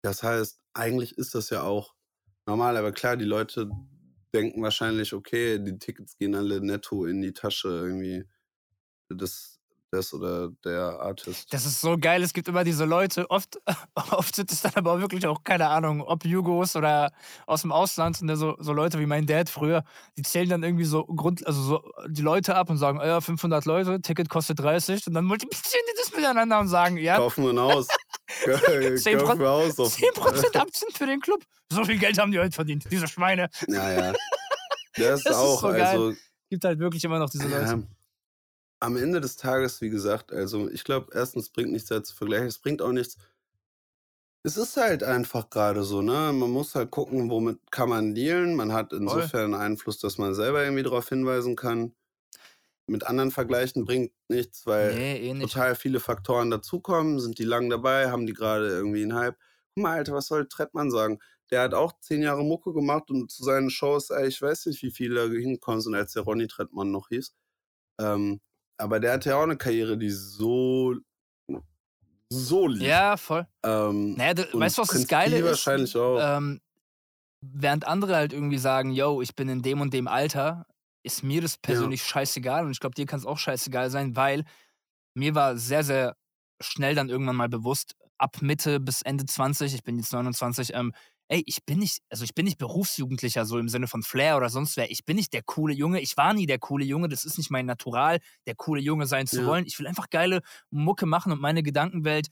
das 0.02 0.22
heißt, 0.22 0.60
eigentlich 0.74 1.16
ist 1.18 1.34
das 1.34 1.50
ja 1.50 1.62
auch 1.62 1.94
normal, 2.46 2.76
aber 2.76 2.92
klar, 2.92 3.16
die 3.16 3.24
Leute 3.24 3.70
denken 4.34 4.62
wahrscheinlich, 4.62 5.12
okay, 5.14 5.58
die 5.58 5.78
Tickets 5.78 6.18
gehen 6.18 6.34
alle 6.34 6.60
netto 6.60 7.06
in 7.06 7.22
die 7.22 7.32
Tasche 7.32 7.68
irgendwie 7.68 8.24
des, 9.10 9.53
des 9.94 10.12
oder 10.12 10.50
der 10.64 10.98
Artist. 11.00 11.52
Das 11.52 11.64
ist 11.64 11.80
so 11.80 11.96
geil. 11.98 12.22
Es 12.22 12.32
gibt 12.34 12.48
immer 12.48 12.64
diese 12.64 12.84
Leute. 12.84 13.30
Oft, 13.30 13.58
oft 14.10 14.34
sind 14.34 14.50
es 14.52 14.60
dann 14.62 14.72
aber 14.74 15.00
wirklich 15.00 15.26
auch, 15.26 15.42
keine 15.44 15.68
Ahnung, 15.68 16.02
ob 16.02 16.24
Jugos 16.24 16.76
oder 16.76 17.12
aus 17.46 17.62
dem 17.62 17.72
Ausland. 17.72 18.20
Und 18.20 18.34
so, 18.36 18.56
so 18.58 18.72
Leute 18.72 18.98
wie 18.98 19.06
mein 19.06 19.26
Dad 19.26 19.48
früher, 19.48 19.84
die 20.16 20.22
zählen 20.22 20.48
dann 20.48 20.62
irgendwie 20.62 20.84
so, 20.84 21.04
Grund, 21.04 21.46
also 21.46 21.62
so 21.62 21.92
die 22.08 22.22
Leute 22.22 22.54
ab 22.54 22.68
und 22.70 22.76
sagen, 22.78 22.98
ja, 23.00 23.20
500 23.20 23.64
Leute, 23.64 24.00
Ticket 24.02 24.28
kostet 24.28 24.58
30. 24.60 25.06
Und 25.06 25.14
dann 25.14 25.24
multiplizieren 25.24 25.84
die 25.90 25.98
das 26.00 26.12
miteinander 26.14 26.58
und 26.60 26.68
sagen, 26.68 26.96
ja, 26.98 27.16
Kaufen 27.16 27.44
wir 27.44 27.50
ein 27.52 27.60
Haus. 27.60 27.86
Zehn 29.02 29.18
Kaufen 29.18 29.38
wir 29.40 29.48
Haus. 29.48 29.78
auf- 29.78 29.96
10% 29.96 30.56
Aktien 30.60 30.90
für 30.92 31.06
den 31.06 31.20
Club. 31.20 31.42
So 31.72 31.84
viel 31.84 31.98
Geld 31.98 32.18
haben 32.18 32.32
die 32.32 32.38
heute 32.38 32.52
verdient, 32.52 32.84
diese 32.90 33.08
Schweine. 33.08 33.48
Ja, 33.68 33.90
ja. 33.92 34.12
Das, 34.96 35.22
Das 35.24 35.32
ist 35.32 35.32
auch, 35.34 35.60
so 35.60 35.68
geil. 35.68 35.82
also 35.82 36.12
Gibt 36.50 36.64
halt 36.64 36.78
wirklich 36.78 37.02
immer 37.04 37.18
noch 37.18 37.30
diese 37.30 37.48
Leute. 37.48 37.86
Am 38.80 38.96
Ende 38.96 39.20
des 39.20 39.36
Tages, 39.36 39.80
wie 39.80 39.90
gesagt, 39.90 40.32
also 40.32 40.68
ich 40.68 40.84
glaube, 40.84 41.10
erstens 41.14 41.50
bringt 41.50 41.72
nichts 41.72 41.88
da 41.88 42.02
zu 42.02 42.14
vergleichen, 42.14 42.46
es 42.48 42.58
bringt 42.58 42.82
auch 42.82 42.92
nichts. 42.92 43.16
Es 44.46 44.56
ist 44.58 44.76
halt 44.76 45.02
einfach 45.02 45.48
gerade 45.48 45.84
so, 45.84 46.02
ne? 46.02 46.30
Man 46.34 46.50
muss 46.50 46.74
halt 46.74 46.90
gucken, 46.90 47.30
womit 47.30 47.58
kann 47.70 47.88
man 47.88 48.14
dealen. 48.14 48.54
Man 48.56 48.72
hat 48.74 48.92
insofern 48.92 49.54
Einfluss, 49.54 49.98
dass 49.98 50.18
man 50.18 50.34
selber 50.34 50.62
irgendwie 50.62 50.82
darauf 50.82 51.08
hinweisen 51.08 51.56
kann. 51.56 51.94
Mit 52.86 53.04
anderen 53.06 53.30
vergleichen 53.30 53.84
bringt 53.86 54.12
nichts, 54.28 54.66
weil 54.66 54.94
Nee, 54.94 55.30
eh 55.30 55.34
nicht. 55.34 55.54
total 55.54 55.74
viele 55.74 56.00
Faktoren 56.00 56.50
dazukommen. 56.50 57.18
Sind 57.20 57.38
die 57.38 57.44
lang 57.44 57.70
dabei? 57.70 58.10
Haben 58.10 58.26
die 58.26 58.34
gerade 58.34 58.68
irgendwie 58.68 59.02
einen 59.02 59.14
Hype? 59.14 59.36
Guck 59.74 59.82
mal, 59.82 59.96
Alter, 59.98 60.12
was 60.14 60.26
soll 60.26 60.46
Trettmann 60.48 60.90
sagen? 60.90 61.18
Der 61.50 61.62
hat 61.62 61.72
auch 61.74 61.98
zehn 62.00 62.22
Jahre 62.22 62.44
Mucke 62.44 62.74
gemacht 62.74 63.10
und 63.10 63.30
zu 63.30 63.42
seinen 63.44 63.70
Shows, 63.70 64.10
ey, 64.10 64.28
ich 64.28 64.42
weiß 64.42 64.66
nicht, 64.66 64.82
wie 64.82 64.90
viele 64.90 65.14
da 65.14 65.32
hingekommen 65.34 65.80
sind, 65.80 65.94
als 65.94 66.12
der 66.12 66.22
Ronny 66.24 66.46
Trettmann 66.46 66.90
noch 66.90 67.08
hieß. 67.08 67.34
Ähm, 68.00 68.40
aber 68.76 69.00
der 69.00 69.14
hatte 69.14 69.30
ja 69.30 69.36
auch 69.36 69.42
eine 69.42 69.56
Karriere, 69.56 69.96
die 69.96 70.10
so, 70.10 70.94
so 72.28 72.66
lief. 72.66 72.82
Ja, 72.82 73.16
voll. 73.16 73.46
Ähm, 73.62 74.14
Naja, 74.14 74.34
du, 74.34 74.42
weißt 74.58 74.78
du, 74.78 74.82
was 74.82 74.88
das 74.88 75.06
Geile 75.06 75.38
ist? 75.38 75.44
wahrscheinlich 75.44 75.96
auch. 75.96 76.18
Ähm, 76.20 76.60
während 77.40 77.86
andere 77.86 78.16
halt 78.16 78.32
irgendwie 78.32 78.58
sagen, 78.58 78.90
yo, 78.90 79.20
ich 79.20 79.34
bin 79.34 79.48
in 79.48 79.62
dem 79.62 79.80
und 79.80 79.92
dem 79.92 80.08
Alter, 80.08 80.66
ist 81.02 81.22
mir 81.22 81.42
das 81.42 81.58
persönlich 81.58 82.02
scheißegal 82.02 82.64
und 82.64 82.70
ich 82.70 82.80
glaube, 82.80 82.94
dir 82.94 83.06
kann 83.06 83.18
es 83.18 83.26
auch 83.26 83.38
scheißegal 83.38 83.90
sein, 83.90 84.16
weil 84.16 84.44
mir 85.14 85.34
war 85.34 85.56
sehr, 85.56 85.84
sehr 85.84 86.16
schnell 86.60 86.94
dann 86.94 87.10
irgendwann 87.10 87.36
mal 87.36 87.48
bewusst, 87.48 87.94
ab 88.16 88.40
Mitte 88.40 88.80
bis 88.80 89.02
Ende 89.02 89.26
20, 89.26 89.74
ich 89.74 89.84
bin 89.84 89.98
jetzt 89.98 90.12
29, 90.12 90.72
ähm, 90.74 90.92
ey, 91.28 91.42
ich 91.46 91.64
bin 91.64 91.78
nicht, 91.78 92.00
also 92.10 92.24
ich 92.24 92.34
bin 92.34 92.44
nicht 92.44 92.58
Berufsjugendlicher, 92.58 93.44
so 93.46 93.58
im 93.58 93.68
Sinne 93.68 93.86
von 93.88 94.02
Flair 94.02 94.36
oder 94.36 94.50
sonst 94.50 94.76
wer. 94.76 94.90
Ich 94.90 95.04
bin 95.04 95.16
nicht 95.16 95.32
der 95.32 95.42
coole 95.42 95.74
Junge, 95.74 96.00
ich 96.00 96.16
war 96.16 96.34
nie 96.34 96.46
der 96.46 96.58
coole 96.58 96.84
Junge, 96.84 97.08
das 97.08 97.24
ist 97.24 97.38
nicht 97.38 97.50
mein 97.50 97.66
Natural, 97.66 98.18
der 98.46 98.54
coole 98.56 98.80
Junge 98.80 99.06
sein 99.06 99.26
zu 99.26 99.44
Ja. 99.44 99.44
wollen. 99.44 99.66
Ich 99.66 99.78
will 99.78 99.86
einfach 99.86 100.10
geile 100.10 100.40
Mucke 100.70 101.06
machen 101.06 101.32
und 101.32 101.40
meine 101.40 101.62
Gedankenwelt 101.62 102.28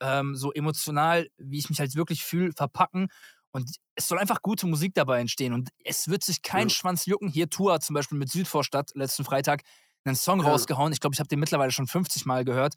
ähm, 0.00 0.36
so 0.36 0.52
emotional, 0.52 1.28
wie 1.38 1.58
ich 1.58 1.68
mich 1.70 1.80
halt 1.80 1.94
wirklich 1.94 2.22
fühle, 2.24 2.52
verpacken. 2.52 3.08
Und 3.52 3.70
es 3.94 4.08
soll 4.08 4.18
einfach 4.18 4.42
gute 4.42 4.66
Musik 4.66 4.92
dabei 4.94 5.20
entstehen. 5.20 5.52
Und 5.54 5.70
es 5.84 6.08
wird 6.08 6.22
sich 6.24 6.42
kein 6.42 6.68
Ja. 6.68 6.70
Schwanz 6.70 7.06
jucken. 7.06 7.28
Hier 7.28 7.48
Tour 7.48 7.80
zum 7.80 7.94
Beispiel 7.94 8.18
mit 8.18 8.30
Südvorstadt 8.30 8.90
letzten 8.94 9.24
Freitag 9.24 9.62
einen 10.04 10.16
Song 10.16 10.40
Ja. 10.40 10.42
rausgehauen. 10.42 10.92
Ich 10.92 11.00
glaube, 11.00 11.14
ich 11.14 11.20
habe 11.20 11.28
den 11.28 11.40
mittlerweile 11.40 11.72
schon 11.72 11.86
50 11.86 12.26
Mal 12.26 12.44
gehört. 12.44 12.74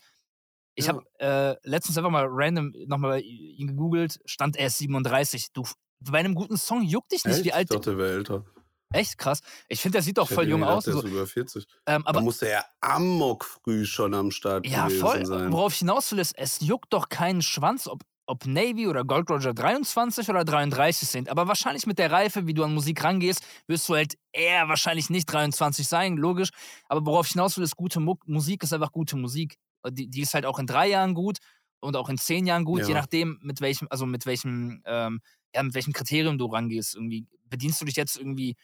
Ich 0.80 0.86
Ja. 0.86 0.94
habe 0.94 1.04
äh, 1.20 1.70
letztens 1.70 1.98
einfach 1.98 2.10
mal 2.10 2.26
random 2.30 2.74
nochmal 2.88 3.22
ihn 3.22 3.68
gegoogelt, 3.68 4.20
stand 4.26 4.56
er 4.56 4.68
ist 4.68 4.78
37. 4.78 5.52
Du, 5.52 5.64
bei 6.00 6.20
einem 6.20 6.36
guten 6.36 6.58
Song 6.58 6.82
juckt 6.84 7.12
dich 7.12 7.26
nicht, 7.26 7.36
Echt? 7.36 7.46
wie 7.46 7.52
alt. 7.54 7.70
Ich 7.70 7.76
dachte, 7.76 7.90
der 7.92 7.98
wäre 8.00 8.12
älter. 8.14 8.46
Echt 8.94 9.18
krass. 9.18 9.42
Ich 9.68 9.82
finde, 9.82 9.98
der 9.98 10.02
sieht 10.04 10.18
auch 10.18 10.30
Ich 10.30 10.34
voll 10.36 10.48
jung 10.48 10.62
gedacht, 10.62 10.78
aus. 10.78 10.86
Der 10.86 10.94
und 10.96 11.04
ist 11.04 11.12
So. 11.12 11.16
über 11.16 11.28
40. 11.28 11.66
Ähm, 11.86 12.02
Aber 12.06 12.10
aber 12.10 12.22
musste 12.22 12.48
er 12.50 12.66
amok 12.82 13.44
früh 13.46 13.86
schon 13.86 14.14
am 14.14 14.32
Start 14.32 14.66
ja, 14.66 14.88
gewesen 14.88 15.02
voll. 15.02 15.26
sein. 15.26 15.52
Worauf 15.52 15.74
ich 15.74 15.80
hinaus 15.80 16.12
will, 16.12 16.20
ist, 16.20 16.36
es 16.38 16.60
juckt 16.62 16.92
doch 16.94 17.10
keinen 17.10 17.42
Schwanz, 17.44 17.88
ob, 17.88 18.02
ob 18.26 18.46
Navy 18.48 18.88
oder 18.88 19.04
Gold 19.04 19.30
Roger 19.30 19.54
23 19.54 20.28
oder 20.30 20.44
33 20.46 21.08
sind. 21.08 21.30
Aber 21.30 21.48
wahrscheinlich 21.48 21.86
mit 21.86 22.00
der 22.00 22.12
Reife, 22.12 22.48
wie 22.48 22.54
du 22.56 22.64
an 22.64 22.74
Musik 22.74 23.04
rangehst, 23.04 23.44
wirst 23.68 23.88
du 23.90 23.96
halt 23.96 24.16
eher 24.32 24.70
wahrscheinlich 24.70 25.10
nicht 25.12 25.26
23 25.32 25.88
sein, 25.88 26.16
logisch. 26.18 26.50
Aber 26.88 27.06
worauf 27.06 27.28
ich 27.28 27.34
hinaus 27.34 27.58
will, 27.58 27.66
ist, 27.66 27.76
gute 27.76 28.00
Mu 28.00 28.16
Musik 28.26 28.64
ist 28.64 28.74
einfach 28.74 28.92
gute 28.92 29.18
Musik. 29.18 29.58
Die, 29.88 30.08
die 30.10 30.22
ist 30.22 30.34
halt 30.34 30.46
auch 30.46 30.60
in 30.60 30.68
drei 30.68 30.88
Jahren 30.88 31.14
gut 31.14 31.38
und 31.80 31.96
auch 31.96 32.10
in 32.10 32.18
zehn 32.18 32.46
Jahren 32.46 32.66
gut, 32.66 32.82
je 32.82 32.90
Ja. 32.94 33.00
nachdem, 33.00 33.40
mit 33.42 33.62
welchem, 33.62 33.88
also 33.90 34.06
mit 34.06 34.26
welchem, 34.26 34.82
ähm, 34.86 35.22
ja, 35.56 35.64
mit 35.64 35.74
welchem 35.74 35.94
Kriterium 35.94 36.38
du 36.38 36.46
rangehst. 36.48 36.96
Irgendwie 36.96 37.28
bedienst 37.46 37.82
du 37.82 37.86
dich 37.86 37.96
jetzt 37.96 38.18
irgendwie 38.18 38.56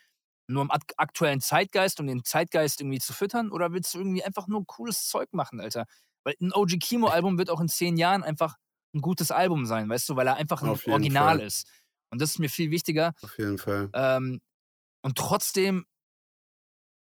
nur 0.48 0.62
im 0.64 0.72
ak 0.72 0.84
aktuellen 0.98 1.42
Zeitgeist, 1.42 2.00
um 2.00 2.08
den 2.08 2.24
Zeitgeist 2.24 2.82
irgendwie 2.82 3.00
zu 3.00 3.14
füttern, 3.14 3.52
oder 3.52 3.72
willst 3.74 3.94
du 3.94 4.00
irgendwie 4.00 4.24
einfach 4.24 4.48
nur 4.48 4.66
cooles 4.66 5.08
Zeug 5.08 5.34
machen, 5.34 5.60
Alter? 5.60 5.86
Weil 6.24 6.36
ein 6.42 6.52
OG 6.54 6.78
Kimo-Album 6.80 7.38
wird 7.38 7.50
auch 7.50 7.62
in 7.62 7.68
zehn 7.70 7.98
Jahren 7.98 8.24
einfach 8.24 8.56
ein 8.94 9.02
gutes 9.02 9.32
Album 9.32 9.66
sein, 9.66 9.90
weißt 9.90 10.08
du, 10.10 10.16
weil 10.16 10.28
er 10.28 10.36
einfach 10.36 10.62
ein 10.62 10.70
Original 10.70 11.38
Fall. 11.38 11.48
ist. 11.48 11.68
Und 12.12 12.22
das 12.22 12.32
ist 12.32 12.40
mir 12.40 12.50
viel 12.50 12.72
wichtiger. 12.72 13.14
Auf 13.22 13.38
jeden 13.38 13.58
Fall. 13.58 13.90
Ähm, 13.94 14.42
und 15.02 15.18
trotzdem, 15.18 15.86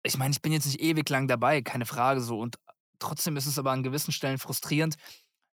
ich 0.02 0.16
meine, 0.18 0.32
ich 0.32 0.42
bin 0.42 0.52
jetzt 0.52 0.66
nicht 0.66 0.80
ewig 0.80 1.08
lang 1.08 1.28
dabei, 1.28 1.62
keine 1.62 1.86
Frage 1.86 2.20
so. 2.20 2.38
Und 2.40 2.56
trotzdem 2.98 3.36
ist 3.36 3.46
es 3.46 3.58
aber 3.58 3.72
an 3.72 3.82
gewissen 3.82 4.12
Stellen 4.12 4.38
frustrierend. 4.38 4.96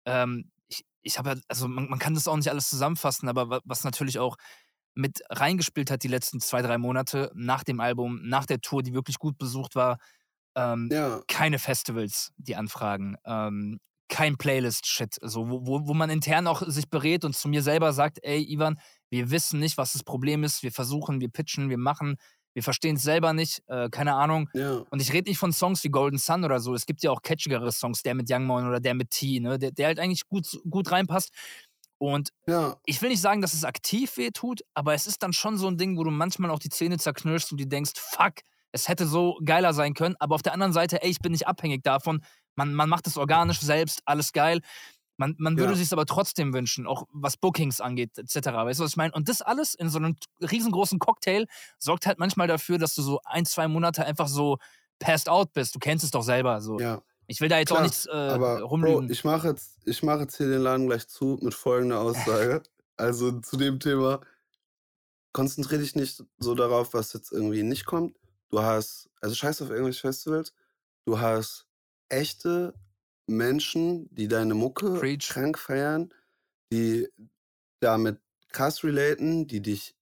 Ähm, 0.06 0.50
ich 0.68 0.84
ich 1.02 1.18
habe 1.18 1.30
ja, 1.30 1.36
also 1.48 1.68
man, 1.68 1.88
man 1.88 1.98
kann 1.98 2.14
das 2.14 2.28
auch 2.28 2.36
nicht 2.36 2.50
alles 2.50 2.68
zusammenfassen, 2.70 3.28
aber 3.28 3.50
wa- 3.50 3.60
was 3.64 3.84
natürlich 3.84 4.18
auch 4.18 4.36
mit 4.94 5.22
reingespielt 5.30 5.90
hat 5.90 6.02
die 6.02 6.08
letzten 6.08 6.40
zwei, 6.40 6.62
drei 6.62 6.78
Monate 6.78 7.30
nach 7.34 7.64
dem 7.64 7.80
Album, 7.80 8.20
nach 8.24 8.46
der 8.46 8.60
Tour, 8.60 8.82
die 8.82 8.94
wirklich 8.94 9.18
gut 9.18 9.38
besucht 9.38 9.74
war, 9.74 9.98
ähm, 10.56 10.92
Ja, 10.92 11.22
keine 11.28 11.58
Festivals, 11.58 12.32
die 12.36 12.56
anfragen, 12.56 13.16
ähm, 13.24 13.80
kein 14.08 14.36
Playlist-Shit, 14.36 15.16
so, 15.22 15.48
wo, 15.48 15.66
wo, 15.66 15.86
wo 15.88 15.94
man 15.94 16.10
intern 16.10 16.46
auch 16.46 16.62
sich 16.66 16.90
berät 16.90 17.24
und 17.24 17.34
zu 17.34 17.48
mir 17.48 17.62
selber 17.62 17.92
sagt, 17.94 18.18
ey, 18.22 18.42
Ivan, 18.52 18.78
wir 19.10 19.30
wissen 19.30 19.58
nicht, 19.60 19.78
was 19.78 19.92
das 19.94 20.04
Problem 20.04 20.44
ist, 20.44 20.62
wir 20.62 20.72
versuchen, 20.72 21.20
wir 21.20 21.30
pitchen, 21.30 21.70
wir 21.70 21.78
machen, 21.78 22.16
wir 22.54 22.62
verstehen 22.62 22.96
es 22.96 23.02
selber 23.02 23.32
nicht, 23.32 23.62
äh, 23.66 23.88
keine 23.90 24.14
Ahnung. 24.14 24.48
ja, 24.54 24.82
Und 24.90 25.00
ich 25.00 25.12
rede 25.12 25.30
nicht 25.30 25.38
von 25.38 25.52
Songs 25.52 25.82
wie 25.84 25.88
Golden 25.88 26.18
Sun 26.18 26.44
oder 26.44 26.60
so, 26.60 26.74
es 26.74 26.86
gibt 26.86 27.02
ja 27.02 27.10
auch 27.10 27.22
catchigere 27.22 27.70
Songs, 27.72 28.02
der 28.02 28.14
mit 28.14 28.30
Young 28.30 28.44
Mon 28.44 28.66
oder 28.66 28.80
der 28.80 28.94
mit 28.94 29.10
T, 29.10 29.40
ne, 29.40 29.58
der, 29.58 29.70
der 29.72 29.86
halt 29.86 29.98
eigentlich 29.98 30.28
gut, 30.28 30.46
gut 30.68 30.90
reinpasst. 30.90 31.30
Und 31.98 32.30
ja, 32.48 32.76
ich 32.84 33.00
will 33.00 33.10
nicht 33.10 33.20
sagen, 33.20 33.42
dass 33.42 33.54
es 33.54 33.62
aktiv 33.64 34.16
weh 34.16 34.30
tut, 34.30 34.62
aber 34.74 34.92
es 34.92 35.06
ist 35.06 35.22
dann 35.22 35.32
schon 35.32 35.56
so 35.56 35.68
ein 35.68 35.78
Ding, 35.78 35.96
wo 35.96 36.02
du 36.02 36.10
manchmal 36.10 36.50
auch 36.50 36.58
die 36.58 36.68
Zähne 36.68 36.98
zerknirschst 36.98 37.52
und 37.52 37.58
die 37.58 37.68
denkst, 37.68 37.92
fuck, 37.94 38.40
es 38.72 38.88
hätte 38.88 39.06
so 39.06 39.38
geiler 39.44 39.72
sein 39.72 39.94
können. 39.94 40.16
Aber 40.18 40.34
auf 40.34 40.42
der 40.42 40.52
anderen 40.52 40.72
Seite, 40.72 41.02
ey, 41.02 41.10
ich 41.10 41.20
bin 41.20 41.30
nicht 41.32 41.46
abhängig 41.46 41.84
davon. 41.84 42.24
Man, 42.56 42.74
man 42.74 42.88
macht 42.88 43.06
es 43.06 43.16
organisch 43.16 43.60
selbst, 43.60 44.02
alles 44.04 44.32
geil. 44.32 44.60
Man, 45.16 45.34
man 45.38 45.56
würde 45.58 45.72
Ja. 45.72 45.78
sich 45.78 45.92
aber 45.92 46.06
trotzdem 46.06 46.52
wünschen, 46.54 46.86
auch 46.86 47.04
was 47.12 47.36
Bookings 47.36 47.80
angeht, 47.80 48.16
etc. 48.18 48.34
Weißt 48.48 48.80
du, 48.80 48.84
was 48.84 48.92
ich 48.92 48.96
meine? 48.96 49.12
Und 49.12 49.28
das 49.28 49.42
alles 49.42 49.74
in 49.74 49.88
so 49.90 49.98
einem 49.98 50.16
riesengroßen 50.40 50.98
Cocktail 50.98 51.46
sorgt 51.78 52.06
halt 52.06 52.18
manchmal 52.18 52.48
dafür, 52.48 52.78
dass 52.78 52.94
du 52.94 53.02
so 53.02 53.20
ein, 53.24 53.44
zwei 53.44 53.68
Monate 53.68 54.04
einfach 54.04 54.28
so 54.28 54.58
passed 54.98 55.28
out 55.28 55.52
bist. 55.52 55.74
Du 55.74 55.78
kennst 55.78 56.04
es 56.04 56.10
doch 56.10 56.22
selber. 56.22 56.60
So. 56.60 56.78
ja. 56.80 57.02
Ich 57.28 57.40
will 57.40 57.48
da 57.48 57.58
jetzt 57.58 57.70
auch 57.70 57.76
Klar, 57.76 57.86
nichts 57.86 58.06
äh, 58.06 58.10
Aber 58.10 58.56
Bro, 58.58 58.66
rumlügen. 58.66 59.10
ich 59.10 59.24
mache 59.24 59.48
jetzt, 59.48 59.78
ich 59.86 60.02
mache 60.02 60.20
jetzt 60.22 60.36
hier 60.36 60.48
den 60.48 60.60
Laden 60.60 60.86
gleich 60.88 61.06
zu 61.08 61.38
mit 61.40 61.54
folgender 61.54 62.00
Aussage. 62.00 62.62
also 62.96 63.40
zu 63.40 63.56
dem 63.56 63.78
Thema, 63.80 64.20
konzentriere 65.32 65.80
dich 65.80 65.94
nicht 65.94 66.22
so 66.38 66.54
darauf, 66.54 66.94
was 66.94 67.12
jetzt 67.12 67.32
irgendwie 67.32 67.62
nicht 67.62 67.86
kommt. 67.86 68.16
Du 68.50 68.60
hast, 68.62 69.08
also 69.20 69.34
scheiß 69.34 69.62
auf 69.62 69.70
irgendwelche 69.70 70.00
Festivals, 70.00 70.52
du 71.06 71.18
hast 71.20 71.66
echte 72.08 72.74
Menschen, 73.26 74.08
die 74.14 74.28
deine 74.28 74.54
Mucke 74.54 74.94
Preach. 74.98 75.28
krank 75.28 75.58
feiern, 75.58 76.12
die 76.72 77.08
damit 77.80 78.18
krass 78.48 78.84
relaten, 78.84 79.46
die 79.46 79.60
dich 79.60 79.94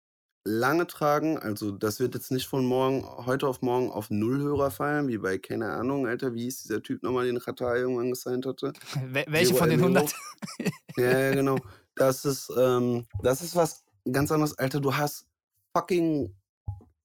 lange 0.45 0.87
tragen. 0.87 1.39
Also 1.39 1.71
das 1.71 2.01
wird 2.01 2.15
jetzt 2.15 2.31
nicht 2.31 2.47
von 2.47 2.65
morgen, 2.65 3.05
heute 3.27 3.47
auf 3.47 3.61
morgen 3.63 3.91
auf 3.91 4.11
Nullhörer 4.11 4.71
fallen, 4.71 5.07
wie 5.09 5.19
bei, 5.19 5.39
keine 5.39 5.71
Ahnung, 5.71 6.07
Alter, 6.07 6.35
wie 6.35 6.45
hieß 6.45 6.63
dieser 6.63 6.83
Typ 6.83 7.03
nochmal, 7.03 7.27
den 7.27 7.37
Rata 7.37 7.77
irgendwann 7.77 8.11
gesigned 8.11 8.47
hatte? 8.47 8.73
Wel- 9.13 9.27
Welche 9.29 9.55
von 9.55 9.69
den 9.69 9.81
Elmiro. 9.81 10.01
100? 10.01 10.15
Ja, 10.97 11.19
ja, 11.19 11.31
genau. 11.35 11.57
Das 11.95 12.25
ist, 12.25 12.51
ähm, 12.59 13.07
das 13.23 13.43
ist 13.43 13.55
was 13.55 13.85
ganz 14.11 14.33
anderes. 14.33 14.59
Alter, 14.59 14.81
du 14.81 14.95
hast 14.95 15.27
fucking 15.77 16.35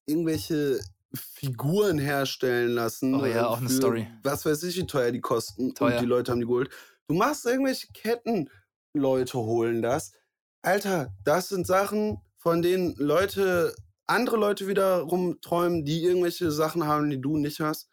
irgendwelche 0.07 0.80
Figuren 1.16 1.97
herstellen 1.97 2.72
lassen. 2.72 3.16
Oh 3.16 3.26
ja, 3.26 3.47
auch 3.47 3.59
eine 3.59 3.70
Story. 3.70 4.07
Was 4.24 4.45
weiß 4.45 4.63
ich, 4.63 4.78
wie 4.78 4.88
teuer 4.88 5.11
die 5.11 5.22
kosten. 5.22 5.74
Teuer. 5.74 5.93
Und 5.93 6.01
die 6.01 6.05
Leute 6.05 6.32
haben 6.32 6.39
die 6.39 6.45
geholt. 6.45 6.70
Du 7.07 7.16
machst 7.16 7.45
irgendwelche 7.45 7.88
Ketten, 7.93 8.49
Leute 8.93 9.38
holen 9.38 9.82
das. 9.82 10.13
Alter, 10.61 11.13
das 11.24 11.49
sind 11.49 11.68
Sachen, 11.68 12.20
von 12.38 12.61
denen 12.61 12.95
Leute, 12.97 13.76
andere 14.07 14.38
Leute 14.38 14.68
wiederum 14.68 15.39
träumen, 15.41 15.86
die 15.86 16.03
irgendwelche 16.03 16.51
Sachen 16.51 16.86
haben, 16.86 17.09
die 17.09 17.22
du 17.22 17.38
nicht 17.38 17.59
hast. 17.59 17.88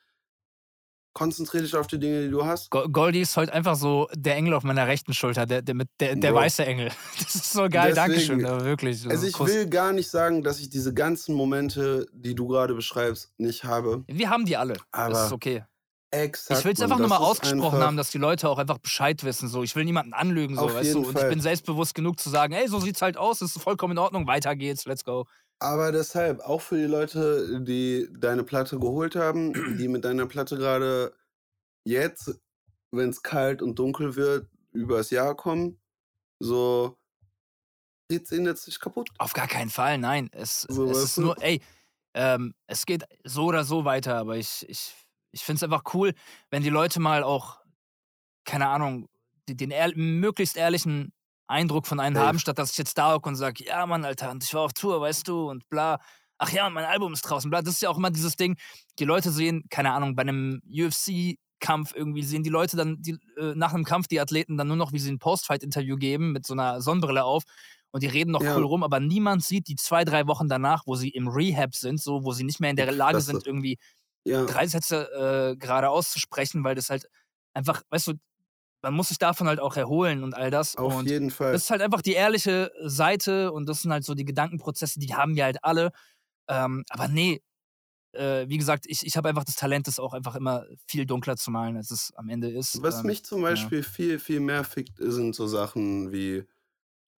Konzentriere 1.13 1.63
dich 1.65 1.77
auf 1.77 1.87
die 1.87 1.99
Dinge, 1.99 2.23
die 2.23 2.31
du 2.31 2.45
hast. 2.45 2.71
Go- 2.71 2.89
Goldie 2.89 3.21
ist 3.21 3.37
heute 3.37 3.53
einfach 3.53 3.75
so 3.77 4.09
der 4.15 4.37
Engel 4.37 4.55
auf 4.55 4.63
meiner 4.65 4.87
rechten 4.87 5.13
Schulter, 5.13 5.45
der, 5.47 5.61
der, 5.63 5.75
der, 6.01 6.17
der 6.17 6.35
weiße 6.35 6.65
Engel. 6.65 6.91
Das 7.19 7.35
ist 7.35 7.53
so 7.53 7.63
geil, 7.69 7.93
Deswegen, 7.95 7.95
Dankeschön, 7.95 8.47
aber 8.47 8.65
wirklich. 8.65 9.09
Also 9.09 9.27
ich 9.27 9.35
Kuss. 9.35 9.49
will 9.51 9.69
gar 9.69 9.93
nicht 9.93 10.09
sagen, 10.11 10.43
dass 10.43 10.59
ich 10.61 10.71
diese 10.71 10.95
ganzen 10.95 11.35
Momente, 11.35 12.07
die 12.13 12.35
du 12.35 12.47
gerade 12.49 12.75
beschreibst, 12.75 13.33
nicht 13.39 13.65
habe. 13.65 14.05
Wir 14.09 14.31
haben 14.31 14.45
die 14.47 14.57
alle. 14.57 14.75
das 14.75 14.83
Aber 14.93 15.27
ist 15.27 15.33
okay. 15.33 15.65
Exakt. 16.13 16.61
Ich 16.61 16.65
will 16.65 16.73
es 16.73 16.81
einfach 16.81 16.99
nur 16.99 17.09
mal 17.09 17.17
ausgesprochen 17.17 17.81
haben, 17.81 17.97
dass 17.97 18.11
die 18.11 18.19
Leute 18.19 18.49
auch 18.49 18.59
einfach 18.59 18.79
Bescheid 18.79 19.23
wissen. 19.25 19.49
So. 19.49 19.63
Ich 19.63 19.75
will 19.75 19.85
niemanden 19.85 20.13
anlügen, 20.13 20.57
so, 20.57 20.73
weißt 20.73 20.95
du. 20.95 21.07
Und 21.07 21.19
ich 21.19 21.29
bin 21.29 21.41
selbstbewusst 21.41 21.95
genug 21.95 22.21
zu 22.21 22.31
sagen, 22.31 22.53
ey, 22.53 22.69
so 22.69 22.79
sieht's 22.79 23.03
halt 23.03 23.17
aus, 23.17 23.43
ist 23.43 23.61
vollkommen 23.61 23.93
in 23.93 23.99
Ordnung, 23.99 24.27
weiter 24.27 24.55
geht's, 24.55 24.85
let's 24.85 25.05
go. 25.05 25.27
Aber 25.59 25.93
deshalb, 25.93 26.41
auch 26.41 26.61
für 26.61 26.77
die 26.77 26.87
Leute, 26.87 27.63
die 27.63 28.09
deine 28.19 28.43
Platte 28.43 28.79
geholt 28.79 29.15
haben, 29.15 29.53
die 29.79 29.89
mit 29.89 30.05
deiner 30.05 30.27
Platte 30.27 30.57
gerade 30.57 31.15
jetzt, 31.85 32.41
wenn 32.91 33.11
es 33.11 33.23
kalt 33.23 33.63
und 33.63 33.79
dunkel 33.79 34.17
wird, 34.17 34.49
übers 34.73 35.11
Jahr 35.11 35.37
kommen, 35.37 35.81
so 36.41 36.99
geht's 38.09 38.33
ihnen 38.33 38.47
jetzt 38.47 38.67
nicht 38.67 38.81
kaputt. 38.81 39.11
Auf 39.19 39.33
gar 39.33 39.47
keinen 39.47 39.71
Fall, 39.71 39.99
nein. 39.99 40.29
Es, 40.33 40.63
So, 40.63 40.91
es 40.91 40.99
ist 40.99 41.17
du? 41.17 41.23
nur, 41.23 41.43
ey, 41.43 41.63
ähm, 42.15 42.55
es 42.67 42.85
geht 42.85 43.05
so 43.25 43.45
oder 43.45 43.65
so 43.65 43.85
weiter, 43.85 44.17
aber 44.17 44.37
ich, 44.37 44.69
ich, 44.69 44.95
ich 45.33 45.43
finde 45.43 45.57
es 45.57 45.63
einfach 45.63 45.83
cool, 45.95 46.13
wenn 46.51 46.63
die 46.63 46.71
Leute 46.71 47.01
mal 47.01 47.23
auch, 47.25 47.59
keine 48.45 48.69
Ahnung, 48.69 49.09
den 49.49 49.71
ehr 49.71 49.91
möglichst 49.97 50.57
ehrlichen 50.57 51.13
Eindruck 51.49 51.87
von 51.87 52.01
einem 52.01 52.17
Safe. 52.17 52.27
haben, 52.27 52.39
statt 52.39 52.59
dass 52.59 52.73
ich 52.73 52.79
jetzt 52.79 52.97
da 52.97 53.15
hocke 53.15 53.29
und 53.29 53.37
sage, 53.37 53.65
ja, 53.65 53.85
Mann, 53.87 54.05
Alter, 54.05 54.31
und 54.31 54.45
ich 54.45 54.55
war 54.55 54.63
auf 54.63 54.73
Tour, 54.73 55.01
weißt 55.01 55.27
du, 55.29 55.51
und 55.51 55.69
bla. 55.69 55.99
Ach 56.39 56.51
ja, 56.51 56.67
und 56.67 56.73
mein 56.73 56.85
Album 56.85 57.13
ist 57.13 57.23
draußen, 57.23 57.51
bla. 57.51 57.63
Das 57.63 57.75
ist 57.75 57.83
ja 57.83 57.91
auch 57.91 57.99
immer 57.99 58.11
dieses 58.11 58.37
Ding, 58.37 58.57
die 58.99 59.05
Leute 59.05 59.31
sehen, 59.31 59.65
keine 59.71 59.93
Ahnung, 59.93 60.15
bei 60.17 60.23
einem 60.23 60.61
UFC-Kampf 60.67 61.95
irgendwie 61.95 62.23
sehen 62.23 62.43
die 62.43 62.51
Leute 62.51 62.77
dann 62.77 63.01
die, 63.01 63.19
äh, 63.39 63.55
nach 63.55 63.75
einem 63.75 63.85
Kampf 63.85 64.09
die 64.09 64.21
Athleten 64.21 64.57
dann 64.57 64.69
nur 64.69 64.77
noch, 64.77 64.93
wie 64.93 64.99
sie 64.99 65.11
ein 65.13 65.19
Post-Fight-Interview 65.19 65.97
geben 65.97 66.33
mit 66.33 66.47
so 66.47 66.55
einer 66.55 66.81
Sonnenbrille 66.81 67.25
auf 67.25 67.45
und 67.91 68.03
die 68.03 68.09
reden 68.09 68.33
noch 68.33 68.43
Ja. 68.43 68.57
cool 68.57 68.65
rum, 68.65 68.83
aber 68.83 68.99
niemand 69.01 69.45
sieht 69.45 69.69
die 69.69 69.77
zwei, 69.77 70.05
drei 70.05 70.27
Wochen 70.27 70.49
danach, 70.49 70.83
wo 70.87 70.97
sie 70.97 71.11
im 71.11 71.29
Rehab 71.29 71.75
sind, 71.75 72.01
so, 72.01 72.25
wo 72.25 72.33
sie 72.33 72.45
nicht 72.45 72.59
mehr 72.61 72.71
in 72.71 72.77
der 72.77 72.91
Lage 72.93 73.21
sind, 73.21 73.47
irgendwie 73.47 73.79
Ja, 74.25 74.45
drei 74.45 74.67
Sätze 74.67 75.53
äh, 75.53 75.57
gerade 75.57 75.91
auszusprechen, 75.91 76.63
weil 76.65 76.75
das 76.75 76.91
halt 76.91 77.09
einfach, 77.55 77.83
weißt 77.91 78.09
du, 78.09 78.15
man 78.83 78.95
muss 78.95 79.09
sich 79.09 79.19
davon 79.19 79.47
halt 79.47 79.61
auch 79.61 79.77
erholen 79.77 80.25
und 80.25 80.35
all 80.35 80.51
das. 80.51 80.77
auf 80.77 80.95
und 80.95 81.09
jeden 81.09 81.31
Fall. 81.31 81.53
das 81.53 81.65
ist 81.65 81.71
halt 81.71 81.83
einfach 81.83 82.03
die 82.03 82.13
ehrliche 82.13 82.73
Seite 82.83 83.53
und 83.53 83.69
das 83.69 83.83
sind 83.83 83.93
halt 83.93 84.05
so 84.05 84.15
die 84.15 84.25
Gedankenprozesse, 84.25 84.99
die 84.99 85.15
haben 85.15 85.37
wir 85.37 85.45
halt 85.45 85.63
alle. 85.63 85.93
Ähm, 86.49 86.85
aber 86.91 87.09
nee, 87.09 87.41
äh, 88.13 88.49
wie 88.49 88.59
gesagt, 88.59 88.85
ich, 88.87 89.07
ich 89.07 89.17
habe 89.17 89.29
einfach 89.29 89.45
das 89.45 89.57
Talent, 89.57 89.87
das 89.87 89.99
auch 89.99 90.13
einfach 90.13 90.35
immer 90.35 90.67
viel 90.87 91.07
dunkler 91.07 91.37
zu 91.37 91.51
malen, 91.51 91.77
als 91.77 91.91
es 91.91 92.13
am 92.17 92.29
Ende 92.29 92.51
ist. 92.51 92.83
Was 92.83 93.01
ähm, 93.01 93.07
mich 93.07 93.25
zum 93.25 93.43
Beispiel 93.43 93.83
viel, 93.83 94.19
viel 94.19 94.41
mehr 94.41 94.65
fickt, 94.65 94.99
sind 94.99 95.35
so 95.35 95.47
Sachen 95.47 96.13
wie, 96.13 96.45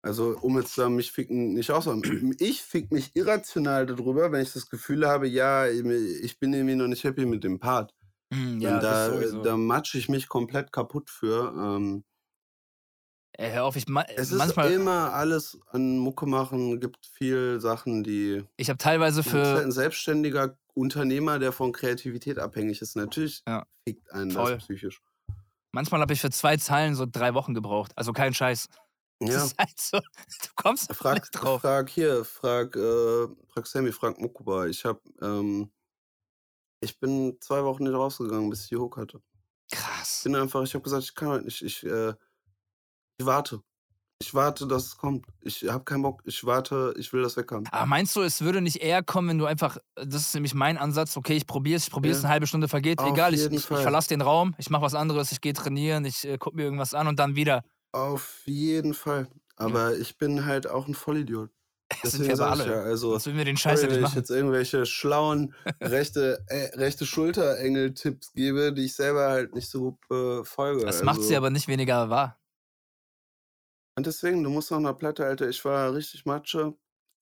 also 0.05 0.37
um 0.43 0.59
jetzt 0.59 0.75
sagen, 0.75 0.97
mich 0.97 1.13
ficken 1.13 1.55
nicht 1.55 1.69
so, 1.69 2.03
ich 2.39 2.63
fick 2.63 2.93
mich 2.93 3.17
irrational 3.17 3.87
darüber, 3.87 4.31
wenn 4.33 4.43
ich 4.43 4.53
das 4.53 4.69
Gefühl 4.69 5.07
habe, 5.07 5.27
ja, 5.27 5.67
ich 5.67 6.39
bin 6.39 6.53
irgendwie 6.53 6.75
noch 6.75 6.89
nicht 6.89 7.05
happy 7.05 7.25
mit 7.25 7.43
dem 7.43 7.59
Part. 7.59 7.95
mm, 8.31 8.61
ja, 8.61 8.81
da, 8.81 9.09
da 9.43 9.57
matsche 9.57 9.97
ich 9.97 10.11
mich 10.11 10.29
komplett 10.29 10.73
kaputt 10.73 11.09
für. 11.09 11.55
Ähm, 11.57 12.05
Ey, 13.37 13.51
hör 13.51 13.65
auf, 13.65 13.77
ich 13.77 13.89
ma 13.89 14.03
es 14.03 14.31
ist 14.31 14.39
manchmal, 14.39 14.73
immer 14.73 15.13
alles 15.13 15.59
an 15.71 15.99
Mucke 15.99 16.27
machen, 16.27 16.79
gibt 16.81 17.05
viel 17.07 17.61
Sachen, 17.61 18.05
die. 18.05 18.45
ich 18.59 18.69
habe 18.69 18.79
teilweise 18.79 19.21
ist 19.21 19.33
halt 19.33 19.47
für, 19.47 19.63
ein 19.63 19.73
selbstständiger 19.73 20.57
Unternehmer, 20.75 21.39
der 21.39 21.53
von 21.53 21.73
Kreativität 21.73 22.39
abhängig 22.39 22.83
ist. 22.83 22.95
Natürlich 22.95 23.43
Ja. 23.49 23.65
fickt 23.89 24.13
einen 24.13 24.31
Voll. 24.31 24.55
das 24.55 24.65
psychisch. 24.65 25.01
manchmal 25.73 26.01
habe 26.01 26.13
ich 26.13 26.21
für 26.21 26.31
zwei 26.31 26.59
Zeilen 26.59 26.95
so 26.95 27.07
drei 27.11 27.35
Wochen 27.35 27.55
gebraucht. 27.55 27.93
Also 27.97 28.13
kein 28.13 28.35
Scheiß. 28.35 28.69
Das 29.21 29.31
Ja. 29.31 29.45
ist 29.45 29.59
halt 29.59 29.81
so, 29.81 29.99
du 30.43 30.49
kommst 30.57 30.93
Frag, 30.95 31.21
nicht 31.21 31.31
drauf. 31.33 31.63
frag 31.63 31.89
hier, 31.91 32.25
frag, 32.25 32.75
äh, 32.77 33.27
frag 33.49 33.67
Sammy, 33.67 33.93
frag 33.93 34.19
Mukuba. 34.21 34.67
Ich 34.67 34.85
hab, 34.85 35.01
ähm, 35.23 35.71
ich 36.81 36.99
bin 37.01 37.37
zwei 37.41 37.65
Wochen 37.65 37.85
nicht 37.85 37.95
rausgegangen, 37.95 38.51
bis 38.51 38.65
ich 38.65 38.69
die 38.71 38.77
Hook 38.77 38.97
hatte. 38.97 39.23
Ich 39.73 39.79
Krass. 39.79 40.21
bin 40.25 40.37
einfach, 40.37 40.63
ich 40.63 40.75
habe 40.75 40.83
gesagt, 40.83 41.05
ich 41.05 41.15
kann 41.15 41.29
heute 41.29 41.45
nicht, 41.47 41.63
ich, 41.63 41.83
äh, 41.85 42.15
ich 43.19 43.27
warte. 43.27 43.63
Ich 44.21 44.33
warte, 44.33 44.67
dass 44.67 44.87
es 44.87 44.97
kommt. 44.97 45.27
Ich 45.43 45.65
habe 45.69 45.85
keinen 45.85 46.03
Bock. 46.03 46.23
Ich 46.25 46.45
warte, 46.45 46.95
ich 46.97 47.13
will 47.13 47.23
das 47.23 47.37
weghaben. 47.37 47.67
Aber 47.71 47.87
meinst 47.87 48.15
du, 48.17 48.23
es 48.23 48.41
würde 48.41 48.61
nicht 48.61 48.77
eher 48.77 49.03
kommen, 49.03 49.29
wenn 49.29 49.39
du 49.39 49.47
einfach, 49.47 49.77
das 49.97 50.23
ist 50.23 50.35
nämlich 50.35 50.55
mein 50.55 50.79
Ansatz, 50.79 51.17
okay, 51.17 51.35
ich 51.37 51.47
probiere 51.47 51.77
es, 51.79 51.85
ich 51.85 51.91
probiere 51.91 52.13
es, 52.15 52.19
Ja. 52.23 52.25
eine 52.29 52.33
halbe 52.35 52.47
Stunde 52.47 52.69
vergeht, 52.69 53.01
Auf 53.01 53.11
egal, 53.13 53.35
ich, 53.35 53.45
ich, 53.45 53.53
ich 53.53 53.65
verlasse 53.67 54.09
den 54.09 54.23
Raum, 54.23 54.55
ich 54.59 54.71
mache 54.71 54.83
was 54.83 54.95
anderes, 54.95 55.33
ich 55.33 55.41
gehe 55.41 55.53
trainieren, 55.53 56.05
ich 56.05 56.25
äh, 56.25 56.39
gucke 56.39 56.57
mir 56.57 56.63
irgendwas 56.63 56.95
an 56.95 57.09
und 57.09 57.19
dann 57.19 57.35
wieder. 57.35 57.65
Auf 57.95 58.43
jeden 58.45 58.93
Fall. 58.93 59.29
Aber 59.55 59.97
ich 59.97 60.19
bin 60.19 60.45
halt 60.45 60.67
auch 60.67 60.89
ein 60.89 60.95
Vollidiot. 60.95 61.51
Das 62.03 62.13
sind 62.13 62.27
wir 62.27 62.35
aber 62.35 62.51
alle. 62.51 62.67
ja, 62.67 62.83
also 62.83 63.11
Sonst 63.11 63.27
würden 63.27 63.39
wir 63.39 63.45
den 63.45 63.57
Scheiß 63.57 63.83
ja 63.83 63.89
sorry, 63.89 64.03
wenn 64.03 64.09
ich 64.09 64.15
jetzt 64.15 64.31
irgendwelche 64.31 64.85
schlauen 64.85 65.55
rechte, 65.81 66.43
äh, 66.49 66.77
rechte 66.77 67.07
Schulterengel-Tipps 67.07 68.33
gebe, 68.33 68.73
die 68.73 68.87
ich 68.87 68.97
selber 68.97 69.29
halt 69.29 69.55
nicht 69.55 69.71
so 69.71 69.81
gut 69.81 70.09
befolge. 70.09 70.85
Das 70.85 71.05
macht 71.05 71.21
sie 71.21 71.27
also, 71.29 71.37
aber 71.37 71.51
nicht 71.51 71.69
weniger 71.69 72.11
wahr. 72.11 72.41
Und 73.97 74.07
deswegen, 74.07 74.43
du 74.43 74.51
musst 74.51 74.73
noch 74.73 74.79
eine 74.79 74.93
Platte, 74.95 75.25
Alter. 75.25 75.49
Ich 75.49 75.65
war 75.65 75.95
richtig 75.95 76.25
Matsche. 76.25 76.75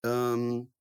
Ähm, 0.06 0.72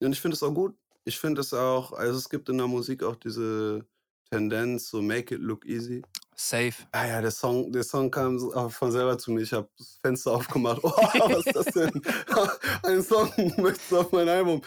und 0.00 0.12
ich 0.12 0.20
finde 0.20 0.36
es 0.36 0.42
auch 0.44 0.54
gut. 0.54 0.76
Ich 1.04 1.18
finde 1.18 1.40
es 1.40 1.52
auch, 1.52 1.92
also 1.92 2.16
es 2.16 2.28
gibt 2.28 2.48
in 2.48 2.58
der 2.58 2.68
Musik 2.68 3.02
auch 3.02 3.16
diese 3.16 3.84
Tendenz, 4.30 4.88
so 4.88 5.02
make 5.02 5.34
it 5.34 5.40
look 5.40 5.66
easy. 5.66 6.02
Safe. 6.40 6.72
Ah 6.92 7.06
ja, 7.06 7.20
der 7.20 7.30
Song, 7.30 7.70
der 7.70 7.82
Song 7.84 8.10
kam 8.10 8.38
auch 8.54 8.72
von 8.72 8.90
selber 8.90 9.18
zu 9.18 9.30
mir. 9.30 9.42
Ich 9.42 9.52
habe 9.52 9.68
das 9.76 9.98
Fenster 10.02 10.32
aufgemacht. 10.32 10.80
Oh, 10.84 10.90
was 10.90 11.46
ist 11.46 11.54
das 11.54 11.66
denn? 11.66 12.02
Ein 12.82 13.02
Song 13.02 13.30
möchtest 13.58 13.90
du 13.90 13.98
auf 14.00 14.12
mein 14.12 14.28
Album. 14.28 14.62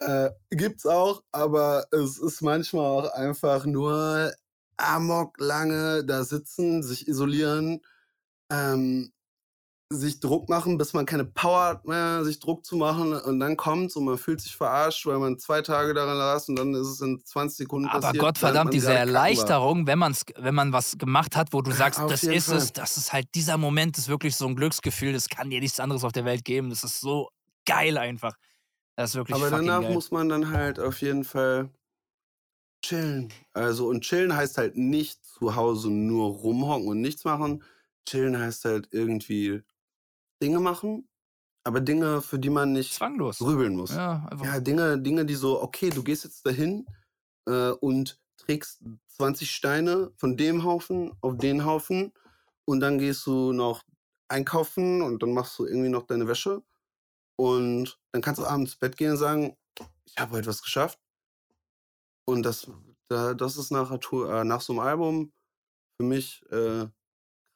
Äh, 0.00 0.30
gibt's 0.50 0.84
auch, 0.84 1.22
aber 1.30 1.86
es 1.92 2.18
ist 2.18 2.42
manchmal 2.42 2.84
auch 2.84 3.12
einfach 3.12 3.66
nur 3.66 4.32
amok 4.76 5.38
lange 5.38 6.04
da 6.04 6.24
sitzen, 6.24 6.82
sich 6.82 7.06
isolieren, 7.06 7.80
ähm, 8.50 9.11
sich 9.92 10.20
Druck 10.20 10.48
machen, 10.48 10.78
bis 10.78 10.92
man 10.92 11.06
keine 11.06 11.24
Power 11.24 11.64
hat 11.64 11.86
mehr, 11.86 12.24
sich 12.24 12.40
Druck 12.40 12.64
zu 12.64 12.76
machen 12.76 13.12
und 13.12 13.40
dann 13.40 13.56
kommt's 13.56 13.96
und 13.96 14.04
man 14.04 14.18
fühlt 14.18 14.40
sich 14.40 14.56
verarscht, 14.56 15.06
weil 15.06 15.18
man 15.18 15.38
zwei 15.38 15.62
Tage 15.62 15.94
daran 15.94 16.16
saß 16.16 16.48
und 16.50 16.56
dann 16.56 16.74
ist 16.74 16.88
es 16.88 17.00
in 17.00 17.22
20 17.24 17.56
Sekunden 17.56 17.88
Aber 17.88 18.00
passiert. 18.00 18.22
Gottverdammt, 18.22 18.54
während 18.54 18.64
man 18.66 18.72
diese. 18.72 18.92
Erleichterung, 18.94 19.86
wenn, 19.86 19.98
man's, 19.98 20.24
wenn 20.36 20.54
man 20.54 20.72
was 20.72 20.96
gemacht 20.98 21.36
hat, 21.36 21.52
wo 21.52 21.62
du 21.62 21.70
sagst, 21.72 22.00
Auf 22.00 22.10
das 22.10 22.24
ist 22.24 22.46
Fall. 22.46 22.58
es, 22.58 22.72
das 22.72 22.96
ist 22.96 23.12
halt 23.12 23.28
dieser 23.34 23.56
Moment, 23.58 23.98
ist 23.98 24.08
wirklich 24.08 24.36
so 24.36 24.46
ein 24.46 24.56
Glücksgefühl, 24.56 25.12
das 25.12 25.28
kann 25.28 25.50
dir 25.50 25.60
nichts 25.60 25.80
anderes 25.80 26.04
auf 26.04 26.12
der 26.12 26.24
Welt 26.24 26.44
geben. 26.44 26.70
Das 26.70 26.84
ist 26.84 27.00
so 27.00 27.28
geil 27.66 27.98
einfach. 27.98 28.34
Das 28.96 29.10
ist 29.10 29.16
wirklich 29.16 29.36
Aber 29.36 29.50
danach 29.50 29.82
geil. 29.82 29.92
muss 29.94 30.10
man 30.10 30.28
dann 30.28 30.50
halt 30.50 30.78
auf 30.78 31.00
jeden 31.00 31.24
Fall 31.24 31.70
chillen. 32.84 33.32
Also, 33.52 33.88
und 33.88 34.02
chillen 34.02 34.34
heißt 34.34 34.58
halt 34.58 34.76
nicht 34.76 35.24
zu 35.24 35.54
Hause 35.56 35.90
nur 35.90 36.28
rumhocken 36.30 36.88
und 36.88 37.00
nichts 37.00 37.24
machen. 37.24 37.62
Chillen 38.06 38.38
heißt 38.38 38.64
halt 38.64 38.88
irgendwie 38.90 39.62
Dinge 40.42 40.60
machen, 40.60 41.08
aber 41.64 41.80
Dinge, 41.80 42.20
für 42.20 42.38
die 42.38 42.50
man 42.50 42.72
nicht 42.72 42.94
Zwanglos. 42.94 43.38
grübeln 43.38 43.76
muss. 43.76 43.94
Ja, 43.94 44.26
einfach. 44.30 44.44
Ja, 44.44 44.60
Dinge, 44.60 44.98
Dinge, 44.98 45.24
die 45.24 45.34
so, 45.34 45.62
okay, 45.62 45.90
du 45.90 46.02
gehst 46.02 46.24
jetzt 46.24 46.44
dahin 46.44 46.84
äh, 47.46 47.70
und 47.70 48.20
trägst 48.36 48.82
20 49.16 49.50
Steine 49.50 50.12
von 50.16 50.36
dem 50.36 50.64
Haufen 50.64 51.12
auf 51.20 51.38
den 51.38 51.64
Haufen 51.64 52.12
und 52.64 52.80
dann 52.80 52.98
gehst 52.98 53.26
du 53.26 53.52
noch 53.52 53.84
einkaufen 54.28 55.02
und 55.02 55.22
dann 55.22 55.32
machst 55.32 55.58
du 55.58 55.66
irgendwie 55.66 55.88
noch 55.88 56.06
deine 56.06 56.26
Wäsche 56.26 56.62
und 57.36 57.98
dann 58.10 58.22
kannst 58.22 58.40
du 58.40 58.46
abends 58.46 58.72
ins 58.72 58.78
Bett 58.78 58.96
gehen 58.96 59.12
und 59.12 59.18
sagen, 59.18 59.56
ich 60.04 60.16
habe 60.18 60.32
heute 60.32 60.48
was 60.48 60.62
geschafft. 60.62 60.98
Und 62.24 62.42
das, 62.44 62.70
da, 63.08 63.34
das 63.34 63.56
ist 63.56 63.70
nach, 63.70 63.90
äh, 63.90 64.44
nach 64.44 64.60
so 64.60 64.72
einem 64.72 64.80
Album 64.80 65.32
für 65.96 66.04
mich 66.04 66.42
äh, 66.50 66.86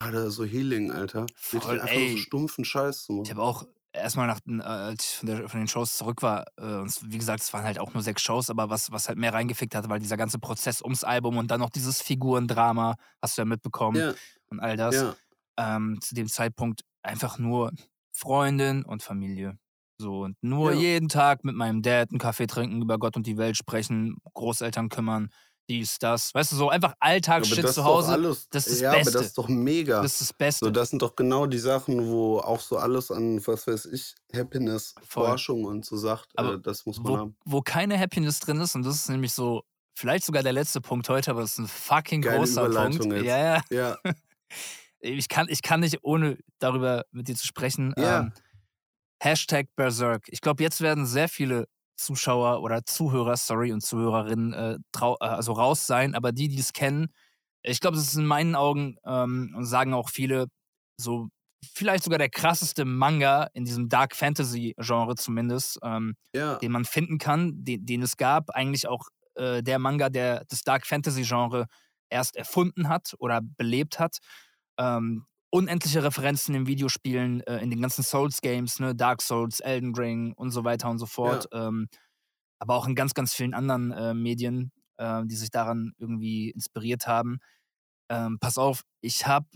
gerade 0.00 0.30
so 0.30 0.44
Healing, 0.44 0.90
Alter. 0.92 1.26
Voll, 1.34 1.78
Wirklich 1.78 1.82
einfach 1.82 2.00
nur 2.00 2.08
so 2.08 2.16
ey. 2.16 2.22
stumpfen 2.22 2.64
Scheiß 2.64 3.04
zu 3.04 3.12
Ich 3.22 3.30
machen. 3.30 3.30
habe 3.30 3.42
auch 3.42 3.64
erstmal 3.92 4.26
nach, 4.26 4.40
den, 4.40 4.60
äh, 4.60 4.64
als 4.64 5.04
ich 5.12 5.16
von, 5.18 5.26
der, 5.28 5.48
von 5.48 5.60
den 5.60 5.68
Shows 5.68 5.96
zurück 5.96 6.22
war, 6.22 6.44
äh, 6.58 6.84
wie 7.02 7.18
gesagt, 7.18 7.42
es 7.42 7.52
waren 7.52 7.64
halt 7.64 7.78
auch 7.78 7.94
nur 7.94 8.02
sechs 8.02 8.22
Shows, 8.22 8.50
aber 8.50 8.70
was, 8.70 8.92
was 8.92 9.08
halt 9.08 9.18
mehr 9.18 9.32
reingefickt 9.34 9.74
hat, 9.74 9.88
war 9.88 9.98
dieser 9.98 10.16
ganze 10.16 10.38
Prozess 10.38 10.82
ums 10.82 11.04
Album 11.04 11.36
und 11.38 11.50
dann 11.50 11.60
noch 11.60 11.70
dieses 11.70 12.02
Figurendrama, 12.02 12.96
hast 13.22 13.38
du 13.38 13.42
ja 13.42 13.46
mitbekommen 13.46 13.98
Ja, 14.00 14.14
und 14.50 14.60
all 14.60 14.76
das. 14.76 14.94
ja. 14.94 15.16
Ähm, 15.58 15.98
zu 16.02 16.14
dem 16.14 16.28
Zeitpunkt 16.28 16.82
einfach 17.02 17.38
nur 17.38 17.72
Freundin 18.12 18.84
und 18.84 19.02
Familie. 19.02 19.58
So, 19.98 20.24
und 20.24 20.36
nur 20.42 20.72
Ja. 20.72 20.78
jeden 20.78 21.08
Tag 21.08 21.44
mit 21.44 21.54
meinem 21.56 21.80
Dad 21.82 22.10
einen 22.10 22.18
Kaffee 22.18 22.46
trinken, 22.46 22.82
über 22.82 22.98
Gott 22.98 23.16
und 23.16 23.26
die 23.26 23.38
Welt 23.38 23.56
sprechen, 23.56 24.18
Großeltern 24.34 24.90
kümmern, 24.90 25.30
dies, 25.68 25.98
das. 25.98 26.34
Weißt 26.34 26.52
du, 26.52 26.56
so 26.56 26.68
einfach 26.70 26.90
Aber 26.92 27.02
Alltagsshit 27.02 27.64
das 27.64 27.74
zu 27.74 27.84
Hause. 27.84 28.12
alles, 28.12 28.48
das 28.50 28.66
ist 28.66 28.74
das 28.76 28.80
ja, 28.80 28.88
aber 28.90 28.98
Beste. 28.98 29.12
das 29.12 29.26
ist 29.26 29.38
doch 29.38 29.48
mega. 29.48 30.02
Das 30.02 30.12
ist 30.12 30.20
das 30.20 30.32
Beste. 30.32 30.64
So, 30.66 30.70
das 30.70 30.90
sind 30.90 31.02
doch 31.02 31.16
genau 31.16 31.46
die 31.46 31.58
Sachen, 31.58 32.06
wo 32.08 32.38
auch 32.38 32.60
so 32.60 32.76
alles 32.78 33.10
an, 33.10 33.44
was 33.46 33.66
weiß 33.66 33.86
ich, 33.86 34.14
Happiness, 34.34 34.94
Voll. 35.02 35.26
Forschung 35.26 35.64
und 35.64 35.84
so 35.84 35.96
sagt, 35.96 36.28
Aber 36.36 36.54
äh, 36.54 36.60
das 36.60 36.86
muss 36.86 36.98
man 36.98 37.12
wo, 37.12 37.18
haben. 37.18 37.36
wo 37.44 37.60
keine 37.62 37.98
Happiness 37.98 38.38
drin 38.40 38.60
ist, 38.60 38.74
und 38.74 38.84
das 38.84 38.94
ist 38.96 39.08
nämlich 39.08 39.32
so, 39.32 39.62
vielleicht 39.94 40.24
sogar 40.24 40.42
der 40.42 40.52
letzte 40.52 40.80
Punkt 40.80 41.08
heute, 41.08 41.30
aber 41.30 41.42
es 41.42 41.52
ist 41.52 41.58
ein 41.58 41.68
fucking 41.68 42.22
Geile 42.22 42.38
großer 42.38 42.68
Punkt. 42.68 43.04
jetzt. 43.04 43.24
Ja, 43.24 43.38
ja. 43.38 43.62
Ja, 43.70 43.96
Ich 45.00 45.28
kann, 45.28 45.46
ich 45.48 45.62
kann 45.62 45.80
nicht, 45.80 45.98
ohne 46.02 46.38
darüber 46.58 47.04
mit 47.12 47.28
dir 47.28 47.36
zu 47.36 47.46
sprechen. 47.46 47.92
Ja. 47.98 48.20
Ähm, 48.20 48.32
Hashtag 49.22 49.68
Berserk. 49.76 50.24
Ich 50.28 50.40
glaube, 50.40 50.62
jetzt 50.62 50.80
werden 50.80 51.06
sehr 51.06 51.28
viele 51.28 51.68
Zuschauer 51.96 52.62
oder 52.62 52.84
Zuhörer, 52.84 53.36
sorry, 53.36 53.72
und 53.72 53.82
Zuhörerinnen 53.82 54.52
äh, 54.52 54.78
trau 54.92 55.16
äh, 55.20 55.26
also 55.26 55.52
raus 55.52 55.86
sein, 55.86 56.14
aber 56.14 56.32
die, 56.32 56.48
die 56.48 56.58
es 56.58 56.72
kennen, 56.72 57.08
ich 57.62 57.80
glaube, 57.80 57.96
das 57.96 58.06
ist 58.06 58.16
in 58.16 58.26
meinen 58.26 58.54
Augen, 58.54 58.96
ähm, 59.04 59.52
und 59.56 59.66
sagen 59.66 59.92
auch 59.92 60.08
viele, 60.08 60.46
so 60.98 61.28
vielleicht 61.74 62.04
sogar 62.04 62.18
der 62.18 62.30
krasseste 62.30 62.84
Manga 62.84 63.48
in 63.54 63.64
diesem 63.64 63.88
Dark 63.88 64.14
Fantasy-Genre 64.14 65.16
zumindest, 65.16 65.78
ähm, 65.82 66.14
ja, 66.32 66.56
den 66.56 66.72
man 66.72 66.84
finden 66.84 67.18
kann, 67.18 67.64
den, 67.64 67.84
den 67.84 68.02
es 68.02 68.16
gab. 68.16 68.50
Eigentlich 68.50 68.86
auch 68.86 69.08
äh, 69.34 69.62
der 69.62 69.78
Manga, 69.78 70.08
der 70.08 70.44
das 70.48 70.62
Dark 70.62 70.86
Fantasy-Genre 70.86 71.66
erst 72.08 72.36
erfunden 72.36 72.88
hat 72.88 73.14
oder 73.18 73.40
belebt 73.42 73.98
hat. 73.98 74.18
Ähm, 74.78 75.26
unendliche 75.50 76.02
Referenzen 76.02 76.54
in 76.54 76.66
Videospielen, 76.66 77.40
äh, 77.42 77.58
in 77.58 77.70
den 77.70 77.80
ganzen 77.80 78.02
Souls-Games, 78.02 78.80
ne? 78.80 78.94
Dark 78.94 79.22
Souls, 79.22 79.60
Elden 79.60 79.94
Ring 79.94 80.32
und 80.32 80.50
so 80.50 80.64
weiter 80.64 80.90
und 80.90 80.98
so 80.98 81.06
fort. 81.06 81.48
Ähm, 81.52 81.88
aber 82.58 82.74
auch 82.74 82.86
in 82.86 82.94
ganz, 82.94 83.14
ganz 83.14 83.34
vielen 83.34 83.54
anderen 83.54 83.92
äh, 83.92 84.14
Medien, 84.14 84.72
äh, 84.98 85.22
die 85.26 85.36
sich 85.36 85.50
daran 85.50 85.92
irgendwie 85.98 86.50
inspiriert 86.50 87.06
haben. 87.06 87.38
Ähm, 88.10 88.38
pass 88.40 88.58
auf, 88.58 88.82
ich 89.00 89.26
habe 89.26 89.46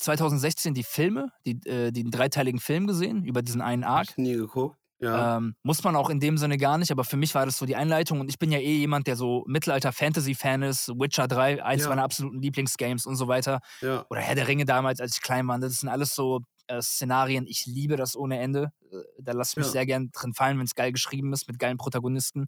2016 0.00 0.74
die 0.74 0.82
Filme, 0.82 1.30
die, 1.46 1.60
äh, 1.66 1.92
den 1.92 2.10
dreiteiligen 2.10 2.60
Film 2.60 2.86
gesehen 2.86 3.24
über 3.24 3.42
diesen 3.42 3.60
einen 3.60 3.84
hab 3.84 3.98
Arc. 3.98 4.10
ich 4.10 4.16
nie 4.16 4.34
geguckt. 4.34 4.76
Ja, 5.02 5.36
Ähm, 5.38 5.56
muss 5.64 5.82
man 5.82 5.96
auch 5.96 6.10
in 6.10 6.20
dem 6.20 6.38
Sinne 6.38 6.58
gar 6.58 6.78
nicht, 6.78 6.92
aber 6.92 7.02
für 7.04 7.16
mich 7.16 7.34
war 7.34 7.44
das 7.44 7.58
so 7.58 7.66
die 7.66 7.74
Einleitung 7.76 8.20
und 8.20 8.28
ich 8.30 8.38
bin 8.38 8.52
ja 8.52 8.58
eh 8.60 8.76
jemand, 8.78 9.06
der 9.08 9.16
so 9.16 9.44
Mittelalter-Fantasy-Fan 9.48 10.62
ist. 10.62 10.88
Witcher 10.90 11.26
3, 11.28 11.62
eins 11.64 11.82
Ja. 11.82 11.88
meiner 11.88 12.04
absoluten 12.04 12.40
Lieblingsgames 12.40 13.04
und 13.06 13.16
so 13.16 13.28
weiter. 13.28 13.58
ja, 13.80 14.06
Oder 14.10 14.20
Herr 14.20 14.34
der 14.36 14.46
Ringe 14.48 14.64
damals, 14.64 15.00
als 15.00 15.16
ich 15.16 15.22
klein 15.22 15.46
war. 15.48 15.58
Das 15.58 15.80
sind 15.80 15.88
alles 15.88 16.14
so 16.14 16.40
äh, 16.68 16.80
Szenarien. 16.80 17.46
Ich 17.48 17.66
liebe 17.66 17.96
das 17.96 18.16
ohne 18.16 18.38
Ende. 18.38 18.70
Äh, 18.92 18.96
Da 19.18 19.32
lasse 19.32 19.52
ich 19.52 19.56
mich 19.56 19.66
sehr 19.66 19.86
gern 19.86 20.10
drin 20.12 20.32
fallen, 20.34 20.58
wenn 20.58 20.66
es 20.66 20.74
geil 20.76 20.92
geschrieben 20.92 21.32
ist, 21.32 21.48
mit 21.48 21.58
geilen 21.58 21.76
Protagonisten. 21.78 22.46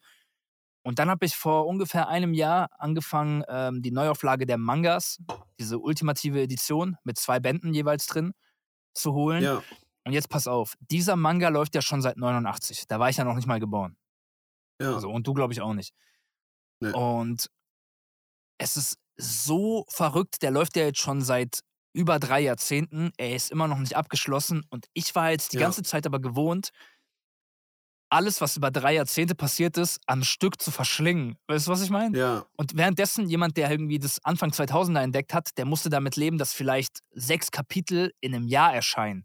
Und 0.86 0.98
dann 0.98 1.08
habe 1.10 1.24
ich 1.26 1.34
vor 1.34 1.66
ungefähr 1.66 2.08
einem 2.08 2.34
Jahr 2.34 2.68
angefangen, 2.78 3.42
ähm, 3.48 3.80
die 3.82 3.90
Neuauflage 3.90 4.46
der 4.46 4.58
Mangas, 4.58 5.18
diese 5.58 5.78
ultimative 5.78 6.40
Edition 6.42 6.96
mit 7.04 7.18
zwei 7.18 7.40
Bänden 7.40 7.72
jeweils 7.74 8.06
drin, 8.06 8.32
zu 8.94 9.12
holen. 9.14 9.42
ja. 9.42 9.62
Und 10.06 10.12
jetzt 10.12 10.28
pass 10.28 10.46
auf, 10.46 10.74
dieser 10.80 11.16
Manga 11.16 11.48
läuft 11.48 11.74
ja 11.74 11.82
schon 11.82 12.02
seit 12.02 12.16
89. 12.16 12.86
Da 12.88 13.00
war 13.00 13.08
ich 13.08 13.16
ja 13.16 13.24
noch 13.24 13.34
nicht 13.36 13.46
mal 13.46 13.60
geboren. 13.60 13.96
ja. 14.80 14.94
Also, 14.94 15.10
und 15.10 15.26
du, 15.26 15.32
glaube 15.34 15.52
ich, 15.52 15.60
auch 15.62 15.72
nicht. 15.74 15.94
Nee. 16.80 16.92
Und 16.92 17.48
es 18.58 18.76
ist 18.76 18.98
so 19.16 19.84
verrückt, 19.88 20.42
der 20.42 20.50
läuft 20.50 20.76
ja 20.76 20.84
jetzt 20.84 20.98
schon 21.00 21.22
seit 21.22 21.60
über 21.94 22.18
drei 22.18 22.40
Jahrzehnten. 22.40 23.12
Er 23.16 23.34
ist 23.34 23.50
immer 23.50 23.68
noch 23.68 23.78
nicht 23.78 23.96
abgeschlossen. 23.96 24.64
Und 24.70 24.86
ich 24.92 25.14
war 25.14 25.30
jetzt 25.30 25.52
die 25.52 25.56
Ja. 25.56 25.62
ganze 25.62 25.82
Zeit 25.82 26.06
aber 26.06 26.20
gewohnt, 26.20 26.70
alles, 28.10 28.40
was 28.40 28.56
über 28.56 28.70
drei 28.70 28.94
Jahrzehnte 28.94 29.34
passiert 29.34 29.76
ist, 29.76 30.00
am 30.06 30.22
Stück 30.22 30.60
zu 30.60 30.70
verschlingen. 30.70 31.36
Weißt 31.48 31.66
du, 31.66 31.70
was 31.72 31.82
ich 31.82 31.90
meine? 31.90 32.16
ja. 32.16 32.46
Und 32.56 32.76
währenddessen 32.76 33.28
jemand, 33.28 33.56
der 33.56 33.70
irgendwie 33.70 33.98
das 33.98 34.22
Anfang 34.24 34.50
2000er 34.50 35.00
entdeckt 35.02 35.34
hat, 35.34 35.50
der 35.56 35.64
musste 35.64 35.88
damit 35.90 36.14
leben, 36.16 36.38
dass 36.38 36.52
vielleicht 36.52 37.00
sechs 37.12 37.50
Kapitel 37.50 38.12
in 38.20 38.34
einem 38.34 38.46
Jahr 38.46 38.72
erscheinen. 38.74 39.24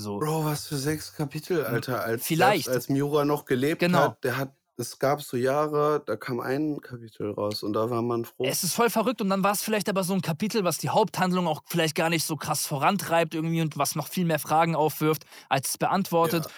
So. 0.00 0.18
Bro, 0.18 0.44
was 0.44 0.66
für 0.66 0.76
sechs 0.76 1.12
Kapitel, 1.12 1.64
Alter. 1.64 2.02
Als, 2.02 2.26
Vielleicht. 2.26 2.64
Selbst 2.64 2.76
als 2.76 2.88
Miura 2.88 3.24
noch 3.24 3.44
gelebt 3.44 3.80
Genau. 3.80 3.98
hat, 3.98 4.24
der 4.24 4.36
hat, 4.36 4.54
es 4.76 4.98
gab 4.98 5.22
so 5.22 5.36
Jahre, 5.36 6.02
da 6.06 6.16
kam 6.16 6.40
ein 6.40 6.80
Kapitel 6.80 7.30
raus 7.32 7.62
und 7.62 7.74
da 7.74 7.90
war 7.90 8.00
man 8.00 8.24
froh. 8.24 8.46
Es 8.46 8.64
ist 8.64 8.74
voll 8.74 8.88
verrückt 8.88 9.20
und 9.20 9.28
dann 9.28 9.44
war 9.44 9.52
es 9.52 9.62
vielleicht 9.62 9.90
aber 9.90 10.04
so 10.04 10.14
ein 10.14 10.22
Kapitel, 10.22 10.64
was 10.64 10.78
die 10.78 10.88
Haupthandlung 10.88 11.46
auch 11.46 11.62
vielleicht 11.66 11.94
gar 11.94 12.08
nicht 12.08 12.24
so 12.24 12.36
krass 12.36 12.66
vorantreibt 12.66 13.34
irgendwie 13.34 13.60
und 13.60 13.76
was 13.76 13.94
noch 13.94 14.08
viel 14.08 14.24
mehr 14.24 14.38
Fragen 14.38 14.74
aufwirft, 14.74 15.24
als 15.50 15.70
es 15.70 15.78
beantwortet. 15.78 16.46
Ja. 16.46 16.50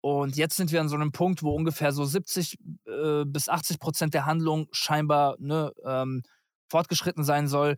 Und 0.00 0.36
jetzt 0.36 0.56
sind 0.56 0.72
wir 0.72 0.80
an 0.80 0.88
so 0.88 0.94
einem 0.94 1.12
Punkt, 1.12 1.42
wo 1.42 1.54
ungefähr 1.54 1.92
so 1.92 2.04
70 2.04 2.58
äh, 2.86 3.24
bis 3.26 3.48
80 3.48 3.78
Prozent 3.78 4.14
der 4.14 4.24
Handlung 4.24 4.68
scheinbar 4.70 5.36
ne, 5.38 5.72
ähm, 5.84 6.22
fortgeschritten 6.70 7.24
sein 7.24 7.48
soll. 7.48 7.76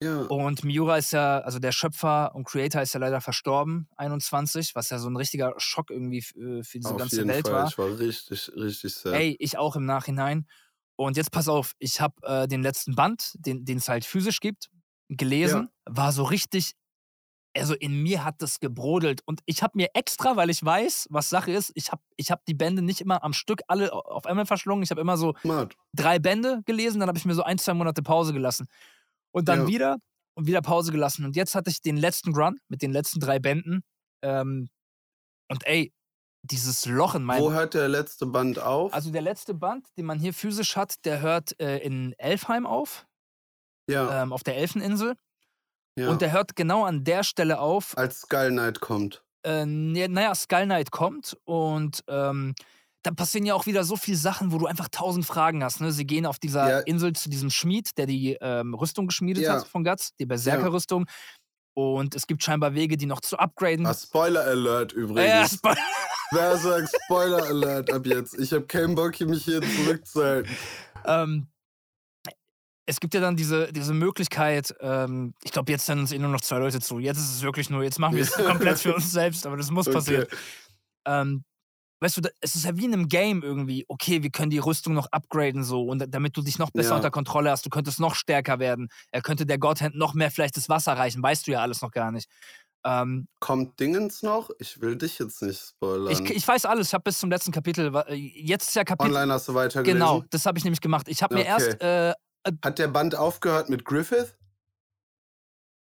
Ja. 0.00 0.22
Und 0.22 0.64
Miura 0.64 0.96
ist 0.96 1.12
ja, 1.12 1.40
also 1.40 1.58
der 1.58 1.72
Schöpfer 1.72 2.34
und 2.34 2.44
Creator 2.44 2.82
ist 2.82 2.92
ja 2.94 3.00
leider 3.00 3.20
verstorben, 3.20 3.88
21, 3.96 4.74
was 4.74 4.90
ja 4.90 4.98
so 4.98 5.08
ein 5.08 5.16
richtiger 5.16 5.54
Schock 5.56 5.90
irgendwie 5.90 6.18
äh, 6.18 6.62
für 6.62 6.78
diese 6.78 6.92
Auf 6.92 6.98
ganze 6.98 7.26
Welt 7.26 7.48
Fall. 7.48 7.54
war. 7.54 7.68
Ich 7.68 7.78
war 7.78 7.98
richtig, 7.98 8.52
richtig 8.54 8.94
sad. 8.94 9.14
Ey, 9.14 9.36
ich 9.40 9.58
auch 9.58 9.74
im 9.74 9.86
Nachhinein. 9.86 10.46
Und 10.96 11.16
jetzt 11.16 11.30
pass 11.30 11.48
auf, 11.48 11.74
ich 11.78 12.00
habe 12.00 12.14
äh, 12.22 12.48
den 12.48 12.62
letzten 12.62 12.94
Band, 12.94 13.32
den 13.34 13.76
es 13.76 13.88
halt 13.88 14.04
physisch 14.04 14.40
gibt, 14.40 14.68
gelesen, 15.08 15.68
war 15.84 16.12
so 16.12 16.24
richtig, 16.24 16.72
also 17.56 17.74
in 17.74 18.02
mir 18.02 18.24
hat 18.24 18.42
das 18.42 18.60
gebrodelt. 18.60 19.22
Und 19.24 19.40
ich 19.46 19.62
habe 19.62 19.72
mir 19.76 19.88
extra, 19.94 20.36
weil 20.36 20.50
ich 20.50 20.64
weiß, 20.64 21.06
was 21.10 21.28
Sache 21.28 21.52
ist, 21.52 21.72
ich 21.74 21.90
habe 21.92 22.02
ich 22.16 22.30
hab 22.30 22.44
die 22.46 22.54
Bände 22.54 22.82
nicht 22.82 23.00
immer 23.00 23.22
am 23.24 23.32
Stück 23.32 23.62
alle 23.68 23.92
auf 23.92 24.26
einmal 24.26 24.46
verschlungen. 24.46 24.82
Ich 24.82 24.90
habe 24.90 25.00
immer 25.00 25.16
so 25.16 25.34
Smart. 25.40 25.76
drei 25.94 26.18
Bände 26.18 26.62
gelesen, 26.66 27.00
dann 27.00 27.08
habe 27.08 27.18
ich 27.18 27.24
mir 27.24 27.34
so 27.34 27.42
ein, 27.42 27.58
zwei 27.58 27.74
Monate 27.74 28.02
Pause 28.02 28.32
gelassen. 28.32 28.68
Und 29.32 29.48
dann 29.48 29.62
Ja. 29.62 29.66
wieder 29.68 29.96
und 30.34 30.46
wieder 30.46 30.62
Pause 30.62 30.92
gelassen. 30.92 31.24
Und 31.24 31.34
jetzt 31.36 31.54
hatte 31.54 31.70
ich 31.70 31.80
den 31.82 31.96
letzten 31.96 32.34
Run 32.34 32.58
mit 32.68 32.80
den 32.82 32.92
letzten 32.92 33.18
drei 33.20 33.38
Bänden. 33.38 33.82
Ähm, 34.22 34.68
und 35.50 35.66
ey, 35.66 35.92
dieses 36.42 36.86
Loch 36.86 37.14
in 37.16 37.24
meinem 37.24 37.42
Wo 37.42 37.52
hört 37.52 37.74
der 37.74 37.88
letzte 37.88 38.26
Band 38.26 38.58
auf? 38.60 38.94
also 38.94 39.10
der 39.10 39.22
letzte 39.22 39.54
Band, 39.54 39.86
den 39.96 40.06
man 40.06 40.18
hier 40.20 40.32
physisch 40.32 40.76
hat, 40.76 41.04
der 41.04 41.20
hört 41.20 41.58
äh, 41.60 41.78
in 41.78 42.12
Elfheim 42.18 42.66
auf, 42.66 43.06
ja, 43.90 44.22
ähm, 44.22 44.32
auf 44.32 44.44
der 44.44 44.56
Elfeninsel. 44.56 45.16
ja. 45.98 46.08
Und 46.08 46.22
der 46.22 46.30
hört 46.32 46.54
genau 46.54 46.84
an 46.84 47.02
der 47.04 47.24
Stelle 47.24 47.58
auf. 47.58 47.96
Als 47.98 48.20
Skull 48.20 48.50
Knight 48.50 48.80
kommt. 48.80 49.24
Äh, 49.44 49.66
naja, 49.66 50.34
Skull 50.34 50.64
Knight 50.64 50.90
kommt 50.92 51.36
und 51.44 52.04
ähm, 52.06 52.54
dann 53.08 53.16
passieren 53.16 53.46
ja 53.46 53.54
auch 53.54 53.64
wieder 53.64 53.84
so 53.84 53.96
viele 53.96 54.18
Sachen, 54.18 54.52
wo 54.52 54.58
du 54.58 54.66
einfach 54.66 54.88
tausend 54.90 55.24
Fragen 55.24 55.64
hast. 55.64 55.80
Ne? 55.80 55.92
Sie 55.92 56.06
gehen 56.06 56.26
auf 56.26 56.38
dieser 56.38 56.68
Ja. 56.70 56.78
Insel 56.80 57.14
zu 57.14 57.30
diesem 57.30 57.48
Schmied, 57.48 57.96
der 57.96 58.04
die 58.04 58.36
ähm, 58.40 58.74
Rüstung 58.74 59.06
geschmiedet 59.06 59.44
Ja. 59.44 59.54
hat 59.54 59.66
von 59.66 59.82
Guts, 59.82 60.14
die 60.20 60.26
Berserker-Rüstung. 60.26 61.06
Und 61.72 62.14
es 62.14 62.26
gibt 62.26 62.42
scheinbar 62.42 62.74
Wege, 62.74 62.98
die 62.98 63.06
noch 63.06 63.20
zu 63.22 63.38
upgraden. 63.38 63.86
Ah, 63.86 63.94
Spoiler 63.94 64.42
Alert 64.44 64.92
übrigens. 64.92 65.54
Spo- 65.54 65.74
Wer 66.32 66.58
sagt 66.58 66.90
Spoiler 67.04 67.42
Alert 67.44 67.90
ab 67.90 68.04
jetzt? 68.04 68.38
Ich 68.38 68.52
habe 68.52 68.66
keinen 68.66 68.94
Bock, 68.94 69.14
hier 69.14 69.26
mich 69.26 69.44
hier 69.44 69.62
zurückzuhalten. 69.62 70.54
ähm, 71.06 71.46
es 72.84 73.00
gibt 73.00 73.14
ja 73.14 73.20
dann 73.22 73.36
diese, 73.36 73.72
diese 73.72 73.94
Möglichkeit, 73.94 74.74
ähm, 74.80 75.32
ich 75.42 75.52
glaube, 75.52 75.72
jetzt 75.72 75.88
hören 75.88 76.00
uns 76.00 76.12
eh 76.12 76.18
nur 76.18 76.28
noch 76.30 76.40
zwei 76.42 76.58
Leute 76.58 76.80
zu. 76.80 76.98
Jetzt 76.98 77.18
ist 77.18 77.36
es 77.36 77.42
wirklich 77.42 77.70
nur, 77.70 77.82
jetzt 77.82 77.98
machen 77.98 78.16
wir 78.16 78.22
es 78.24 78.32
komplett 78.72 78.78
für 78.80 78.94
uns 78.94 79.10
selbst, 79.12 79.46
aber 79.46 79.56
das 79.56 79.70
muss 79.70 79.88
passieren. 79.90 80.24
Okay. 80.24 80.36
Ähm, 81.06 81.44
weißt 82.00 82.16
du, 82.18 82.20
es 82.40 82.54
ist 82.54 82.64
ja 82.64 82.76
wie 82.76 82.84
in 82.84 82.92
einem 82.92 83.08
Game 83.08 83.42
irgendwie, 83.42 83.84
okay, 83.88 84.22
wir 84.22 84.30
können 84.30 84.50
die 84.50 84.58
Rüstung 84.58 84.94
noch 84.94 85.06
upgraden 85.12 85.64
so 85.64 85.82
und 85.84 85.98
da- 86.00 86.06
damit 86.06 86.36
du 86.36 86.42
dich 86.42 86.58
noch 86.58 86.70
besser 86.70 86.90
Ja. 86.90 86.96
unter 86.96 87.10
Kontrolle 87.10 87.50
hast, 87.50 87.66
du 87.66 87.70
könntest 87.70 88.00
noch 88.00 88.14
stärker 88.14 88.58
werden. 88.58 88.88
Er 89.10 89.22
könnte 89.22 89.46
der 89.46 89.58
Godhand 89.58 89.94
noch 89.96 90.14
mehr 90.14 90.30
vielleicht 90.30 90.56
das 90.56 90.68
Wasser 90.68 90.92
reichen, 90.94 91.22
weißt 91.22 91.46
du 91.46 91.52
ja 91.52 91.60
alles 91.60 91.82
noch 91.82 91.90
gar 91.90 92.10
nicht. 92.12 92.28
Ähm, 92.84 93.26
Kommt 93.40 93.80
Dingens 93.80 94.22
noch? 94.22 94.50
Ich 94.60 94.80
will 94.80 94.96
dich 94.96 95.18
jetzt 95.18 95.42
nicht 95.42 95.60
spoilern. 95.60 96.12
ich, 96.12 96.30
ich 96.30 96.46
weiß 96.46 96.64
alles, 96.64 96.88
ich 96.88 96.94
habe 96.94 97.02
bis 97.02 97.18
zum 97.18 97.28
letzten 97.30 97.50
Kapitel, 97.50 97.92
äh, 98.06 98.14
jetzt 98.14 98.68
ist 98.68 98.74
ja 98.76 98.84
Kapitel, 98.84 99.14
Online 99.14 99.32
hast 99.32 99.48
du 99.48 99.54
weitergelesen? 99.54 99.98
genau, 99.98 100.22
das 100.30 100.46
habe 100.46 100.58
ich 100.58 100.64
nämlich 100.64 100.80
gemacht. 100.80 101.08
Ich 101.08 101.22
habe 101.22 101.34
mir 101.34 101.40
Okay. 101.40 101.48
erst, 101.48 101.82
äh, 101.82 102.14
Hat 102.64 102.78
der 102.78 102.88
Band 102.88 103.14
aufgehört 103.16 103.68
mit 103.68 103.84
Griffith? 103.84 104.36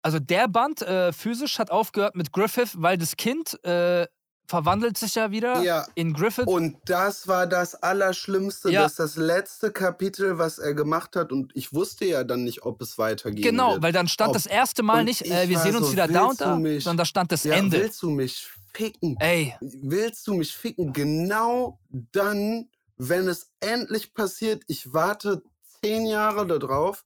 also 0.02 0.18
der 0.20 0.48
Band 0.48 0.82
äh, 0.82 1.12
physisch 1.12 1.58
hat 1.58 1.70
aufgehört 1.70 2.14
mit 2.16 2.32
Griffith, 2.32 2.74
weil 2.80 2.96
das 2.96 3.16
Kind 3.16 3.62
äh, 3.64 4.06
verwandelt 4.46 4.96
sich 4.96 5.14
ja 5.16 5.30
wieder 5.30 5.60
Ja. 5.62 5.86
in 5.94 6.12
Griffith. 6.12 6.46
Und 6.46 6.76
das 6.86 7.26
war 7.28 7.46
das 7.46 7.74
Allerschlimmste, 7.74 8.70
Ja. 8.70 8.82
dass 8.82 8.94
das 8.94 9.16
letzte 9.16 9.72
Kapitel, 9.72 10.38
was 10.38 10.58
er 10.58 10.74
gemacht 10.74 11.16
hat, 11.16 11.32
und 11.32 11.52
ich 11.56 11.72
wusste 11.72 12.04
ja 12.04 12.24
dann 12.24 12.44
nicht, 12.44 12.62
ob 12.62 12.80
es 12.80 12.96
weitergeht. 12.98 13.42
Genau, 13.44 13.72
wird. 13.74 13.82
weil 13.82 13.92
dann 13.92 14.08
stand 14.08 14.28
Ob- 14.30 14.34
das 14.34 14.46
erste 14.46 14.82
Mal 14.82 15.00
und 15.00 15.04
nicht, 15.06 15.22
ich 15.22 15.30
äh, 15.32 15.48
wir 15.48 15.58
sehen 15.58 15.76
uns 15.76 15.86
so, 15.86 15.92
wieder 15.92 16.06
da 16.08 16.26
und 16.26 16.40
da, 16.40 16.56
mich- 16.56 16.84
sondern 16.84 16.98
da 16.98 17.04
stand 17.04 17.32
das 17.32 17.44
ja, 17.44 17.54
Ende. 17.54 17.78
willst 17.80 18.02
du 18.02 18.10
mich 18.10 18.46
ficken? 18.72 19.16
Ey, 19.20 19.54
Willst 19.60 20.26
du 20.26 20.34
mich 20.34 20.54
ficken? 20.54 20.92
Genau 20.92 21.78
dann, 21.90 22.68
wenn 22.96 23.26
es 23.28 23.50
endlich 23.60 24.14
passiert, 24.14 24.62
ich 24.68 24.92
warte 24.92 25.42
zehn 25.82 26.06
Jahre 26.06 26.46
darauf, 26.46 27.04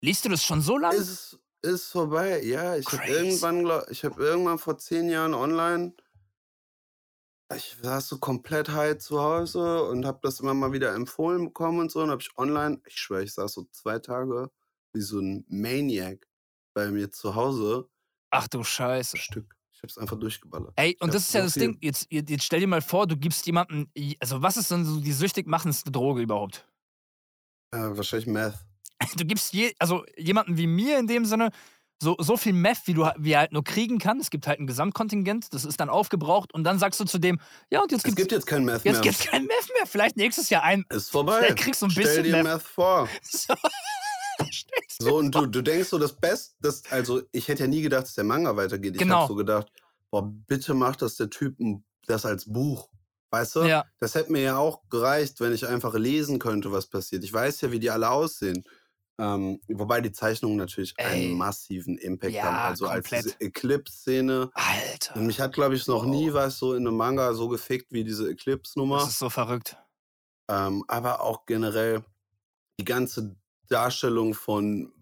liest 0.00 0.24
du 0.24 0.28
das 0.28 0.42
schon 0.44 0.60
so 0.62 0.76
lange? 0.78 0.96
ist 0.96 1.38
ist 1.66 1.88
vorbei. 1.88 2.42
Ja, 2.42 2.76
ich 2.76 2.86
habe 2.92 3.06
irgendwann, 3.06 3.64
glaub, 3.64 3.90
ich 3.90 4.04
habe 4.04 4.22
irgendwann 4.22 4.58
vor 4.58 4.78
zehn 4.78 5.08
Jahren 5.08 5.34
online, 5.34 5.94
ich 7.54 7.76
saß 7.80 8.08
so 8.08 8.18
komplett 8.18 8.70
high 8.70 8.98
zu 8.98 9.20
Hause 9.20 9.84
und 9.84 10.04
habe 10.04 10.18
das 10.22 10.40
immer 10.40 10.54
mal 10.54 10.72
wieder 10.72 10.94
empfohlen 10.94 11.44
bekommen 11.46 11.80
und 11.80 11.90
so 11.92 12.02
und 12.02 12.10
habe 12.10 12.20
ich 12.22 12.36
online, 12.36 12.80
ich 12.86 12.96
schwöre, 12.96 13.22
ich 13.22 13.32
saß 13.34 13.52
so 13.52 13.64
zwei 13.70 13.98
Tage 13.98 14.50
wie 14.92 15.00
so 15.00 15.20
ein 15.20 15.44
Maniac 15.48 16.26
bei 16.74 16.90
mir 16.90 17.10
zu 17.10 17.34
Hause, 17.34 17.88
Ach 18.30 18.48
du 18.48 18.64
Scheiße. 18.64 19.16
ein 19.16 19.20
Stück. 19.20 19.56
Ich 19.72 19.78
habe 19.82 19.88
es 19.88 19.98
einfach 19.98 20.18
durchgeballert. 20.18 20.72
Ey, 20.76 20.96
und 21.00 21.12
das 21.14 21.24
ist 21.24 21.34
ja 21.34 21.42
das 21.42 21.52
viel. 21.52 21.62
Ding, 21.62 21.78
jetzt, 21.82 22.06
jetzt 22.10 22.30
jetzt 22.30 22.44
stell 22.44 22.60
dir 22.60 22.66
mal 22.66 22.80
vor, 22.82 23.06
du 23.06 23.16
gibst 23.16 23.46
jemandem, 23.46 23.88
also 24.20 24.42
was 24.42 24.56
ist 24.56 24.70
denn 24.70 24.84
so 24.84 25.00
die 25.00 25.12
süchtig 25.12 25.46
machendste 25.46 25.90
Droge 25.92 26.22
überhaupt? 26.22 26.66
Äh, 27.72 27.78
wahrscheinlich 27.96 28.26
Meth. 28.26 28.54
Du 29.16 29.24
gibst 29.24 29.52
je, 29.52 29.72
also 29.78 30.04
jemanden 30.16 30.56
wie 30.56 30.66
mir 30.66 30.98
in 30.98 31.06
dem 31.06 31.24
Sinne 31.24 31.50
so, 32.02 32.14
so 32.18 32.36
viel 32.36 32.52
Meth, 32.52 32.82
wie, 32.86 32.94
du, 32.94 33.08
wie 33.16 33.32
er 33.32 33.40
halt 33.40 33.52
nur 33.52 33.64
kriegen 33.64 33.98
kann. 33.98 34.20
Es 34.20 34.28
gibt 34.30 34.46
halt 34.46 34.58
ein 34.60 34.66
Gesamtkontingent, 34.66 35.52
das 35.54 35.64
ist 35.64 35.80
dann 35.80 35.88
aufgebraucht 35.88 36.52
und 36.52 36.64
dann 36.64 36.78
sagst 36.78 37.00
du 37.00 37.04
zu 37.04 37.18
dem, 37.18 37.40
ja 37.70 37.80
und 37.82 37.90
jetzt 37.90 38.00
Es 38.00 38.04
gibt's, 38.04 38.16
gibt 38.16 38.32
jetzt 38.32 38.46
kein 38.46 38.64
Meth 38.64 38.84
jetzt 38.84 38.94
mehr. 38.94 39.00
gibt's 39.02 39.24
kein 39.26 39.42
Meth 39.44 39.70
mehr, 39.74 39.86
vielleicht 39.86 40.16
nächstes 40.16 40.50
Jahr 40.50 40.62
ein. 40.62 40.84
Ist 40.90 41.10
vorbei. 41.10 41.38
Vielleicht 41.38 41.58
kriegst 41.58 41.80
du 41.82 41.86
ein 41.86 41.90
Stell 41.90 42.04
bisschen 42.04 42.24
dir 42.24 42.32
Meth. 42.42 42.44
Meth 42.44 42.62
vor. 42.62 43.08
So. 43.22 43.54
So, 44.98 45.16
und 45.16 45.34
du, 45.34 45.46
du 45.46 45.62
denkst 45.62 45.88
so, 45.88 45.98
das 45.98 46.14
Beste, 46.14 46.54
das, 46.60 46.82
also 46.90 47.22
ich 47.32 47.48
hätte 47.48 47.62
ja 47.64 47.68
nie 47.68 47.82
gedacht, 47.82 48.04
dass 48.04 48.14
der 48.14 48.24
Manga 48.24 48.54
weitergeht. 48.56 48.94
Ich 48.94 49.00
Genau. 49.00 49.20
habe 49.20 49.28
so 49.28 49.34
gedacht, 49.34 49.68
boah, 50.10 50.22
bitte 50.46 50.74
macht 50.74 51.02
das 51.02 51.16
der 51.16 51.30
Typ 51.30 51.56
das 52.06 52.24
als 52.26 52.44
Buch. 52.50 52.88
Weißt 53.30 53.56
du? 53.56 53.62
Ja, 53.64 53.84
Das 53.98 54.14
hätte 54.14 54.30
mir 54.32 54.42
ja 54.42 54.56
auch 54.58 54.82
gereicht, 54.88 55.40
wenn 55.40 55.52
ich 55.52 55.66
einfach 55.66 55.94
lesen 55.94 56.38
könnte, 56.38 56.70
was 56.72 56.86
passiert. 56.86 57.24
Ich 57.24 57.32
weiß 57.32 57.62
ja, 57.62 57.72
wie 57.72 57.80
die 57.80 57.90
alle 57.90 58.10
aussehen. 58.10 58.62
Ähm, 59.18 59.60
wobei 59.68 60.02
die 60.02 60.12
Zeichnungen 60.12 60.56
natürlich 60.58 60.92
Ey. 60.98 61.06
einen 61.28 61.38
massiven 61.38 61.96
Impact 61.96 62.34
Ja, 62.34 62.44
haben. 62.44 62.56
Also 62.56 62.86
als 62.86 63.04
komplett. 63.08 63.24
diese 63.24 63.40
Eclipse-Szene. 63.40 64.50
Alter. 64.52 65.16
Und 65.16 65.26
mich 65.26 65.40
hat, 65.40 65.54
glaube 65.54 65.74
ich, 65.74 65.86
noch 65.86 66.04
nie 66.04 66.30
Oh. 66.30 66.34
was 66.34 66.58
so 66.58 66.74
in 66.74 66.86
einem 66.86 66.96
Manga 66.96 67.32
so 67.32 67.48
gefickt 67.48 67.92
wie 67.92 68.04
diese 68.04 68.28
Eclipse-Nummer. 68.30 68.98
Das 68.98 69.08
ist 69.08 69.18
so 69.18 69.30
verrückt. 69.30 69.76
Ähm, 70.50 70.84
aber 70.86 71.22
auch 71.22 71.46
generell 71.46 72.04
die 72.78 72.84
ganze 72.84 73.34
Darstellung 73.68 74.34
von 74.34 74.92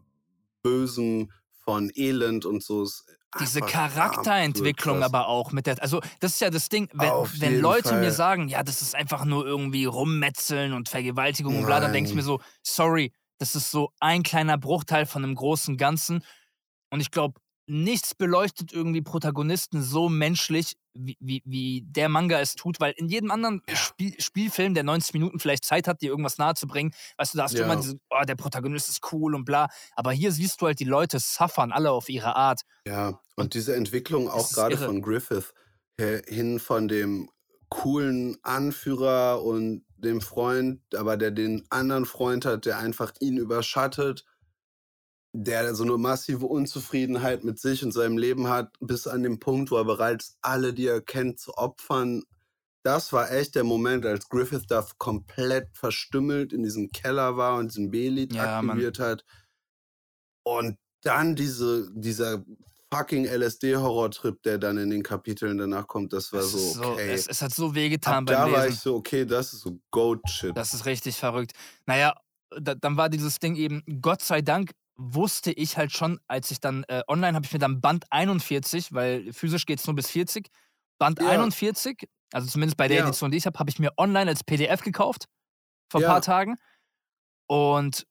Bösem, 0.62 1.30
von 1.64 1.90
Elend 1.94 2.46
und 2.46 2.62
so 2.62 2.84
ist 2.84 3.04
Diese 3.40 3.60
Charakterentwicklung 3.60 5.02
aber 5.02 5.28
auch 5.28 5.50
mit 5.52 5.66
der, 5.66 5.82
also 5.82 6.00
das 6.20 6.34
ist 6.34 6.40
ja 6.40 6.50
das 6.50 6.68
Ding, 6.68 6.88
wenn, 6.92 7.10
wenn 7.40 7.60
Leute 7.60 7.94
mir 7.94 8.02
Fall. 8.04 8.12
sagen, 8.12 8.48
ja, 8.48 8.62
das 8.62 8.80
ist 8.80 8.94
einfach 8.94 9.24
nur 9.24 9.44
irgendwie 9.44 9.84
Rummetzeln 9.86 10.72
und 10.72 10.88
Vergewaltigung 10.88 11.58
und 11.58 11.66
bla, 11.66 11.80
dann 11.80 11.92
denke 11.92 12.08
ich 12.10 12.14
mir 12.14 12.22
Nein. 12.22 12.26
so, 12.26 12.40
sorry, 12.62 13.12
das 13.38 13.54
ist 13.54 13.70
so 13.70 13.90
ein 14.00 14.22
kleiner 14.22 14.58
Bruchteil 14.58 15.06
von 15.06 15.24
einem 15.24 15.34
großen 15.34 15.76
Ganzen 15.76 16.24
und 16.90 17.00
ich 17.00 17.10
glaube, 17.10 17.40
nichts 17.66 18.14
beleuchtet 18.14 18.72
irgendwie 18.72 19.00
Protagonisten 19.00 19.82
so 19.82 20.08
menschlich, 20.08 20.74
wie, 20.92 21.16
wie, 21.18 21.42
wie 21.46 21.82
der 21.86 22.08
Manga 22.08 22.38
es 22.38 22.54
tut, 22.54 22.78
weil 22.78 22.92
in 22.96 23.08
jedem 23.08 23.30
anderen 23.30 23.62
Ja. 23.68 23.74
Spiel, 23.74 24.14
Spielfilm, 24.20 24.74
der 24.74 24.84
90 24.84 25.14
Minuten 25.14 25.40
vielleicht 25.40 25.64
Zeit 25.64 25.88
hat, 25.88 26.02
dir 26.02 26.10
irgendwas 26.10 26.36
nahezubringen, 26.38 26.92
weißt 27.16 27.34
du, 27.34 27.38
da 27.38 27.44
hast 27.44 27.54
du 27.54 27.58
Ja. 27.58 27.64
immer 27.64 27.76
diese, 27.76 27.98
oh, 28.10 28.22
der 28.26 28.36
Protagonist 28.36 28.88
ist 28.90 29.12
cool 29.12 29.34
und 29.34 29.44
bla, 29.44 29.68
aber 29.96 30.12
hier 30.12 30.30
siehst 30.30 30.60
du 30.60 30.66
halt, 30.66 30.78
die 30.78 30.84
Leute 30.84 31.18
suffern 31.18 31.72
alle 31.72 31.90
auf 31.90 32.08
ihre 32.08 32.36
Art. 32.36 32.60
Ja, 32.86 33.20
und 33.34 33.54
diese 33.54 33.74
Entwicklung 33.74 34.28
auch 34.28 34.52
gerade 34.52 34.76
von 34.76 35.00
Griffith 35.00 35.54
hin 35.98 36.58
von 36.58 36.88
dem 36.88 37.30
coolen 37.70 38.36
Anführer 38.42 39.42
und 39.42 39.84
dem 40.04 40.20
Freund, 40.20 40.80
aber 40.94 41.16
der 41.16 41.32
den 41.32 41.64
anderen 41.70 42.06
Freund 42.06 42.44
hat, 42.44 42.66
der 42.66 42.78
einfach 42.78 43.12
ihn 43.20 43.36
überschattet, 43.38 44.24
der 45.32 45.74
so 45.74 45.82
eine 45.82 45.98
massive 45.98 46.46
Unzufriedenheit 46.46 47.42
mit 47.42 47.58
sich 47.58 47.82
und 47.84 47.90
seinem 47.92 48.16
Leben 48.18 48.48
hat, 48.48 48.72
bis 48.80 49.08
an 49.08 49.24
den 49.24 49.40
Punkt, 49.40 49.72
wo 49.72 49.76
er 49.76 49.84
bereit 49.84 50.22
ist, 50.22 50.38
alle, 50.42 50.72
die 50.72 50.86
er 50.86 51.00
kennt, 51.00 51.40
zu 51.40 51.54
opfern. 51.54 52.22
Das 52.84 53.12
war 53.12 53.32
echt 53.32 53.56
der 53.56 53.64
Moment, 53.64 54.06
als 54.06 54.28
Griffith 54.28 54.66
da 54.68 54.86
komplett 54.98 55.68
verstümmelt 55.76 56.52
in 56.52 56.62
diesem 56.62 56.90
Keller 56.90 57.36
war 57.36 57.56
und 57.56 57.72
diesen 57.72 57.90
B-Lied 57.90 58.34
Ja, 58.34 58.62
Mann. 58.62 58.70
aktiviert 58.70 58.98
hat. 59.00 59.24
Und 60.44 60.78
dann 61.02 61.34
diese, 61.34 61.90
dieser 61.94 62.44
fucking 62.94 63.26
LSD-Horrortrip, 63.26 64.42
der 64.42 64.58
dann 64.58 64.78
in 64.78 64.90
den 64.90 65.02
Kapiteln 65.02 65.58
danach 65.58 65.86
kommt, 65.86 66.12
das 66.12 66.32
war 66.32 66.40
Es 66.40 66.52
so, 66.52 66.82
okay. 66.92 67.12
es, 67.12 67.26
es 67.26 67.42
hat 67.42 67.52
so 67.54 67.74
wehgetan 67.74 68.24
beim 68.24 68.34
da 68.34 68.50
war 68.52 68.64
Lesen. 68.64 68.74
ich 68.74 68.80
so, 68.80 68.94
okay, 68.96 69.24
das 69.24 69.52
ist 69.52 69.60
so 69.60 69.78
Goat-Shit. 69.90 70.56
Das 70.56 70.74
ist 70.74 70.86
richtig 70.86 71.16
verrückt. 71.16 71.52
Naja, 71.86 72.14
da, 72.60 72.74
dann 72.74 72.96
war 72.96 73.08
dieses 73.08 73.38
Ding 73.38 73.56
eben, 73.56 73.82
Gott 74.00 74.22
sei 74.22 74.42
Dank 74.42 74.72
wusste 74.96 75.50
ich 75.52 75.76
halt 75.76 75.92
schon, 75.92 76.20
als 76.28 76.50
ich 76.52 76.60
dann 76.60 76.84
äh, 76.84 77.02
online 77.08 77.34
habe 77.34 77.44
ich 77.44 77.52
mir 77.52 77.58
dann 77.58 77.80
Band 77.80 78.04
41, 78.10 78.92
weil 78.92 79.32
physisch 79.32 79.66
geht 79.66 79.80
es 79.80 79.86
nur 79.86 79.96
bis 79.96 80.08
40, 80.10 80.48
Band 80.98 81.20
Ja. 81.20 81.30
41, 81.30 82.08
also 82.32 82.48
zumindest 82.48 82.76
bei 82.76 82.86
der 82.86 82.98
Ja. 82.98 83.04
Edition, 83.04 83.30
die 83.32 83.38
ich 83.38 83.46
habe, 83.46 83.58
habe 83.58 83.70
ich 83.70 83.78
mir 83.80 83.92
online 83.96 84.30
als 84.30 84.44
PDF 84.44 84.82
gekauft 84.82 85.26
vor 85.90 86.00
ein 86.00 86.02
Ja. 86.02 86.08
paar 86.10 86.22
Tagen. 86.22 86.56
Und 87.48 88.06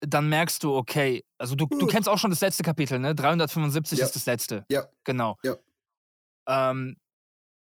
dann 0.00 0.28
merkst 0.28 0.62
du, 0.64 0.74
okay, 0.74 1.24
also 1.38 1.54
du, 1.54 1.66
du 1.66 1.84
Uh. 1.84 1.86
kennst 1.86 2.08
auch 2.08 2.18
schon 2.18 2.30
das 2.30 2.40
letzte 2.40 2.62
Kapitel, 2.62 2.98
ne? 2.98 3.14
375 3.14 3.98
Ja. 3.98 4.06
ist 4.06 4.16
das 4.16 4.26
letzte. 4.26 4.64
Ja. 4.70 4.86
Genau. 5.04 5.36
Ja. 5.42 5.56
Ähm, 6.48 6.96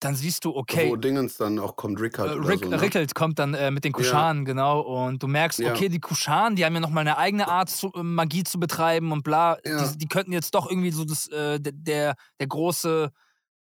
dann 0.01 0.17
siehst 0.17 0.45
du, 0.45 0.57
okay, 0.57 0.91
Wo 0.91 0.97
Dingens 0.97 1.37
dann 1.37 1.59
auch 1.61 1.77
kommt, 1.77 2.01
Rickard 2.01 2.29
äh, 2.29 2.33
Rick, 2.33 2.65
so, 2.65 2.71
ne? 2.71 2.81
Rickelt 2.81 3.15
kommt 3.15 3.39
dann 3.39 3.55
äh, 3.55 3.71
mit 3.71 3.85
den 3.85 3.93
Ja. 3.93 3.99
Kushanen, 3.99 4.45
genau. 4.45 4.81
Und 4.81 5.23
du 5.23 5.29
merkst, 5.29 5.61
Ja. 5.61 5.73
okay, 5.73 5.89
die 5.89 6.01
Kushanen, 6.01 6.57
die 6.57 6.65
haben 6.65 6.75
ja 6.75 6.81
nochmal 6.81 7.03
eine 7.03 7.19
eigene 7.19 7.47
Art, 7.49 7.71
zu, 7.71 7.93
äh, 7.95 8.03
Magie 8.03 8.43
zu 8.43 8.59
betreiben 8.59 9.13
und 9.13 9.23
bla. 9.23 9.59
Ja. 9.65 9.87
Die, 9.87 9.99
die 9.99 10.09
könnten 10.09 10.33
jetzt 10.33 10.55
doch 10.55 10.69
irgendwie 10.69 10.91
so 10.91 11.05
das, 11.05 11.29
äh, 11.29 11.61
der, 11.61 12.17
der, 12.41 12.47
große, 12.49 13.13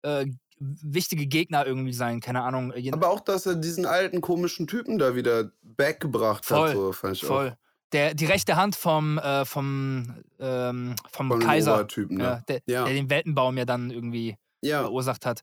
äh, 0.03 0.27
wichtige 0.59 1.27
Gegner 1.27 1.67
irgendwie 1.67 1.93
sein. 1.93 2.21
Keine 2.21 2.43
Ahnung. 2.43 2.73
Aber 2.93 3.09
auch, 3.11 3.21
dass 3.21 3.47
er 3.47 3.55
diesen 3.57 3.85
alten 3.87 4.21
komischen 4.21 4.67
Typen 4.67 4.99
da 4.99 5.15
wieder 5.15 5.51
backgebracht 5.63 6.45
Voll, 6.45 6.69
hat, 6.69 6.75
so 6.75 6.93
fand 6.93 7.17
ich 7.17 7.27
auch. 7.29 7.53
Der, 7.93 8.15
die 8.15 8.27
rechte 8.27 8.57
Hand 8.57 8.77
vom, 8.77 9.19
äh, 9.19 9.45
vom, 9.45 10.23
ähm, 10.39 10.95
vom 11.11 11.29
Von 11.29 11.41
dem 11.41 11.47
Kaiser, 11.49 11.75
Obertypen, 11.75 12.21
ja, 12.21 12.37
ne? 12.37 12.45
der, 12.49 12.63
Ja. 12.67 12.85
der 12.85 12.95
den 12.95 13.11
Weltenbaum 13.11 13.59
ja 13.59 13.65
dann 13.65 13.91
irgendwie 13.91 14.37
Ja, 14.63 14.83
verursacht 14.83 15.27
hat. 15.27 15.43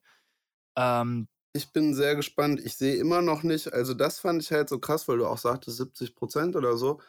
Ähm, 0.77 1.27
ich 1.53 1.71
bin 1.73 1.93
sehr 1.93 2.15
gespannt. 2.15 2.59
Ich 2.63 2.75
sehe 2.75 2.95
immer 2.95 3.21
noch 3.21 3.43
nicht, 3.43 3.73
also 3.73 3.93
das 3.93 4.19
fand 4.19 4.43
ich 4.43 4.51
halt 4.51 4.69
so 4.69 4.79
krass, 4.79 5.07
weil 5.07 5.17
du 5.17 5.25
auch 5.27 5.39
sagtest 5.39 5.77
70 5.77 6.15
Prozent 6.15 6.55
oder 6.55 6.77
so, 6.77 7.01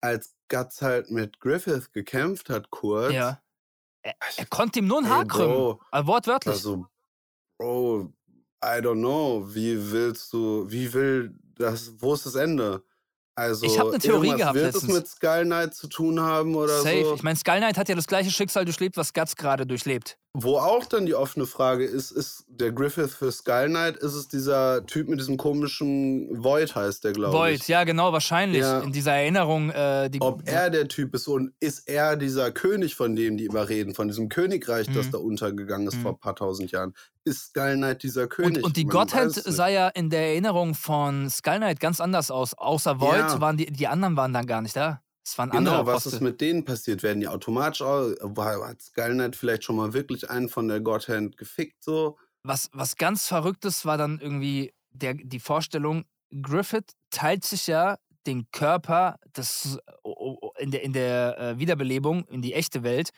als 0.00 0.34
Guts 0.48 0.82
halt 0.82 1.10
mit 1.10 1.38
Griffith 1.40 1.92
gekämpft 1.92 2.50
hat 2.50 2.70
kurz. 2.70 3.12
ja. 3.12 3.40
Er, 4.04 4.14
er 4.36 4.46
konnte 4.46 4.80
ihm 4.80 4.88
nur 4.88 4.98
ein 4.98 5.08
Haar 5.08 5.24
krümmen. 5.26 5.78
Also 5.92 6.06
wortwörtlich. 6.08 6.54
Also, 6.56 6.86
Bro, 7.56 8.12
I 8.64 8.78
don't 8.80 8.98
know. 8.98 9.44
Wie 9.54 9.92
willst 9.92 10.32
du, 10.32 10.68
wie 10.68 10.92
will 10.92 11.38
das, 11.54 11.92
wo 12.02 12.14
ist 12.14 12.26
das 12.26 12.34
Ende? 12.34 12.82
Also, 13.34 13.64
Ich 13.66 13.78
hab 13.78 13.90
ne 13.90 13.98
Theorie 13.98 14.34
gehabt 14.34 14.54
wird 14.54 14.66
letztens. 14.74 14.92
es 14.92 14.94
mit 14.98 15.08
Skull 15.08 15.44
Knight 15.44 15.74
zu 15.74 15.88
tun 15.88 16.20
haben 16.20 16.54
oder 16.54 16.82
Safe. 16.82 17.04
so. 17.04 17.14
Ich 17.14 17.22
meine, 17.22 17.36
Skull 17.36 17.58
Knight 17.58 17.78
hat 17.78 17.88
ja 17.88 17.94
das 17.94 18.06
gleiche 18.06 18.30
Schicksal 18.30 18.64
durchlebt, 18.64 18.96
was 18.96 19.12
Guts 19.14 19.36
gerade 19.36 19.66
durchlebt. 19.66 20.18
Wo 20.34 20.56
auch 20.56 20.86
dann 20.86 21.04
die 21.04 21.14
offene 21.14 21.44
Frage 21.44 21.84
ist, 21.84 22.10
ist 22.10 22.46
der 22.48 22.72
Griffith 22.72 23.12
für 23.12 23.30
Skull 23.30 23.66
Knight, 23.68 23.98
ist 23.98 24.14
es 24.14 24.28
dieser 24.28 24.86
Typ 24.86 25.06
mit 25.08 25.20
diesem 25.20 25.36
komischen 25.36 26.42
Void 26.42 26.74
heißt 26.74 27.04
der, 27.04 27.12
glaube 27.12 27.36
Void, 27.36 27.60
ich. 27.60 27.68
ja, 27.68 27.84
genau, 27.84 28.14
wahrscheinlich. 28.14 28.62
Ja. 28.62 28.80
In 28.80 28.92
dieser 28.92 29.12
Erinnerung, 29.12 29.68
äh, 29.68 30.08
die. 30.08 30.22
Ob 30.22 30.48
er 30.48 30.70
der 30.70 30.88
Typ 30.88 31.14
ist 31.14 31.28
und 31.28 31.52
ist 31.60 31.86
er 31.86 32.16
dieser 32.16 32.50
König, 32.50 32.94
von 32.96 33.14
dem 33.14 33.36
die 33.36 33.44
immer 33.44 33.68
reden, 33.68 33.94
von 33.94 34.08
diesem 34.08 34.30
Königreich, 34.30 34.86
das 34.86 35.08
Mhm. 35.08 35.10
da 35.10 35.18
untergegangen 35.18 35.86
ist 35.86 35.96
Mhm. 35.96 36.00
vor 36.02 36.12
ein 36.12 36.18
paar 36.18 36.34
tausend 36.34 36.70
Jahren. 36.70 36.94
Ist 37.24 37.48
Skull 37.48 37.74
Knight 37.76 38.02
dieser 38.02 38.26
König? 38.26 38.56
und, 38.56 38.64
und 38.64 38.76
die 38.78 38.86
Man 38.86 38.92
Gottheit 38.92 39.32
sah 39.32 39.68
ja 39.68 39.88
in 39.88 40.08
der 40.08 40.28
Erinnerung 40.28 40.74
von 40.74 41.28
Skull 41.28 41.58
Knight 41.58 41.78
ganz 41.78 42.00
anders 42.00 42.30
aus. 42.30 42.54
Außer 42.54 43.00
Void 43.00 43.18
Ja. 43.18 43.40
waren 43.42 43.58
die, 43.58 43.66
die 43.66 43.86
anderen 43.86 44.16
waren 44.16 44.32
dann 44.32 44.46
gar 44.46 44.62
nicht 44.62 44.76
da. 44.76 45.02
Es 45.24 45.38
waren 45.38 45.50
andere 45.52 45.76
Genau, 45.76 45.86
was 45.86 46.06
ist 46.06 46.20
mit 46.20 46.40
denen 46.40 46.64
passiert? 46.64 47.02
Werden 47.02 47.20
die 47.20 47.28
automatisch? 47.28 47.80
War- 47.80 48.68
Hat 48.68 48.78
Knight 48.94 49.36
vielleicht 49.36 49.64
schon 49.64 49.76
mal 49.76 49.92
wirklich 49.92 50.28
einen 50.30 50.48
von 50.48 50.68
der 50.68 50.80
Godhand 50.80 51.36
gefickt 51.36 51.82
so? 51.84 52.16
was, 52.44 52.68
was 52.72 52.96
ganz 52.96 53.28
Verrücktes 53.28 53.84
war 53.84 53.96
dann 53.98 54.18
irgendwie 54.20 54.74
der, 54.90 55.14
die 55.14 55.38
Vorstellung, 55.40 56.04
Griffith 56.42 56.94
teilt 57.10 57.44
sich 57.44 57.68
ja 57.68 57.98
den 58.26 58.50
Körper 58.50 59.18
des, 59.36 59.78
in 60.58 60.70
der, 60.72 60.82
in 60.82 60.92
der 60.92 61.38
äh, 61.38 61.58
Wiederbelebung 61.58 62.24
in 62.26 62.42
die 62.42 62.54
echte 62.54 62.82
Welt, 62.82 63.10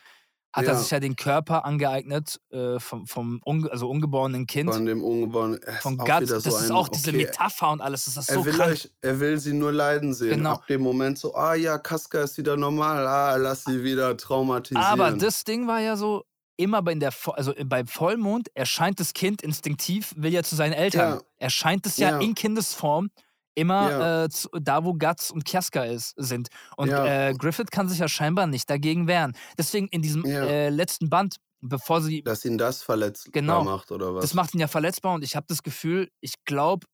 hat 0.55 0.65
er 0.65 0.73
Ja. 0.73 0.79
sich 0.79 0.89
ja 0.91 0.99
den 0.99 1.15
Körper 1.15 1.65
angeeignet 1.65 2.39
äh, 2.51 2.79
vom, 2.79 3.05
vom 3.07 3.41
unge 3.43 3.69
also 3.71 3.89
ungeborenen 3.89 4.47
Kind. 4.47 4.71
Von 4.73 4.85
dem 4.85 5.03
Ungeborenen. 5.03 5.61
Er 5.63 5.73
von 5.73 5.97
Guts. 5.97 6.21
wieder 6.21 6.35
Das 6.35 6.43
so 6.45 6.57
ist 6.57 6.71
auch 6.71 6.87
diese 6.87 7.09
okay, 7.09 7.17
Metapher 7.25 7.71
und 7.71 7.81
alles. 7.81 8.05
Das 8.05 8.15
ist 8.17 8.29
Er 8.29 8.35
so 8.35 8.45
will, 8.45 8.53
krank. 8.53 8.71
euch, 8.71 8.89
er 9.01 9.19
will 9.19 9.37
sie 9.37 9.53
nur 9.53 9.71
leiden 9.73 10.13
sehen. 10.13 10.29
Genau. 10.37 10.53
Ab 10.53 10.67
dem 10.67 10.81
Moment 10.81 11.17
so, 11.19 11.35
ah 11.35 11.55
ja, 11.55 11.77
Casca 11.77 12.21
ist 12.23 12.37
wieder 12.37 12.55
normal, 12.55 13.05
ah, 13.05 13.35
lass 13.35 13.65
sie 13.65 13.83
wieder 13.83 14.15
traumatisieren. 14.15 14.81
Aber 14.85 15.11
das 15.11 15.43
Ding 15.43 15.67
war 15.67 15.79
ja 15.81 15.97
so, 15.97 16.23
immer 16.57 16.81
bei, 16.81 16.93
in 16.93 17.01
der, 17.01 17.11
also 17.33 17.53
bei 17.65 17.83
Vollmond 17.85 18.47
erscheint 18.55 19.01
das 19.01 19.11
Kind 19.13 19.41
instinktiv, 19.41 20.13
will 20.15 20.31
ja 20.31 20.41
zu 20.41 20.55
seinen 20.55 20.71
Eltern. 20.71 21.15
Ja. 21.15 21.21
Erscheint 21.37 21.85
es 21.85 21.97
ja, 21.97 22.11
Ja. 22.11 22.19
in 22.19 22.33
Kindesform 22.33 23.09
immer 23.55 23.89
Ja. 23.89 24.23
äh, 24.25 24.29
zu, 24.29 24.49
da, 24.61 24.83
wo 24.85 24.93
Guts 24.93 25.31
und 25.31 25.45
Kiaska 25.45 25.83
ist, 25.85 26.13
sind. 26.17 26.49
Und 26.77 26.89
Ja. 26.89 27.29
äh, 27.29 27.33
Griffith 27.33 27.71
kann 27.71 27.89
sich 27.89 27.99
ja 27.99 28.07
scheinbar 28.07 28.47
nicht 28.47 28.69
dagegen 28.69 29.07
wehren. 29.07 29.33
Deswegen 29.57 29.87
in 29.87 30.01
diesem 30.01 30.25
Ja. 30.25 30.45
äh, 30.45 30.69
letzten 30.69 31.09
Band, 31.09 31.37
bevor 31.61 32.01
sie 32.01 32.21
Dass 32.23 32.45
ihn 32.45 32.57
das 32.57 32.83
verletzbar 32.83 33.31
Genau. 33.33 33.63
macht, 33.63 33.91
oder 33.91 34.13
was? 34.15 34.21
Das 34.23 34.33
macht 34.33 34.53
ihn 34.53 34.59
ja 34.59 34.67
verletzbar 34.67 35.13
und 35.15 35.23
ich 35.23 35.35
habe 35.35 35.45
das 35.49 35.63
Gefühl, 35.63 36.09
ich 36.21 36.35
glaube, 36.45 36.85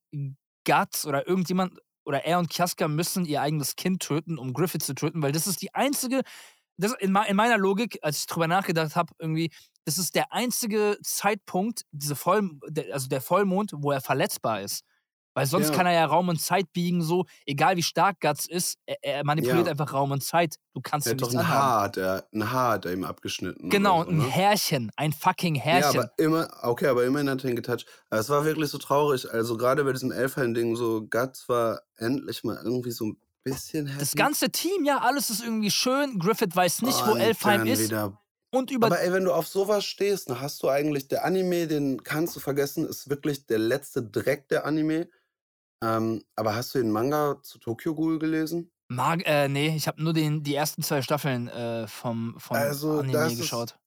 Guts 0.66 1.06
oder 1.06 1.28
irgendjemand 1.28 1.80
oder 2.06 2.26
er 2.26 2.40
und 2.40 2.50
Kiaska 2.50 2.88
müssen 2.88 3.26
ihr 3.26 3.42
eigenes 3.42 3.76
Kind 3.76 4.02
töten, 4.02 4.38
um 4.38 4.54
Griffith 4.54 4.84
zu 4.84 4.94
töten, 4.96 5.22
weil 5.22 5.32
das 5.32 5.48
ist 5.48 5.62
die 5.62 5.74
einzige, 5.74 6.22
das 6.78 6.94
in, 7.00 7.16
in 7.16 7.36
meiner 7.36 7.58
Logik, 7.58 8.00
als 8.02 8.20
ich 8.20 8.26
drüber 8.28 8.48
nachgedacht 8.48 8.96
habe, 8.96 9.14
irgendwie, 9.20 9.52
das 9.86 9.98
ist 9.98 10.16
der 10.16 10.32
einzige 10.34 10.98
Zeitpunkt, 11.04 11.84
diese 11.92 12.16
Voll, 12.16 12.52
also 12.92 13.08
der 13.08 13.22
Vollmond, 13.22 13.72
wo 13.76 13.92
er 13.92 14.02
verletzbar 14.02 14.62
ist. 14.62 14.84
Weil 15.34 15.46
sonst 15.46 15.70
Ja. 15.70 15.76
kann 15.76 15.86
er 15.86 15.94
ja 15.94 16.06
Raum 16.06 16.30
und 16.30 16.42
Zeit 16.42 16.72
biegen, 16.74 17.02
so, 17.02 17.26
egal 17.46 17.78
wie 17.78 17.84
stark 17.84 18.20
Guts 18.20 18.46
ist, 18.46 18.78
er, 18.86 18.98
er 19.02 19.24
manipuliert 19.24 19.66
Ja. 19.68 19.72
einfach 19.72 19.94
Raum 19.94 20.12
und 20.12 20.24
Zeit. 20.24 20.56
Du 20.74 20.82
kannst 20.82 21.08
er 21.08 21.14
hat 21.14 21.22
doch 21.22 21.32
ein 21.32 21.38
anhaben. 21.38 21.98
Haar, 21.98 21.98
er, 21.98 22.28
ein 22.34 22.52
Haar 22.52 22.72
hat 22.74 22.86
er 22.86 22.94
ihm 22.94 23.04
abgeschnitten. 23.04 23.70
Genau, 23.70 24.04
so, 24.04 24.10
ein 24.10 24.18
ne? 24.18 24.24
Härchen, 24.30 24.92
ein 24.98 25.14
fucking 25.14 25.56
Ja, 25.56 25.62
Härchen. 25.64 26.00
aber 26.02 26.12
immer, 26.18 26.50
okay, 26.64 26.88
aber 26.88 27.06
immerhin 27.06 27.30
hat 27.30 27.44
er 27.44 27.50
ihn 27.50 27.56
getoucht. 27.56 27.86
Aber 28.10 28.20
es 28.20 28.30
war 28.30 28.44
wirklich 28.46 28.70
so 28.70 28.78
traurig. 28.78 29.32
Also 29.32 29.58
gerade 29.58 29.84
bei 29.84 29.94
diesem 29.94 30.12
Elfheim-Ding, 30.12 30.76
so 30.76 31.02
Guts 31.10 31.48
war 31.50 31.82
endlich 31.98 32.44
mal 32.44 32.58
irgendwie 32.64 32.92
so 32.92 33.06
ein 33.06 33.18
bisschen 33.44 33.88
happy. 33.88 34.00
Das 34.00 34.16
ganze 34.16 34.50
Team, 34.50 34.86
ja, 34.86 35.00
alles 35.00 35.30
ist 35.30 35.42
irgendwie 35.44 35.72
schön. 35.72 36.20
Griffith 36.20 36.56
weiß 36.56 36.82
nicht, 36.84 37.06
wo 37.08 37.12
Und 37.12 37.20
Elfheim 37.22 37.66
ist. 37.66 37.84
Wieder. 37.84 38.18
Und 38.54 38.70
über. 38.70 38.88
Aber 38.88 39.00
ey, 39.00 39.14
wenn 39.14 39.24
du 39.24 39.32
auf 39.34 39.48
sowas 39.48 39.86
stehst, 39.86 40.30
dann 40.30 40.42
hast 40.42 40.62
du 40.62 40.68
eigentlich, 40.68 41.08
der 41.08 41.24
Anime, 41.24 41.68
den 41.68 42.04
kannst 42.04 42.36
du 42.36 42.42
vergessen, 42.42 42.86
ist 42.86 43.10
wirklich 43.10 43.46
der 43.48 43.60
letzte 43.60 44.04
Dreck 44.04 44.50
der 44.50 44.66
Anime. 44.66 45.08
Ähm, 45.84 46.24
aber 46.36 46.56
hast 46.56 46.74
du 46.76 46.80
den 46.80 46.92
Manga 46.92 47.40
zu 47.44 47.58
Tokyo 47.60 47.96
Ghoul 47.96 48.20
gelesen? 48.20 48.72
Mag, 48.88 49.22
äh, 49.26 49.48
nee, 49.48 49.74
ich 49.76 49.88
habe 49.88 50.04
nur 50.04 50.14
den, 50.14 50.44
die 50.44 50.54
ersten 50.56 50.84
zwei 50.84 51.02
Staffeln 51.02 51.48
äh, 51.48 51.88
vom, 51.88 52.36
vom 52.38 52.58
Also, 52.58 53.00
Anime 53.00 53.14
das 53.14 53.34
ist- 53.34 53.40
geschaut. 53.40 53.78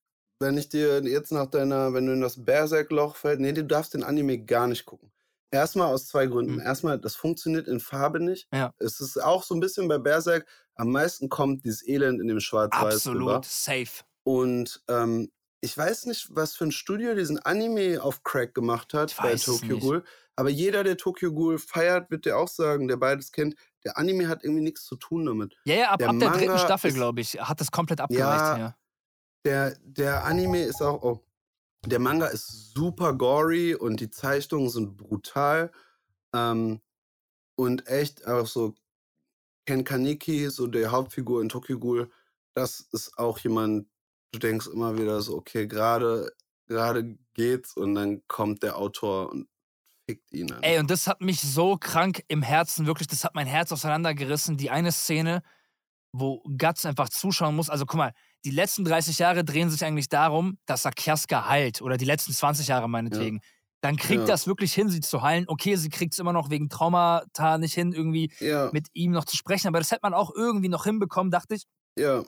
wenn 0.40 0.56
ich 0.58 0.68
dir 0.70 1.02
jetzt 1.04 1.30
nach 1.30 1.46
deiner, 1.46 1.92
wenn 1.94 2.06
du 2.06 2.12
in 2.12 2.20
das 2.20 2.42
Berserk-Loch 2.44 3.16
fällst, 3.16 3.40
nee, 3.40 3.52
du 3.52 3.64
darfst 3.64 3.94
den 3.94 4.02
Anime 4.02 4.38
gar 4.44 4.66
nicht 4.66 4.86
gucken. 4.86 5.10
Erstmal 5.50 5.86
aus 5.92 6.08
zwei 6.08 6.26
Gründen. 6.26 6.54
Mhm. 6.54 6.60
Erstmal, 6.60 6.98
das 6.98 7.14
funktioniert 7.14 7.68
in 7.68 7.78
Farbe 7.78 8.18
nicht. 8.18 8.48
Ja. 8.52 8.72
Es 8.78 8.98
ist 9.00 9.22
auch 9.22 9.44
so 9.44 9.54
ein 9.54 9.60
bisschen 9.60 9.86
bei 9.86 9.98
Berserk, 9.98 10.46
am 10.74 10.90
meisten 10.90 11.28
kommt 11.28 11.64
dieses 11.64 11.86
Elend 11.86 12.20
in 12.20 12.26
dem 12.26 12.40
Schwarz-Weiß 12.40 13.06
rüber. 13.08 13.36
Absolut, 13.36 13.44
safe. 13.44 14.04
Und 14.24 14.82
ähm, 14.88 15.30
ich 15.60 15.78
weiß 15.78 16.06
nicht, 16.06 16.26
was 16.30 16.56
für 16.56 16.64
ein 16.64 16.72
Studio 16.72 17.14
diesen 17.14 17.38
Anime 17.38 18.02
auf 18.02 18.24
Crack 18.24 18.54
gemacht 18.54 18.94
hat 18.94 19.12
Ich 19.12 19.16
bei 19.18 19.36
Tokyo. 19.36 19.78
Ghoul. 19.78 20.04
Aber 20.36 20.50
jeder, 20.50 20.82
der 20.82 20.96
Tokyo 20.96 21.32
Ghoul 21.32 21.58
feiert, 21.58 22.10
wird 22.10 22.24
dir 22.24 22.36
auch 22.36 22.48
sagen, 22.48 22.88
der 22.88 22.96
beides 22.96 23.30
kennt, 23.30 23.54
der 23.84 23.96
Anime 23.98 24.28
hat 24.28 24.42
irgendwie 24.42 24.62
nichts 24.62 24.84
zu 24.84 24.96
tun 24.96 25.26
damit. 25.26 25.56
Ja, 25.64 25.74
ja, 25.74 25.90
ab, 25.90 25.98
Der 25.98 26.08
ab 26.08 26.18
der 26.18 26.30
dritten 26.30 26.58
Staffel, 26.58 26.92
glaube 26.92 27.20
ich, 27.20 27.34
hat 27.34 27.60
das 27.60 27.70
komplett 27.70 28.00
abgereicht. 28.00 28.40
Ja, 28.40 28.58
Ja, 28.58 28.76
Der, 29.44 29.76
der 29.82 30.24
Anime 30.24 30.62
ist 30.64 30.82
auch, 30.82 31.02
oh, 31.02 31.24
der 31.86 32.00
Manga 32.00 32.26
ist 32.26 32.72
super 32.74 33.12
gory 33.14 33.74
und 33.74 34.00
die 34.00 34.10
Zeichnungen 34.10 34.70
sind 34.70 34.96
brutal. 34.96 35.70
Ähm, 36.34 36.80
und 37.56 37.86
echt 37.86 38.26
auch 38.26 38.46
so, 38.46 38.74
Ken 39.66 39.84
Kaneki, 39.84 40.50
so 40.50 40.66
der 40.66 40.90
Hauptfigur 40.90 41.40
in 41.40 41.48
Tokyo 41.48 41.78
Ghoul, 41.78 42.10
das 42.54 42.80
ist 42.92 43.16
auch 43.18 43.38
jemand, 43.38 43.88
du 44.32 44.38
denkst 44.38 44.66
immer 44.66 44.98
wieder 44.98 45.20
so, 45.22 45.36
okay, 45.36 45.66
gerade 45.66 46.32
gerade 46.66 47.18
geht's 47.34 47.76
und 47.76 47.94
dann 47.94 48.22
kommt 48.26 48.62
der 48.62 48.76
Autor 48.78 49.30
und 49.30 49.48
fickt 50.08 50.32
ihn. 50.32 50.50
einfach. 50.50 50.62
Ey, 50.62 50.78
und 50.78 50.90
das 50.90 51.06
hat 51.06 51.20
mich 51.20 51.40
so 51.40 51.76
krank 51.76 52.22
im 52.28 52.42
Herzen, 52.42 52.86
wirklich, 52.86 53.08
das 53.08 53.24
hat 53.24 53.34
mein 53.34 53.46
Herz 53.46 53.72
auseinandergerissen. 53.72 54.56
Die 54.56 54.70
eine 54.70 54.92
Szene, 54.92 55.42
wo 56.12 56.42
Guts 56.58 56.86
einfach 56.86 57.08
zuschauen 57.08 57.56
muss. 57.56 57.70
Also 57.70 57.86
guck 57.86 57.98
mal, 57.98 58.12
die 58.44 58.50
letzten 58.50 58.84
30 58.84 59.18
Jahre 59.18 59.44
drehen 59.44 59.70
sich 59.70 59.84
eigentlich 59.84 60.08
darum, 60.08 60.58
dass 60.66 60.84
er 60.84 60.92
Kiaska 60.92 61.48
heilt. 61.48 61.82
Oder 61.82 61.96
die 61.96 62.04
letzten 62.04 62.32
20 62.32 62.68
Jahre 62.68 62.88
meinetwegen. 62.88 63.40
Dann 63.80 63.96
kriegt 63.96 64.20
Ja. 64.20 64.26
das 64.26 64.46
wirklich 64.46 64.72
hin, 64.72 64.88
sie 64.88 65.00
zu 65.00 65.22
heilen. 65.22 65.44
Okay, 65.48 65.76
sie 65.76 65.90
kriegt 65.90 66.14
es 66.14 66.18
immer 66.18 66.32
noch 66.32 66.48
wegen 66.50 66.68
Traumata 66.70 67.58
nicht 67.58 67.74
hin, 67.74 67.92
irgendwie 67.92 68.32
ja, 68.40 68.70
mit 68.72 68.88
ihm 68.94 69.10
noch 69.12 69.24
zu 69.26 69.36
sprechen. 69.36 69.68
Aber 69.68 69.78
das 69.78 69.90
hätte 69.90 70.00
man 70.04 70.14
auch 70.14 70.30
irgendwie 70.34 70.68
noch 70.68 70.84
hinbekommen, 70.84 71.30
dachte 71.30 71.54
ich. 71.56 71.64
ja, 71.98 72.22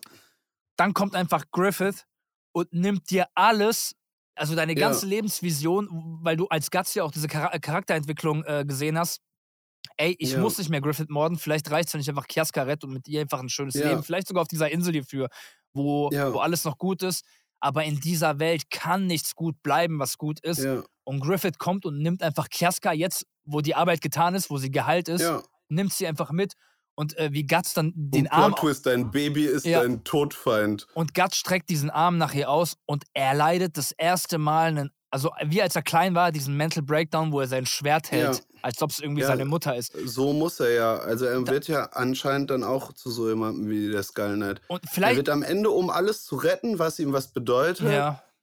Dann 0.76 0.92
kommt 0.92 1.14
einfach 1.14 1.44
Griffith 1.52 2.04
und 2.52 2.72
nimmt 2.72 3.08
dir 3.10 3.26
alles, 3.34 3.94
also 4.36 4.54
deine 4.54 4.72
Ja. 4.74 4.88
ganze 4.88 5.06
Lebensvision, 5.06 5.88
weil 6.22 6.36
du 6.36 6.46
als 6.48 6.70
Guts 6.70 6.94
ja 6.94 7.02
auch 7.04 7.10
diese 7.10 7.28
Chara 7.28 7.58
Charakterentwicklung 7.58 8.44
äh, 8.44 8.64
gesehen 8.66 8.98
hast. 8.98 9.20
Ey, 9.96 10.14
ich 10.18 10.32
Ja. 10.32 10.40
muss 10.40 10.58
nicht 10.58 10.68
mehr 10.70 10.80
Griffith 10.80 11.08
morden. 11.08 11.38
Vielleicht 11.38 11.70
reicht 11.70 11.88
es, 11.88 11.94
wenn 11.94 12.00
ich 12.00 12.08
einfach 12.08 12.26
Kiaska 12.26 12.62
rette 12.62 12.86
und 12.86 12.92
mit 12.92 13.08
ihr 13.08 13.20
einfach 13.22 13.40
ein 13.40 13.48
schönes 13.48 13.74
Ja. 13.74 13.88
Leben. 13.90 14.02
Vielleicht 14.02 14.28
sogar 14.28 14.42
auf 14.42 14.48
dieser 14.48 14.70
Insel 14.70 14.92
hierfür, 14.92 15.28
wo, 15.72 16.10
Ja. 16.12 16.32
wo 16.32 16.38
alles 16.38 16.64
noch 16.64 16.78
gut 16.78 17.02
ist. 17.02 17.24
Aber 17.60 17.84
in 17.84 17.98
dieser 18.00 18.38
Welt 18.38 18.70
kann 18.70 19.06
nichts 19.06 19.34
gut 19.34 19.62
bleiben, 19.62 19.98
was 19.98 20.18
gut 20.18 20.40
ist. 20.40 20.58
ja, 20.62 20.82
Und 21.04 21.20
Griffith 21.20 21.58
kommt 21.58 21.86
und 21.86 21.98
nimmt 21.98 22.22
einfach 22.22 22.48
Kiaska 22.50 22.92
jetzt, 22.92 23.26
wo 23.44 23.60
die 23.60 23.74
Arbeit 23.74 24.00
getan 24.02 24.34
ist, 24.34 24.50
wo 24.50 24.58
sie 24.58 24.70
geheilt 24.70 25.08
ist, 25.08 25.22
ja, 25.22 25.42
nimmt 25.68 25.92
sie 25.92 26.06
einfach 26.06 26.32
mit 26.32 26.54
und 26.97 27.16
äh, 27.18 27.28
wie 27.32 27.47
Guts 27.47 27.73
dann 27.74 27.93
den 27.94 28.23
und 28.27 28.32
Arm. 28.32 28.55
Twist, 28.56 28.86
dein 28.86 29.10
Baby 29.12 29.44
ist 29.47 29.64
Ja. 29.64 29.82
dein 29.82 30.02
Todfeind. 30.02 30.89
Und 30.94 31.14
Guts 31.14 31.36
streckt 31.36 31.70
diesen 31.70 31.90
Arm 31.90 32.18
nach 32.18 32.35
ihr 32.35 32.51
aus 32.51 32.77
und 32.86 33.05
er 33.14 33.35
leidet 33.35 33.77
das 33.77 33.93
erste 33.93 34.39
Mal 34.39 34.66
einen, 34.68 34.90
also 35.10 35.31
wie 35.44 35.62
als 35.62 35.77
er 35.77 35.82
klein 35.82 36.14
war, 36.14 36.32
diesen 36.32 36.56
Mental 36.56 36.82
Breakdown, 36.82 37.31
wo 37.32 37.40
er 37.40 37.47
sein 37.47 37.64
Schwert 37.66 38.10
hält, 38.10 38.36
Ja. 38.39 38.60
als 38.62 38.82
ob 38.82 38.90
es 38.90 38.98
irgendwie 38.98 39.20
Ja. 39.23 39.28
seine 39.28 39.44
Mutter 39.44 39.77
ist. 39.77 39.93
So 40.05 40.32
muss 40.32 40.59
er 40.59 40.70
ja. 40.73 40.97
Also 40.97 41.27
er 41.27 41.40
Da- 41.43 41.52
wird 41.52 41.68
ja 41.68 41.85
anscheinend 41.93 42.51
dann 42.51 42.64
auch 42.64 42.93
zu 42.93 43.10
so 43.10 43.28
jemandem 43.28 43.68
wie 43.70 43.89
der 43.90 44.02
Skull 44.02 44.35
Knight. 44.35 44.60
Und 44.68 44.82
Er 44.85 44.90
vielleicht. 44.90 45.16
wird 45.16 45.28
am 45.28 45.43
Ende, 45.43 45.70
um 45.70 45.90
alles 45.90 46.24
zu 46.24 46.36
retten, 46.36 46.78
was 46.78 46.98
ihm 46.98 47.12
was 47.12 47.28
bedeutet, 47.28 47.86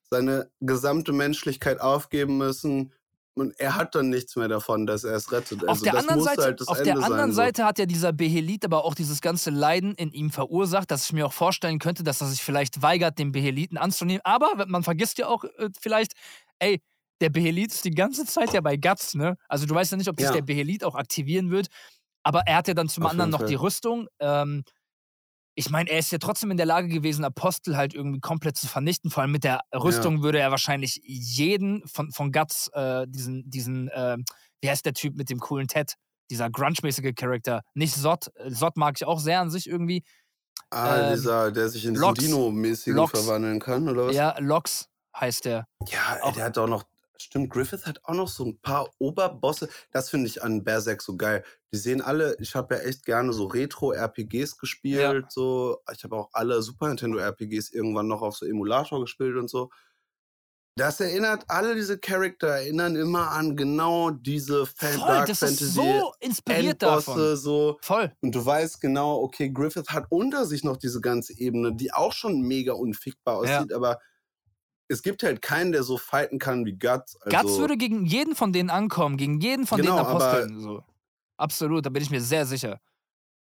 seine 0.09 0.51
gesamte 0.61 1.11
Menschlichkeit 1.11 1.81
aufgeben 1.81 2.37
müssen. 2.37 2.93
Und 3.35 3.59
er 3.59 3.75
hat 3.75 3.95
dann 3.95 4.09
nichts 4.09 4.35
mehr 4.35 4.47
davon, 4.47 4.85
dass 4.85 5.03
er 5.03 5.15
es 5.15 5.31
rettet. 5.31 5.63
auf 5.63 5.69
Also 5.69 5.85
der 5.85 5.97
anderen 5.97 6.21
Seite, 6.21 6.41
halt 6.43 6.67
auf 6.67 6.81
der 6.83 6.93
anderen 6.97 7.17
sein, 7.17 7.29
so. 7.31 7.35
Seite 7.35 7.65
hat 7.65 7.79
ja 7.79 7.85
dieser 7.87 8.13
Behelit 8.13 8.63
aber 8.63 8.85
auch 8.85 8.93
dieses 8.93 9.21
ganze 9.21 9.49
Leiden 9.49 9.95
in 9.95 10.11
ihm 10.11 10.29
verursacht, 10.29 10.91
dass 10.91 11.05
ich 11.05 11.13
mir 11.13 11.25
auch 11.25 11.33
vorstellen 11.33 11.79
könnte, 11.79 12.03
dass 12.03 12.21
er 12.21 12.27
sich 12.27 12.43
vielleicht 12.43 12.81
weigert, 12.83 13.17
den 13.17 13.31
Beheliten 13.31 13.77
anzunehmen. 13.79 14.21
Aber 14.23 14.65
man 14.67 14.83
vergisst 14.83 15.17
ja 15.17 15.27
auch 15.27 15.43
äh, 15.45 15.69
vielleicht, 15.81 16.13
ey, 16.59 16.79
der 17.21 17.29
Behelit 17.29 17.71
ist 17.71 17.85
die 17.85 17.91
ganze 17.91 18.25
Zeit 18.25 18.53
ja 18.53 18.61
bei 18.61 18.77
Guts, 18.77 19.15
ne? 19.15 19.35
Also 19.47 19.65
du 19.65 19.73
weißt 19.73 19.91
ja 19.91 19.97
nicht, 19.97 20.09
ob 20.09 20.19
sich 20.19 20.27
Ja. 20.27 20.33
der 20.33 20.41
Behelit 20.43 20.83
auch 20.83 20.95
aktivieren 20.95 21.49
wird. 21.49 21.67
Aber 22.23 22.41
er 22.45 22.57
hat 22.57 22.67
ja 22.67 22.73
dann 22.73 22.87
zum 22.89 23.03
Auf 23.05 23.11
anderen 23.11 23.31
noch 23.31 23.43
die. 23.43 23.55
Rüstung. 23.55 24.07
Ähm, 24.19 24.63
ich 25.55 25.69
meine, 25.69 25.89
er 25.89 25.99
ist 25.99 26.11
ja 26.11 26.17
trotzdem 26.17 26.51
in 26.51 26.57
der 26.57 26.65
Lage 26.65 26.87
gewesen, 26.87 27.23
Apostel 27.23 27.77
halt 27.77 27.93
irgendwie 27.93 28.19
komplett 28.19 28.57
zu 28.57 28.67
vernichten. 28.67 29.11
Vor 29.11 29.21
allem 29.21 29.31
mit 29.31 29.43
der 29.43 29.61
Rüstung 29.73 30.23
würde 30.23 30.39
er 30.39 30.51
wahrscheinlich 30.51 30.99
jeden 31.03 31.87
von, 31.87 32.11
von 32.11 32.31
Guts, 32.31 32.69
äh, 32.73 33.05
diesen, 33.07 33.49
diesen, 33.49 33.87
äh, 33.89 34.17
wie 34.61 34.69
heißt 34.69 34.85
der 34.85 34.93
Typ 34.93 35.15
mit 35.15 35.29
dem 35.29 35.39
coolen 35.39 35.67
Ted? 35.67 35.93
Dieser 36.31 36.49
grunge-mäßige 36.49 37.13
Charakter. 37.15 37.61
Nicht 37.75 37.93
Sot. 37.93 38.31
Sot 38.47 38.77
mag 38.77 38.95
ich 38.97 39.05
auch 39.05 39.19
sehr 39.19 39.41
an 39.41 39.51
sich 39.51 39.67
irgendwie. 39.67 40.03
Ah, 40.71 41.09
ähm, 41.09 41.15
dieser, 41.15 41.51
der 41.51 41.69
sich 41.69 41.85
in 41.85 41.93
diesen. 41.93 42.13
Dino-mäßigen 42.15 43.07
verwandeln 43.07 43.59
kann, 43.59 43.87
oder 43.87 44.07
was? 44.07 44.15
Ja, 44.15 44.35
Lox 44.39 44.87
heißt 45.15 45.45
der. 45.45 45.67
Ja, 45.89 46.17
Auch- 46.21 46.33
der 46.33 46.45
hat 46.45 46.57
auch 46.57 46.67
noch. 46.67 46.83
Stimmt, 47.23 47.49
Griffith 47.51 47.85
hat 47.85 48.01
auch 48.03 48.13
noch 48.15 48.27
so 48.27 48.43
ein 48.43 48.59
paar 48.59 48.89
Oberbosse. 48.99 49.69
Das 49.91 50.09
finde 50.09 50.27
ich 50.27 50.43
an 50.43 50.63
Berserk 50.65 51.01
so 51.01 51.15
geil. 51.15 51.43
Die 51.71 51.77
sehen 51.77 52.01
alle, 52.01 52.35
ich 52.39 52.53
habe 52.53 52.75
ja 52.75 52.81
echt 52.81 53.05
gerne 53.05 53.31
so 53.31 53.45
Retro-RPGs 53.45 54.57
gespielt. 54.57 55.31
So. 55.31 55.77
Ich 55.93 56.03
habe 56.03 56.17
auch 56.17 56.29
alle 56.33 56.61
Super 56.61 56.89
Nintendo-RPGs 56.89 57.71
irgendwann 57.71 58.07
noch 58.07 58.21
auf 58.21 58.35
so 58.35 58.45
Emulator 58.45 58.99
gespielt 58.99 59.37
und 59.37 59.49
so. 59.49 59.69
Das 60.75 60.99
erinnert, 60.99 61.45
alle 61.47 61.75
diese 61.75 61.97
Charakter 61.99 62.47
erinnern 62.47 62.95
immer 62.95 63.31
an 63.31 63.55
genau 63.55 64.09
diese 64.09 64.65
Fan 64.65 64.93
Voll, 64.93 65.07
Dark 65.07 65.27
das 65.27 65.39
Fantasy 65.39 65.63
ist 65.65 65.73
so 65.75 66.13
inspiriert 66.19 66.81
davon. 66.81 67.37
So. 67.37 67.77
Voll. 67.81 68.11
Und 68.21 68.33
du 68.35 68.43
weißt 68.43 68.81
genau, 68.81 69.21
okay, 69.21 69.49
Griffith 69.49 69.89
hat 69.89 70.07
unter 70.09 70.45
sich 70.45 70.63
noch 70.63 70.75
diese 70.77 70.99
ganze 70.99 71.37
Ebene, 71.37 71.73
die 71.75 71.93
auch 71.93 72.11
schon 72.11 72.41
mega 72.41 72.73
unfickbar 72.73 73.45
Ja. 73.45 73.59
aussieht, 73.59 73.71
aber 73.71 73.99
es 74.87 75.01
gibt 75.01 75.23
halt 75.23 75.41
keinen, 75.41 75.71
der 75.71 75.83
so 75.83 75.97
fighten 75.97 76.39
kann 76.39 76.65
wie 76.65 76.73
Guts. 76.73 77.15
Also, 77.21 77.37
Guts 77.37 77.57
würde 77.57 77.77
gegen 77.77 78.05
jeden 78.05 78.35
von 78.35 78.51
denen 78.53 78.69
ankommen, 78.69 79.17
gegen 79.17 79.39
jeden 79.39 79.65
von 79.65 79.79
Genau, 79.81 79.97
den 79.97 80.05
aber- 80.05 80.23
Aposteln. 80.25 80.59
So. 80.59 80.83
Absolut, 81.37 81.85
da 81.85 81.89
bin 81.89 82.03
ich 82.03 82.09
mir 82.11 82.21
sehr 82.21 82.45
sicher. 82.45 82.79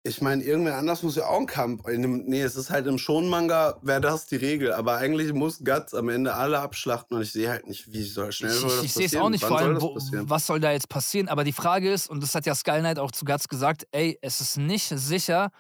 ich 0.04 0.20
meine, 0.20 0.44
irgendwer 0.44 0.78
anders 0.78 1.04
muss 1.04 1.16
ja 1.16 1.28
auch 1.28 1.38
einen 1.38 1.46
Kampf. 1.46 1.84
Dem, 1.86 2.24
nee, 2.26 2.42
es 2.42 2.56
ist 2.56 2.72
halt 2.72 2.88
im 2.88 2.98
Schon-Manga, 2.98 3.78
wäre 3.84 4.02
das 4.02 4.26
die 4.26 4.36
Regel. 4.36 4.74
Aber 4.74 4.96
eigentlich 4.98 5.32
muss 5.32 5.64
Guts 5.64 5.94
am 5.94 6.10
Ende 6.10 6.34
alle 6.34 6.60
abschlachten 6.60 7.18
und 7.18 7.22
ich 7.24 7.32
sehe 7.32 7.50
halt 7.50 7.68
nicht, 7.68 7.92
wie 7.94 8.02
soll 8.04 8.32
schnell 8.32 8.50
Ich, 8.52 8.58
soll 8.60 8.72
ich, 8.80 8.84
ich 8.86 8.94
sehe 8.94 9.06
es 9.06 9.16
auch 9.16 9.30
nicht, 9.30 9.44
Wann 9.44 9.50
vor 9.50 9.60
allem, 9.60 9.80
wo, 9.82 9.96
was 10.28 10.48
soll 10.48 10.60
da 10.60 10.72
jetzt 10.72 10.90
passieren? 10.90 11.28
Aber 11.30 11.44
die 11.44 11.52
Frage 11.54 11.92
ist, 11.94 12.10
und 12.10 12.24
das 12.24 12.34
hat 12.34 12.48
ja 12.48 12.56
Skull 12.56 12.80
Knight 12.80 12.98
auch 12.98 13.12
zu 13.12 13.26
Guts 13.26 13.48
gesagt, 13.48 13.86
ey, 13.92 14.18
es 14.24 14.42
ist 14.42 14.58
nicht 14.58 14.88
sicher, 14.90 15.52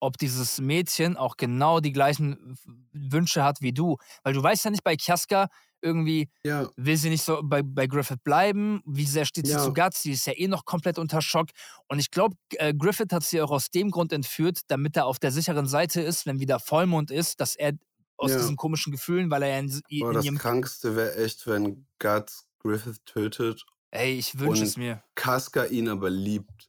ob 0.00 0.18
dieses 0.18 0.60
Mädchen 0.60 1.16
auch 1.16 1.36
genau 1.36 1.80
die 1.80 1.92
gleichen 1.92 2.56
Wünsche 2.92 3.42
hat 3.44 3.60
wie 3.60 3.72
du. 3.72 3.96
Weil 4.22 4.34
du 4.34 4.42
weißt 4.42 4.64
ja 4.64 4.70
nicht 4.70 4.84
bei 4.84 4.96
Kiaska 4.96 5.48
irgendwie, 5.82 6.28
Ja, 6.44 6.68
will 6.76 6.96
sie 6.96 7.10
nicht 7.10 7.22
so 7.22 7.40
bei, 7.44 7.62
bei 7.62 7.86
Griffith 7.86 8.22
bleiben? 8.24 8.82
Wie 8.86 9.04
sehr 9.06 9.24
steht 9.24 9.46
sie 9.46 9.52
Ja. 9.52 9.62
zu 9.62 9.72
Guts? 9.72 10.02
Sie 10.02 10.12
ist 10.12 10.26
ja 10.26 10.32
eh 10.34 10.48
noch 10.48 10.64
komplett 10.64 10.98
unter 10.98 11.20
Schock. 11.22 11.48
Und 11.88 11.98
ich 11.98 12.10
glaube, 12.10 12.36
äh, 12.52 12.74
Griffith 12.74 13.12
hat 13.12 13.22
sie 13.24 13.40
auch 13.42 13.50
aus 13.50 13.70
dem 13.70 13.90
Grund 13.90 14.12
entführt, 14.12 14.60
damit 14.68 14.96
er 14.96 15.06
auf 15.06 15.18
der 15.18 15.30
sicheren 15.32 15.66
Seite 15.66 16.00
ist, 16.00 16.26
wenn 16.26 16.40
wieder 16.40 16.58
Vollmond 16.60 17.10
ist, 17.10 17.40
dass 17.40 17.54
er 17.56 17.72
aus 18.16 18.30
Ja. 18.32 18.38
diesen 18.38 18.56
komischen 18.56 18.92
Gefühlen, 18.92 19.30
weil 19.30 19.42
er 19.42 19.48
ja 19.50 19.58
in, 19.58 19.80
in 19.88 20.02
aber 20.02 20.14
das. 20.14 20.24
Krankste 20.38 20.96
wäre 20.96 21.14
echt, 21.16 21.46
wenn 21.46 21.86
Guts 21.98 22.46
Griffith 22.60 23.04
tötet, 23.04 23.62
Ey, 23.92 24.14
ich 24.18 24.38
wünsche 24.38 24.64
es 24.64 24.76
mir. 24.76 25.02
Casca 25.14 25.64
ihn 25.66 25.88
aber 25.88 26.10
liebt. 26.10 26.68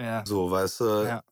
Ja. 0.00 0.24
So, 0.26 0.50
weißt 0.50 0.80
du? 0.80 0.84
Ja. 1.06 1.22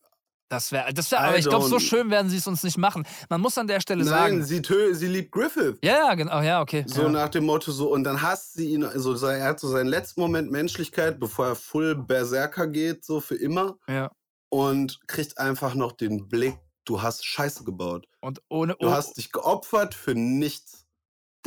Das 0.49 0.71
wäre, 0.71 0.95
das 0.95 1.11
wär, 1.11 1.21
aber 1.21 1.39
ich 1.39 1.49
glaube, 1.49 1.67
so 1.67 1.77
don't- 1.77 1.81
schön 1.81 2.11
werden 2.11 2.31
sie 2.31 2.37
es 2.37 2.47
uns 2.47 2.63
nicht 2.63 2.79
machen. 2.79 3.05
Man 3.29 3.41
muss 3.41 3.59
an 3.59 3.67
der 3.67 3.81
Stelle 3.81 4.05
Nein, 4.05 4.13
sagen. 4.13 4.45
sie, 4.45 4.63
tö 4.63 4.95
sie 4.95 5.09
liebt 5.09 5.33
Griffith. 5.33 5.77
Ja, 5.83 6.09
ja, 6.09 6.15
genau, 6.15 6.41
ja, 6.41 6.61
okay. 6.61 6.85
So 6.87 7.03
ja. 7.03 7.09
nach 7.09 7.29
dem 7.31 7.47
Motto, 7.47 7.73
so, 7.73 7.93
und 7.93 8.05
dann 8.05 8.23
hasst 8.23 8.55
sie 8.55 8.71
ihn, 8.73 8.85
also 8.85 9.17
so- 9.17 9.27
er 9.27 9.45
hat 9.45 9.59
so 9.59 9.69
seinen 9.69 9.89
letzten 9.89 10.21
Moment 10.21 10.53
Menschlichkeit, 10.53 11.19
bevor 11.19 11.47
er 11.49 11.57
full 11.57 11.97
Berserker 11.97 12.69
geht, 12.69 13.05
so 13.05 13.21
für 13.21 13.35
immer, 13.35 13.77
ja. 13.89 14.11
und 14.49 15.01
kriegt 15.09 15.37
einfach 15.39 15.75
noch 15.75 15.93
den 15.93 16.29
Blick, 16.29 16.57
du 16.85 17.03
hast 17.03 17.27
Scheiße 17.27 17.65
gebaut. 17.65 18.07
Und 18.21 18.41
ohne. 18.49 18.77
Du 18.79 18.87
oh, 18.87 18.91
hast 18.93 19.17
dich 19.17 19.33
geopfert 19.33 19.95
für 19.95 20.15
nichts. 20.15 20.86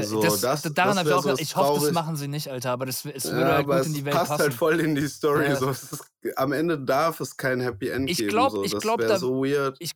So, 0.03 0.21
das, 0.21 0.41
das- 0.41 0.61
daran 0.73 0.97
habe 0.97 1.09
ich 1.09 1.15
auch 1.15 1.23
gedacht, 1.23 1.41
ich 1.41 1.55
hoffe, 1.55 1.85
das 1.85 1.93
machen 1.93 2.15
sie 2.15 2.27
nicht, 2.27 2.49
Alter, 2.49 2.71
aber 2.71 2.85
das, 2.85 3.03
es 3.05 3.23
Ja, 3.25 3.31
würde 3.31 3.45
halt 3.53 3.65
aber 3.65 3.77
gut 3.77 3.85
in 3.87 3.93
die 3.93 4.05
Welt 4.05 4.15
passt 4.15 4.29
passen. 4.29 4.41
halt 4.43 4.53
voll 4.53 4.79
in 4.79 4.95
die 4.95 5.07
Story. 5.07 5.45
Ja. 5.45 5.55
So. 5.55 5.69
Ist, 5.69 5.97
am 6.35 6.51
Ende 6.51 6.79
darf 6.79 7.19
es 7.19 7.37
kein 7.37 7.59
Happy 7.61 7.89
End 7.89 8.09
Ich 8.09 8.17
geben. 8.17 8.29
glaub- 8.29 8.51
so. 8.51 8.63
ich 8.63 8.77
glaub, 8.77 8.99
da- 8.99 9.17
so 9.17 9.43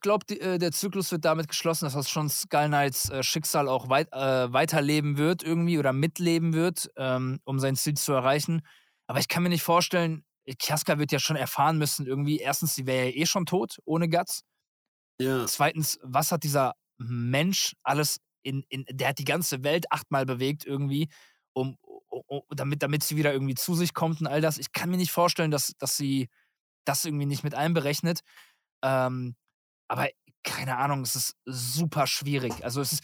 glaube, 0.01 0.25
äh, 0.39 0.57
der 0.57 0.71
Zyklus 0.71 1.11
wird 1.11 1.25
damit 1.25 1.47
geschlossen, 1.47 1.85
dass 1.85 1.93
das 1.93 2.09
schon 2.09 2.29
Skull 2.29 2.67
Knights 2.67 3.09
äh, 3.09 3.23
Schicksal 3.23 3.67
auch 3.67 3.89
weit, 3.89 4.11
äh, 4.13 4.51
weiterleben 4.53 5.17
wird 5.17 5.43
irgendwie 5.43 5.77
oder 5.79 5.93
mitleben 5.93 6.53
wird, 6.53 6.89
ähm, 6.97 7.39
um 7.43 7.59
sein 7.59 7.75
Ziel 7.75 7.95
zu 7.95 8.13
erreichen. 8.13 8.61
Aber 9.07 9.19
ich 9.19 9.27
kann 9.27 9.43
mir 9.43 9.49
nicht 9.49 9.63
vorstellen, 9.63 10.23
Kiaska 10.59 10.99
wird 10.99 11.11
ja 11.11 11.19
schon 11.19 11.35
erfahren 11.37 11.77
müssen, 11.77 12.05
irgendwie, 12.05 12.37
erstens, 12.39 12.75
sie 12.75 12.85
wäre 12.85 13.05
ja 13.07 13.11
eh 13.15 13.25
schon 13.25 13.45
tot, 13.45 13.77
ohne 13.85 14.09
Guts. 14.09 14.41
Ja. 15.19 15.45
Zweitens, 15.45 15.99
was 16.03 16.31
hat 16.31 16.43
dieser 16.43 16.73
Mensch 16.97 17.75
alles 17.83 18.17
in, 18.43 18.63
in 18.69 18.85
der 18.89 19.09
hat 19.09 19.19
die 19.19 19.25
ganze 19.25 19.63
Welt 19.63 19.91
achtmal 19.91 20.25
bewegt 20.25 20.65
irgendwie, 20.65 21.09
um, 21.53 21.77
um, 21.81 22.41
damit, 22.51 22.83
damit 22.83 23.03
sie 23.03 23.17
wieder 23.17 23.33
irgendwie 23.33 23.55
zu 23.55 23.75
sich 23.75 23.93
kommt 23.93 24.21
und 24.21 24.27
all 24.27 24.41
das. 24.41 24.57
Ich 24.57 24.71
kann 24.71 24.89
mir 24.89 24.97
nicht 24.97 25.11
vorstellen, 25.11 25.51
dass, 25.51 25.73
dass 25.79 25.97
sie 25.97 26.29
das 26.85 27.05
irgendwie 27.05 27.25
nicht 27.27 27.43
mit 27.43 27.55
einberechnet. 27.55 28.21
Ähm, 28.83 29.35
aber 29.87 30.09
keine 30.43 30.77
Ahnung, 30.77 31.01
es 31.01 31.15
ist 31.15 31.37
super 31.45 32.07
schwierig. 32.07 32.63
Also 32.65 32.81
es 32.81 32.93
ist, 32.93 33.03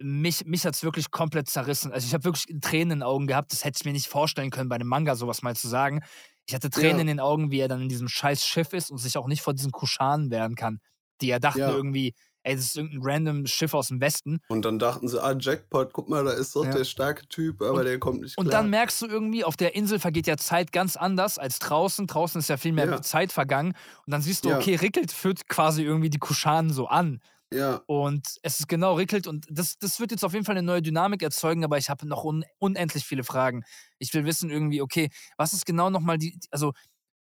mich, 0.00 0.44
mich 0.46 0.64
hat 0.64 0.74
es 0.74 0.82
wirklich 0.82 1.10
komplett 1.10 1.48
zerrissen. 1.48 1.92
Also 1.92 2.06
ich 2.06 2.14
habe 2.14 2.24
wirklich 2.24 2.46
Tränen 2.60 2.82
in 2.92 2.98
den 3.00 3.02
Augen 3.02 3.26
gehabt. 3.26 3.52
Das 3.52 3.64
hätte 3.64 3.78
ich 3.80 3.84
mir 3.84 3.92
nicht 3.92 4.08
vorstellen 4.08 4.50
können, 4.50 4.68
bei 4.68 4.76
einem 4.76 4.88
Manga 4.88 5.16
sowas 5.16 5.42
mal 5.42 5.56
zu 5.56 5.68
sagen. 5.68 6.02
Ich 6.46 6.54
hatte 6.54 6.70
Tränen 6.70 7.00
Ja. 7.00 7.02
in 7.02 7.06
den 7.08 7.20
Augen, 7.20 7.50
wie 7.50 7.60
er 7.60 7.68
dann 7.68 7.82
in 7.82 7.88
diesem 7.88 8.08
scheiß 8.08 8.46
Schiff 8.46 8.72
ist 8.72 8.90
und 8.90 8.98
sich 8.98 9.18
auch 9.18 9.26
nicht 9.26 9.42
vor 9.42 9.54
diesen 9.54 9.72
Kuschanen 9.72 10.30
wehren 10.30 10.54
kann. 10.54 10.80
Die 11.20 11.26
ja 11.28 11.38
dachten 11.38 11.58
Ja. 11.58 11.70
irgendwie, 11.70 12.14
ey, 12.48 12.56
das 12.56 12.64
ist 12.66 12.76
irgendein 12.76 13.00
random 13.02 13.46
Schiff 13.46 13.74
aus 13.74 13.88
dem 13.88 14.00
Westen. 14.00 14.40
Und 14.48 14.64
dann 14.64 14.78
dachten 14.78 15.06
sie, 15.08 15.22
ah, 15.22 15.34
Jackpot, 15.38 15.92
guck 15.92 16.08
mal, 16.08 16.24
da 16.24 16.32
ist 16.32 16.56
doch 16.56 16.64
Ja. 16.64 16.72
der 16.72 16.84
starke 16.84 17.26
Typ, 17.28 17.60
aber 17.62 17.78
Und- 17.80 17.84
der 17.84 17.98
kommt 17.98 18.22
nicht 18.22 18.36
Und 18.38 18.48
klar. 18.48 18.62
dann 18.62 18.70
merkst 18.70 19.00
du 19.02 19.06
irgendwie, 19.06 19.44
auf 19.44 19.56
der 19.56 19.74
Insel 19.74 19.98
vergeht 19.98 20.26
ja 20.26 20.36
Zeit 20.36 20.72
ganz 20.72 20.96
anders 20.96 21.38
als 21.38 21.58
draußen. 21.58 22.06
Draußen 22.06 22.38
ist 22.40 22.48
ja 22.48 22.56
viel 22.56 22.72
mehr 22.72 22.86
Ja. 22.86 23.02
Zeit 23.02 23.30
vergangen. 23.32 23.74
Und 24.06 24.10
dann 24.10 24.22
siehst 24.22 24.44
du, 24.44 24.54
okay, 24.54 24.74
Rickelt 24.74 25.12
führt 25.12 25.48
quasi 25.48 25.82
irgendwie 25.82 26.10
die 26.10 26.18
Kuschanen 26.18 26.72
so 26.72 26.86
an. 26.88 27.20
ja, 27.50 27.80
Und 27.86 28.26
es 28.42 28.60
ist 28.60 28.68
genau 28.68 28.94
Rickelt 28.96 29.26
und 29.26 29.46
das, 29.50 29.78
das 29.78 29.98
wird 30.00 30.10
jetzt 30.10 30.22
auf 30.22 30.34
jeden 30.34 30.44
Fall 30.44 30.56
eine 30.58 30.66
neue 30.66 30.82
Dynamik 30.82 31.22
erzeugen, 31.22 31.64
aber 31.64 31.78
ich 31.78 31.88
habe 31.88 32.06
noch 32.06 32.22
un, 32.24 32.44
unendlich 32.58 33.04
viele 33.06 33.24
Fragen. 33.24 33.64
Ich 33.98 34.12
will 34.12 34.26
wissen 34.26 34.50
irgendwie, 34.50 34.82
okay, 34.82 35.08
was 35.38 35.54
ist 35.54 35.64
genau 35.64 35.88
nochmal 35.88 36.18
die, 36.18 36.38
also 36.50 36.74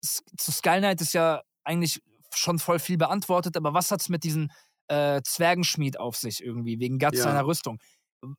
zu 0.00 0.50
Skull 0.50 0.78
Knight 0.78 1.00
ist 1.02 1.12
ja 1.12 1.42
eigentlich 1.62 2.00
schon 2.32 2.58
voll 2.58 2.78
viel 2.78 2.96
beantwortet, 2.96 3.54
aber 3.56 3.74
was 3.74 3.90
hat 3.90 4.00
es 4.00 4.08
mit 4.08 4.24
diesem 4.24 4.50
äh, 4.88 5.20
Zwergenschmied 5.22 5.98
auf 5.98 6.16
sich 6.16 6.42
irgendwie, 6.44 6.78
wegen 6.80 6.98
Guts 6.98 7.18
Ja. 7.18 7.24
seiner 7.24 7.46
Rüstung? 7.46 7.78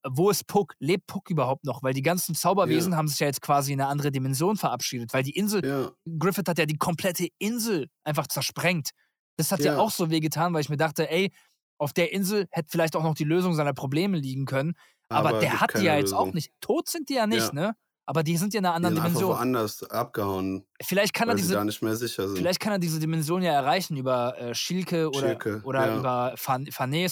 Wo 0.08 0.32
ist 0.32 0.48
Puck? 0.48 0.74
Lebt 0.80 1.06
Puck 1.06 1.30
überhaupt 1.30 1.64
noch? 1.64 1.84
Weil 1.84 1.94
die 1.94 2.02
ganzen 2.02 2.34
Zauberwesen 2.34 2.96
haben 2.98 3.08
sich 3.08 3.20
ja 3.20 3.28
jetzt 3.28 3.42
quasi 3.42 3.74
in 3.74 3.80
eine 3.82 3.90
andere 3.90 4.12
Dimension 4.12 4.58
verabschiedet, 4.58 5.14
weil 5.14 5.22
die 5.24 5.36
Insel, 5.36 5.64
ja, 5.64 5.92
Griffith 6.18 6.48
hat 6.48 6.58
ja 6.58 6.66
die 6.66 6.78
komplette 6.78 7.28
Insel 7.38 7.88
einfach 8.04 8.26
zersprengt. 8.28 8.90
Das 9.38 9.52
hat 9.52 9.60
ja, 9.60 9.74
Ja. 9.74 9.78
auch 9.80 9.92
so 9.92 10.10
wehgetan, 10.10 10.54
weil 10.54 10.62
ich 10.62 10.70
mir 10.70 10.78
dachte, 10.78 11.10
ey, 11.12 11.32
auf 11.78 11.94
der 11.94 12.14
Insel 12.14 12.48
hätte 12.52 12.70
vielleicht 12.72 12.96
auch 12.96 13.04
noch 13.04 13.14
die 13.16 13.26
Lösung 13.26 13.54
seiner 13.54 13.74
Probleme 13.74 14.18
liegen 14.18 14.46
können. 14.46 14.74
Aber, 15.10 15.34
der 15.40 15.50
gibt 15.52 15.62
hat 15.62 15.74
die 15.78 15.84
ja 15.84 15.98
jetzt 15.98 16.14
auch 16.14 16.34
nicht. 16.34 16.52
Tot 16.62 16.90
sind 16.90 17.10
die 17.10 17.14
ja 17.16 17.28
nicht, 17.28 17.48
Ja. 17.48 17.54
ne? 17.54 17.76
Aber 18.08 18.24
die 18.24 18.38
sind 18.38 18.54
ja 18.54 18.60
in 18.60 18.66
einer 18.66 18.74
Die 18.74 18.76
anderen 18.78 18.96
sind 18.96 19.04
einfach 19.04 19.20
Dimension. 19.20 19.38
woanders 19.38 19.84
abgehauen, 19.90 20.66
Vielleicht 20.82 21.14
kann 21.14 21.30
er 21.30 21.36
diese 21.36 21.54
da 21.56 21.64
nicht 21.64 21.82
mehr 21.82 21.96
sicher 21.96 22.28
sind. 22.28 22.38
Vielleicht 22.38 22.60
kann 22.60 22.72
er 22.74 22.80
diese 22.80 23.00
Dimension 23.00 23.42
ja 23.42 23.54
erreichen 23.54 23.98
über 23.98 24.38
äh, 24.38 24.54
Schilke 24.54 25.08
oder, 25.08 25.20
Schilke, 25.20 25.62
oder 25.64 25.88
ja. 25.88 25.98
über 25.98 26.34
Fan- 26.36 26.68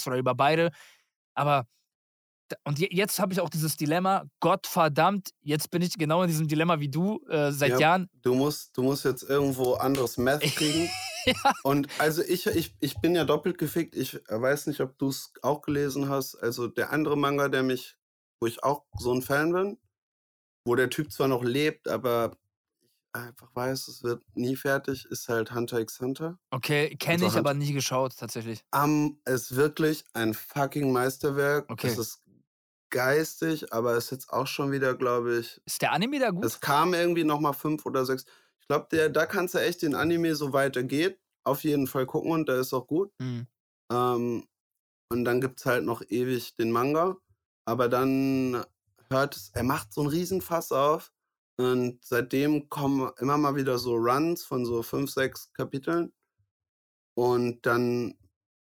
oder 0.05 0.17
über 0.17 0.35
beide. 0.35 0.71
Aber 1.33 1.65
und 2.65 2.79
jetzt 2.79 3.19
habe 3.19 3.33
ich 3.33 3.39
auch 3.39 3.49
dieses 3.49 3.75
Dilemma, 3.77 4.25
Gott 4.39 4.67
verdammt, 4.67 5.29
jetzt 5.41 5.71
bin 5.71 5.81
ich 5.81 5.97
genau 5.97 6.21
in 6.21 6.27
diesem 6.27 6.47
Dilemma 6.47 6.79
wie 6.79 6.89
du 6.89 7.19
äh, 7.27 7.51
seit 7.51 7.71
ja, 7.71 7.79
Jahren. 7.79 8.09
Du 8.21 8.35
musst, 8.35 8.77
du 8.77 8.83
musst 8.83 9.05
jetzt 9.05 9.23
irgendwo 9.23 9.73
anderes 9.73 10.17
Meth 10.17 10.41
kriegen. 10.55 10.89
ja. 11.25 11.53
Und 11.63 11.87
also 11.99 12.21
ich, 12.21 12.45
ich, 12.47 12.75
ich 12.79 12.99
bin 13.01 13.15
ja 13.15 13.25
doppelt 13.25 13.57
gefickt. 13.57 13.95
Ich 13.95 14.19
weiß 14.27 14.67
nicht, 14.67 14.81
ob 14.81 14.97
du 14.97 15.09
es 15.09 15.33
auch 15.41 15.61
gelesen 15.61 16.09
hast. 16.09 16.35
Also 16.35 16.67
der 16.67 16.91
andere 16.91 17.17
Manga, 17.17 17.49
der 17.49 17.63
mich, 17.63 17.95
wo 18.39 18.47
ich 18.47 18.63
auch 18.63 18.83
so 18.99 19.13
ein 19.13 19.21
Fan 19.21 19.53
bin, 19.53 19.77
wo 20.65 20.75
der 20.75 20.89
Typ 20.89 21.11
zwar 21.11 21.27
noch 21.27 21.43
lebt, 21.43 21.87
aber 21.87 22.31
ich 22.33 22.39
einfach 23.13 23.49
weiß, 23.53 23.87
es 23.87 24.03
wird 24.03 24.23
nie 24.33 24.55
fertig, 24.55 25.05
ist 25.05 25.29
halt 25.29 25.53
Hunter 25.53 25.79
x 25.79 25.99
Hunter. 25.99 26.39
Okay, 26.49 26.95
kenne 26.97 27.25
also 27.25 27.27
ich, 27.27 27.39
aber 27.39 27.53
nie 27.53 27.73
geschaut, 27.73 28.15
tatsächlich. 28.17 28.63
Um, 28.75 29.19
ist 29.25 29.55
wirklich 29.55 30.03
ein 30.13 30.33
fucking 30.33 30.91
Meisterwerk. 30.91 31.69
Okay. 31.69 31.87
Es 31.87 31.97
ist 31.97 32.21
geistig, 32.89 33.71
aber 33.73 33.95
ist 33.95 34.11
jetzt 34.11 34.31
auch 34.31 34.47
schon 34.47 34.71
wieder, 34.71 34.95
glaube 34.95 35.37
ich. 35.37 35.61
Ist 35.65 35.81
der 35.81 35.91
Anime 35.91 36.19
da 36.19 36.31
gut? 36.31 36.45
Es 36.45 36.59
kam 36.59 36.93
irgendwie 36.93 37.23
nochmal 37.23 37.53
fünf 37.53 37.85
oder 37.85 38.05
sechs. 38.05 38.25
Ich 38.59 38.67
glaube, 38.67 39.09
da 39.09 39.25
kannst 39.25 39.53
du 39.55 39.59
echt 39.59 39.81
den 39.81 39.95
Anime, 39.95 40.35
so 40.35 40.53
weit 40.53 40.75
er 40.75 40.83
geht, 40.83 41.19
auf 41.43 41.63
jeden 41.63 41.87
Fall 41.87 42.05
gucken 42.05 42.31
und 42.31 42.47
der 42.47 42.59
ist 42.59 42.73
auch 42.73 42.87
gut. 42.87 43.11
Mhm. 43.19 43.47
Ähm, 43.91 44.47
und 45.09 45.25
dann 45.25 45.41
gibt 45.41 45.59
es 45.59 45.65
halt 45.65 45.83
noch 45.83 46.01
ewig 46.07 46.55
den 46.55 46.71
Manga. 46.71 47.17
Aber 47.65 47.87
dann 47.87 48.65
hört 49.13 49.39
er 49.53 49.63
macht 49.63 49.93
so 49.93 50.01
einen 50.01 50.09
Riesenfass 50.09 50.71
auf. 50.71 51.11
Und 51.55 52.03
seitdem 52.03 52.67
kommen 52.69 53.11
immer 53.19 53.37
mal 53.37 53.55
wieder 53.55 53.77
so 53.77 53.95
Runs 53.95 54.43
von 54.43 54.65
so 54.65 54.81
fünf, 54.81 55.11
sechs 55.11 55.53
Kapiteln. 55.53 56.11
Und 57.15 57.65
dann 57.65 58.15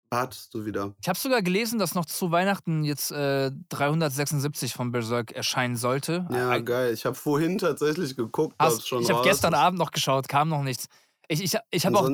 wartest 0.10 0.54
du 0.54 0.66
wieder. 0.66 0.94
Ich 1.02 1.10
habe 1.10 1.18
sogar 1.18 1.42
gelesen, 1.42 1.80
dass 1.80 1.96
noch 1.96 2.06
zu 2.06 2.32
Weihnachten 2.32 2.84
jetzt 2.84 3.12
äh, 3.12 3.52
376 3.70 4.74
von 4.74 4.92
Berserk 4.92 5.32
erscheinen 5.32 5.76
sollte. 5.76 6.28
Ja, 6.32 6.50
Eig 6.50 6.66
geil. 6.66 6.94
Ich 6.94 7.06
habe 7.06 7.16
vorhin 7.16 7.58
tatsächlich 7.58 8.16
geguckt, 8.16 8.56
Hast, 8.60 8.88
schon 8.88 9.02
Ich 9.02 9.10
habe 9.10 9.24
gestern 9.24 9.56
Abend 9.56 9.80
noch 9.80 9.92
geschaut, 9.92 10.28
kam 10.28 10.50
noch 10.50 10.64
nichts. 10.64 10.88
Ich, 11.28 11.44
ich, 11.44 11.58
ich 11.72 11.86
habe 11.86 11.98
auch. 11.98 12.10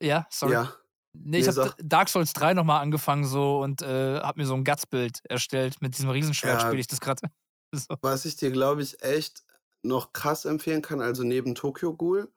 Ja, 0.00 0.26
sorry. 0.30 0.52
Ja. 0.54 0.72
Nee, 1.12 1.38
ich 1.38 1.48
habe 1.48 1.74
Dark 1.82 2.08
Souls 2.08 2.32
3 2.34 2.54
nochmal 2.54 2.82
angefangen 2.82 3.24
so 3.24 3.60
und 3.62 3.80
äh, 3.80 4.20
habe 4.20 4.40
mir 4.40 4.46
so 4.46 4.54
ein 4.54 4.64
Gutsbild 4.64 5.20
erstellt. 5.28 5.80
Mit 5.80 5.96
diesem 5.96 6.10
Riesenschwert 6.10 6.60
ja, 6.60 6.66
spiele 6.66 6.80
ich 6.80 6.88
das 6.88 7.00
gerade. 7.00 7.28
So. 7.76 7.96
Was 8.00 8.24
ich 8.24 8.36
dir, 8.36 8.50
glaube 8.50 8.82
ich, 8.82 9.02
echt 9.02 9.44
noch 9.82 10.12
krass 10.12 10.44
empfehlen 10.44 10.82
kann, 10.82 11.00
also 11.00 11.22
neben 11.22 11.54
Tokyo 11.54 11.94
Ghoul, 11.94 12.32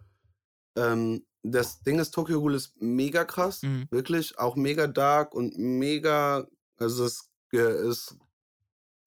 ähm, 0.77 1.25
das 1.43 1.81
Ding 1.81 1.99
ist, 1.99 2.11
Tokyo 2.11 2.41
Ghoul 2.41 2.55
ist 2.55 2.79
mega 2.81 3.23
krass, 3.25 3.63
mhm. 3.63 3.87
wirklich, 3.89 4.37
auch 4.37 4.55
mega 4.55 4.87
dark 4.87 5.33
und 5.33 5.57
mega, 5.57 6.47
also 6.77 7.05
es, 7.05 7.29
es 7.51 8.15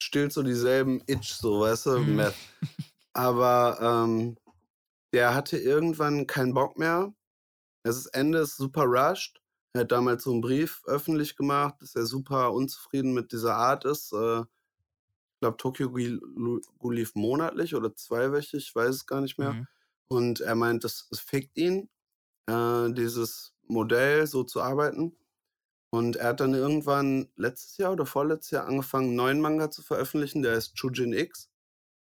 stillt 0.02 0.32
so 0.32 0.42
dieselben 0.42 1.02
Itch, 1.06 1.32
so, 1.34 1.60
weißt 1.60 1.86
du, 1.86 1.98
mhm. 1.98 2.16
Meth. 2.16 2.34
Aber 3.12 3.78
ähm, 3.80 4.36
der 5.12 5.34
hatte 5.34 5.58
irgendwann 5.58 6.26
keinen 6.26 6.54
Bock 6.54 6.78
mehr. 6.78 7.14
Es 7.84 7.96
ist 7.96 8.06
Ende, 8.06 8.38
ist 8.38 8.56
super 8.56 8.84
rushed. 8.84 9.40
Er 9.74 9.82
hat 9.82 9.92
damals 9.92 10.24
so 10.24 10.32
einen 10.32 10.40
Brief 10.40 10.82
öffentlich 10.86 11.36
gemacht, 11.36 11.74
dass 11.80 11.94
er 11.94 12.06
super 12.06 12.52
unzufrieden 12.52 13.12
mit 13.12 13.32
dieser 13.32 13.56
Art 13.56 13.84
ist. 13.84 14.12
Äh, 14.12 14.42
glaube, 15.42 15.56
Tokyo 15.58 15.90
Ghoul 15.90 16.94
lief 16.94 17.14
monatlich 17.14 17.74
oder 17.74 17.94
zweiwöchig, 17.94 18.68
ich 18.68 18.74
weiß 18.74 18.94
es 18.94 19.06
gar 19.06 19.20
nicht 19.20 19.38
mehr. 19.38 19.52
Mhm. 19.52 19.66
Und 20.08 20.40
er 20.40 20.54
meint, 20.54 20.84
das, 20.84 21.08
das 21.10 21.20
fickt 21.20 21.58
ihn 21.58 21.90
äh, 22.46 22.92
dieses 22.92 23.54
Modell 23.66 24.26
so 24.26 24.44
zu 24.44 24.62
arbeiten. 24.62 25.16
Und 25.90 26.16
er 26.16 26.28
hat 26.28 26.40
dann 26.40 26.54
irgendwann 26.54 27.28
letztes 27.36 27.76
Jahr 27.76 27.92
oder 27.92 28.06
vorletztes 28.06 28.52
Jahr 28.52 28.66
angefangen, 28.66 29.08
einen 29.08 29.16
neuen 29.16 29.40
Manga 29.40 29.70
zu 29.70 29.82
veröffentlichen, 29.82 30.42
der 30.42 30.54
ist 30.54 30.74
Chujin 30.76 31.12
X. 31.12 31.50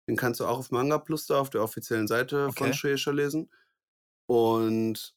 Den 0.09 0.15
kannst 0.15 0.39
du 0.39 0.45
auch 0.45 0.59
auf 0.59 0.71
Manga 0.71 0.97
Plus 0.97 1.27
da 1.27 1.39
auf 1.39 1.49
der 1.49 1.63
offiziellen 1.63 2.07
Seite 2.07 2.47
okay. 2.47 2.57
von 2.57 2.73
Shueisha 2.73 3.11
lesen. 3.11 3.49
Und 4.25 5.15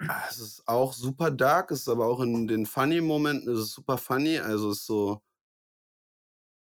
ah, 0.00 0.22
es 0.28 0.38
ist 0.38 0.68
auch 0.68 0.92
super 0.92 1.30
dark, 1.30 1.70
es 1.70 1.80
ist 1.80 1.88
aber 1.88 2.06
auch 2.06 2.20
in 2.20 2.46
den 2.46 2.66
Funny-Momenten 2.66 3.52
ist 3.52 3.58
es 3.58 3.72
super 3.72 3.96
funny. 3.96 4.38
Also 4.38 4.70
es 4.70 4.80
ist 4.80 4.86
so 4.86 5.22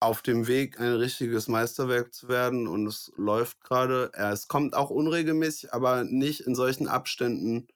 auf 0.03 0.23
dem 0.23 0.47
Weg, 0.49 0.81
ein 0.81 0.95
richtiges 0.95 1.49
Meisterwerk 1.49 2.13
zu 2.13 2.29
werden 2.29 2.67
und 2.67 2.87
es 2.87 3.13
läuft 3.17 3.61
gerade. 3.63 4.11
Es 4.15 4.49
kommt 4.49 4.75
auch 4.75 4.91
unregelmäßig, 4.91 5.73
aber 5.73 6.05
nicht 6.05 6.41
in 6.41 6.55
solchen 6.55 6.89
Abständen, 6.89 7.69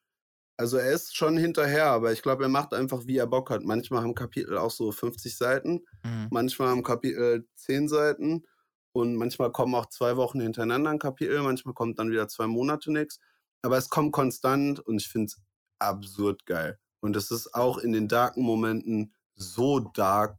also 0.59 0.79
er 0.79 0.93
ist 0.93 1.17
schon 1.17 1.37
hinterher, 1.37 1.87
aber 1.87 2.13
ich 2.13 2.23
glaube, 2.23 2.45
er 2.45 2.49
macht 2.49 2.73
einfach, 2.73 3.07
wie 3.07 3.19
er 3.19 3.27
Bock 3.27 3.51
hat. 3.51 3.63
Manchmal 3.63 4.03
haben 4.03 4.15
Kapitel 4.15 4.57
auch 4.57 4.71
so 4.71 4.91
50 4.91 5.37
Seiten, 5.37 5.85
mhm. 6.03 6.29
manchmal 6.31 6.69
haben 6.69 6.83
Kapitel 6.83 7.47
10 7.57 7.89
Seiten 7.89 8.47
und 8.93 9.17
manchmal 9.17 9.53
kommen 9.53 9.75
auch 9.75 9.87
zwei 9.87 10.17
Wochen 10.17 10.41
hintereinander 10.41 10.91
ein 10.91 10.99
Kapitel, 10.99 11.43
manchmal 11.43 11.75
kommt 11.75 11.99
dann 11.99 12.11
wieder 12.11 12.29
zwei 12.29 12.47
Monate 12.47 12.91
nichts. 12.91 13.21
Aber 13.63 13.77
es 13.77 13.91
kommt 13.91 14.13
konstant 14.13 14.81
und 14.81 15.01
ich 15.01 15.09
finde 15.09 15.27
es 15.27 15.43
absurd 15.79 16.47
geil. 16.47 16.79
Und 17.01 17.17
es 17.17 17.31
ist 17.31 17.55
auch 17.55 17.79
in 17.79 17.93
den 17.93 18.09
darken 18.09 18.43
Momenten 18.43 19.13
so 19.35 19.81
dark. 19.81 20.39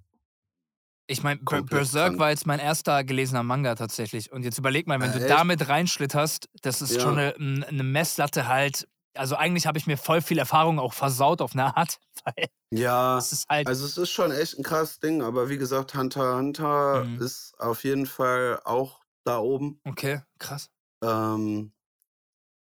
Ich 1.09 1.23
meine, 1.23 1.39
Berserk 1.39 2.09
krank. 2.09 2.19
war 2.19 2.29
jetzt 2.31 2.45
mein 2.45 2.59
erster 2.59 3.03
gelesener 3.03 3.43
Manga 3.43 3.75
tatsächlich. 3.75 4.31
Und 4.31 4.43
jetzt 4.43 4.57
überleg 4.57 4.87
mal, 4.87 4.99
wenn 4.99 5.11
äh, 5.11 5.19
du 5.19 5.27
damit 5.27 5.69
reinschlitterst, 5.69 6.49
das 6.61 6.81
ist 6.81 6.95
ja. 6.95 7.01
schon 7.01 7.17
eine, 7.17 7.33
eine 7.67 7.83
Messlatte 7.83 8.47
halt 8.47 8.87
also 9.17 9.35
eigentlich 9.35 9.67
habe 9.67 9.77
ich 9.77 9.87
mir 9.87 9.97
voll 9.97 10.21
viel 10.21 10.37
Erfahrung 10.37 10.79
auch 10.79 10.93
versaut 10.93 11.41
auf 11.41 11.53
eine 11.53 11.75
Art. 11.75 11.99
ja, 12.71 13.19
halt 13.49 13.67
also 13.67 13.85
es 13.85 13.97
ist 13.97 14.11
schon 14.11 14.31
echt 14.31 14.57
ein 14.57 14.63
krasses 14.63 14.99
Ding, 14.99 15.21
aber 15.21 15.49
wie 15.49 15.57
gesagt, 15.57 15.95
Hunter 15.95 16.37
Hunter 16.37 17.03
mhm. 17.03 17.21
ist 17.21 17.55
auf 17.59 17.83
jeden 17.83 18.05
Fall 18.05 18.61
auch 18.63 19.01
da 19.23 19.39
oben. 19.39 19.79
Okay, 19.83 20.21
krass. 20.39 20.69
Ähm, 21.03 21.73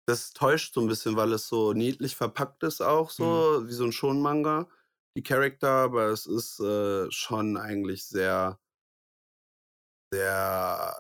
das 0.06 0.34
täuscht 0.34 0.74
so 0.74 0.82
ein 0.82 0.88
bisschen, 0.88 1.16
weil 1.16 1.34
es 1.34 1.48
so 1.48 1.74
niedlich 1.74 2.16
verpackt 2.16 2.64
ist 2.64 2.82
auch 2.82 3.10
so, 3.12 3.62
mhm. 3.62 3.68
wie 3.68 3.74
so 3.74 3.86
ein 3.86 3.92
Schon-Manga, 3.92 4.68
die 5.16 5.24
Charakter, 5.24 5.70
aber 5.70 6.08
es 6.08 6.26
ist 6.26 6.60
äh, 6.60 7.10
schon 7.12 7.58
eigentlich 7.58 8.06
sehr, 8.06 8.60
sehr 10.14 10.96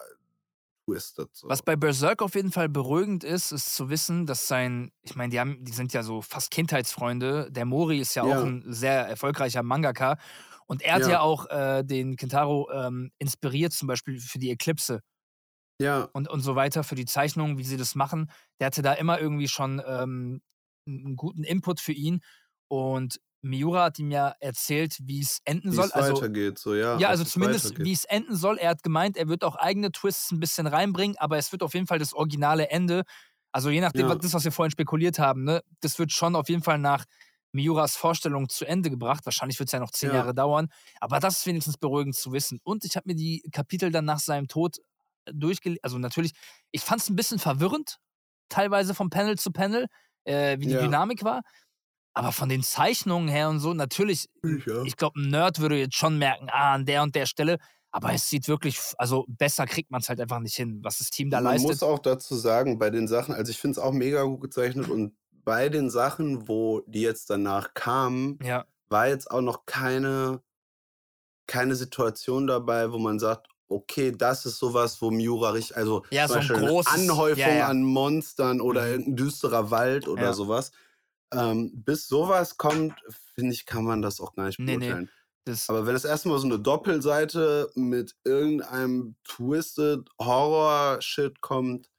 twisted. 0.85 1.29
So. 1.35 1.49
Was 1.49 1.61
bei 1.61 1.75
Berserk 1.75 2.21
auf 2.21 2.35
jeden 2.35 2.51
Fall 2.51 2.69
beruhigend 2.69 3.23
ist, 3.23 3.51
ist 3.51 3.75
zu 3.75 3.89
wissen, 3.89 4.25
dass 4.25 4.47
sein, 4.47 4.91
ich 5.03 5.15
meine, 5.15 5.29
die, 5.29 5.63
die 5.63 5.71
sind 5.71 5.93
ja 5.93 6.03
so 6.03 6.21
fast 6.21 6.51
Kindheitsfreunde. 6.51 7.51
Der 7.51 7.65
Mori 7.65 7.99
ist 7.99 8.15
ja, 8.15 8.25
ja. 8.25 8.39
auch 8.39 8.43
ein 8.43 8.63
sehr 8.67 9.07
erfolgreicher 9.07 9.63
Mangaka. 9.63 10.17
Und 10.65 10.81
er 10.81 10.95
hat 10.95 11.01
ja, 11.03 11.09
ja 11.09 11.19
auch 11.21 11.47
äh, 11.49 11.83
den 11.83 12.15
Kentaro 12.15 12.69
ähm, 12.71 13.11
inspiriert, 13.17 13.73
zum 13.73 13.87
Beispiel 13.87 14.19
für 14.19 14.37
die 14.37 14.51
Eclipse. 14.51 15.01
Ja. 15.81 16.09
Und, 16.13 16.29
und 16.29 16.41
so 16.41 16.55
weiter, 16.55 16.83
für 16.83 16.95
die 16.95 17.05
Zeichnungen, 17.05 17.57
wie 17.57 17.63
sie 17.63 17.77
das 17.77 17.95
machen. 17.95 18.29
Der 18.59 18.67
hatte 18.67 18.81
da 18.81 18.93
immer 18.93 19.19
irgendwie 19.19 19.47
schon 19.47 19.81
ähm, 19.85 20.41
einen 20.85 21.15
guten 21.15 21.43
Input 21.43 21.79
für 21.79 21.93
ihn. 21.93 22.21
Und 22.67 23.19
Miura 23.41 23.85
hat 23.85 23.99
ihm 23.99 24.11
ja 24.11 24.33
erzählt, 24.39 24.97
wie 25.01 25.21
es 25.21 25.39
enden 25.45 25.71
soll. 25.71 25.85
Wie 25.85 25.89
es 25.89 25.93
also, 25.93 26.15
weitergeht, 26.15 26.59
so 26.59 26.75
ja. 26.75 26.97
Ja, 26.97 27.09
also 27.09 27.23
zumindest 27.23 27.79
wie 27.79 27.91
es 27.91 28.05
enden 28.05 28.35
soll. 28.35 28.57
Er 28.57 28.71
hat 28.71 28.83
gemeint, 28.83 29.17
er 29.17 29.27
wird 29.29 29.43
auch 29.43 29.55
eigene 29.55 29.91
Twists 29.91 30.31
ein 30.31 30.39
bisschen 30.39 30.67
reinbringen, 30.67 31.17
aber 31.17 31.37
es 31.37 31.51
wird 31.51 31.63
auf 31.63 31.73
jeden 31.73 31.87
Fall 31.87 31.99
das 31.99 32.13
originale 32.13 32.69
Ende. 32.69 33.03
Also 33.51 33.69
je 33.69 33.81
nachdem, 33.81 34.07
ja. 34.07 34.15
das, 34.15 34.33
was 34.33 34.43
wir 34.43 34.51
vorhin 34.51 34.71
spekuliert 34.71 35.19
haben, 35.19 35.43
ne, 35.43 35.61
das 35.79 35.97
wird 35.99 36.11
schon 36.11 36.35
auf 36.35 36.49
jeden 36.49 36.63
Fall 36.63 36.77
nach 36.77 37.05
Miuras 37.51 37.95
Vorstellung 37.95 38.49
zu 38.49 38.65
Ende 38.65 38.89
gebracht. 38.89 39.25
Wahrscheinlich 39.25 39.57
wird 39.57 39.69
es 39.69 39.73
ja 39.73 39.79
noch 39.79 39.91
zehn 39.91 40.09
ja. 40.09 40.17
Jahre 40.17 40.35
dauern. 40.35 40.67
Aber 40.99 41.19
das 41.19 41.39
ist 41.39 41.45
wenigstens 41.47 41.77
beruhigend 41.77 42.15
zu 42.15 42.31
wissen. 42.31 42.59
Und 42.63 42.85
ich 42.85 42.95
habe 42.95 43.07
mir 43.07 43.15
die 43.15 43.41
Kapitel 43.51 43.91
dann 43.91 44.05
nach 44.05 44.19
seinem 44.19 44.47
Tod 44.47 44.77
durchgelesen. 45.31 45.79
Also 45.81 45.97
natürlich, 45.97 46.33
ich 46.71 46.81
fand 46.81 47.01
es 47.01 47.09
ein 47.09 47.15
bisschen 47.15 47.39
verwirrend, 47.39 47.97
teilweise 48.49 48.93
vom 48.93 49.09
Panel 49.09 49.37
zu 49.37 49.51
Panel, 49.51 49.87
äh, 50.25 50.59
wie 50.59 50.67
die 50.67 50.73
ja. 50.73 50.81
Dynamik 50.81 51.23
war. 51.23 51.41
Aber 52.19 52.33
von 52.33 52.49
den 52.49 52.63
Zeichnungen 52.63 53.29
her 53.29 53.47
und 53.47 53.61
so, 53.61 53.73
natürlich, 53.73 54.27
ja. 54.43 54.83
ich 54.83 54.97
glaube, 54.97 55.21
ein 55.21 55.29
Nerd 55.29 55.61
würde 55.61 55.77
jetzt 55.77 55.95
schon 55.95 56.17
merken, 56.17 56.49
ah, 56.51 56.73
an 56.73 56.85
der 56.85 57.01
und 57.01 57.15
der 57.15 57.25
Stelle. 57.25 57.59
Aber 57.91 58.11
es 58.11 58.29
sieht 58.29 58.49
wirklich, 58.49 58.77
also 58.97 59.23
besser 59.29 59.65
kriegt 59.65 59.89
man 59.89 60.01
es 60.01 60.09
halt 60.09 60.19
einfach 60.19 60.41
nicht 60.41 60.57
hin, 60.57 60.81
was 60.83 60.97
das 60.97 61.11
Team 61.11 61.29
da 61.29 61.37
man 61.37 61.53
leistet. 61.53 61.69
Man 61.69 61.75
muss 61.75 61.83
auch 61.83 61.99
dazu 61.99 62.35
sagen, 62.35 62.77
bei 62.77 62.89
den 62.89 63.07
Sachen, 63.07 63.33
also 63.33 63.49
ich 63.51 63.57
finde 63.57 63.79
es 63.79 63.79
auch 63.79 63.93
mega 63.93 64.21
gut 64.23 64.41
gezeichnet 64.41 64.89
und 64.89 65.13
bei 65.45 65.69
den 65.69 65.89
Sachen, 65.89 66.49
wo 66.49 66.81
die 66.87 66.99
jetzt 66.99 67.29
danach 67.29 67.73
kamen, 67.73 68.37
ja. 68.43 68.65
war 68.89 69.07
jetzt 69.07 69.31
auch 69.31 69.39
noch 69.39 69.65
keine, 69.65 70.41
keine 71.47 71.75
Situation 71.75 72.47
dabei, 72.47 72.91
wo 72.91 72.97
man 72.97 73.17
sagt, 73.17 73.47
okay, 73.69 74.11
das 74.11 74.45
ist 74.45 74.59
sowas, 74.59 75.01
wo 75.01 75.09
Miura 75.09 75.51
richtig, 75.51 75.77
also 75.77 76.03
ja, 76.11 76.27
zum 76.27 76.33
so 76.33 76.39
Beispiel 76.39 76.55
ein 76.57 76.65
großes, 76.65 76.93
eine 76.93 77.03
Anhäufung 77.03 77.57
ja, 77.57 77.67
an 77.67 77.81
Monstern 77.81 78.59
oder 78.59 78.81
mhm. 78.81 78.89
irgendein 78.89 79.15
düsterer 79.15 79.71
Wald 79.71 80.09
oder 80.09 80.33
sowas 80.33 80.73
ähm, 81.33 81.71
bis 81.83 82.07
sowas 82.07 82.57
kommt, 82.57 82.93
finde 83.35 83.53
ich, 83.53 83.65
kann 83.65 83.83
man 83.83 84.01
das 84.01 84.19
auch 84.19 84.33
gar 84.35 84.45
nicht 84.45 84.57
beurteilen. 84.57 85.09
Nee, 85.45 85.53
nee. 85.53 85.55
Aber 85.67 85.87
wenn 85.87 85.95
es 85.95 86.05
erstmal 86.05 86.37
so 86.37 86.45
eine 86.45 86.59
Doppelseite 86.59 87.69
mit 87.75 88.15
irgendeinem 88.23 89.15
Twisted 89.23 90.07
Horror-Shit 90.19 91.41
kommt, 91.41 91.89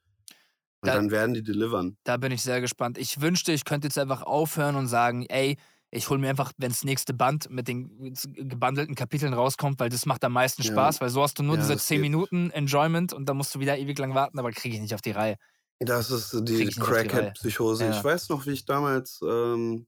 da, 0.82 0.94
dann 0.94 1.10
werden 1.10 1.34
die 1.34 1.42
delivern. 1.42 1.96
Da 2.04 2.16
bin 2.16 2.32
ich 2.32 2.42
sehr 2.42 2.60
gespannt. 2.60 2.96
Ich 2.96 3.20
wünschte, 3.20 3.52
ich 3.52 3.64
könnte 3.64 3.88
jetzt 3.88 3.98
einfach 3.98 4.22
aufhören 4.22 4.76
und 4.76 4.86
sagen, 4.86 5.26
ey, 5.28 5.58
ich 5.90 6.08
hole 6.08 6.20
mir 6.20 6.28
einfach, 6.30 6.52
wenn 6.56 6.68
das 6.68 6.84
nächste 6.84 7.12
Band 7.12 7.50
mit 7.50 7.66
den 7.66 8.14
gebundelten 8.34 8.94
Kapiteln 8.94 9.34
rauskommt, 9.34 9.80
weil 9.80 9.88
das 9.90 10.06
macht 10.06 10.24
am 10.24 10.32
meisten 10.32 10.62
Ja. 10.62 10.70
Spaß, 10.70 11.00
weil 11.00 11.10
so 11.10 11.22
hast 11.22 11.38
du 11.38 11.42
nur 11.42 11.56
Ja, 11.56 11.62
diese 11.62 11.74
das 11.74 11.86
10 11.86 11.96
geht. 11.96 12.02
Minuten 12.02 12.50
Enjoyment 12.50 13.12
und 13.12 13.28
dann 13.28 13.36
musst 13.36 13.54
du 13.54 13.58
wieder 13.60 13.76
ewig 13.76 13.98
lang 13.98 14.14
warten, 14.14 14.38
aber 14.38 14.52
kriege 14.52 14.76
ich 14.76 14.80
nicht 14.80 14.94
auf 14.94 15.02
die 15.02 15.10
Reihe. 15.10 15.36
Das 15.80 16.10
ist 16.10 16.32
die 16.46 16.66
nicht. 16.66 16.78
Crackhead-Psychose. 16.78 17.84
Ja. 17.84 17.90
Ich 17.90 18.04
weiß 18.04 18.28
noch, 18.28 18.46
wie 18.46 18.50
ich 18.50 18.66
damals 18.66 19.20
ähm, 19.22 19.86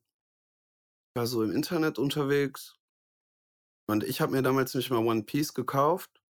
war 1.14 1.26
so 1.26 1.42
im 1.42 1.52
Internet 1.52 1.98
unterwegs 1.98 2.76
und 3.86 4.04
ich 4.04 4.20
habe 4.20 4.32
mir 4.32 4.42
damals 4.42 4.74
nämlich 4.74 4.90
mal 4.90 4.98
One 5.04 5.22
Piece 5.24 5.54
gekauft, 5.54 6.22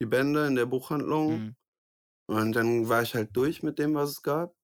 die 0.00 0.06
Bände 0.06 0.46
in 0.46 0.56
der 0.56 0.66
Buchhandlung 0.66 1.32
Mhm. 1.32 1.56
und 2.28 2.52
dann 2.54 2.88
war 2.88 3.02
ich 3.02 3.14
halt 3.14 3.36
durch 3.36 3.62
mit 3.62 3.78
dem, 3.78 3.94
was 3.94 4.10
es 4.10 4.22
gab 4.22 4.56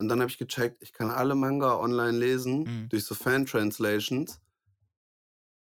und 0.00 0.08
dann 0.08 0.20
habe 0.20 0.30
ich 0.30 0.38
gecheckt, 0.38 0.82
ich 0.82 0.92
kann 0.92 1.10
alle 1.10 1.34
Manga 1.36 1.78
online 1.78 2.18
lesen 2.18 2.60
Mhm. 2.64 2.88
durch 2.90 3.04
so 3.04 3.14
Fan-Translations. 3.14 4.40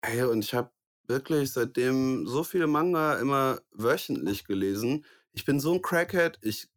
Ey, 0.02 0.22
und 0.22 0.44
ich 0.44 0.54
habe 0.54 0.70
wirklich 1.06 1.52
seitdem 1.52 2.26
so 2.26 2.44
viele 2.44 2.66
Manga 2.66 3.18
immer 3.18 3.60
wöchentlich 3.72 4.44
gelesen. 4.46 5.04
Ich 5.32 5.44
bin 5.44 5.60
so 5.60 5.72
ein 5.74 5.82
Crackhead, 5.82 6.38
ich 6.42 6.68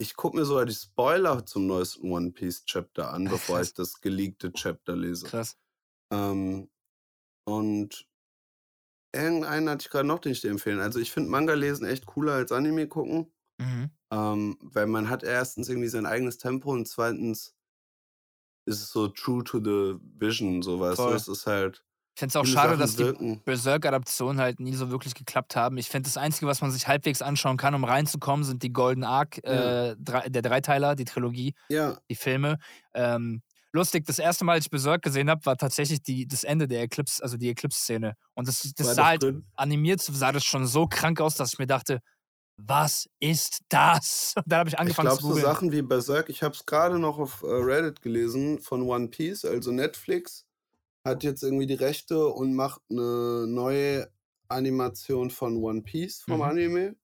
ich 0.00 0.16
gucke 0.16 0.36
mir 0.36 0.44
sogar 0.46 0.64
die 0.64 0.74
Spoiler 0.74 1.44
zum 1.44 1.66
neuesten 1.66 2.10
One 2.10 2.30
Piece 2.32 2.64
Chapter 2.64 3.12
an, 3.12 3.26
bevor 3.26 3.60
ich 3.60 3.74
das 3.74 4.00
geleakte 4.00 4.50
Chapter 4.52 4.96
lese. 4.96 5.26
Krass. 5.26 5.58
Ähm, 6.10 6.70
und 7.46 8.08
irgendeinen 9.14 9.68
hatte 9.68 9.82
ich 9.84 9.90
gerade 9.90 10.08
noch, 10.08 10.18
den 10.20 10.32
ich 10.32 10.40
dir 10.40 10.50
empfehlen. 10.50 10.80
Also 10.80 10.98
ich 11.00 11.12
finde 11.12 11.30
Manga 11.30 11.54
lesen 11.54 11.84
echt 11.86 12.06
cooler 12.06 12.32
als 12.34 12.52
Anime 12.52 12.88
gucken, 12.88 13.32
Mhm. 13.60 13.90
ähm, 14.10 14.58
weil 14.62 14.86
man 14.86 15.10
hat 15.10 15.22
erstens 15.22 15.68
irgendwie 15.68 15.88
sein 15.88 16.06
eigenes 16.06 16.38
Tempo 16.38 16.72
und 16.72 16.88
zweitens 16.88 17.54
ist 18.66 18.80
es 18.82 18.90
so 18.90 19.08
true 19.08 19.44
to 19.44 19.58
the 19.58 19.98
vision, 20.18 20.62
so 20.62 20.80
weißt 20.80 20.98
du. 20.98 21.02
Voll. 21.02 21.14
Es 21.16 21.28
ist 21.28 21.46
halt 21.46 21.84
finde 22.20 22.28
es 22.30 22.36
auch 22.36 22.46
schade, 22.46 22.76
Sachen 22.76 22.78
dass 22.78 22.96
die. 22.96 23.40
Berserk-Adaptionen 23.44 24.40
halt 24.40 24.60
nie 24.60 24.74
so 24.74 24.90
wirklich 24.90 25.14
geklappt 25.14 25.56
haben. 25.56 25.76
Ich 25.78 25.88
finde, 25.88 26.08
das 26.08 26.16
Einzige, 26.16 26.46
was 26.46 26.60
man 26.60 26.70
sich 26.70 26.86
halbwegs 26.86 27.20
anschauen 27.22 27.56
kann, 27.56 27.74
um 27.74 27.82
reinzukommen, 27.82 28.44
sind 28.44 28.62
die 28.62 28.72
Golden 28.72 29.02
Arc, 29.04 29.40
Ja. 29.44 29.90
äh, 29.90 29.96
der 29.98 30.42
Dreiteiler, 30.42 30.94
die 30.94 31.04
Trilogie, 31.04 31.54
Ja, 31.68 31.98
die 32.08 32.14
Filme. 32.14 32.58
Ähm, 32.94 33.42
lustig, 33.72 34.04
das 34.06 34.18
erste 34.20 34.44
Mal, 34.44 34.52
als 34.52 34.66
ich 34.66 34.70
Berserk 34.70 35.02
gesehen 35.02 35.28
habe, 35.28 35.44
war 35.46 35.56
tatsächlich 35.56 36.02
die, 36.02 36.26
das 36.28 36.44
Ende 36.44 36.68
der 36.68 36.82
Eclipse, 36.82 37.22
also 37.22 37.36
die 37.36 37.48
Eclipse-Szene. 37.50 38.14
Und 38.34 38.46
das, 38.48 38.62
das 38.76 38.86
war 38.86 38.94
sah 38.94 39.02
das 39.02 39.08
halt 39.08 39.22
drin? 39.22 39.44
animiert, 39.56 40.00
sah 40.00 40.30
das 40.32 40.44
schon 40.44 40.66
so 40.66 40.86
krank 40.86 41.20
aus, 41.20 41.34
dass 41.34 41.54
ich 41.54 41.58
mir 41.58 41.66
dachte, 41.66 42.00
was 42.62 43.08
ist 43.20 43.60
das? 43.70 44.34
Und 44.36 44.44
dann 44.46 44.60
habe 44.60 44.68
ich 44.68 44.74
Ich 44.74 44.80
angefangen 44.80 45.06
glaube, 45.08 45.20
zu 45.22 45.28
so 45.28 45.34
googeln. 45.34 45.46
Sachen 45.46 45.72
wie 45.72 45.82
Berserk, 45.82 46.28
ich 46.28 46.42
habe 46.42 46.54
es 46.54 46.66
gerade 46.66 46.98
noch 46.98 47.18
auf 47.18 47.42
äh, 47.42 47.46
Reddit 47.46 48.02
gelesen 48.02 48.58
von 48.60 48.82
One 48.82 49.08
Piece, 49.08 49.44
also 49.46 49.72
Netflix 49.72 50.44
hat 51.04 51.22
jetzt 51.24 51.42
irgendwie 51.42 51.66
die 51.66 51.74
Rechte 51.74 52.26
und 52.28 52.54
macht 52.54 52.82
eine 52.90 53.46
neue 53.48 54.12
Animation 54.48 55.30
von 55.30 55.56
One 55.58 55.82
Piece 55.82 56.22
vom 56.22 56.42
Mhm. 56.42 56.42
Anime. 56.42 56.96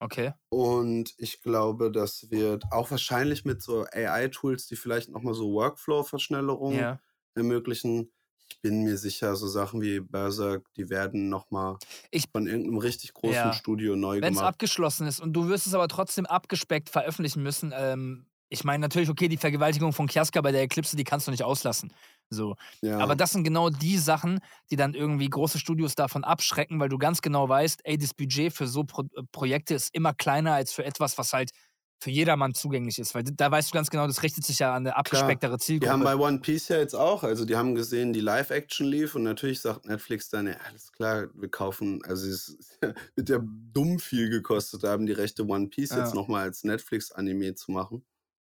Okay. 0.00 0.32
Und 0.48 1.14
ich 1.18 1.40
glaube, 1.42 1.90
das 1.90 2.30
wird 2.30 2.64
auch 2.72 2.90
wahrscheinlich 2.90 3.44
mit 3.44 3.62
so 3.62 3.84
AI-Tools, 3.92 4.66
die 4.66 4.76
vielleicht 4.76 5.08
nochmal 5.10 5.34
so 5.34 5.52
Workflow-Verschnellerungen 5.52 6.78
Ja. 6.78 7.00
ermöglichen. 7.34 8.12
Ich 8.48 8.60
bin 8.62 8.84
mir 8.84 8.96
sicher, 8.96 9.34
so 9.36 9.48
Sachen 9.48 9.80
wie 9.82 10.00
Berserk, 10.00 10.72
die 10.74 10.88
werden 10.88 11.28
nochmal 11.28 11.78
von 12.32 12.46
irgendeinem 12.46 12.78
richtig 12.78 13.12
großen 13.14 13.52
ja. 13.52 13.52
Studio 13.52 13.96
neu 13.96 14.22
Wenn 14.22 14.32
es 14.34 14.38
gemacht. 14.38 14.42
abgeschlossen 14.42 15.06
ist 15.06 15.20
und 15.20 15.32
du 15.34 15.48
wirst 15.48 15.66
es 15.66 15.74
aber 15.74 15.88
trotzdem 15.88 16.26
abgespeckt 16.26 16.90
veröffentlichen 16.90 17.42
müssen, 17.42 17.72
ähm, 17.76 18.26
ich 18.48 18.64
meine 18.64 18.80
natürlich, 18.82 19.08
okay, 19.10 19.28
die 19.28 19.36
Vergewaltigung 19.36 19.92
von 19.92 20.06
Kiaska 20.06 20.40
bei 20.40 20.52
der 20.52 20.62
Eclipse, 20.62 20.96
die 20.96 21.04
kannst 21.04 21.26
du 21.26 21.30
nicht 21.30 21.42
auslassen. 21.42 21.92
So. 22.30 22.56
Aber 22.96 23.14
Ja, 23.14 23.16
das 23.16 23.32
sind 23.32 23.44
genau 23.44 23.70
die 23.70 23.98
Sachen, 23.98 24.40
die 24.70 24.76
dann 24.76 24.94
irgendwie 24.94 25.28
große 25.28 25.58
Studios 25.58 25.94
davon 25.94 26.24
abschrecken, 26.24 26.80
weil 26.80 26.88
du 26.88 26.98
ganz 26.98 27.20
genau 27.22 27.48
weißt, 27.48 27.80
ey, 27.84 27.98
das 27.98 28.14
Budget 28.14 28.52
für 28.52 28.66
so 28.66 28.84
Pro 28.84 29.02
äh, 29.02 29.22
Projekte 29.32 29.74
ist 29.74 29.94
immer 29.94 30.14
kleiner 30.14 30.54
als 30.54 30.72
für 30.72 30.84
etwas, 30.84 31.18
was 31.18 31.32
halt 31.32 31.50
für 32.02 32.10
jedermann 32.10 32.54
zugänglich 32.54 32.98
ist. 32.98 33.14
Weil 33.14 33.24
da 33.24 33.50
weißt 33.50 33.70
du 33.70 33.74
ganz 33.74 33.90
genau, 33.90 34.06
das 34.06 34.22
richtet 34.22 34.44
sich 34.44 34.58
ja 34.60 34.70
an 34.74 34.86
eine 34.86 34.96
abgespecktere 34.96 35.58
Die 35.82 35.90
haben 35.90 36.02
Zielgruppe. 36.02 36.04
bei 36.04 36.16
One 36.16 36.40
Piece 36.40 36.68
ja 36.68 36.78
jetzt 36.78 36.94
auch, 36.94 37.22
also 37.22 37.44
die 37.44 37.54
haben 37.56 37.74
gesehen, 37.74 38.14
die 38.14 38.20
Live-Action 38.20 38.86
lief 38.86 39.14
und 39.14 39.24
natürlich 39.24 39.60
sagt 39.60 39.84
Netflix 39.84 40.30
dann, 40.30 40.46
ja, 40.46 40.54
alles 40.54 40.90
klar, 40.90 41.28
wir 41.34 41.50
kaufen, 41.50 42.02
also 42.06 42.26
es 42.28 42.56
wird 43.14 43.28
ja 43.28 43.38
dumm 43.44 43.98
viel 43.98 44.30
gekostet 44.30 44.84
haben, 44.84 45.04
die 45.06 45.12
Rechte 45.12 45.44
One 45.46 45.68
Piece 45.68 45.94
jetzt 45.94 46.14
Ja. 46.14 46.14
nochmal 46.14 46.42
als 46.44 46.64
Netflix-Anime 46.64 47.54
zu 47.56 47.72
machen. 47.72 48.06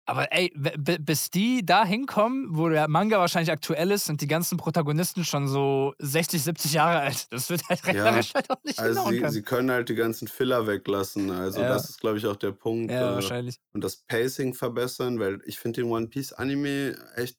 Aber 0.07 0.31
ey, 0.33 0.53
bis 1.01 1.31
die 1.31 1.65
da 1.65 1.85
hinkommen, 1.85 2.49
wo 2.57 2.69
der 2.69 2.89
Manga 2.89 3.19
wahrscheinlich 3.19 3.51
aktuell 3.51 3.91
ist, 3.91 4.05
sind 4.05 4.21
die 4.21 4.27
ganzen 4.27 4.59
Protagonisten 4.59 5.25
schon 5.25 5.49
so 5.49 5.95
60, 5.99 6.43
70 6.43 6.75
Jahre 6.75 7.01
alt. 7.01 7.27
Das 7.33 7.49
wird 7.49 7.67
halt 7.69 7.87
Ja, 7.87 7.87
rechnerisch 7.87 8.35
halt 8.35 8.51
auch 8.51 8.63
nicht 8.65 8.79
also 8.79 8.95
hinhauen 8.97 9.17
sie, 9.17 9.17
können. 9.17 9.33
sie 9.33 9.43
können 9.43 9.71
halt 9.71 9.89
die 9.89 9.95
ganzen 9.95 10.29
Filler 10.29 10.67
weglassen, 10.67 11.31
also 11.31 11.63
Ja. 11.63 11.69
das 11.69 11.91
ist, 11.91 12.01
glaube 12.01 12.19
ich, 12.19 12.27
auch 12.27 12.37
der 12.37 12.53
Punkt. 12.53 13.01
Ja, 13.01 13.01
Äh, 13.01 13.05
wahrscheinlich. 13.15 13.59
und 13.75 13.85
das 13.85 13.97
Pacing 13.97 14.55
verbessern, 14.55 15.19
weil 15.21 15.41
ich 15.47 15.59
finde 15.59 15.83
den 15.83 15.91
One 15.91 16.09
Piece 16.09 16.33
Anime 16.33 16.97
echt 17.17 17.39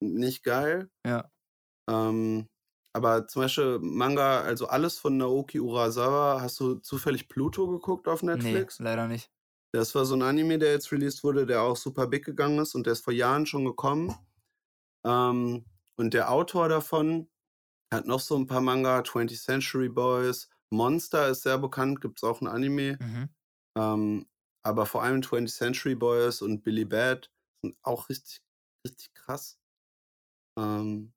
nicht 0.00 0.44
geil. 0.44 0.90
Ja. 1.04 1.30
Ähm, 1.88 2.48
aber 2.94 3.26
zum 3.28 3.42
Beispiel 3.42 3.78
Manga, 3.80 4.40
also 4.42 4.66
alles 4.68 4.98
von 4.98 5.16
Naoki 5.16 5.60
Urasawa, 5.60 6.40
hast 6.42 6.60
du 6.60 6.76
zufällig 6.76 7.28
Pluto 7.28 7.68
geguckt 7.68 8.08
auf 8.08 8.22
Nee, 8.32 8.32
Netflix? 8.34 8.78
leider 8.78 9.06
nicht. 9.08 9.30
Das 9.72 9.94
war 9.94 10.04
so 10.04 10.14
ein 10.14 10.22
Anime, 10.22 10.58
der 10.58 10.72
jetzt 10.72 10.90
released 10.90 11.22
wurde, 11.22 11.46
der 11.46 11.62
auch 11.62 11.76
super 11.76 12.06
big 12.06 12.24
gegangen 12.24 12.58
ist 12.58 12.74
und 12.74 12.86
der 12.86 12.94
ist 12.94 13.04
vor 13.04 13.12
Jahren 13.12 13.46
schon 13.46 13.64
gekommen. 13.64 14.14
Ähm, 15.04 15.64
und 15.96 16.14
der 16.14 16.30
Autor 16.30 16.68
davon 16.68 17.28
hat 17.92 18.06
noch 18.06 18.20
so 18.20 18.36
ein 18.36 18.46
paar 18.46 18.60
Manga, 18.60 19.00
20th 19.00 19.44
Century 19.44 19.88
Boys, 19.88 20.48
Monster 20.70 21.28
ist 21.28 21.42
sehr 21.42 21.58
bekannt, 21.58 22.00
gibt 22.00 22.18
es 22.18 22.24
auch 22.24 22.40
ein 22.40 22.46
Anime. 22.46 22.96
Mhm. 23.00 23.28
Ähm, 23.76 24.26
aber 24.62 24.86
vor 24.86 25.02
allem 25.02 25.20
20th 25.20 25.56
Century 25.56 25.94
Boys 25.94 26.42
und 26.42 26.62
Billy 26.62 26.84
Bad 26.84 27.30
sind 27.62 27.76
auch 27.82 28.08
richtig, 28.08 28.40
richtig 28.86 29.12
krass. 29.14 29.58
Ähm, 30.58 31.12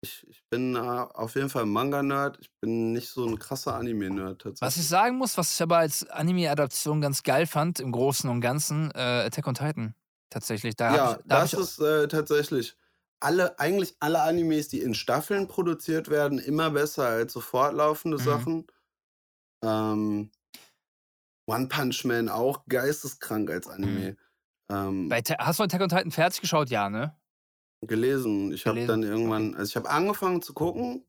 ich, 0.00 0.26
ich 0.28 0.44
bin 0.50 0.76
äh, 0.76 0.78
auf 0.78 1.34
jeden 1.34 1.50
Fall 1.50 1.62
ein 1.64 1.70
Manga-Nerd. 1.70 2.38
Ich 2.40 2.50
bin 2.60 2.92
nicht 2.92 3.08
so 3.10 3.26
ein 3.26 3.38
krasser 3.38 3.74
Anime-Nerd 3.76 4.44
Was 4.60 4.76
ich 4.76 4.86
tatsächlich. 4.86 4.88
sagen 4.88 5.18
muss, 5.18 5.36
was 5.38 5.52
ich 5.54 5.62
aber 5.62 5.78
als 5.78 6.08
Anime-Adaption 6.08 7.00
ganz 7.00 7.22
geil 7.22 7.46
fand, 7.46 7.78
im 7.80 7.92
Großen 7.92 8.28
und 8.28 8.40
Ganzen, 8.40 8.90
äh, 8.92 8.98
Attack 9.26 9.46
on 9.46 9.54
Titan. 9.54 9.94
Tatsächlich. 10.30 10.76
Da 10.76 10.96
Ja, 10.96 11.14
ich, 11.16 11.22
da 11.26 11.42
das 11.42 11.52
ist 11.54 11.78
äh, 11.80 12.08
tatsächlich 12.08 12.76
alle, 13.20 13.58
eigentlich 13.58 13.96
alle 14.00 14.22
Animes, 14.22 14.68
die 14.68 14.80
in 14.80 14.94
Staffeln 14.94 15.48
produziert 15.48 16.08
werden, 16.08 16.38
immer 16.38 16.70
besser 16.70 17.06
als 17.08 17.32
so 17.32 17.40
fortlaufende 17.40 18.18
Mhm. 18.18 18.24
Sachen. 18.24 18.66
Ähm, 19.64 20.30
One 21.48 21.66
Punch 21.68 22.04
Man 22.04 22.28
auch 22.28 22.64
geisteskrank 22.68 23.50
als 23.50 23.66
Mhm. 23.66 23.74
Anime. 23.74 24.16
Ähm, 24.70 25.08
Bei 25.08 25.20
Hast 25.38 25.58
du 25.58 25.64
Attack 25.64 25.80
on 25.82 25.88
Titan 25.88 26.10
fertig 26.10 26.40
geschaut? 26.40 26.70
Ja, 26.70 26.90
ne? 26.90 27.16
Gelesen. 27.82 28.52
Ich 28.52 28.66
habe 28.66 28.76
Gelesen, 28.80 29.02
dann 29.02 29.02
irgendwann, 29.10 29.54
also 29.54 29.70
ich 29.70 29.76
habe 29.76 29.88
angefangen 29.90 30.42
zu 30.42 30.52
gucken 30.54 31.04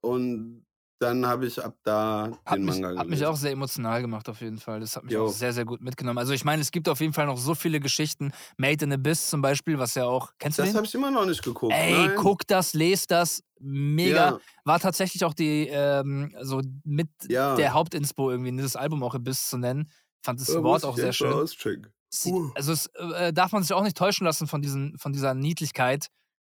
und 0.00 0.64
dann 1.00 1.26
habe 1.26 1.46
ich 1.46 1.62
ab 1.64 1.76
da 1.84 2.36
Hat 2.44 2.56
den 2.58 2.64
mich, 2.64 2.74
Manga 2.80 2.88
hat 2.88 2.96
mich 3.06 3.20
gelesen. 3.20 3.24
auch 3.26 3.36
sehr 3.36 3.52
emotional 3.52 4.00
gemacht, 4.02 4.28
auf 4.28 4.40
jeden 4.40 4.58
Fall. 4.58 4.80
Das 4.80 4.96
hat 4.96 5.04
mich 5.04 5.16
auch 5.16 5.26
Jo. 5.26 5.28
sehr, 5.28 5.52
sehr 5.52 5.64
gut 5.64 5.80
mitgenommen. 5.80 6.18
Also, 6.18 6.32
ich 6.32 6.44
meine, 6.44 6.60
es 6.60 6.72
gibt 6.72 6.88
auf 6.88 7.00
jeden 7.00 7.12
Fall 7.12 7.26
noch 7.26 7.36
so 7.38 7.54
viele 7.54 7.78
Geschichten. 7.78 8.32
Made 8.56 8.84
in 8.84 8.92
Abyss 8.92 9.30
zum 9.30 9.40
Beispiel, 9.40 9.78
was 9.78 9.94
ja 9.94 10.06
auch. 10.06 10.32
Kennst 10.40 10.58
du 10.58 10.62
Das 10.62 10.70
den? 10.72 10.76
habe 10.76 10.86
ich 10.86 10.94
immer 10.96 11.12
noch 11.12 11.24
nicht 11.24 11.40
geguckt. 11.44 11.72
Ey, 11.72 11.92
Nein. 11.92 12.16
guck 12.16 12.44
das, 12.48 12.74
lest 12.74 13.12
das. 13.12 13.44
Mega. 13.60 14.30
Ja, 14.30 14.38
War 14.64 14.80
tatsächlich 14.80 15.24
auch 15.24 15.34
die, 15.34 15.68
ähm, 15.68 16.34
so 16.42 16.62
mit 16.82 17.10
ja. 17.28 17.54
der 17.54 17.74
Hauptinspo 17.74 18.30
irgendwie, 18.32 18.50
dieses 18.52 18.74
Album 18.74 19.04
auch 19.04 19.14
Abyss 19.14 19.48
zu 19.48 19.56
nennen. 19.56 19.88
Fand 20.24 20.40
das 20.40 20.48
Äh, 20.48 20.62
Wort 20.64 20.84
auch 20.84 20.96
sehr 20.96 21.12
schön. 21.12 21.32
auschecken. 21.32 21.92
Sie, 22.10 22.30
Uh. 22.30 22.50
also 22.54 22.72
es 22.72 22.86
äh, 22.94 23.32
darf 23.32 23.52
man 23.52 23.62
sich 23.62 23.72
auch 23.72 23.82
nicht 23.82 23.96
täuschen 23.96 24.24
lassen 24.26 24.46
von, 24.48 24.62
diesen, 24.62 24.98
von 24.98 25.12
dieser 25.12 25.34
Niedlichkeit, 25.34 26.08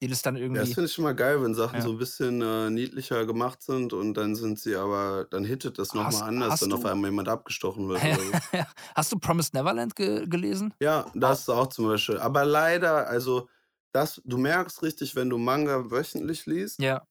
die 0.02 0.08
das 0.08 0.22
dann 0.22 0.36
Ja, 0.52 0.62
das 0.62 0.72
irgendwie. 0.72 0.74
finde 0.74 0.86
ich 0.86 0.92
schon 0.94 1.04
mal 1.04 1.14
geil, 1.14 1.42
wenn 1.42 1.54
Sachen 1.54 1.80
Ja. 1.80 1.84
so 1.84 1.90
ein 1.90 1.98
bisschen 1.98 2.40
äh, 2.42 2.70
niedlicher 2.70 3.24
gemacht 3.26 3.62
sind 3.62 3.92
und 3.92 4.14
dann 4.14 4.34
sind 4.34 4.58
sie 4.58 4.74
aber, 4.76 5.26
dann 5.30 5.44
hittet 5.44 5.78
das 5.78 5.94
nochmal 5.94 6.28
anders, 6.28 6.60
wenn 6.60 6.72
auf 6.72 6.84
einmal 6.84 7.10
jemand 7.10 7.28
abgestochen 7.28 7.88
wird 7.88 8.02
so. 8.08 8.40
hast 8.94 9.12
du 9.12 9.18
Promised 9.18 9.54
Neverland 9.54 9.94
ge 9.96 10.26
gelesen? 10.26 10.74
Ja, 10.82 11.10
das 11.14 11.40
ist 11.40 11.48
auch 11.50 11.66
zum 11.68 11.86
Beispiel. 11.88 12.18
Aber 12.18 12.44
leider, 12.44 13.06
also 13.08 13.48
das, 13.92 14.20
du 14.24 14.38
merkst 14.38 14.82
richtig, 14.82 15.14
wenn 15.14 15.28
du 15.30 15.36
Manga 15.38 15.90
wöchentlich 15.90 16.46
liest, 16.46 16.78
Ja. 16.78 17.04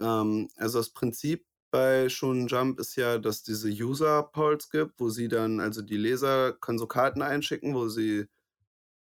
ähm, 0.00 0.48
also 0.56 0.78
das 0.78 0.90
Prinzip 0.90 1.46
bei 1.70 2.08
Shonen 2.08 2.46
Jump 2.48 2.78
ist 2.80 2.96
ja, 2.96 3.18
dass 3.18 3.42
diese 3.42 3.68
User-Polls 3.68 4.70
gibt, 4.70 4.98
wo 4.98 5.10
sie 5.10 5.28
dann, 5.28 5.60
also 5.60 5.82
die 5.82 5.96
Leser 5.96 6.52
können 6.54 6.78
so 6.78 6.86
Karten 6.86 7.22
einschicken, 7.22 7.74
wo 7.74 7.88
sie 7.88 8.26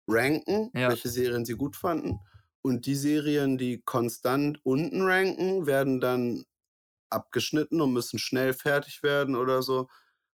ranken, 0.08 0.70
Ja. 0.74 0.88
welche 0.90 1.08
Serien 1.08 1.44
sie 1.44 1.54
gut 1.54 1.76
fanden. 1.76 2.20
Und 2.62 2.86
die 2.86 2.94
Serien, 2.94 3.58
die 3.58 3.82
konstant 3.82 4.58
unten 4.64 5.02
ranken, 5.02 5.66
werden 5.66 6.00
dann 6.00 6.44
abgeschnitten 7.10 7.80
und 7.80 7.92
müssen 7.92 8.18
schnell 8.18 8.54
fertig 8.54 9.02
werden 9.02 9.36
oder 9.36 9.62
so. 9.62 9.88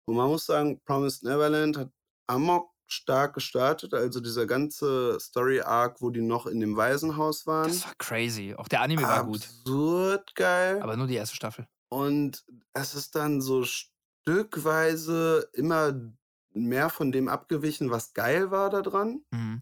Und 0.05 0.15
man 0.15 0.27
muss 0.29 0.45
sagen, 0.45 0.81
Promised 0.85 1.23
Neverland 1.23 1.77
hat 1.77 1.91
Amok 2.27 2.71
stark 2.87 3.33
gestartet. 3.35 3.93
Also 3.93 4.19
dieser 4.19 4.45
ganze 4.45 5.17
Story-Arc, 5.19 6.01
wo 6.01 6.09
die 6.09 6.21
noch 6.21 6.45
in 6.47 6.59
dem 6.59 6.75
Waisenhaus 6.75 7.47
waren. 7.47 7.67
Das 7.69 7.85
war 7.85 7.93
crazy. 7.97 8.53
Auch 8.55 8.67
der 8.67 8.81
Anime 8.81 9.01
war 9.03 9.23
gut. 9.25 9.41
Absurd 9.43 10.35
geil. 10.35 10.81
Aber 10.81 10.95
nur 10.97 11.07
die 11.07 11.15
erste 11.15 11.35
Staffel. 11.35 11.67
Und 11.95 12.45
es 12.73 12.93
ist 12.95 13.15
dann 13.15 13.41
so 13.41 13.63
stückweise 13.63 15.49
immer 15.53 15.93
mehr 16.53 16.89
von 16.89 17.11
dem 17.11 17.27
abgewichen, 17.27 17.89
was 17.91 18.13
geil 18.13 18.51
war 18.51 18.69
da 18.69 18.81
dran. 18.81 19.23
Mhm. 19.31 19.61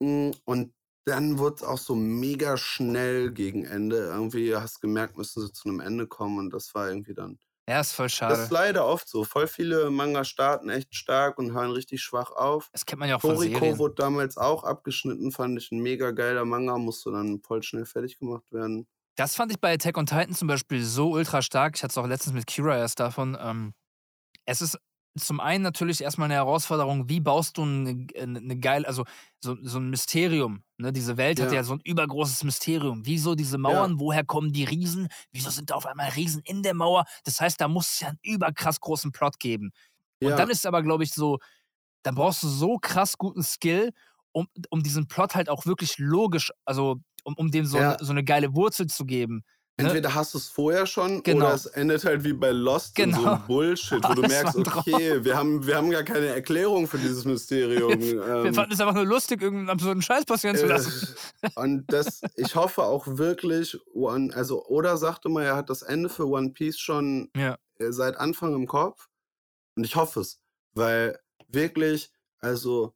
Mm, 0.00 0.30
Und 0.44 0.74
dann 1.04 1.38
wurde 1.38 1.56
es 1.56 1.62
auch 1.62 1.78
so 1.78 1.94
mega 1.94 2.56
schnell 2.56 3.32
gegen 3.32 3.64
Ende. 3.64 3.96
Irgendwie 3.96 4.54
hast 4.54 4.80
gemerkt, 4.80 5.16
müssen 5.16 5.40
sie 5.46 5.52
zu 5.52 5.68
einem 5.68 5.80
Ende 5.80 6.06
kommen 6.06 6.38
und 6.38 6.50
das 6.52 6.74
war 6.74 6.88
irgendwie 6.88 7.14
dann. 7.14 7.38
Ja, 7.68 7.80
ist 7.80 7.92
voll 7.92 8.06
Das 8.06 8.10
ist 8.10 8.16
schade. 8.16 8.48
leider 8.50 8.86
oft 8.86 9.08
so. 9.08 9.24
Voll 9.24 9.46
viele 9.46 9.90
Manga 9.90 10.24
starten 10.24 10.68
echt 10.70 10.94
stark 10.94 11.38
und 11.38 11.52
hören 11.52 11.70
richtig 11.70 12.02
schwach 12.02 12.30
auf. 12.30 12.70
Das 12.72 12.84
kennt 12.86 13.00
man 13.00 13.08
ja 13.08 13.16
auch 13.16 13.20
von 13.22 13.36
Toriko 13.36 13.58
Serien. 13.60 13.78
wurde 13.78 13.94
damals 13.96 14.36
auch 14.38 14.64
abgeschnitten, 14.64 15.32
fand 15.32 15.58
ich 15.58 15.70
ein 15.72 15.80
mega 15.80 16.10
geiler 16.12 16.44
Manga, 16.44 16.78
musste 16.78 17.10
dann 17.12 17.40
voll 17.42 17.62
schnell 17.62 17.86
fertig 17.86 18.18
gemacht 18.18 18.52
werden. 18.52 18.86
Das 19.18 19.34
fand 19.34 19.50
ich 19.50 19.60
bei 19.60 19.74
Attack 19.74 19.98
on 19.98 20.06
Titan 20.06 20.32
zum 20.32 20.46
Beispiel 20.46 20.80
so 20.84 21.10
ultra 21.10 21.42
stark. 21.42 21.74
Ich 21.76 21.82
hatte 21.82 21.90
es 21.90 21.98
auch 21.98 22.06
letztens 22.06 22.34
mit 22.34 22.46
Kira 22.46 22.76
erst 22.78 23.00
davon. 23.00 23.36
Ähm, 23.40 23.74
es 24.46 24.62
ist 24.62 24.78
zum 25.18 25.40
einen 25.40 25.64
natürlich 25.64 26.00
erstmal 26.02 26.26
eine 26.26 26.34
Herausforderung, 26.34 27.08
wie 27.08 27.18
baust 27.18 27.56
du 27.58 27.62
eine, 27.64 28.06
eine 28.16 28.56
geile, 28.60 28.86
also 28.86 29.04
so, 29.40 29.56
so 29.60 29.80
ein 29.80 29.90
Mysterium. 29.90 30.62
Ne? 30.76 30.92
Diese 30.92 31.16
Welt 31.16 31.40
hat 31.40 31.48
Ja. 31.50 31.56
ja 31.58 31.64
so 31.64 31.72
ein 31.74 31.80
übergroßes 31.82 32.44
Mysterium. 32.44 33.04
Wieso 33.06 33.34
diese 33.34 33.58
Mauern? 33.58 33.98
Woher 33.98 34.24
kommen 34.24 34.52
die 34.52 34.62
Riesen? 34.62 35.08
Wieso 35.32 35.50
sind 35.50 35.70
da 35.70 35.74
auf 35.74 35.86
einmal 35.86 36.10
Riesen 36.10 36.40
in 36.44 36.62
der 36.62 36.74
Mauer? 36.74 37.04
Das 37.24 37.40
heißt, 37.40 37.60
da 37.60 37.66
muss 37.66 37.90
es 37.90 38.00
ja 38.00 38.08
einen 38.10 38.18
überkrass 38.22 38.78
großen 38.78 39.10
Plot 39.10 39.40
geben. 39.40 39.72
Und 40.22 40.30
Ja. 40.30 40.36
dann 40.36 40.50
ist 40.50 40.64
aber, 40.64 40.84
glaube 40.84 41.02
ich, 41.02 41.12
so, 41.12 41.40
dann 42.04 42.14
brauchst 42.14 42.44
du 42.44 42.48
so 42.48 42.78
krass 42.78 43.18
guten 43.18 43.42
Skill, 43.42 43.92
um, 44.32 44.46
um 44.70 44.84
diesen 44.84 45.08
Plot 45.08 45.34
halt 45.34 45.48
auch 45.48 45.66
wirklich 45.66 45.98
logisch, 45.98 46.52
also 46.64 47.00
um, 47.28 47.34
um 47.34 47.50
dem 47.50 47.64
so, 47.66 47.78
Ja. 47.78 47.96
so 48.00 48.10
eine 48.10 48.24
geile 48.24 48.54
Wurzel 48.54 48.86
zu 48.88 49.04
geben. 49.04 49.44
Ne? 49.80 49.84
Entweder 49.86 50.12
hast 50.12 50.34
du 50.34 50.38
es 50.38 50.48
vorher 50.48 50.86
schon 50.86 51.22
Genau. 51.22 51.46
oder 51.46 51.54
es 51.54 51.66
endet 51.66 52.04
halt 52.04 52.24
wie 52.24 52.32
bei 52.32 52.50
Lost 52.50 52.98
in 52.98 53.12
so 53.12 53.18
Genau. 53.20 53.34
einem 53.34 53.46
Bullshit, 53.46 54.02
wo 54.02 54.14
du 54.14 54.22
Alles 54.22 54.32
merkst, 54.32 54.56
okay, 54.56 55.24
wir 55.24 55.36
haben, 55.36 55.64
wir 55.64 55.76
haben 55.76 55.90
gar 55.90 56.02
keine 56.02 56.26
Erklärung 56.26 56.88
für 56.88 56.98
dieses 56.98 57.24
Mysterium. 57.24 57.90
Wir 58.00 58.44
ähm, 58.46 58.54
fanden 58.54 58.72
es 58.72 58.80
einfach 58.80 58.94
nur 58.94 59.06
lustig, 59.06 59.40
irgendeinen 59.40 59.70
absurden 59.70 60.02
Scheiß 60.02 60.24
passieren 60.24 60.56
zu 60.56 60.66
lassen. 60.66 61.14
Äh, 61.42 61.48
und 61.54 61.84
das, 61.92 62.22
ich 62.34 62.56
hoffe 62.56 62.82
auch 62.82 63.06
wirklich, 63.06 63.78
One, 63.94 64.34
also 64.34 64.64
Oda 64.66 64.96
sagte 64.96 65.28
mal, 65.28 65.44
er 65.44 65.54
hat 65.54 65.70
das 65.70 65.82
Ende 65.82 66.08
für 66.08 66.26
One 66.26 66.50
Piece 66.50 66.80
schon 66.80 67.30
Ja. 67.36 67.56
äh, 67.78 67.92
seit 67.92 68.16
Anfang 68.16 68.54
im 68.56 68.66
Kopf. 68.66 69.08
Und 69.76 69.84
ich 69.84 69.94
hoffe 69.94 70.20
es, 70.22 70.40
weil 70.74 71.16
wirklich, 71.46 72.10
also 72.40 72.94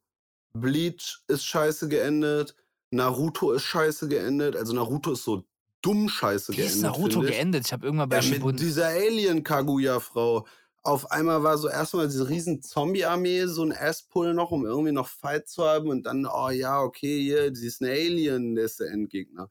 Bleach 0.53 1.21
ist 1.27 1.45
scheiße 1.45 1.87
geendet, 1.87 2.55
Naruto 2.93 3.51
ist 3.51 3.63
scheiße 3.63 4.07
geendet, 4.07 4.55
also 4.55 4.73
Naruto 4.73 5.13
ist 5.13 5.23
so 5.23 5.43
dumm 5.81 6.07
scheiße 6.09 6.53
Wie 6.53 6.57
geendet. 6.57 6.75
ist 6.75 6.81
Naruto 6.81 7.23
ich. 7.23 7.31
geendet? 7.31 7.65
Ich 7.65 7.73
habe 7.73 7.85
irgendwann 7.85 8.09
bei 8.09 8.17
Ja, 8.17 8.21
mit 8.21 8.35
Shippuden... 8.35 8.57
dieser 8.57 8.87
Alien-Kaguya-Frau. 8.87 10.47
Auf 10.83 11.11
einmal 11.11 11.43
war 11.43 11.57
so 11.57 11.69
erstmal 11.69 12.07
diese 12.07 12.27
riesen 12.29 12.61
Zombie-Armee, 12.61 13.45
so 13.45 13.63
ein 13.63 13.71
Ass-Pull 13.73 14.33
noch, 14.33 14.51
um 14.51 14.65
irgendwie 14.65 14.91
noch 14.91 15.07
Fight 15.07 15.47
zu 15.47 15.63
haben. 15.63 15.89
Und 15.89 16.03
dann, 16.05 16.25
oh 16.25 16.49
ja, 16.49 16.81
okay, 16.81 17.21
hier, 17.21 17.55
sie 17.55 17.67
ist 17.67 17.81
ein 17.81 17.89
Alien, 17.89 18.55
der 18.55 18.65
ist 18.65 18.79
der 18.79 18.91
Endgegner. 18.91 19.49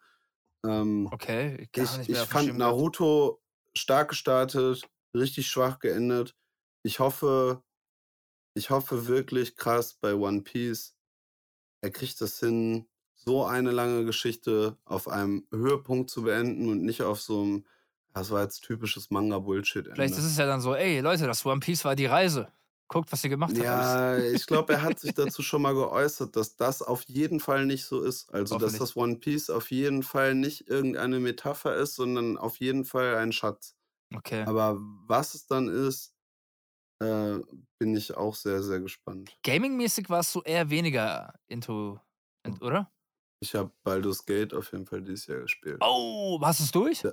Ähm, 0.65 1.09
Okay, 1.11 1.69
ich 1.73 1.77
nicht 1.99 2.09
mehr 2.09 2.23
ich 2.23 2.29
dem 2.29 2.29
fand. 2.29 2.59
Naruto 2.59 3.43
stark 3.77 4.11
gestartet, 4.11 4.89
richtig 5.17 5.49
schwach 5.49 5.79
geendet. 5.79 6.37
Ich 6.85 6.99
hoffe, 6.99 7.63
ich 8.55 8.71
hoffe 8.71 9.07
wirklich 9.09 9.57
krass 9.57 9.95
bei 9.95 10.15
One 10.15 10.43
Piece, 10.43 10.97
er 11.83 11.91
kriegt 11.91 12.21
das 12.21 12.39
hin, 12.41 12.87
so 13.25 13.45
eine 13.45 13.71
lange 13.71 14.05
Geschichte 14.05 14.77
auf 14.85 15.09
einem 15.09 15.47
Höhepunkt 15.51 16.11
zu 16.11 16.23
beenden 16.23 16.69
und 16.71 16.83
nicht 16.83 17.03
auf 17.03 17.21
so 17.21 17.43
einem, 17.43 17.65
das 18.13 18.31
war 18.31 18.43
jetzt 18.43 18.61
typisches 18.61 19.11
Manga-Bullshit. 19.11 19.89
Vielleicht 19.93 20.15
ist 20.15 20.25
es 20.25 20.37
ja 20.37 20.47
dann 20.47 20.61
so, 20.61 20.75
ey 20.75 21.01
Leute, 21.01 21.27
das 21.27 21.45
One 21.47 21.61
Piece 21.61 21.85
war 21.85 21.97
die 21.97 22.07
Reise. 22.07 22.49
Guckt, 22.89 23.11
was 23.11 23.25
ihr 23.25 23.31
gemacht 23.31 23.53
habt. 23.53 23.65
Ja, 23.65 24.19
ich 24.19 24.47
glaube, 24.47 24.75
er 24.75 24.83
hat 24.83 25.01
sich 25.01 25.15
dazu 25.15 25.43
schon 25.43 25.63
mal 25.63 25.73
geäußert, 25.73 26.37
dass 26.37 26.57
das 26.57 26.83
auf 26.83 27.05
jeden 27.05 27.41
Fall 27.41 27.65
nicht 27.65 27.87
so 27.87 28.03
ist. 28.03 28.29
Also, 28.35 28.59
dass 28.59 28.77
das 28.77 28.97
One 28.97 29.17
Piece 29.17 29.49
auf 29.49 29.71
jeden 29.71 30.03
Fall 30.03 30.35
nicht 30.35 30.69
irgendeine 30.69 31.19
Metapher 31.19 31.75
ist, 31.75 31.95
sondern 31.95 32.37
auf 32.37 32.59
jeden 32.59 32.85
Fall 32.85 33.15
ein 33.17 33.33
Schatz. 33.33 33.77
Okay. 34.15 34.45
Aber 34.45 34.77
was 35.07 35.33
es 35.33 35.47
dann 35.47 35.69
ist, 35.69 36.15
äh, 36.99 37.39
bin 37.79 37.97
ich 37.97 38.15
auch 38.15 38.35
sehr, 38.35 38.63
sehr 38.63 38.81
gespannt. 38.81 39.33
Gaming-mäßig 39.43 40.11
warst 40.11 40.35
du 40.35 40.43
eher 40.43 40.69
weniger 40.69 41.33
into, 41.49 41.99
in, 42.45 42.59
oder? 42.59 42.93
Ich 43.43 43.57
habe 43.57 43.73
Baldur's 43.83 44.25
Gate 44.25 44.55
auf 44.55 44.71
jeden 44.71 44.87
Fall 44.87 45.03
dieses 45.03 45.27
Jahr 45.27 45.41
gespielt. 45.41 45.81
Oh, 45.81 46.39
hast 46.43 46.61
du 46.61 46.65
es 46.65 46.71
durch? 46.71 47.03
Ja. 47.03 47.13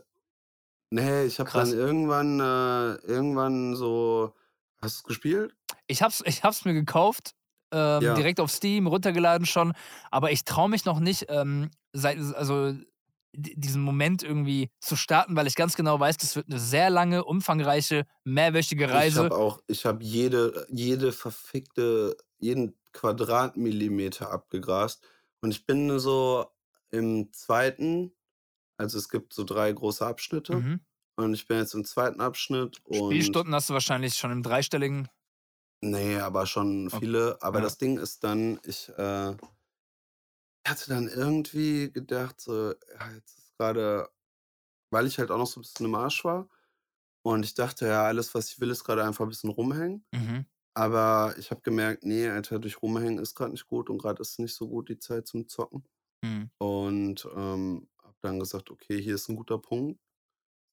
Nee, 0.92 1.26
ich 1.26 1.40
habe 1.40 1.52
dann 1.52 1.74
irgendwann, 1.74 2.40
äh, 2.40 2.96
irgendwann 3.08 3.76
so. 3.76 4.36
Hast 4.82 4.98
du 4.98 5.00
es 5.00 5.04
gespielt? 5.06 5.56
Ich 5.88 6.02
hab's, 6.02 6.24
ich 6.26 6.44
hab's 6.44 6.66
mir 6.66 6.74
gekauft, 6.74 7.32
ähm, 7.74 8.02
Ja. 8.04 8.16
direkt 8.16 8.40
auf 8.40 8.52
Steam, 8.52 8.88
runtergeladen 8.88 9.46
schon, 9.46 9.74
aber 10.12 10.32
ich 10.32 10.44
traue 10.46 10.70
mich 10.70 10.86
noch 10.86 11.00
nicht, 11.00 11.26
ähm, 11.30 11.70
seit, 11.94 12.18
also 12.36 12.74
diesen 13.34 13.82
Moment 13.84 14.24
irgendwie 14.24 14.72
zu 14.80 14.96
starten, 14.96 15.36
weil 15.36 15.48
ich 15.48 15.56
ganz 15.56 15.76
genau 15.76 16.00
weiß, 16.00 16.18
das 16.18 16.36
wird 16.36 16.48
eine 16.50 16.60
sehr 16.60 16.90
lange, 16.90 17.24
umfangreiche, 17.26 18.06
mehrwöchige 18.24 18.90
Ich 18.92 18.92
Reise. 18.92 19.16
habe 19.16 19.36
auch, 19.36 19.62
ich 19.68 19.86
habe 19.86 20.04
jede, 20.04 20.66
jede 20.70 21.12
verfickte, 21.12 22.18
jeden 22.40 22.76
Quadratmillimeter 22.94 24.32
abgegrast. 24.32 25.06
Und 25.42 25.52
ich 25.52 25.66
bin 25.66 26.00
so 26.00 26.48
im 26.92 27.32
zweiten, 27.34 28.14
also 28.78 28.98
es 28.98 29.10
gibt 29.10 29.34
so 29.34 29.44
drei 29.44 29.72
große 29.72 30.06
Abschnitte. 30.06 30.56
Mhm. 30.56 30.80
Und 31.18 31.34
ich 31.34 31.48
bin 31.48 31.58
jetzt 31.58 31.74
im 31.74 31.86
zweiten 31.86 32.22
Abschnitt 32.22 32.82
und. 32.86 33.12
Spielstunden 33.12 33.54
hast 33.54 33.70
du 33.70 33.74
wahrscheinlich 33.74 34.16
schon 34.16 34.32
im 34.32 34.44
dreistelligen. 34.44 35.10
Nee, 35.82 36.18
aber 36.20 36.46
schon 36.46 36.88
Okay. 36.88 37.00
viele. 37.00 37.38
Aber 37.42 37.60
Ja. 37.60 37.64
das 37.64 37.78
Ding 37.78 37.98
ist 37.98 38.24
dann, 38.24 38.60
ich 38.64 38.90
äh, 38.90 39.36
hatte 40.68 40.90
dann 40.90 41.08
irgendwie 41.08 41.92
gedacht, 41.92 42.40
so, 42.42 42.72
ja, 42.72 43.12
jetzt 43.16 43.38
ist 43.38 43.58
gerade, 43.58 44.10
weil 44.92 45.08
ich 45.08 45.20
halt 45.20 45.32
auch 45.32 45.38
noch 45.38 45.48
so 45.48 45.60
ein 45.60 45.64
bisschen 45.64 45.86
im 45.86 45.96
Arsch 45.96 46.24
war. 46.26 46.50
Und 47.22 47.44
ich 47.44 47.54
dachte, 47.54 47.88
ja, 47.88 48.06
alles, 48.06 48.34
was 48.34 48.50
ich 48.52 48.60
will, 48.60 48.70
ist 48.70 48.84
gerade 48.84 49.04
einfach 49.04 49.26
ein 49.26 49.30
bisschen 49.30 49.50
rumhängen. 49.50 50.06
Mhm. 50.14 50.46
Aber 50.80 51.36
ich 51.38 51.52
habe 51.52 51.60
gemerkt, 51.60 52.06
nee, 52.06 52.30
Alter, 52.30 52.58
durch 52.58 52.82
rumhängen 52.82 53.20
ist 53.20 53.36
gerade 53.36 53.52
nicht 53.52 53.68
gut 53.68 53.90
und 53.90 53.98
gerade 53.98 54.22
ist 54.22 54.40
nicht 54.40 54.56
so 54.56 54.70
gut 54.70 54.88
die 54.88 54.98
Zeit 54.98 55.28
zum 55.28 55.46
Zocken. 55.50 55.84
Mhm. 56.24 56.50
Und 56.58 57.28
ähm, 57.36 57.90
habe 58.02 58.16
dann 58.22 58.40
gesagt, 58.40 58.72
okay, 58.72 59.02
hier 59.02 59.16
ist 59.16 59.28
ein 59.28 59.36
guter 59.36 59.58
Punkt, 59.58 60.00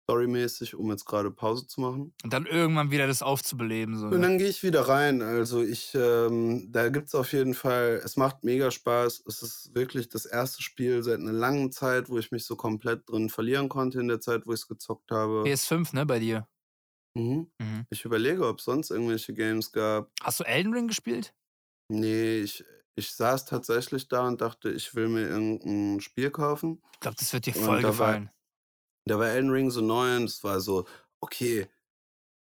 storymäßig, 0.04 0.76
um 0.76 0.92
jetzt 0.92 1.06
gerade 1.06 1.32
Pause 1.32 1.66
zu 1.66 1.80
machen. 1.80 2.14
Und 2.22 2.32
dann 2.32 2.46
irgendwann 2.46 2.92
wieder 2.92 3.08
das 3.08 3.20
aufzubeleben. 3.20 3.98
So, 3.98 4.06
Und 4.06 4.12
ne? 4.12 4.20
dann 4.20 4.38
gehe 4.38 4.48
ich 4.48 4.62
wieder 4.62 4.82
rein. 4.82 5.22
Also 5.22 5.60
ich, 5.60 5.92
ähm, 5.96 6.68
da 6.70 6.88
gibt 6.88 7.08
es 7.08 7.16
auf 7.16 7.32
jeden 7.32 7.54
Fall, 7.54 8.00
es 8.04 8.16
macht 8.16 8.44
mega 8.44 8.70
Spaß. 8.70 9.24
Es 9.26 9.42
ist 9.42 9.74
wirklich 9.74 10.08
das 10.08 10.24
erste 10.24 10.62
Spiel 10.62 11.02
seit 11.02 11.18
einer 11.18 11.32
langen 11.32 11.72
Zeit, 11.72 12.08
wo 12.08 12.18
ich 12.18 12.30
mich 12.30 12.44
so 12.44 12.54
komplett 12.54 13.10
drin 13.10 13.28
verlieren 13.28 13.68
konnte 13.68 13.98
in 13.98 14.06
der 14.06 14.20
Zeit, 14.20 14.46
wo 14.46 14.52
ich 14.52 14.60
es 14.60 14.68
gezockt 14.68 15.10
habe. 15.10 15.42
PS5, 15.42 15.96
ne, 15.96 16.06
bei 16.06 16.20
dir. 16.20 16.46
Mhm. 17.16 17.50
Mhm. 17.58 17.86
Ich 17.90 18.04
überlege, 18.04 18.46
ob 18.46 18.58
es 18.58 18.64
sonst 18.64 18.90
irgendwelche 18.90 19.32
Games 19.34 19.72
gab. 19.72 20.10
Hast 20.22 20.40
du 20.40 20.44
Elden 20.44 20.72
Ring 20.72 20.88
gespielt? 20.88 21.34
Nee, 21.88 22.40
ich, 22.40 22.64
ich 22.94 23.10
saß 23.10 23.44
tatsächlich 23.46 24.08
da 24.08 24.26
und 24.26 24.40
dachte, 24.40 24.70
ich 24.70 24.94
will 24.94 25.08
mir 25.08 25.28
irgendein 25.28 26.00
Spiel 26.00 26.30
kaufen. 26.30 26.82
Ich 26.94 27.00
glaube, 27.00 27.16
das 27.18 27.32
wird 27.32 27.46
dir 27.46 27.54
voll 27.54 27.80
da 27.82 27.88
war- 27.98 28.12
gefallen. 28.12 28.30
Da 29.08 29.18
war 29.18 29.28
Elden 29.28 29.50
Ring 29.50 29.70
so 29.70 29.80
neu 29.82 30.16
und 30.16 30.24
es 30.24 30.42
war 30.42 30.60
so, 30.60 30.86
okay. 31.20 31.68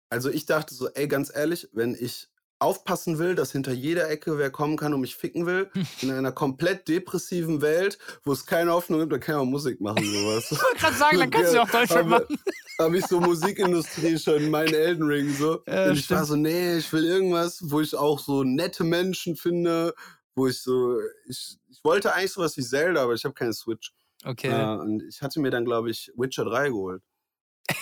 Also 0.09 0.29
ich 0.29 0.45
dachte 0.45 0.73
so, 0.73 0.87
ey, 0.89 1.07
ganz 1.07 1.29
ehrlich, 1.35 1.67
wenn 1.73 1.93
ich 1.93 2.29
aufpassen 2.63 3.19
will, 3.19 3.35
dass 3.35 3.51
hinter 3.51 3.73
jeder 3.73 4.09
Ecke 4.09 4.37
wer 4.37 4.49
kommen 4.49 4.77
kann 4.77 4.93
und 4.93 5.01
mich 5.01 5.15
ficken 5.15 5.45
will, 5.45 5.69
in 6.01 6.11
einer 6.11 6.31
komplett 6.31 6.87
depressiven 6.87 7.61
Welt, 7.61 7.97
wo 8.23 8.31
es 8.31 8.45
keine 8.45 8.71
Hoffnung 8.71 9.01
gibt, 9.01 9.11
dann 9.11 9.19
kann 9.19 9.35
auch 9.35 9.45
Musik 9.45 9.81
machen, 9.81 10.03
sowas. 10.03 10.51
Ich 10.51 10.61
wollte 10.61 10.77
gerade 10.79 10.95
sagen, 10.95 11.19
dann 11.19 11.29
kannst 11.29 11.53
du 11.53 11.61
auch 11.61 11.69
Deutschland 11.69 12.09
machen. 12.09 12.37
Habe 12.79 12.97
ich 12.97 13.05
so 13.05 13.19
Musikindustrie 13.19 14.17
schon, 14.17 14.49
mein 14.49 14.73
Elden 14.73 15.03
Ring 15.03 15.33
so. 15.33 15.61
Ja, 15.67 15.89
und 15.89 15.97
ich 15.97 16.09
war 16.09 16.17
stimmt. 16.17 16.27
so, 16.27 16.35
nee, 16.35 16.77
ich 16.77 16.91
will 16.91 17.05
irgendwas, 17.05 17.59
wo 17.63 17.81
ich 17.81 17.95
auch 17.95 18.19
so 18.19 18.43
nette 18.43 18.83
Menschen 18.83 19.35
finde, 19.35 19.93
wo 20.35 20.47
ich 20.47 20.61
so, 20.61 20.97
ich, 21.27 21.57
ich 21.69 21.83
wollte 21.83 22.13
eigentlich 22.13 22.31
sowas 22.31 22.57
wie 22.57 22.63
Zelda, 22.63 23.03
aber 23.03 23.13
ich 23.13 23.23
habe 23.25 23.33
keine 23.33 23.53
Switch. 23.53 23.91
Okay. 24.25 24.49
Äh, 24.49 24.77
und 24.79 25.03
ich 25.03 25.21
hatte 25.21 25.39
mir 25.39 25.51
dann, 25.51 25.65
glaube 25.65 25.91
ich, 25.91 26.11
Witcher 26.15 26.45
3 26.45 26.69
geholt. 26.69 27.03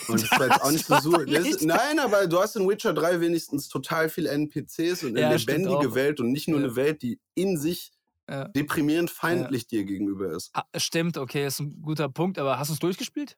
Und 0.08 0.22
das 0.22 0.30
war 0.38 0.46
jetzt 0.48 0.62
auch 0.62 0.70
nicht 0.70 0.86
so 0.86 0.96
super. 0.98 1.24
Nein, 1.26 1.98
aber 1.98 2.26
du 2.26 2.40
hast 2.40 2.56
in 2.56 2.68
Witcher 2.68 2.92
3 2.94 3.20
wenigstens 3.20 3.68
total 3.68 4.08
viel 4.08 4.26
NPCs 4.26 5.02
und 5.02 5.10
eine 5.16 5.20
Ja, 5.20 5.32
lebendige. 5.34 5.94
Welt 5.94 6.20
und 6.20 6.30
nicht 6.32 6.48
nur 6.48 6.60
Ja. 6.60 6.66
eine 6.66 6.76
Welt, 6.76 7.02
die 7.02 7.20
in 7.34 7.56
sich 7.58 7.90
Ja. 8.28 8.44
deprimierend 8.48 9.10
feindlich 9.10 9.66
dir 9.66 9.84
gegenüber 9.84 10.30
ist. 10.32 10.50
Ah, 10.54 10.64
stimmt, 10.76 11.18
okay, 11.18 11.46
ist 11.46 11.58
ein 11.60 11.82
guter 11.82 12.08
Punkt, 12.08 12.38
aber 12.38 12.58
hast 12.58 12.68
du 12.68 12.74
es 12.74 12.78
durchgespielt? 12.78 13.36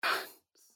Das 0.00 0.10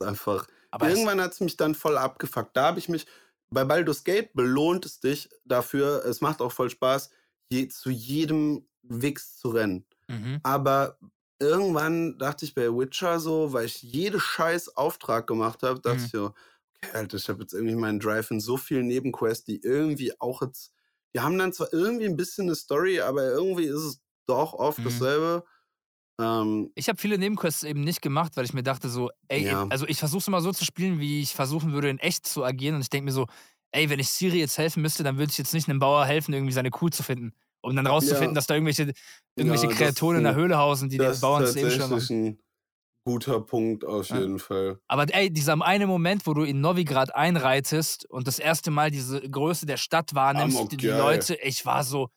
ist 0.01 0.03
einfach. 0.03 0.47
Aber 0.71 0.91
Irgendwann 0.91 1.21
hat 1.21 1.33
es 1.33 1.41
mich 1.41 1.57
dann 1.57 1.75
voll 1.75 1.97
abgefuckt. 1.97 2.57
Da 2.57 2.65
habe 2.67 2.79
ich 2.79 2.89
mich. 2.89 3.07
bei 3.51 3.65
Baldur's 3.65 4.03
Gate 4.03 4.33
belohnt 4.35 4.85
es 4.85 4.99
dich 4.99 5.29
dafür, 5.45 6.05
es 6.05 6.21
macht 6.21 6.43
auch 6.43 6.51
voll 6.51 6.69
Spaß, 6.69 7.11
je, 7.49 7.69
zu 7.69 7.91
jedem 7.91 8.67
Wix 8.83 9.39
zu 9.39 9.51
rennen. 9.51 9.87
Mhm. 10.09 10.41
Aber 10.43 10.99
irgendwann 11.41 12.19
dachte 12.19 12.45
ich 12.45 12.55
bei 12.55 12.69
Witcher 12.69 13.21
so, 13.21 13.53
weil 13.53 13.67
ich 13.67 13.83
jede 13.83 14.21
scheiß 14.21 14.77
Auftrag 14.77 15.27
gemacht 15.27 15.63
habe, 15.63 15.81
dachte 15.81 15.97
Mhm. 15.97 16.07
ich 16.07 16.11
so, 16.11 16.27
okay, 16.83 16.93
Alter, 16.95 17.17
ich 17.19 17.29
habe 17.29 17.43
jetzt 17.43 17.53
irgendwie 17.55 17.77
meinen 17.77 18.01
Drive 18.01 18.31
in 18.31 18.41
so 18.41 18.57
vielen 18.57 18.87
Nebenquests, 18.89 19.45
die 19.45 19.61
irgendwie 19.63 20.19
auch 20.21 20.43
jetzt, 20.43 20.73
die 21.15 21.21
haben 21.21 21.39
dann 21.39 21.53
zwar 21.53 21.73
irgendwie 21.73 22.07
ein 22.07 22.17
bisschen 22.17 22.47
eine 22.47 22.55
Story, 22.57 23.01
aber 23.01 23.25
irgendwie 23.25 23.65
ist 23.67 23.77
es 23.83 24.03
doch 24.27 24.55
oft 24.55 24.85
Mhm. 24.85 24.87
dasselbe. 24.87 25.45
Ähm, 26.21 26.75
Ich 26.75 26.89
habe 26.89 26.99
viele 27.01 27.17
Nebenquests 27.19 27.63
eben 27.63 27.81
nicht 27.81 28.03
gemacht, 28.03 28.37
weil 28.37 28.45
ich 28.45 28.53
mir 28.53 28.63
dachte 28.63 28.91
so, 28.91 29.11
ey, 29.29 29.47
Ja. 29.47 29.71
also 29.71 29.87
ich 29.87 29.99
versuche 29.99 30.19
es 30.21 30.29
immer 30.29 30.43
so 30.43 30.53
zu 30.53 30.65
spielen, 30.65 31.01
wie 31.01 31.23
ich 31.23 31.35
versuchen 31.35 31.73
würde, 31.73 31.89
in 31.89 31.99
echt 31.99 32.27
zu 32.27 32.45
agieren. 32.45 32.75
Und 32.77 32.83
ich 32.83 32.91
denke 32.91 33.07
mir 33.07 33.13
so, 33.13 33.27
ey, 33.73 33.89
wenn 33.89 33.99
ich 33.99 34.11
Siri 34.11 34.39
jetzt 34.39 34.59
helfen 34.59 34.83
müsste, 34.83 35.03
dann 35.03 35.17
würde 35.19 35.31
ich 35.33 35.39
jetzt 35.39 35.55
nicht 35.55 35.69
einem 35.71 35.79
Bauer 35.79 36.05
helfen, 36.05 36.35
irgendwie 36.35 36.53
seine 36.53 36.71
Kuh 36.71 36.91
zu 36.91 37.03
finden. 37.03 37.33
Um 37.67 37.77
dann 37.77 37.87
rauszufinden, 37.87 38.31
Ja. 38.31 38.35
dass 38.35 38.47
da 38.47 38.55
irgendwelche, 38.55 38.93
irgendwelche 39.35 39.67
Ja, 39.67 39.73
Kreaturen 39.73 40.17
in 40.19 40.25
ist 40.25 40.29
der 40.31 40.35
Höhle 40.37 40.57
hausen, 40.59 40.89
die 40.89 40.99
das 40.99 41.07
den 41.07 41.13
ist 41.15 41.21
Bauern 41.21 41.43
das 41.43 41.55
machen. 41.91 42.27
ein 42.27 42.39
guter 43.05 43.41
Punkt 43.41 43.85
auf 43.85 44.09
Ja. 44.09 44.21
jeden 44.21 44.39
Fall. 44.39 44.79
Aber 44.89 45.07
ey, 45.15 45.31
dieser 45.33 45.61
eine 45.63 45.87
Moment, 45.87 46.27
wo 46.27 46.35
du 46.35 46.43
in 46.45 46.61
Novigrad 46.61 47.15
einreitest 47.15 48.09
und 48.11 48.27
das 48.27 48.39
erste 48.39 48.71
Mal 48.71 48.91
diese 48.91 49.21
Größe 49.21 49.67
der 49.67 49.77
Stadt 49.77 50.15
wahrnimmst, 50.15 50.57
Amok, 50.57 50.71
die. 50.71 50.87
Leute, 50.87 51.35
ich 51.43 51.65
war 51.67 51.85
so, 51.85 52.09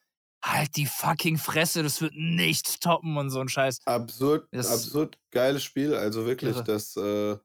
halt 0.44 0.76
die 0.78 0.86
fucking 0.86 1.38
Fresse, 1.38 1.84
das 1.84 2.02
wird 2.02 2.14
nichts 2.16 2.80
toppen 2.80 3.18
und 3.18 3.30
so 3.30 3.40
ein 3.40 3.50
Scheiß. 3.50 3.80
Absurd, 3.86 4.48
Das- 4.52 4.72
absurd 4.72 5.18
geiles 5.32 5.64
Spiel. 5.64 5.94
Also 5.96 6.26
wirklich, 6.26 6.56
Irre. 6.56 6.64
das, 6.64 6.96
äh, 6.96 7.34
ich 7.34 7.40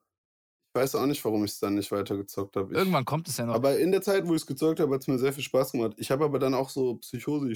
weiß 0.80 0.94
auch 0.96 1.06
nicht, 1.06 1.24
warum 1.24 1.44
ich 1.44 1.52
es 1.52 1.58
dann 1.60 1.74
nicht 1.74 1.90
weitergezockt 1.92 2.56
habe. 2.56 2.74
Irgendwann 2.74 3.04
kommt 3.04 3.28
es 3.28 3.36
ja 3.36 3.46
noch. 3.46 3.54
Aber 3.54 3.78
in 3.78 3.92
der 3.92 4.00
Zeit, 4.02 4.26
wo 4.26 4.34
ich 4.34 4.42
es 4.42 4.46
gezockt 4.46 4.80
habe, 4.80 4.92
hat 4.94 5.02
es 5.02 5.06
mir 5.06 5.18
sehr 5.18 5.32
viel 5.32 5.44
Spaß 5.44 5.72
gemacht. 5.72 5.92
Ich 5.98 6.10
habe 6.10 6.24
aber 6.24 6.38
dann 6.38 6.54
auch 6.54 6.68
so 6.70 6.94
Psychose. 6.96 7.52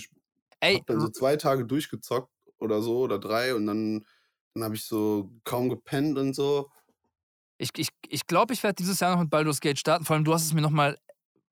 Ich 0.66 0.74
ey, 0.74 0.74
habe 0.74 0.84
dann 0.86 1.00
so 1.00 1.08
zwei 1.08 1.36
Tage 1.36 1.64
durchgezockt 1.66 2.32
oder 2.58 2.82
so 2.82 2.98
oder 3.00 3.18
drei 3.18 3.54
und 3.54 3.66
dann, 3.66 4.06
dann 4.54 4.64
habe 4.64 4.74
ich 4.74 4.84
so 4.84 5.30
kaum 5.44 5.68
gepennt 5.68 6.18
und 6.18 6.34
so. 6.34 6.70
Ich, 7.58 7.70
ich, 7.76 7.88
ich 8.08 8.26
glaube, 8.26 8.54
ich 8.54 8.62
werde 8.62 8.76
dieses 8.76 9.00
Jahr 9.00 9.12
noch 9.14 9.20
mit 9.20 9.30
Baldur's 9.30 9.60
Gate 9.60 9.78
starten. 9.78 10.04
Vor 10.04 10.14
allem, 10.14 10.24
du 10.24 10.32
hast 10.32 10.44
es 10.44 10.52
mir 10.54 10.60
nochmal 10.60 10.98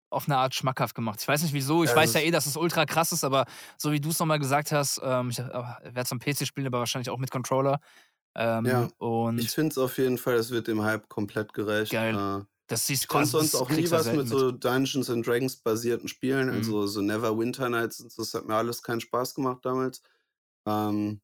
auf 0.09 0.27
eine 0.27 0.37
Art 0.37 0.55
schmackhaft 0.55 0.95
gemacht. 0.95 1.19
Ich 1.21 1.27
weiß 1.27 1.43
nicht 1.43 1.53
wieso. 1.53 1.83
Ich 1.83 1.91
Ja, 1.91 1.95
weiß 1.95 2.13
ja 2.13 2.21
eh, 2.21 2.31
dass 2.31 2.45
es 2.45 2.57
ultra 2.57 2.85
krass 2.85 3.11
ist, 3.11 3.23
aber 3.23 3.45
so 3.77 3.91
wie 3.91 3.99
du 3.99 4.09
es 4.09 4.19
nochmal 4.19 4.39
gesagt 4.39 4.71
hast, 4.71 5.01
ähm, 5.03 5.29
ich 5.31 5.39
werde 5.39 6.01
es 6.01 6.11
am 6.11 6.19
PC 6.19 6.45
spielen, 6.45 6.67
aber 6.67 6.79
wahrscheinlich 6.79 7.09
auch 7.09 7.17
mit 7.17 7.31
Controller. 7.31 7.79
Ähm, 8.35 8.65
Ja, 8.69 8.89
und 8.99 9.39
Ich 9.39 9.51
finde 9.51 9.69
es 9.71 9.77
auf 9.77 9.97
jeden 9.97 10.17
Fall, 10.17 10.35
es 10.35 10.49
wird 10.51 10.67
dem 10.67 10.81
Hype 10.83 11.07
komplett 11.09 11.53
gerecht. 11.53 11.91
Geil. 11.91 12.15
Äh, 12.15 12.41
das 12.67 12.87
siehst 12.87 13.09
also, 13.13 13.39
das 13.39 13.51
sonst 13.51 13.55
auch 13.55 13.69
nie 13.69 13.83
du 13.83 13.91
was 13.91 14.03
selten 14.05 14.17
mit 14.17 14.27
so 14.27 14.51
Dungeons 14.51 15.09
and 15.09 15.25
Dragons 15.25 15.55
basierten 15.57 16.07
Spielen, 16.07 16.47
Mhm. 16.47 16.53
also 16.55 16.87
so 16.87 17.01
Never 17.01 17.37
Winter 17.37 17.69
Nights 17.69 17.99
und 17.99 18.11
so, 18.11 18.21
das 18.23 18.33
hat 18.33 18.45
mir 18.47 18.55
alles 18.55 18.81
keinen 18.81 19.01
Spaß 19.01 19.35
gemacht 19.35 19.63
damals. 19.63 20.01
Ähm, 20.67 21.21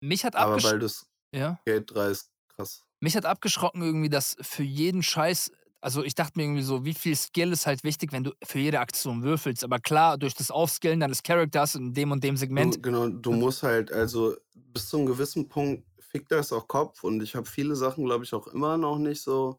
Mich 0.00 0.24
hat, 0.24 0.36
aber 0.36 0.52
abgesch 0.52 0.64
Baldur's 0.64 1.06
ja, 1.34 1.58
Gate 1.66 1.90
3 1.90 2.10
ist 2.10 2.30
krass. 2.48 2.84
mich 3.00 3.16
hat 3.16 3.24
abgeschrocken 3.26 3.82
irgendwie, 3.82 4.08
dass 4.08 4.36
für 4.40 4.62
jeden 4.62 5.02
Scheiß, 5.02 5.50
also 5.80 6.02
ich 6.02 6.14
dachte 6.14 6.32
mir 6.38 6.44
irgendwie 6.44 6.62
so, 6.62 6.84
wie 6.84 6.94
viel 6.94 7.16
Skill 7.16 7.52
ist 7.52 7.66
halt 7.66 7.84
wichtig, 7.84 8.12
wenn 8.12 8.24
du 8.24 8.32
für 8.44 8.58
jede 8.58 8.80
Aktion 8.80 9.22
würfelst. 9.22 9.64
Aber 9.64 9.78
klar, 9.78 10.18
durch 10.18 10.34
das 10.34 10.50
Aufskillen 10.50 11.00
deines 11.00 11.22
Charakters 11.22 11.74
in 11.74 11.94
dem 11.94 12.10
und 12.12 12.22
dem 12.24 12.36
Segment, 12.36 12.76
Du, 12.76 12.82
genau, 12.82 13.08
du 13.08 13.32
musst 13.32 13.62
halt, 13.62 13.92
also 13.92 14.36
bis 14.54 14.88
zu 14.88 14.96
einem 14.98 15.06
gewissen 15.06 15.48
Punkt 15.48 15.84
fickt 16.00 16.32
das 16.32 16.52
auch 16.52 16.66
Kopf 16.66 17.04
und 17.04 17.22
ich 17.22 17.34
habe 17.36 17.46
viele 17.46 17.76
Sachen, 17.76 18.04
glaube 18.04 18.24
ich, 18.24 18.34
auch 18.34 18.46
immer 18.48 18.76
noch 18.78 18.98
nicht 18.98 19.20
so 19.22 19.58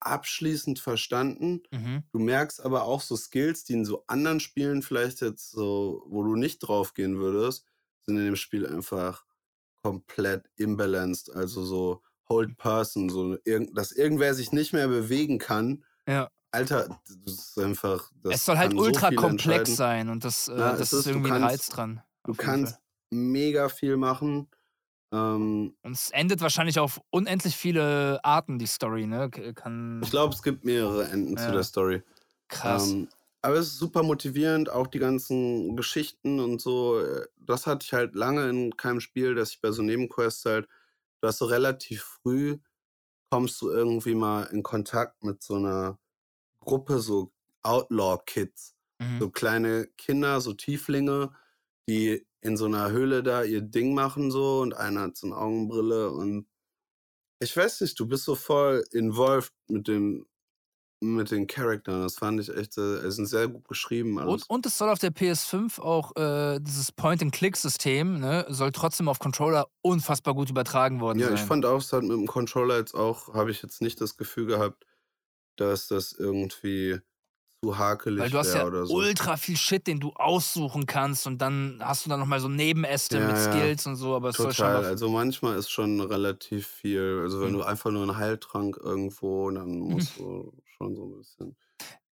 abschließend 0.00 0.78
verstanden. 0.78 1.62
mhm. 1.70 2.02
Du 2.12 2.18
merkst 2.18 2.64
aber 2.64 2.84
auch 2.84 3.00
so 3.00 3.16
Skills, 3.16 3.64
die 3.64 3.74
in 3.74 3.84
so 3.84 4.04
anderen 4.06 4.40
Spielen 4.40 4.82
vielleicht 4.82 5.20
jetzt 5.20 5.50
so, 5.50 6.04
wo 6.08 6.22
du 6.22 6.36
nicht 6.36 6.58
drauf 6.58 6.94
gehen 6.94 7.16
würdest, 7.18 7.64
sind 8.02 8.18
in 8.18 8.24
dem 8.24 8.36
Spiel 8.36 8.66
einfach 8.66 9.24
komplett 9.82 10.48
imbalanced. 10.56 11.34
Also 11.34 11.64
so 11.64 12.02
Hold 12.28 12.56
Person, 12.56 13.08
so 13.08 13.36
dass 13.72 13.92
irgendwer 13.92 14.34
sich 14.34 14.52
nicht 14.52 14.72
mehr 14.72 14.88
bewegen 14.88 15.38
kann. 15.38 15.84
ja. 16.06 16.30
Alter, 16.52 17.00
das 17.24 17.34
ist 17.34 17.58
einfach. 17.58 18.10
Das 18.22 18.36
es 18.36 18.44
soll 18.46 18.56
halt 18.56 18.72
so 18.72 18.78
ultra 18.78 19.08
viel 19.08 19.18
komplex 19.18 19.76
sein 19.76 20.08
und 20.08 20.24
das, 20.24 20.48
äh, 20.48 20.52
Ja, 20.56 20.70
das 20.72 20.92
ist 20.94 21.00
ist, 21.00 21.06
irgendwie 21.08 21.30
ein 21.30 21.40
kannst- 21.42 21.52
Reiz 21.52 21.68
dran. 21.68 22.02
Du 22.24 22.32
kannst 22.32 22.72
Fall. 22.74 22.82
mega 23.10 23.68
viel 23.68 23.98
machen. 23.98 24.48
Ähm, 25.16 25.74
Und 25.82 25.92
es 25.92 26.10
endet 26.10 26.40
wahrscheinlich 26.40 26.78
auf 26.78 27.00
unendlich 27.10 27.56
viele 27.56 28.20
Arten, 28.24 28.58
die 28.58 28.66
Story, 28.66 29.06
ne? 29.06 29.30
Kann. 29.30 30.00
ich 30.02 30.10
glaube, 30.10 30.34
es 30.34 30.42
gibt 30.42 30.64
mehrere 30.64 31.08
Enden 31.08 31.36
zu 31.36 31.44
Ja. 31.44 31.52
der 31.52 31.62
Story. 31.64 32.02
Krass. 32.48 32.90
Ähm, 32.92 33.08
aber 33.42 33.56
es 33.56 33.68
ist 33.68 33.78
super 33.78 34.02
motivierend, 34.02 34.68
auch 34.70 34.88
die 34.88 34.98
ganzen 34.98 35.76
Geschichten 35.76 36.40
und 36.40 36.60
so. 36.60 37.00
Das 37.36 37.66
hatte 37.66 37.84
ich 37.84 37.92
halt 37.92 38.14
lange 38.16 38.48
in 38.48 38.76
keinem 38.76 39.00
Spiel, 39.00 39.34
dass 39.34 39.52
ich 39.52 39.60
bei 39.60 39.70
so 39.70 39.82
Nebenquests 39.82 40.44
halt, 40.44 40.66
du 41.20 41.28
hast 41.28 41.38
so 41.38 41.44
relativ 41.46 42.02
früh, 42.02 42.58
kommst 43.30 43.60
du 43.62 43.70
irgendwie 43.70 44.14
mal 44.14 44.44
in 44.44 44.62
Kontakt 44.62 45.22
mit 45.22 45.42
so 45.42 45.54
einer 45.56 45.98
Gruppe, 46.60 46.98
so 46.98 47.32
Outlaw-Kids. 47.62 48.74
mhm. 49.00 49.20
So 49.20 49.30
kleine 49.30 49.86
Kinder, 49.98 50.40
so 50.40 50.52
Tieflinge, 50.52 51.30
die 51.88 52.26
in 52.46 52.56
so 52.56 52.66
einer 52.66 52.90
Höhle 52.90 53.22
da 53.22 53.42
ihr 53.42 53.60
Ding 53.60 53.94
machen 53.94 54.30
so 54.30 54.60
und 54.60 54.74
einer 54.74 55.02
hat 55.02 55.16
so 55.16 55.26
eine 55.26 55.36
Augenbrille 55.36 56.10
und 56.10 56.46
ich 57.40 57.54
weiß 57.54 57.82
nicht, 57.82 57.98
du 58.00 58.06
bist 58.06 58.24
so 58.24 58.34
voll 58.34 58.84
involved 58.92 59.52
mit 59.68 59.88
den 59.88 60.24
mit 61.00 61.30
den 61.30 61.46
Charakteren. 61.46 62.00
Das 62.02 62.16
fand 62.16 62.40
ich 62.40 62.48
echt, 62.48 62.78
es 62.78 63.16
sind 63.16 63.26
sehr 63.26 63.48
gut 63.48 63.68
geschrieben 63.68 64.18
alles. 64.18 64.44
Und, 64.44 64.50
und 64.50 64.66
es 64.66 64.78
soll 64.78 64.88
auf 64.88 64.98
der 64.98 65.12
PS5 65.12 65.78
auch 65.78 66.16
äh, 66.16 66.58
dieses 66.58 66.90
Point-and-Click-System, 66.90 68.18
ne, 68.18 68.46
soll 68.48 68.72
trotzdem 68.72 69.08
auf 69.08 69.18
Controller 69.18 69.66
unfassbar 69.82 70.34
gut 70.34 70.48
übertragen 70.48 71.00
worden 71.00 71.18
ja, 71.18 71.26
sein. 71.26 71.34
ich 71.34 71.42
fand 71.42 71.66
auch, 71.66 71.80
es 71.80 71.92
hat 71.92 72.02
mit 72.02 72.12
dem 72.12 72.26
Controller 72.26 72.78
jetzt 72.78 72.94
auch, 72.94 73.34
habe 73.34 73.50
ich 73.50 73.62
jetzt 73.62 73.82
nicht 73.82 74.00
das 74.00 74.16
Gefühl 74.16 74.46
gehabt, 74.46 74.86
dass 75.56 75.88
das 75.88 76.12
irgendwie 76.12 76.98
zu 77.64 77.78
hakelig 77.78 78.20
Weil 78.20 78.30
du 78.30 78.38
hast 78.38 78.54
ja 78.54 78.70
so. 78.84 78.94
ultra 78.94 79.36
viel 79.36 79.56
Shit, 79.56 79.86
den 79.86 79.98
du 80.00 80.12
aussuchen 80.12 80.86
kannst 80.86 81.26
und 81.26 81.38
dann 81.38 81.80
hast 81.82 82.04
du 82.04 82.10
dann 82.10 82.20
nochmal 82.20 82.40
so 82.40 82.48
Nebenäste 82.48 83.18
Ja, 83.18 83.26
mit 83.26 83.36
ja. 83.36 83.42
Skills 83.52 83.86
und 83.86 83.96
so, 83.96 84.14
aber 84.14 84.28
es 84.30 84.36
soll 84.36 84.52
schon 84.52 84.66
Total. 84.66 84.84
Also 84.84 85.08
manchmal 85.08 85.56
ist 85.58 85.70
schon 85.70 86.00
relativ 86.00 86.66
viel. 86.66 87.20
Also 87.22 87.40
wenn 87.40 87.48
Mhm. 87.52 87.58
du 87.58 87.62
einfach 87.62 87.90
nur 87.90 88.02
einen 88.02 88.16
Heiltrank 88.16 88.76
irgendwo, 88.82 89.50
dann 89.50 89.78
musst 89.78 90.18
du 90.18 90.52
schon 90.76 90.94
so 90.94 91.04
ein 91.06 91.16
bisschen 91.18 91.56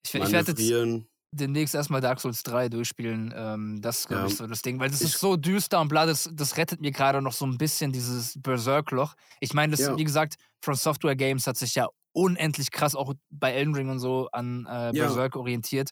ich, 0.06 0.14
ich 0.14 0.32
werde 0.32 0.52
jetzt 0.52 1.04
demnächst 1.32 1.74
erstmal 1.74 2.00
Dark 2.00 2.20
Souls 2.20 2.42
3 2.44 2.68
durchspielen. 2.68 3.32
Ähm, 3.36 3.80
das 3.80 4.00
ist, 4.00 4.08
glaube 4.08 4.24
Ja. 4.24 4.28
ich, 4.28 4.36
so 4.36 4.46
das 4.46 4.62
Ding. 4.62 4.78
Weil 4.78 4.90
das 4.90 5.00
Ich- 5.00 5.14
ist 5.14 5.18
so 5.20 5.36
düster 5.36 5.80
und 5.80 5.88
bla, 5.88 6.06
das, 6.06 6.28
das 6.32 6.56
rettet 6.56 6.80
mir 6.80 6.92
gerade 6.92 7.20
noch 7.22 7.32
so 7.32 7.44
ein 7.46 7.58
bisschen 7.58 7.90
dieses 7.90 8.40
Berserk-Loch. 8.40 9.14
Ich 9.40 9.52
meine, 9.54 9.72
das, 9.72 9.80
Ja. 9.80 9.96
wie 9.96 10.04
gesagt, 10.04 10.36
From 10.62 10.74
Software 10.76 11.16
Games 11.16 11.46
hat 11.46 11.56
sich 11.56 11.74
ja 11.74 11.88
unendlich 12.14 12.70
krass 12.70 12.94
auch 12.94 13.14
bei 13.30 13.52
Elden 13.52 13.74
Ring 13.74 13.90
und 13.90 13.98
so 13.98 14.28
an 14.32 14.66
äh, 14.66 14.86
Ja. 14.86 14.92
Berserk 14.92 15.36
orientiert. 15.36 15.90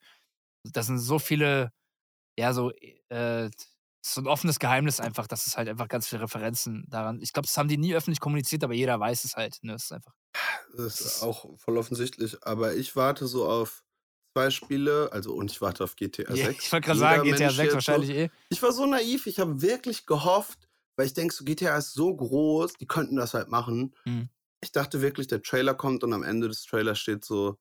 Das 0.64 0.86
sind 0.86 0.98
so 0.98 1.18
viele, 1.18 1.72
ja, 2.38 2.52
so, 2.52 2.70
äh, 3.08 3.50
so 4.04 4.20
ein 4.20 4.26
offenes 4.26 4.58
Geheimnis 4.58 5.00
einfach, 5.00 5.26
dass 5.26 5.46
es 5.46 5.56
halt 5.56 5.68
einfach 5.68 5.88
ganz 5.88 6.08
viele 6.08 6.22
Referenzen 6.22 6.84
daran. 6.88 7.20
Ich 7.20 7.32
glaube, 7.32 7.46
das 7.46 7.56
haben 7.56 7.68
die 7.68 7.76
nie 7.76 7.94
öffentlich 7.94 8.20
kommuniziert, 8.20 8.64
aber 8.64 8.74
jeder 8.74 8.98
weiß 8.98 9.24
es 9.24 9.36
halt. 9.36 9.58
Ne? 9.62 9.72
Das 9.72 9.84
ist 9.84 9.92
einfach. 9.92 10.14
Das 10.76 11.00
ist 11.00 11.22
auch 11.22 11.58
voll 11.58 11.76
offensichtlich. 11.76 12.44
Aber 12.44 12.74
ich 12.74 12.96
warte 12.96 13.26
so 13.26 13.46
auf 13.48 13.84
zwei 14.34 14.50
Spiele, 14.50 15.10
also 15.12 15.34
und 15.34 15.50
ich 15.50 15.60
warte 15.60 15.84
auf 15.84 15.96
GTA 15.96 16.34
6. 16.34 16.64
ich 16.64 16.72
wollte 16.72 16.86
gerade 16.86 16.98
sagen, 16.98 17.22
GTA 17.24 17.38
Mensch 17.38 17.56
6 17.56 17.64
jetzt 17.64 17.74
wahrscheinlich 17.74 18.10
eh. 18.10 18.30
Ich 18.48 18.62
war 18.62 18.72
so 18.72 18.86
naiv, 18.86 19.26
ich 19.26 19.38
habe 19.38 19.60
wirklich 19.60 20.06
gehofft, 20.06 20.68
weil 20.96 21.06
ich 21.06 21.14
denke, 21.14 21.34
so 21.34 21.44
GTA 21.44 21.76
ist 21.76 21.92
so 21.92 22.14
groß, 22.14 22.74
die 22.74 22.86
könnten 22.86 23.16
das 23.16 23.34
halt 23.34 23.48
machen. 23.48 23.94
Mhm. 24.04 24.30
Ich 24.62 24.72
dachte 24.72 25.02
wirklich, 25.02 25.26
der 25.26 25.42
Trailer 25.42 25.74
kommt 25.74 26.04
und 26.04 26.12
am 26.12 26.22
Ende 26.22 26.48
des 26.48 26.64
Trailers 26.64 26.98
steht 26.98 27.24
so 27.24 27.58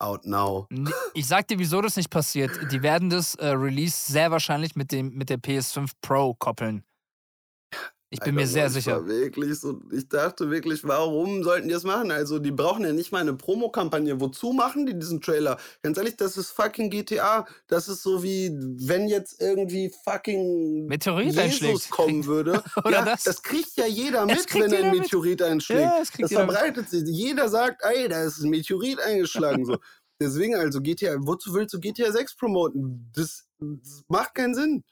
out 0.00 0.26
now. 0.26 0.66
Ich 1.14 1.26
sag 1.26 1.46
dir, 1.48 1.58
wieso 1.58 1.80
das 1.80 1.96
nicht 1.96 2.10
passiert. 2.10 2.50
Die 2.72 2.82
werden 2.82 3.10
das 3.10 3.34
äh, 3.36 3.48
Release 3.48 4.10
sehr 4.10 4.30
wahrscheinlich 4.30 4.74
mit, 4.74 4.92
dem, 4.92 5.14
mit 5.14 5.28
der 5.30 5.38
PS5 5.38 5.90
Pro 6.00 6.34
koppeln. 6.34 6.84
Ich 8.12 8.18
bin 8.18 8.34
mir 8.34 8.40
Alter, 8.40 8.52
sehr 8.52 8.62
Mann, 8.64 8.68
ich 8.76 8.84
sicher. 8.84 9.06
wirklich 9.06 9.60
so, 9.60 9.80
ich 9.92 10.08
dachte 10.08 10.50
wirklich, 10.50 10.82
warum 10.82 11.44
sollten 11.44 11.68
die 11.68 11.74
das 11.74 11.84
machen? 11.84 12.10
Also, 12.10 12.40
die 12.40 12.50
brauchen 12.50 12.84
ja 12.84 12.92
nicht 12.92 13.12
mal 13.12 13.20
eine 13.20 13.34
Promokampagne. 13.34 14.20
Wozu 14.20 14.52
machen 14.52 14.84
die 14.84 14.98
diesen 14.98 15.20
Trailer? 15.20 15.58
Ganz 15.82 15.96
ehrlich, 15.96 16.16
das 16.16 16.36
ist 16.36 16.50
fucking 16.50 16.90
GTA. 16.90 17.46
Das 17.68 17.86
ist 17.86 18.02
so 18.02 18.24
wie, 18.24 18.50
wenn 18.52 19.06
jetzt 19.06 19.40
irgendwie 19.40 19.92
fucking 20.02 20.86
Meteorit 20.86 21.26
Jesus 21.26 21.38
einschlägt. 21.38 21.90
kommen 21.90 22.26
würde. 22.26 22.64
Oder 22.84 22.90
ja, 22.90 23.04
das? 23.04 23.22
das 23.22 23.44
kriegt 23.44 23.76
ja 23.76 23.86
jeder 23.86 24.26
mit, 24.26 24.52
wenn 24.54 24.64
ein 24.64 24.70
jeder 24.70 24.90
mit. 24.90 25.00
Meteorit 25.02 25.42
einschlägt. 25.42 25.80
Ja, 25.80 25.98
das 26.00 26.10
kriegt 26.10 26.24
das 26.24 26.30
jeder 26.32 26.46
mit. 26.46 26.56
verbreitet 26.56 26.90
sich. 26.90 27.04
Jeder 27.06 27.48
sagt, 27.48 27.82
ey, 27.84 28.08
da 28.08 28.24
ist 28.24 28.40
ein 28.40 28.50
Meteorit 28.50 29.00
eingeschlagen. 29.00 29.64
So. 29.64 29.78
Deswegen 30.20 30.56
also 30.56 30.80
GTA, 30.80 31.14
wozu 31.20 31.54
willst 31.54 31.74
du 31.74 31.78
GTA 31.78 32.10
6 32.10 32.34
promoten? 32.34 33.08
Das, 33.14 33.46
das 33.60 34.02
macht 34.08 34.34
keinen 34.34 34.54
Sinn. 34.56 34.82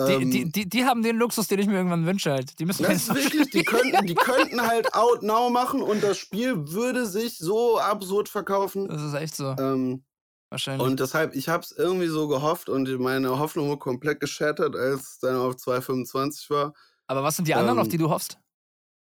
Die, 0.00 0.18
Ähm, 0.18 0.30
die, 0.30 0.50
die, 0.50 0.68
die 0.68 0.84
haben 0.84 1.02
den 1.02 1.16
Luxus, 1.16 1.46
den 1.48 1.60
ich 1.60 1.66
mir 1.66 1.74
irgendwann 1.76 2.06
wünsche 2.06 2.32
halt. 2.32 2.58
Die 2.58 2.64
müssen 2.64 2.82
das 2.82 3.08
ist 3.08 3.14
wirklich, 3.14 3.50
die 3.50 3.64
könnten, 3.64 4.06
die 4.06 4.14
könnten 4.14 4.60
halt 4.66 4.92
Out 4.94 5.22
Now 5.22 5.50
machen 5.50 5.80
und 5.82 6.00
das 6.02 6.18
Spiel 6.18 6.72
würde 6.72 7.06
sich 7.06 7.38
so 7.38 7.78
absurd 7.78 8.28
verkaufen. 8.28 8.88
Das 8.88 9.02
ist 9.02 9.14
echt 9.14 9.36
so. 9.36 9.54
Ähm, 9.58 10.04
wahrscheinlich. 10.50 10.88
Und 10.88 11.00
deshalb, 11.00 11.34
ich 11.36 11.48
habe 11.48 11.62
es 11.62 11.72
irgendwie 11.72 12.08
so 12.08 12.26
gehofft 12.28 12.68
und 12.68 12.88
meine 12.98 13.38
Hoffnung 13.38 13.68
wurde 13.68 13.78
komplett 13.78 14.20
gescheitert, 14.20 14.74
als 14.74 15.02
es 15.12 15.18
dann 15.20 15.36
auf 15.36 15.56
2,25 15.56 16.50
war. 16.50 16.74
Aber 17.06 17.22
was 17.22 17.36
sind 17.36 17.46
die 17.46 17.54
anderen, 17.54 17.78
auf 17.78 17.86
Ähm, 17.86 17.90
die 17.90 17.98
du 17.98 18.10
hoffst? 18.10 18.38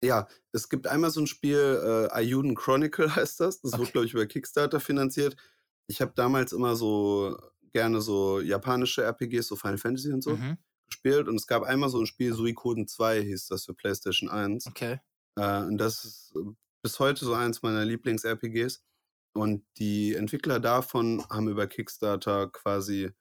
Ja, 0.03 0.27
es 0.51 0.67
gibt 0.69 0.87
einmal 0.87 1.11
so 1.11 1.21
ein 1.21 1.27
Spiel, 1.27 1.57
äh, 2.09 2.13
Ayuden 2.13 2.55
Chronicle 2.55 3.15
heißt 3.15 3.39
das. 3.39 3.61
Das 3.61 3.73
Okay. 3.73 3.81
wurde, 3.81 3.91
glaube 3.91 4.05
ich, 4.07 4.13
über 4.13 4.25
Kickstarter 4.25 4.79
finanziert. 4.79 5.35
Ich 5.87 6.01
habe 6.01 6.13
damals 6.15 6.53
immer 6.53 6.75
so 6.75 7.37
gerne 7.73 8.01
so 8.01 8.39
japanische 8.41 9.03
RPGs, 9.03 9.47
so 9.47 9.55
Final 9.55 9.77
Fantasy 9.77 10.11
und 10.11 10.21
so, 10.23 10.37
Mhm. 10.37 10.57
Gespielt. 10.91 11.27
Und 11.27 11.35
es 11.35 11.47
gab 11.47 11.63
einmal 11.63 11.89
so 11.89 11.99
ein 11.99 12.05
Spiel, 12.05 12.33
Suikoden 12.33 12.87
2 12.87 13.21
hieß 13.23 13.47
das 13.47 13.65
für 13.65 13.73
PlayStation 13.73 14.29
1. 14.29 14.67
Okay. 14.67 14.99
Äh, 15.35 15.63
und 15.63 15.77
das 15.77 16.03
ist 16.03 16.33
äh, 16.35 16.51
bis 16.83 16.99
heute 16.99 17.25
so 17.25 17.33
eins 17.33 17.61
meiner 17.61 17.85
Lieblings-RPGs. 17.85 18.83
Und 19.33 19.63
die 19.77 20.13
Entwickler 20.13 20.59
davon 20.59 21.25
haben 21.29 21.47
über 21.47 21.65
Kickstarter 21.67 22.49
quasi 22.49 23.11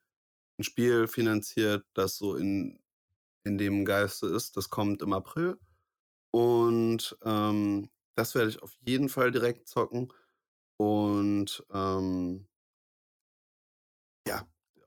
ein 0.59 0.63
Spiel 0.63 1.07
finanziert, 1.07 1.85
das 1.93 2.17
so 2.17 2.35
in, 2.35 2.79
in 3.43 3.57
dem 3.57 3.85
Geiste 3.85 4.27
ist. 4.27 4.57
Das 4.57 4.69
kommt 4.69 5.01
im 5.01 5.13
April. 5.13 5.57
Und 6.31 7.17
ähm, 7.23 7.89
das 8.15 8.35
werde 8.35 8.49
ich 8.49 8.61
auf 8.61 8.73
jeden 8.81 9.09
Fall 9.09 9.31
direkt 9.31 9.67
zocken. 9.67 10.11
Und 10.77 11.63
ähm, 11.73 12.47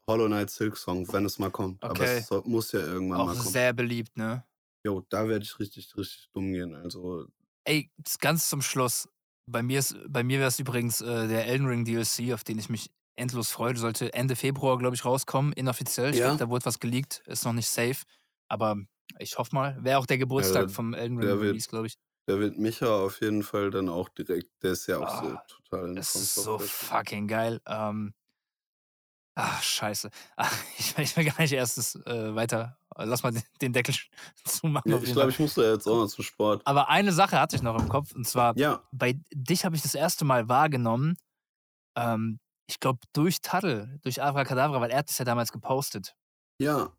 Hollow 0.09 0.27
Knight 0.27 0.51
Silk 0.51 0.77
Song, 0.77 1.11
wenn 1.13 1.25
es 1.25 1.39
mal 1.39 1.51
kommt. 1.51 1.83
Aber 1.83 1.93
Okay. 1.93 2.19
es 2.19 2.27
soll, 2.27 2.43
muss 2.45 2.73
ja 2.73 2.81
irgendwann 2.81 3.21
Auch 3.21 3.27
mal 3.27 3.37
kommen. 3.37 3.49
sehr 3.49 3.73
beliebt, 3.73 4.17
ne? 4.17 4.45
Jo, 4.85 5.03
da 5.09 5.27
werde 5.29 5.45
ich 5.45 5.59
richtig, 5.59 5.97
richtig 5.97 6.29
dumm 6.33 6.53
gehen. 6.53 6.75
Also, 6.75 7.27
Ey, 7.67 7.91
ganz 8.21 8.49
zum 8.51 8.61
Schluss. 8.61 9.09
Bei 9.51 9.63
mir, 9.63 9.79
ist- 9.79 9.97
bei 10.09 10.23
mir 10.23 10.39
wäre 10.39 10.49
es 10.49 10.59
übrigens 10.59 11.01
äh, 11.01 11.29
der 11.29 11.47
Elden 11.47 11.67
Ring 11.67 11.85
DLC, 11.87 12.33
auf 12.35 12.45
den 12.45 12.59
ich 12.59 12.69
mich 12.69 12.91
endlos 13.17 13.51
freue. 13.51 13.73
Der 13.73 13.81
sollte 13.81 14.13
Ende 14.13 14.37
Februar, 14.37 14.77
glaube 14.77 14.95
ich, 14.97 15.05
rauskommen, 15.05 15.53
inoffiziell. 15.55 16.11
Ich 16.11 16.19
Ja. 16.19 16.27
glaube, 16.27 16.39
da 16.41 16.49
wurde 16.51 16.67
was 16.67 16.81
geleakt, 16.81 17.23
ist 17.27 17.45
noch 17.47 17.53
nicht 17.55 17.69
safe. 17.69 18.03
Aber 18.51 18.77
ich 19.19 19.39
hoffe 19.39 19.55
mal. 19.55 19.83
Wäre 19.83 19.99
auch 19.99 20.07
der 20.07 20.19
Geburtstag 20.19 20.67
der- 20.67 20.75
vom 20.75 20.93
Elden 20.93 21.19
der 21.21 21.31
Ring 21.33 21.41
wird- 21.41 21.49
Release, 21.51 21.69
glaube 21.71 21.87
ich. 21.87 21.95
da 22.27 22.39
wird 22.39 22.59
Micha 22.59 22.87
auf 22.87 23.21
jeden 23.23 23.43
Fall 23.43 23.71
dann 23.71 23.89
auch 23.89 24.09
direkt, 24.11 24.51
der 24.63 24.73
ist 24.73 24.87
ja 24.87 24.99
auch 24.99 25.23
so 25.23 25.29
Ah, 25.31 25.45
total 25.49 25.89
in 25.91 25.97
Das 25.97 26.15
ist 26.15 26.35
so 26.35 26.59
fucking 26.59 27.29
geil. 27.29 27.61
Ähm, 27.67 28.13
ach, 29.35 29.63
scheiße. 29.63 30.11
Ach, 30.37 30.53
ich, 30.79 30.97
will- 30.97 31.05
ich 31.05 31.17
will 31.17 31.25
gar 31.25 31.41
nicht 31.41 31.53
erst 31.53 31.79
das, 31.79 31.95
äh, 32.07 32.35
weiter. 32.35 32.77
Lass 32.97 33.23
mal 33.25 33.33
den, 33.33 33.43
den 33.61 33.73
Deckel 33.73 33.95
zumachen. 34.45 34.91
Ja, 34.91 34.99
ich 34.99 35.13
glaube, 35.13 35.31
ich 35.31 35.39
muss 35.41 35.55
da 35.55 35.63
jetzt 35.63 35.87
auch 35.89 35.97
noch 35.97 36.07
zum 36.07 36.25
Sport. 36.25 36.63
Aber 36.65 36.89
eine 36.89 37.13
Sache 37.13 37.41
hatte 37.41 37.57
ich 37.57 37.63
noch 37.63 37.77
im 37.81 37.89
Kopf. 37.89 38.15
Und 38.15 38.27
zwar, 38.27 38.57
Ja, 38.57 38.83
bei 38.93 39.19
dich 39.33 39.65
habe 39.65 39.75
ich 39.77 39.83
das 39.83 39.95
erste 39.95 40.25
Mal 40.25 40.49
wahrgenommen, 40.49 41.17
ähm, 41.97 42.39
ich 42.67 42.81
glaube, 42.81 43.01
durch 43.13 43.41
Taddle, 43.41 43.99
durch 44.03 44.23
Abracadabra, 44.23 44.81
weil 44.81 44.91
er 44.91 44.99
hat 44.99 45.11
es 45.11 45.19
ja 45.19 45.25
damals 45.25 45.53
gepostet. 45.53 46.15
ja. 46.59 46.91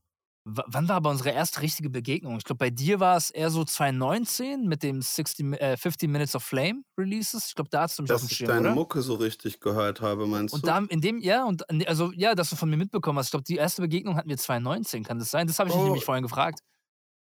Wann 0.48 0.88
war 0.88 0.98
aber 0.98 1.10
unsere 1.10 1.32
erste 1.32 1.62
richtige 1.64 1.90
Begegnung? 1.90 2.38
Ich 2.38 2.44
glaube, 2.44 2.60
bei 2.60 2.70
dir 2.70 3.00
war 3.00 3.18
es 3.18 3.32
eher 3.32 3.50
so 3.50 3.66
2019 3.66 4.68
mit 4.68 4.84
dem 4.84 5.02
60, 5.02 5.44
Mi- 5.44 5.58
äh, 5.58 5.76
15 5.76 6.12
Minutes 6.12 6.36
of 6.36 6.44
Flame 6.44 6.84
Releases. 7.00 7.48
Ich 7.48 7.56
glaube, 7.56 7.70
da 7.72 7.82
hast 7.82 7.98
du 7.98 8.04
mich 8.04 8.14
auf 8.14 8.22
Dass 8.22 8.22
dem 8.22 8.32
ich 8.32 8.38
Schirm, 8.38 8.48
deine 8.50 8.62
oder? 8.68 8.76
Mucke 8.76 9.02
so 9.02 9.16
richtig 9.16 9.60
gehört 9.60 10.02
habe, 10.02 10.28
meinst 10.28 10.54
Und 10.54 10.62
du? 10.64 10.68
da 10.68 10.78
in 10.78 11.02
dem, 11.02 11.18
ja, 11.18 11.46
und 11.46 11.64
nee, 11.72 11.88
also 11.88 12.12
ja, 12.14 12.36
dass 12.36 12.52
du 12.52 12.56
von 12.58 12.70
mir 12.70 12.78
mitbekommen 12.78 13.18
hast. 13.18 13.28
Ich 13.28 13.32
glaube, 13.32 13.44
die 13.46 13.56
erste 13.56 13.82
Begegnung 13.82 14.18
hatten 14.18 14.30
wir 14.30 14.38
2019, 14.38 15.04
kann 15.04 15.18
das 15.18 15.32
sein? 15.32 15.48
Das 15.48 15.58
habe 15.58 15.70
ich 15.72 15.76
Oh. 15.76 15.84
nämlich 15.84 16.06
vorhin 16.06 16.22
gefragt. 16.24 16.60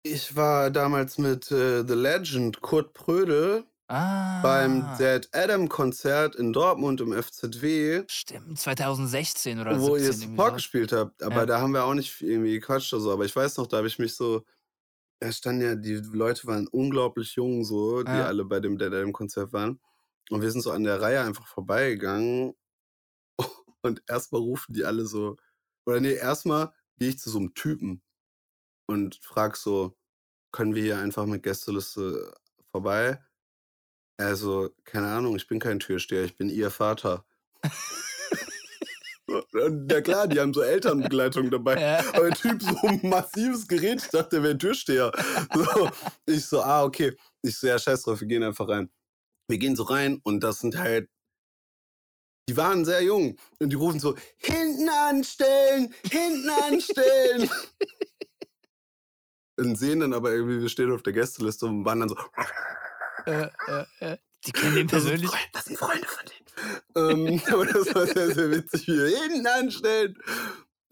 Ich 0.04 0.36
war 0.36 0.70
damals 0.72 1.18
mit 1.18 1.52
äh, 1.52 1.84
The 1.88 1.94
Legend 1.96 2.62
Kurt 2.62 2.94
Prödel 2.94 3.66
Ah. 3.90 4.42
beim 4.44 4.96
Dead 4.98 5.28
Adam 5.34 5.70
Konzert 5.70 6.36
in 6.36 6.54
Dortmund 6.54 7.02
im 7.02 7.14
FZW, 7.14 8.04
Stimmt, 8.10 8.60
2016 8.60 9.60
oder 9.60 9.80
wo 9.80 9.96
17 9.96 10.04
ihr 10.06 10.14
Support 10.14 10.54
gespielt 10.56 10.92
habt. 10.94 11.22
Aber 11.24 11.42
Ja. 11.42 11.46
da 11.46 11.62
haben 11.62 11.74
wir 11.74 11.84
auch 11.86 11.94
nicht 11.94 12.22
irgendwie 12.22 12.54
gequatscht 12.60 12.94
oder 12.94 13.02
so. 13.04 13.12
Aber 13.12 13.26
ich 13.26 13.36
weiß 13.36 13.58
noch, 13.58 13.68
da 13.68 13.78
habe 13.78 13.88
ich 13.88 14.00
mich 14.00 14.16
so. 14.16 14.46
Da 15.22 15.32
standen 15.32 15.62
ja, 15.64 15.76
die 15.76 15.96
Leute 15.96 16.48
waren 16.48 16.68
unglaublich 16.68 17.36
jung, 17.36 17.64
so, 17.66 18.04
die 18.04 18.12
Ja. 18.12 18.26
alle 18.28 18.46
bei 18.46 18.60
dem 18.60 18.78
Dead 18.78 18.88
Adam 18.94 19.14
Konzert 19.14 19.54
waren. 19.54 19.80
Und 20.30 20.42
wir 20.42 20.52
sind 20.52 20.62
so 20.62 20.72
an 20.72 20.84
der 20.84 21.02
Reihe 21.02 21.22
einfach 21.22 21.48
vorbeigegangen. 21.48 22.54
Und 23.84 24.04
erstmal 24.08 24.42
rufen 24.42 24.74
die 24.74 24.86
alle 24.86 25.06
so. 25.08 25.38
Oder 25.86 26.00
nee, 26.02 26.14
erstmal 26.16 26.74
gehe 27.00 27.10
ich 27.10 27.20
zu 27.20 27.30
so 27.30 27.40
einem 27.40 27.54
Typen 27.56 28.02
und 28.88 29.20
frag 29.24 29.58
so, 29.58 29.98
können 30.52 30.76
wir 30.76 30.84
hier 30.84 31.00
einfach 31.00 31.26
mit 31.28 31.44
Gästeliste 31.44 32.34
vorbei? 32.72 33.22
Also, 34.18 34.70
keine 34.84 35.08
Ahnung, 35.08 35.36
ich 35.36 35.48
bin 35.48 35.60
kein 35.60 35.80
Türsteher, 35.80 36.24
ich 36.24 36.36
bin 36.36 36.50
ihr 36.50 36.72
Vater. 36.72 37.24
Ja 39.90 40.00
klar, 40.00 40.28
die 40.28 40.40
haben 40.40 40.54
so 40.54 40.62
Elternbegleitung 40.62 41.50
dabei. 41.50 41.82
Ja. 41.82 42.00
Aber 42.14 42.30
der 42.30 42.38
Typ 42.38 42.62
so 42.62 42.88
ein 42.88 43.02
massives 43.04 43.68
Gerät, 43.68 44.02
ich 44.02 44.10
dachte, 44.10 44.38
der 44.38 44.44
wäre 44.44 44.54
ein 44.54 44.60
Türsteher. 44.60 45.12
So, 45.54 45.90
ich 46.26 46.46
so, 46.46 46.62
ah, 46.62 46.84
okay. 46.84 47.14
Ich 47.42 47.58
so, 47.58 47.68
ja, 47.68 47.78
scheiß 47.78 48.04
drauf, 48.04 48.22
wir 48.22 48.28
gehen 48.28 48.44
einfach 48.44 48.70
rein. 48.70 48.90
Wir 49.50 49.58
gehen 49.58 49.76
so 49.76 49.84
rein 49.84 50.22
und 50.24 50.42
das 50.42 50.60
sind 50.60 50.78
halt, 50.78 51.10
die 52.50 52.56
waren 52.56 52.86
sehr 52.86 53.04
jung 53.04 53.38
und 53.60 53.70
die 53.70 53.76
rufen 53.76 54.00
so, 54.00 54.16
hinten 54.38 54.88
anstellen, 54.88 55.94
hinten 56.10 56.50
anstellen. 56.50 57.50
und 59.58 59.78
sehen 59.78 60.00
dann 60.00 60.14
aber 60.14 60.32
irgendwie, 60.32 60.62
wir 60.62 60.70
stehen 60.70 60.94
auf 60.94 61.04
der 61.04 61.14
Gästeliste 61.14 61.66
und 61.66 61.84
waren 61.84 62.00
dann 62.00 62.10
so, 62.10 62.16
Äh, 63.28 63.50
äh, 63.68 63.86
äh. 64.00 64.18
Die 64.46 64.52
kennen 64.52 64.76
den 64.76 64.88
Das 64.88 65.04
sind 65.04 65.20
persönlich. 65.20 65.30
Freunde- 65.30 65.50
Das 65.54 65.66
sind 65.66 65.78
Freunde 65.78 66.08
von 66.08 66.26
denen. 66.26 67.30
ähm, 67.36 67.42
aber 67.54 67.66
das 67.66 67.94
war 67.94 68.08
sehr, 68.08 68.32
sehr 68.32 68.52
witzig, 68.52 68.88
wie 68.88 68.98
wir 68.98 69.08
hinten 69.20 69.48
anstellen. 69.48 70.18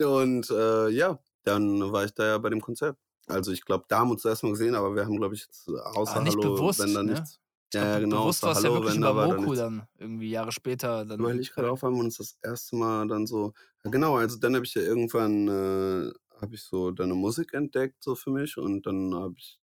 Und 0.03 0.49
äh, 0.52 0.90
ja, 0.90 1.20
dann 1.44 1.91
war 1.91 2.06
ich 2.06 2.14
da 2.14 2.26
ja 2.26 2.38
bei 2.38 2.49
dem 2.49 2.62
Konzert. 2.62 2.98
Also 3.28 3.52
ich 3.52 3.64
glaube, 3.66 3.86
da 3.88 3.99
haben 3.99 4.10
wir 4.10 4.14
uns 4.14 4.26
erstmal 4.26 4.52
gesehen, 4.52 4.76
aber 4.76 4.94
wir 4.95 5.06
haben, 5.06 5.18
glaube 5.18 5.36
ich, 5.36 5.41
jetzt 5.41 5.68
außer 5.70 6.16
Ah, 6.16 6.22
nicht 6.22 6.36
Hallo, 6.38 6.56
bewusst, 6.57 6.80
wenn 6.80 6.94
da 6.94 7.03
ne? 7.03 7.12
nichts. 7.12 7.40
Ich 7.64 7.70
Ja, 7.74 7.82
glaub, 7.82 7.94
ja, 7.94 7.99
genau. 7.99 8.22
Bewusst 8.22 8.44
war 8.44 8.52
es 8.52 8.57
ja 8.57 8.64
Hallo, 8.64 8.74
wirklich 8.76 8.95
wenn 8.95 9.02
über 9.02 9.14
da 9.14 9.28
Moku 9.28 9.41
nichts. 9.52 9.57
dann, 9.60 9.88
irgendwie 9.98 10.30
Jahre 10.30 10.52
später. 10.52 11.06
Dann 11.06 11.20
Weil 11.24 11.40
ich 11.40 11.52
gerade 11.52 11.72
auf 11.72 11.82
haben 11.84 11.95
wir 11.95 12.03
uns 12.03 12.18
das 12.18 12.38
erste 12.44 12.76
Mal 12.76 13.07
dann 13.07 13.26
so. 13.26 13.53
Ja, 13.84 13.90
genau, 13.91 14.18
also 14.18 14.38
dann 14.38 14.56
habe 14.56 14.66
ich 14.66 14.76
ja 14.76 14.82
irgendwann 14.82 15.48
äh, 15.48 16.12
habe 16.41 16.56
ich 16.56 16.62
so 16.64 16.91
deine 16.91 17.16
Musik 17.16 17.53
entdeckt, 17.53 18.03
so 18.03 18.16
für 18.16 18.30
mich, 18.32 18.57
und 18.57 18.86
dann 18.86 19.16
habe 19.16 19.36
ich 19.38 19.57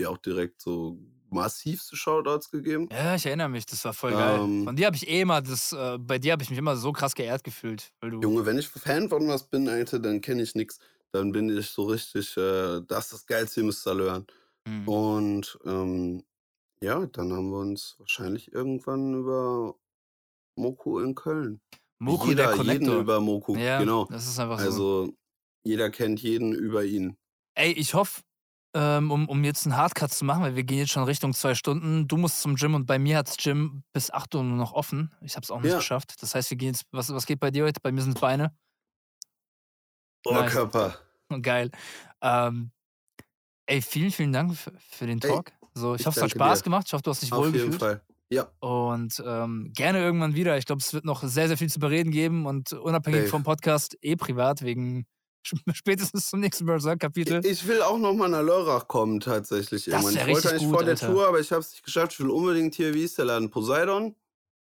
dir 0.00 0.10
auch 0.10 0.18
direkt 0.18 0.60
so 0.60 0.98
massivste 1.30 1.96
Shoutouts 1.96 2.50
gegeben. 2.50 2.88
Ja, 2.90 3.14
ich 3.14 3.26
erinnere 3.26 3.48
mich, 3.48 3.66
das 3.66 3.84
war 3.84 3.92
voll 3.92 4.12
geil. 4.12 4.40
Ähm. 4.40 4.64
Von 4.64 4.76
dir 4.76 4.86
habe 4.86 4.96
ich 4.96 5.08
eh 5.08 5.20
immer, 5.20 5.40
das, 5.42 5.72
äh, 5.72 5.98
bei 5.98 6.18
dir 6.18 6.32
habe 6.32 6.42
ich 6.42 6.50
mich 6.50 6.58
immer 6.58 6.76
so 6.76 6.92
krass 6.92 7.14
geehrt 7.14 7.44
gefühlt. 7.44 7.92
Weil 8.00 8.10
du, 8.10 8.20
Junge, 8.20 8.46
wenn 8.46 8.58
ich 8.58 8.68
Fan 8.68 9.08
von 9.08 9.28
was 9.28 9.48
bin, 9.48 9.68
Alter, 9.68 9.98
dann 9.98 10.20
kenne 10.20 10.42
ich 10.42 10.54
nix. 10.54 10.78
Dann 11.12 11.32
bin 11.32 11.56
ich 11.56 11.68
so 11.68 11.84
richtig, 11.84 12.36
äh, 12.36 12.80
das 12.86 13.06
ist 13.06 13.12
das 13.12 13.26
Geilste, 13.26 13.60
ihr 13.60 13.66
müsst 13.66 13.86
alle 13.86 14.04
hören. 14.04 14.26
Mhm. 14.66 14.88
Und 14.88 15.58
ähm, 15.64 16.24
ja, 16.80 17.06
dann 17.06 17.32
haben 17.32 17.50
wir 17.50 17.58
uns 17.58 17.96
wahrscheinlich 17.98 18.52
irgendwann 18.52 19.14
über 19.14 19.74
Moku 20.56 21.00
in 21.00 21.14
Köln. 21.14 21.60
Moku, 21.98 22.28
jeder 22.28 22.48
der 22.48 22.56
jeden 22.56 22.66
Connector. 22.66 23.00
über 23.00 23.20
Moku, 23.20 23.56
ja, 23.56 23.78
genau. 23.78 24.06
das 24.10 24.28
ist 24.28 24.38
einfach 24.38 24.60
so. 24.60 24.64
Also 24.66 25.14
jeder 25.64 25.90
kennt 25.90 26.20
jeden 26.20 26.54
über 26.54 26.84
ihn. 26.84 27.16
Ey, 27.54 27.72
ich 27.72 27.94
hoffe, 27.94 28.22
ähm, 28.74 29.10
um, 29.10 29.28
um 29.28 29.44
jetzt 29.44 29.66
einen 29.66 29.76
Hardcut 29.76 30.12
zu 30.12 30.24
machen, 30.24 30.42
weil 30.42 30.54
wir 30.56 30.64
gehen 30.64 30.78
jetzt 30.78 30.92
schon 30.92 31.04
Richtung 31.04 31.32
zwei 31.32 31.54
Stunden. 31.54 32.06
Du 32.06 32.16
musst 32.16 32.40
zum 32.42 32.54
Gym 32.56 32.74
und 32.74 32.86
bei 32.86 32.98
mir 32.98 33.18
hat 33.18 33.28
das 33.28 33.36
Gym 33.36 33.82
bis 33.92 34.10
8 34.10 34.34
Uhr 34.34 34.42
nur 34.44 34.56
noch 34.58 34.72
offen. 34.72 35.14
Ich 35.22 35.36
habe 35.36 35.44
es 35.44 35.50
auch 35.50 35.60
nicht 35.60 35.70
Ja. 35.72 35.78
geschafft. 35.78 36.14
Das 36.22 36.34
heißt, 36.34 36.50
wir 36.50 36.56
gehen 36.56 36.68
jetzt, 36.68 36.84
was, 36.92 37.12
was 37.12 37.26
geht 37.26 37.40
bei 37.40 37.50
dir 37.50 37.64
heute? 37.64 37.80
Bei 37.80 37.92
mir 37.92 38.02
sind 38.02 38.20
Beine. 38.20 38.54
Nice. 40.26 40.34
Oberkörper. 40.56 40.98
Geil. 41.42 41.70
Ähm, 42.20 42.70
ey, 43.66 43.80
vielen, 43.82 44.10
vielen 44.10 44.32
Dank 44.32 44.54
für, 44.56 44.72
für 44.78 45.06
den 45.06 45.20
Ey, 45.22 45.28
Talk. 45.30 45.52
so, 45.74 45.94
ich 45.94 46.02
ich 46.02 46.06
hoffe, 46.06 46.18
es 46.20 46.22
hat 46.24 46.30
Spaß 46.32 46.58
dir. 46.60 46.64
gemacht. 46.64 46.84
Ich 46.86 46.92
hoffe, 46.92 47.02
du 47.02 47.10
hast 47.10 47.22
dich 47.22 47.32
Auf 47.32 47.38
wohl 47.38 47.46
jeden 47.46 47.58
gefühlt. 47.70 47.80
Fall. 47.80 48.00
Ja, 48.30 48.46
Und 48.60 49.22
ähm, 49.26 49.72
gerne 49.74 50.00
irgendwann 50.00 50.34
wieder. 50.34 50.58
Ich 50.58 50.66
glaube, 50.66 50.80
es 50.80 50.92
wird 50.92 51.06
noch 51.06 51.22
sehr, 51.22 51.48
sehr 51.48 51.56
viel 51.56 51.70
zu 51.70 51.78
bereden 51.78 52.10
geben 52.10 52.44
und 52.44 52.74
unabhängig 52.74 53.20
Safe. 53.20 53.30
vom 53.30 53.42
Podcast 53.42 53.96
eh 54.02 54.16
privat, 54.16 54.60
wegen 54.62 55.06
spätestens 55.72 56.28
zum 56.30 56.40
nächsten 56.40 56.66
Berserk-Kapitel. 56.66 57.44
ich 57.44 57.66
will 57.66 57.82
auch 57.82 57.98
noch 57.98 58.12
mal 58.14 58.28
nach 58.28 58.42
Lörrach 58.42 58.86
kommen, 58.88 59.20
tatsächlich. 59.20 59.84
Das 59.84 59.92
irgendwann. 60.04 60.14
wär 60.14 60.28
Ich 60.28 60.34
wollte 60.34 60.50
eigentlich 60.50 60.62
gut, 60.64 60.72
vor 60.74 60.84
der 60.84 60.94
Alter. 60.94 61.06
Tour, 61.12 61.26
aber 61.28 61.40
ich 61.40 61.50
habe 61.52 61.60
es 61.60 61.70
nicht 61.72 61.84
geschafft. 61.84 62.12
Ich 62.12 62.20
will 62.20 62.30
unbedingt 62.30 62.74
hier, 62.74 62.92
wie 62.94 63.04
ist 63.04 63.16
der 63.18 63.24
Laden? 63.26 63.50
Poseidon? 63.50 64.14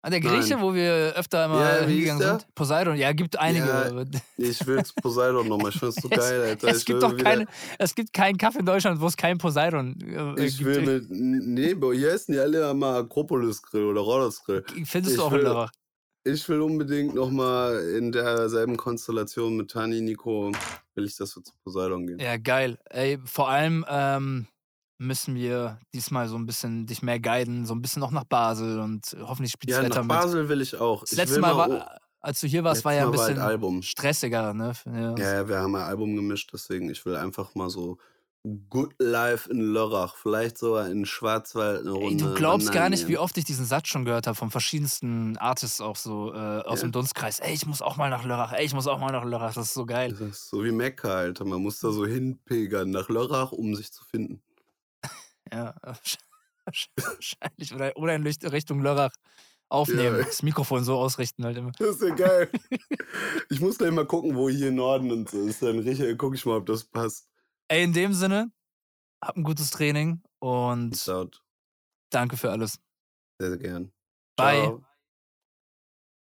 An 0.02 0.10
der 0.10 0.20
Grieche, 0.20 0.54
Nein. 0.56 0.62
wo 0.62 0.74
wir 0.74 1.14
öfter 1.16 1.48
mal 1.48 1.80
Ja, 1.80 1.86
hingegangen 1.86 2.22
sind. 2.22 2.54
Poseidon, 2.54 2.94
ja, 2.98 3.12
gibt 3.14 3.38
einige. 3.38 3.66
Ja, 3.66 4.04
Ich 4.36 4.66
will 4.66 4.82
Poseidon 5.00 5.48
nochmal. 5.48 5.70
Ich 5.70 5.78
finde 5.78 5.94
es 5.96 6.02
so 6.02 6.10
geil, 6.10 6.42
Alter. 6.42 6.68
es 6.68 6.78
ich 6.80 6.84
gibt 6.84 7.02
doch 7.02 7.16
keine, 7.16 7.46
es 7.78 7.94
gibt 7.94 8.12
keinen 8.12 8.36
Kaffee 8.36 8.58
in 8.58 8.66
Deutschland, 8.66 9.00
wo 9.00 9.06
es 9.06 9.16
keinen 9.16 9.38
Poseidon 9.38 9.96
äh, 10.36 10.44
Ich 10.44 10.58
gibt. 10.58 10.68
will 10.68 11.00
mit. 11.00 11.06
Nee, 11.08 11.74
hier 11.96 12.12
essen 12.12 12.32
die 12.32 12.38
alle 12.38 12.66
am 12.66 12.82
Akropolis 12.82 13.62
Grill 13.62 13.84
oder 13.84 14.02
Rhodos 14.02 14.44
Grill. 14.44 14.62
Findest 14.84 15.14
ich 15.14 15.20
du 15.20 15.22
auch 15.24 15.32
in 15.32 15.38
will- 15.38 15.44
Lörrach. 15.44 15.72
Ich 16.26 16.48
will 16.48 16.62
unbedingt 16.62 17.14
nochmal 17.14 17.78
in 17.98 18.10
derselben 18.10 18.78
Konstellation 18.78 19.56
mit 19.58 19.70
Tani, 19.70 20.00
Nico, 20.00 20.52
will 20.94 21.04
ich, 21.04 21.16
dass 21.16 21.36
wir 21.36 21.42
zu 21.44 21.52
Poseidon 21.62 22.06
gehen. 22.06 22.18
Ja, 22.18 22.38
geil. 22.38 22.78
Ey, 22.88 23.18
vor 23.26 23.50
allem 23.50 23.84
ähm, 23.86 24.46
müssen 24.98 25.34
wir 25.34 25.78
diesmal 25.92 26.28
so 26.28 26.36
ein 26.36 26.46
bisschen 26.46 26.86
dich 26.86 27.02
mehr 27.02 27.20
guiden, 27.20 27.66
so 27.66 27.74
ein 27.74 27.82
bisschen 27.82 28.02
auch 28.02 28.10
nach 28.10 28.24
Basel 28.24 28.80
und 28.80 29.14
hoffentlich 29.20 29.52
spielt 29.52 29.72
Ja, 29.72 29.82
Wetter 29.82 29.96
nach 29.96 30.02
mit. 30.02 30.08
Basel 30.08 30.48
will 30.48 30.62
ich 30.62 30.76
auch. 30.76 31.02
Das 31.02 31.12
ich 31.12 31.18
letzte 31.18 31.40
Mal 31.40 31.56
war, 31.58 32.00
als 32.20 32.40
du 32.40 32.46
hier 32.46 32.64
warst, 32.64 32.86
war 32.86 32.94
ja 32.94 33.06
ein 33.06 33.12
war 33.12 33.18
halt 33.18 33.28
bisschen 33.34 33.42
Album. 33.42 33.82
stressiger, 33.82 34.54
ne? 34.54 34.72
Ja. 34.86 35.14
Ja, 35.18 35.34
ja, 35.34 35.48
wir 35.48 35.58
haben 35.58 35.74
ja 35.74 35.84
Album 35.84 36.16
gemischt, 36.16 36.48
deswegen 36.54 36.88
ich 36.88 37.04
will 37.04 37.16
einfach 37.16 37.54
mal 37.54 37.68
so 37.68 37.98
Good 38.68 38.94
Life 38.98 39.50
in 39.50 39.60
Lörrach, 39.72 40.16
vielleicht 40.16 40.58
sogar 40.58 40.90
in 40.90 41.06
Schwarzwald 41.06 41.80
eine 41.80 41.92
Ey, 41.96 41.96
Runde 41.96 42.24
du 42.24 42.34
glaubst 42.34 42.70
gar 42.72 42.90
nicht, 42.90 43.08
wie 43.08 43.16
oft 43.16 43.38
ich 43.38 43.44
diesen 43.46 43.64
Satz 43.64 43.88
schon 43.88 44.04
gehört 44.04 44.26
habe 44.26 44.34
von 44.36 44.50
verschiedensten 44.50 45.38
Artists 45.38 45.80
auch 45.80 45.96
so 45.96 46.30
äh, 46.34 46.36
aus 46.60 46.80
Ja. 46.82 46.88
dem 46.88 46.92
Dunstkreis. 46.92 47.40
Ey, 47.40 47.54
ich 47.54 47.64
muss 47.64 47.80
auch 47.80 47.96
mal 47.96 48.10
nach 48.10 48.22
Lörrach. 48.24 48.52
Ey, 48.52 48.66
ich 48.66 48.74
muss 48.74 48.86
auch 48.86 48.98
mal 48.98 49.12
nach 49.12 49.24
Lörrach. 49.24 49.54
Das 49.54 49.68
ist 49.68 49.74
so 49.74 49.86
geil. 49.86 50.10
Das 50.12 50.20
ist 50.20 50.50
so 50.50 50.62
wie 50.62 50.72
Mekka, 50.72 51.08
Alter. 51.08 51.46
Man 51.46 51.62
muss 51.62 51.80
da 51.80 51.90
so 51.90 52.04
hinpilgern 52.04 52.90
nach 52.90 53.08
Lörrach, 53.08 53.52
um 53.52 53.74
sich 53.74 53.92
zu 53.92 54.04
finden. 54.04 54.42
Ja, 55.52 55.74
wahrscheinlich. 56.64 57.74
Oder, 57.74 57.96
oder 57.96 58.14
in 58.14 58.26
Richtung 58.26 58.80
Lörrach 58.82 59.12
aufnehmen. 59.68 60.18
Ja. 60.18 60.24
Das 60.24 60.42
Mikrofon 60.42 60.82
so 60.84 60.96
ausrichten 60.96 61.44
halt 61.44 61.56
immer. 61.58 61.72
Das 61.78 61.96
ist 61.96 62.02
ja 62.02 62.14
geil. 62.14 62.50
ich 63.50 63.60
muss 63.60 63.78
gleich 63.78 63.92
mal 63.92 64.06
gucken, 64.06 64.34
wo 64.36 64.48
hier 64.48 64.72
Norden 64.72 65.10
und 65.12 65.30
so 65.30 65.40
ist. 65.46 65.62
Dann 65.62 65.78
riche- 65.80 66.16
guck 66.16 66.34
ich 66.34 66.44
mal, 66.46 66.56
ob 66.56 66.66
das 66.66 66.84
passt. 66.84 67.28
Ey, 67.74 67.82
in 67.82 67.92
dem 67.92 68.12
Sinne, 68.12 68.52
hab 69.20 69.36
ein 69.36 69.42
gutes 69.42 69.70
Training 69.70 70.22
und 70.38 71.10
danke 72.08 72.36
für 72.36 72.52
alles. 72.52 72.78
Sehr, 73.40 73.50
sehr 73.50 73.58
gern. 73.58 73.92
Bye. 74.36 74.62
Ciao. 74.62 74.86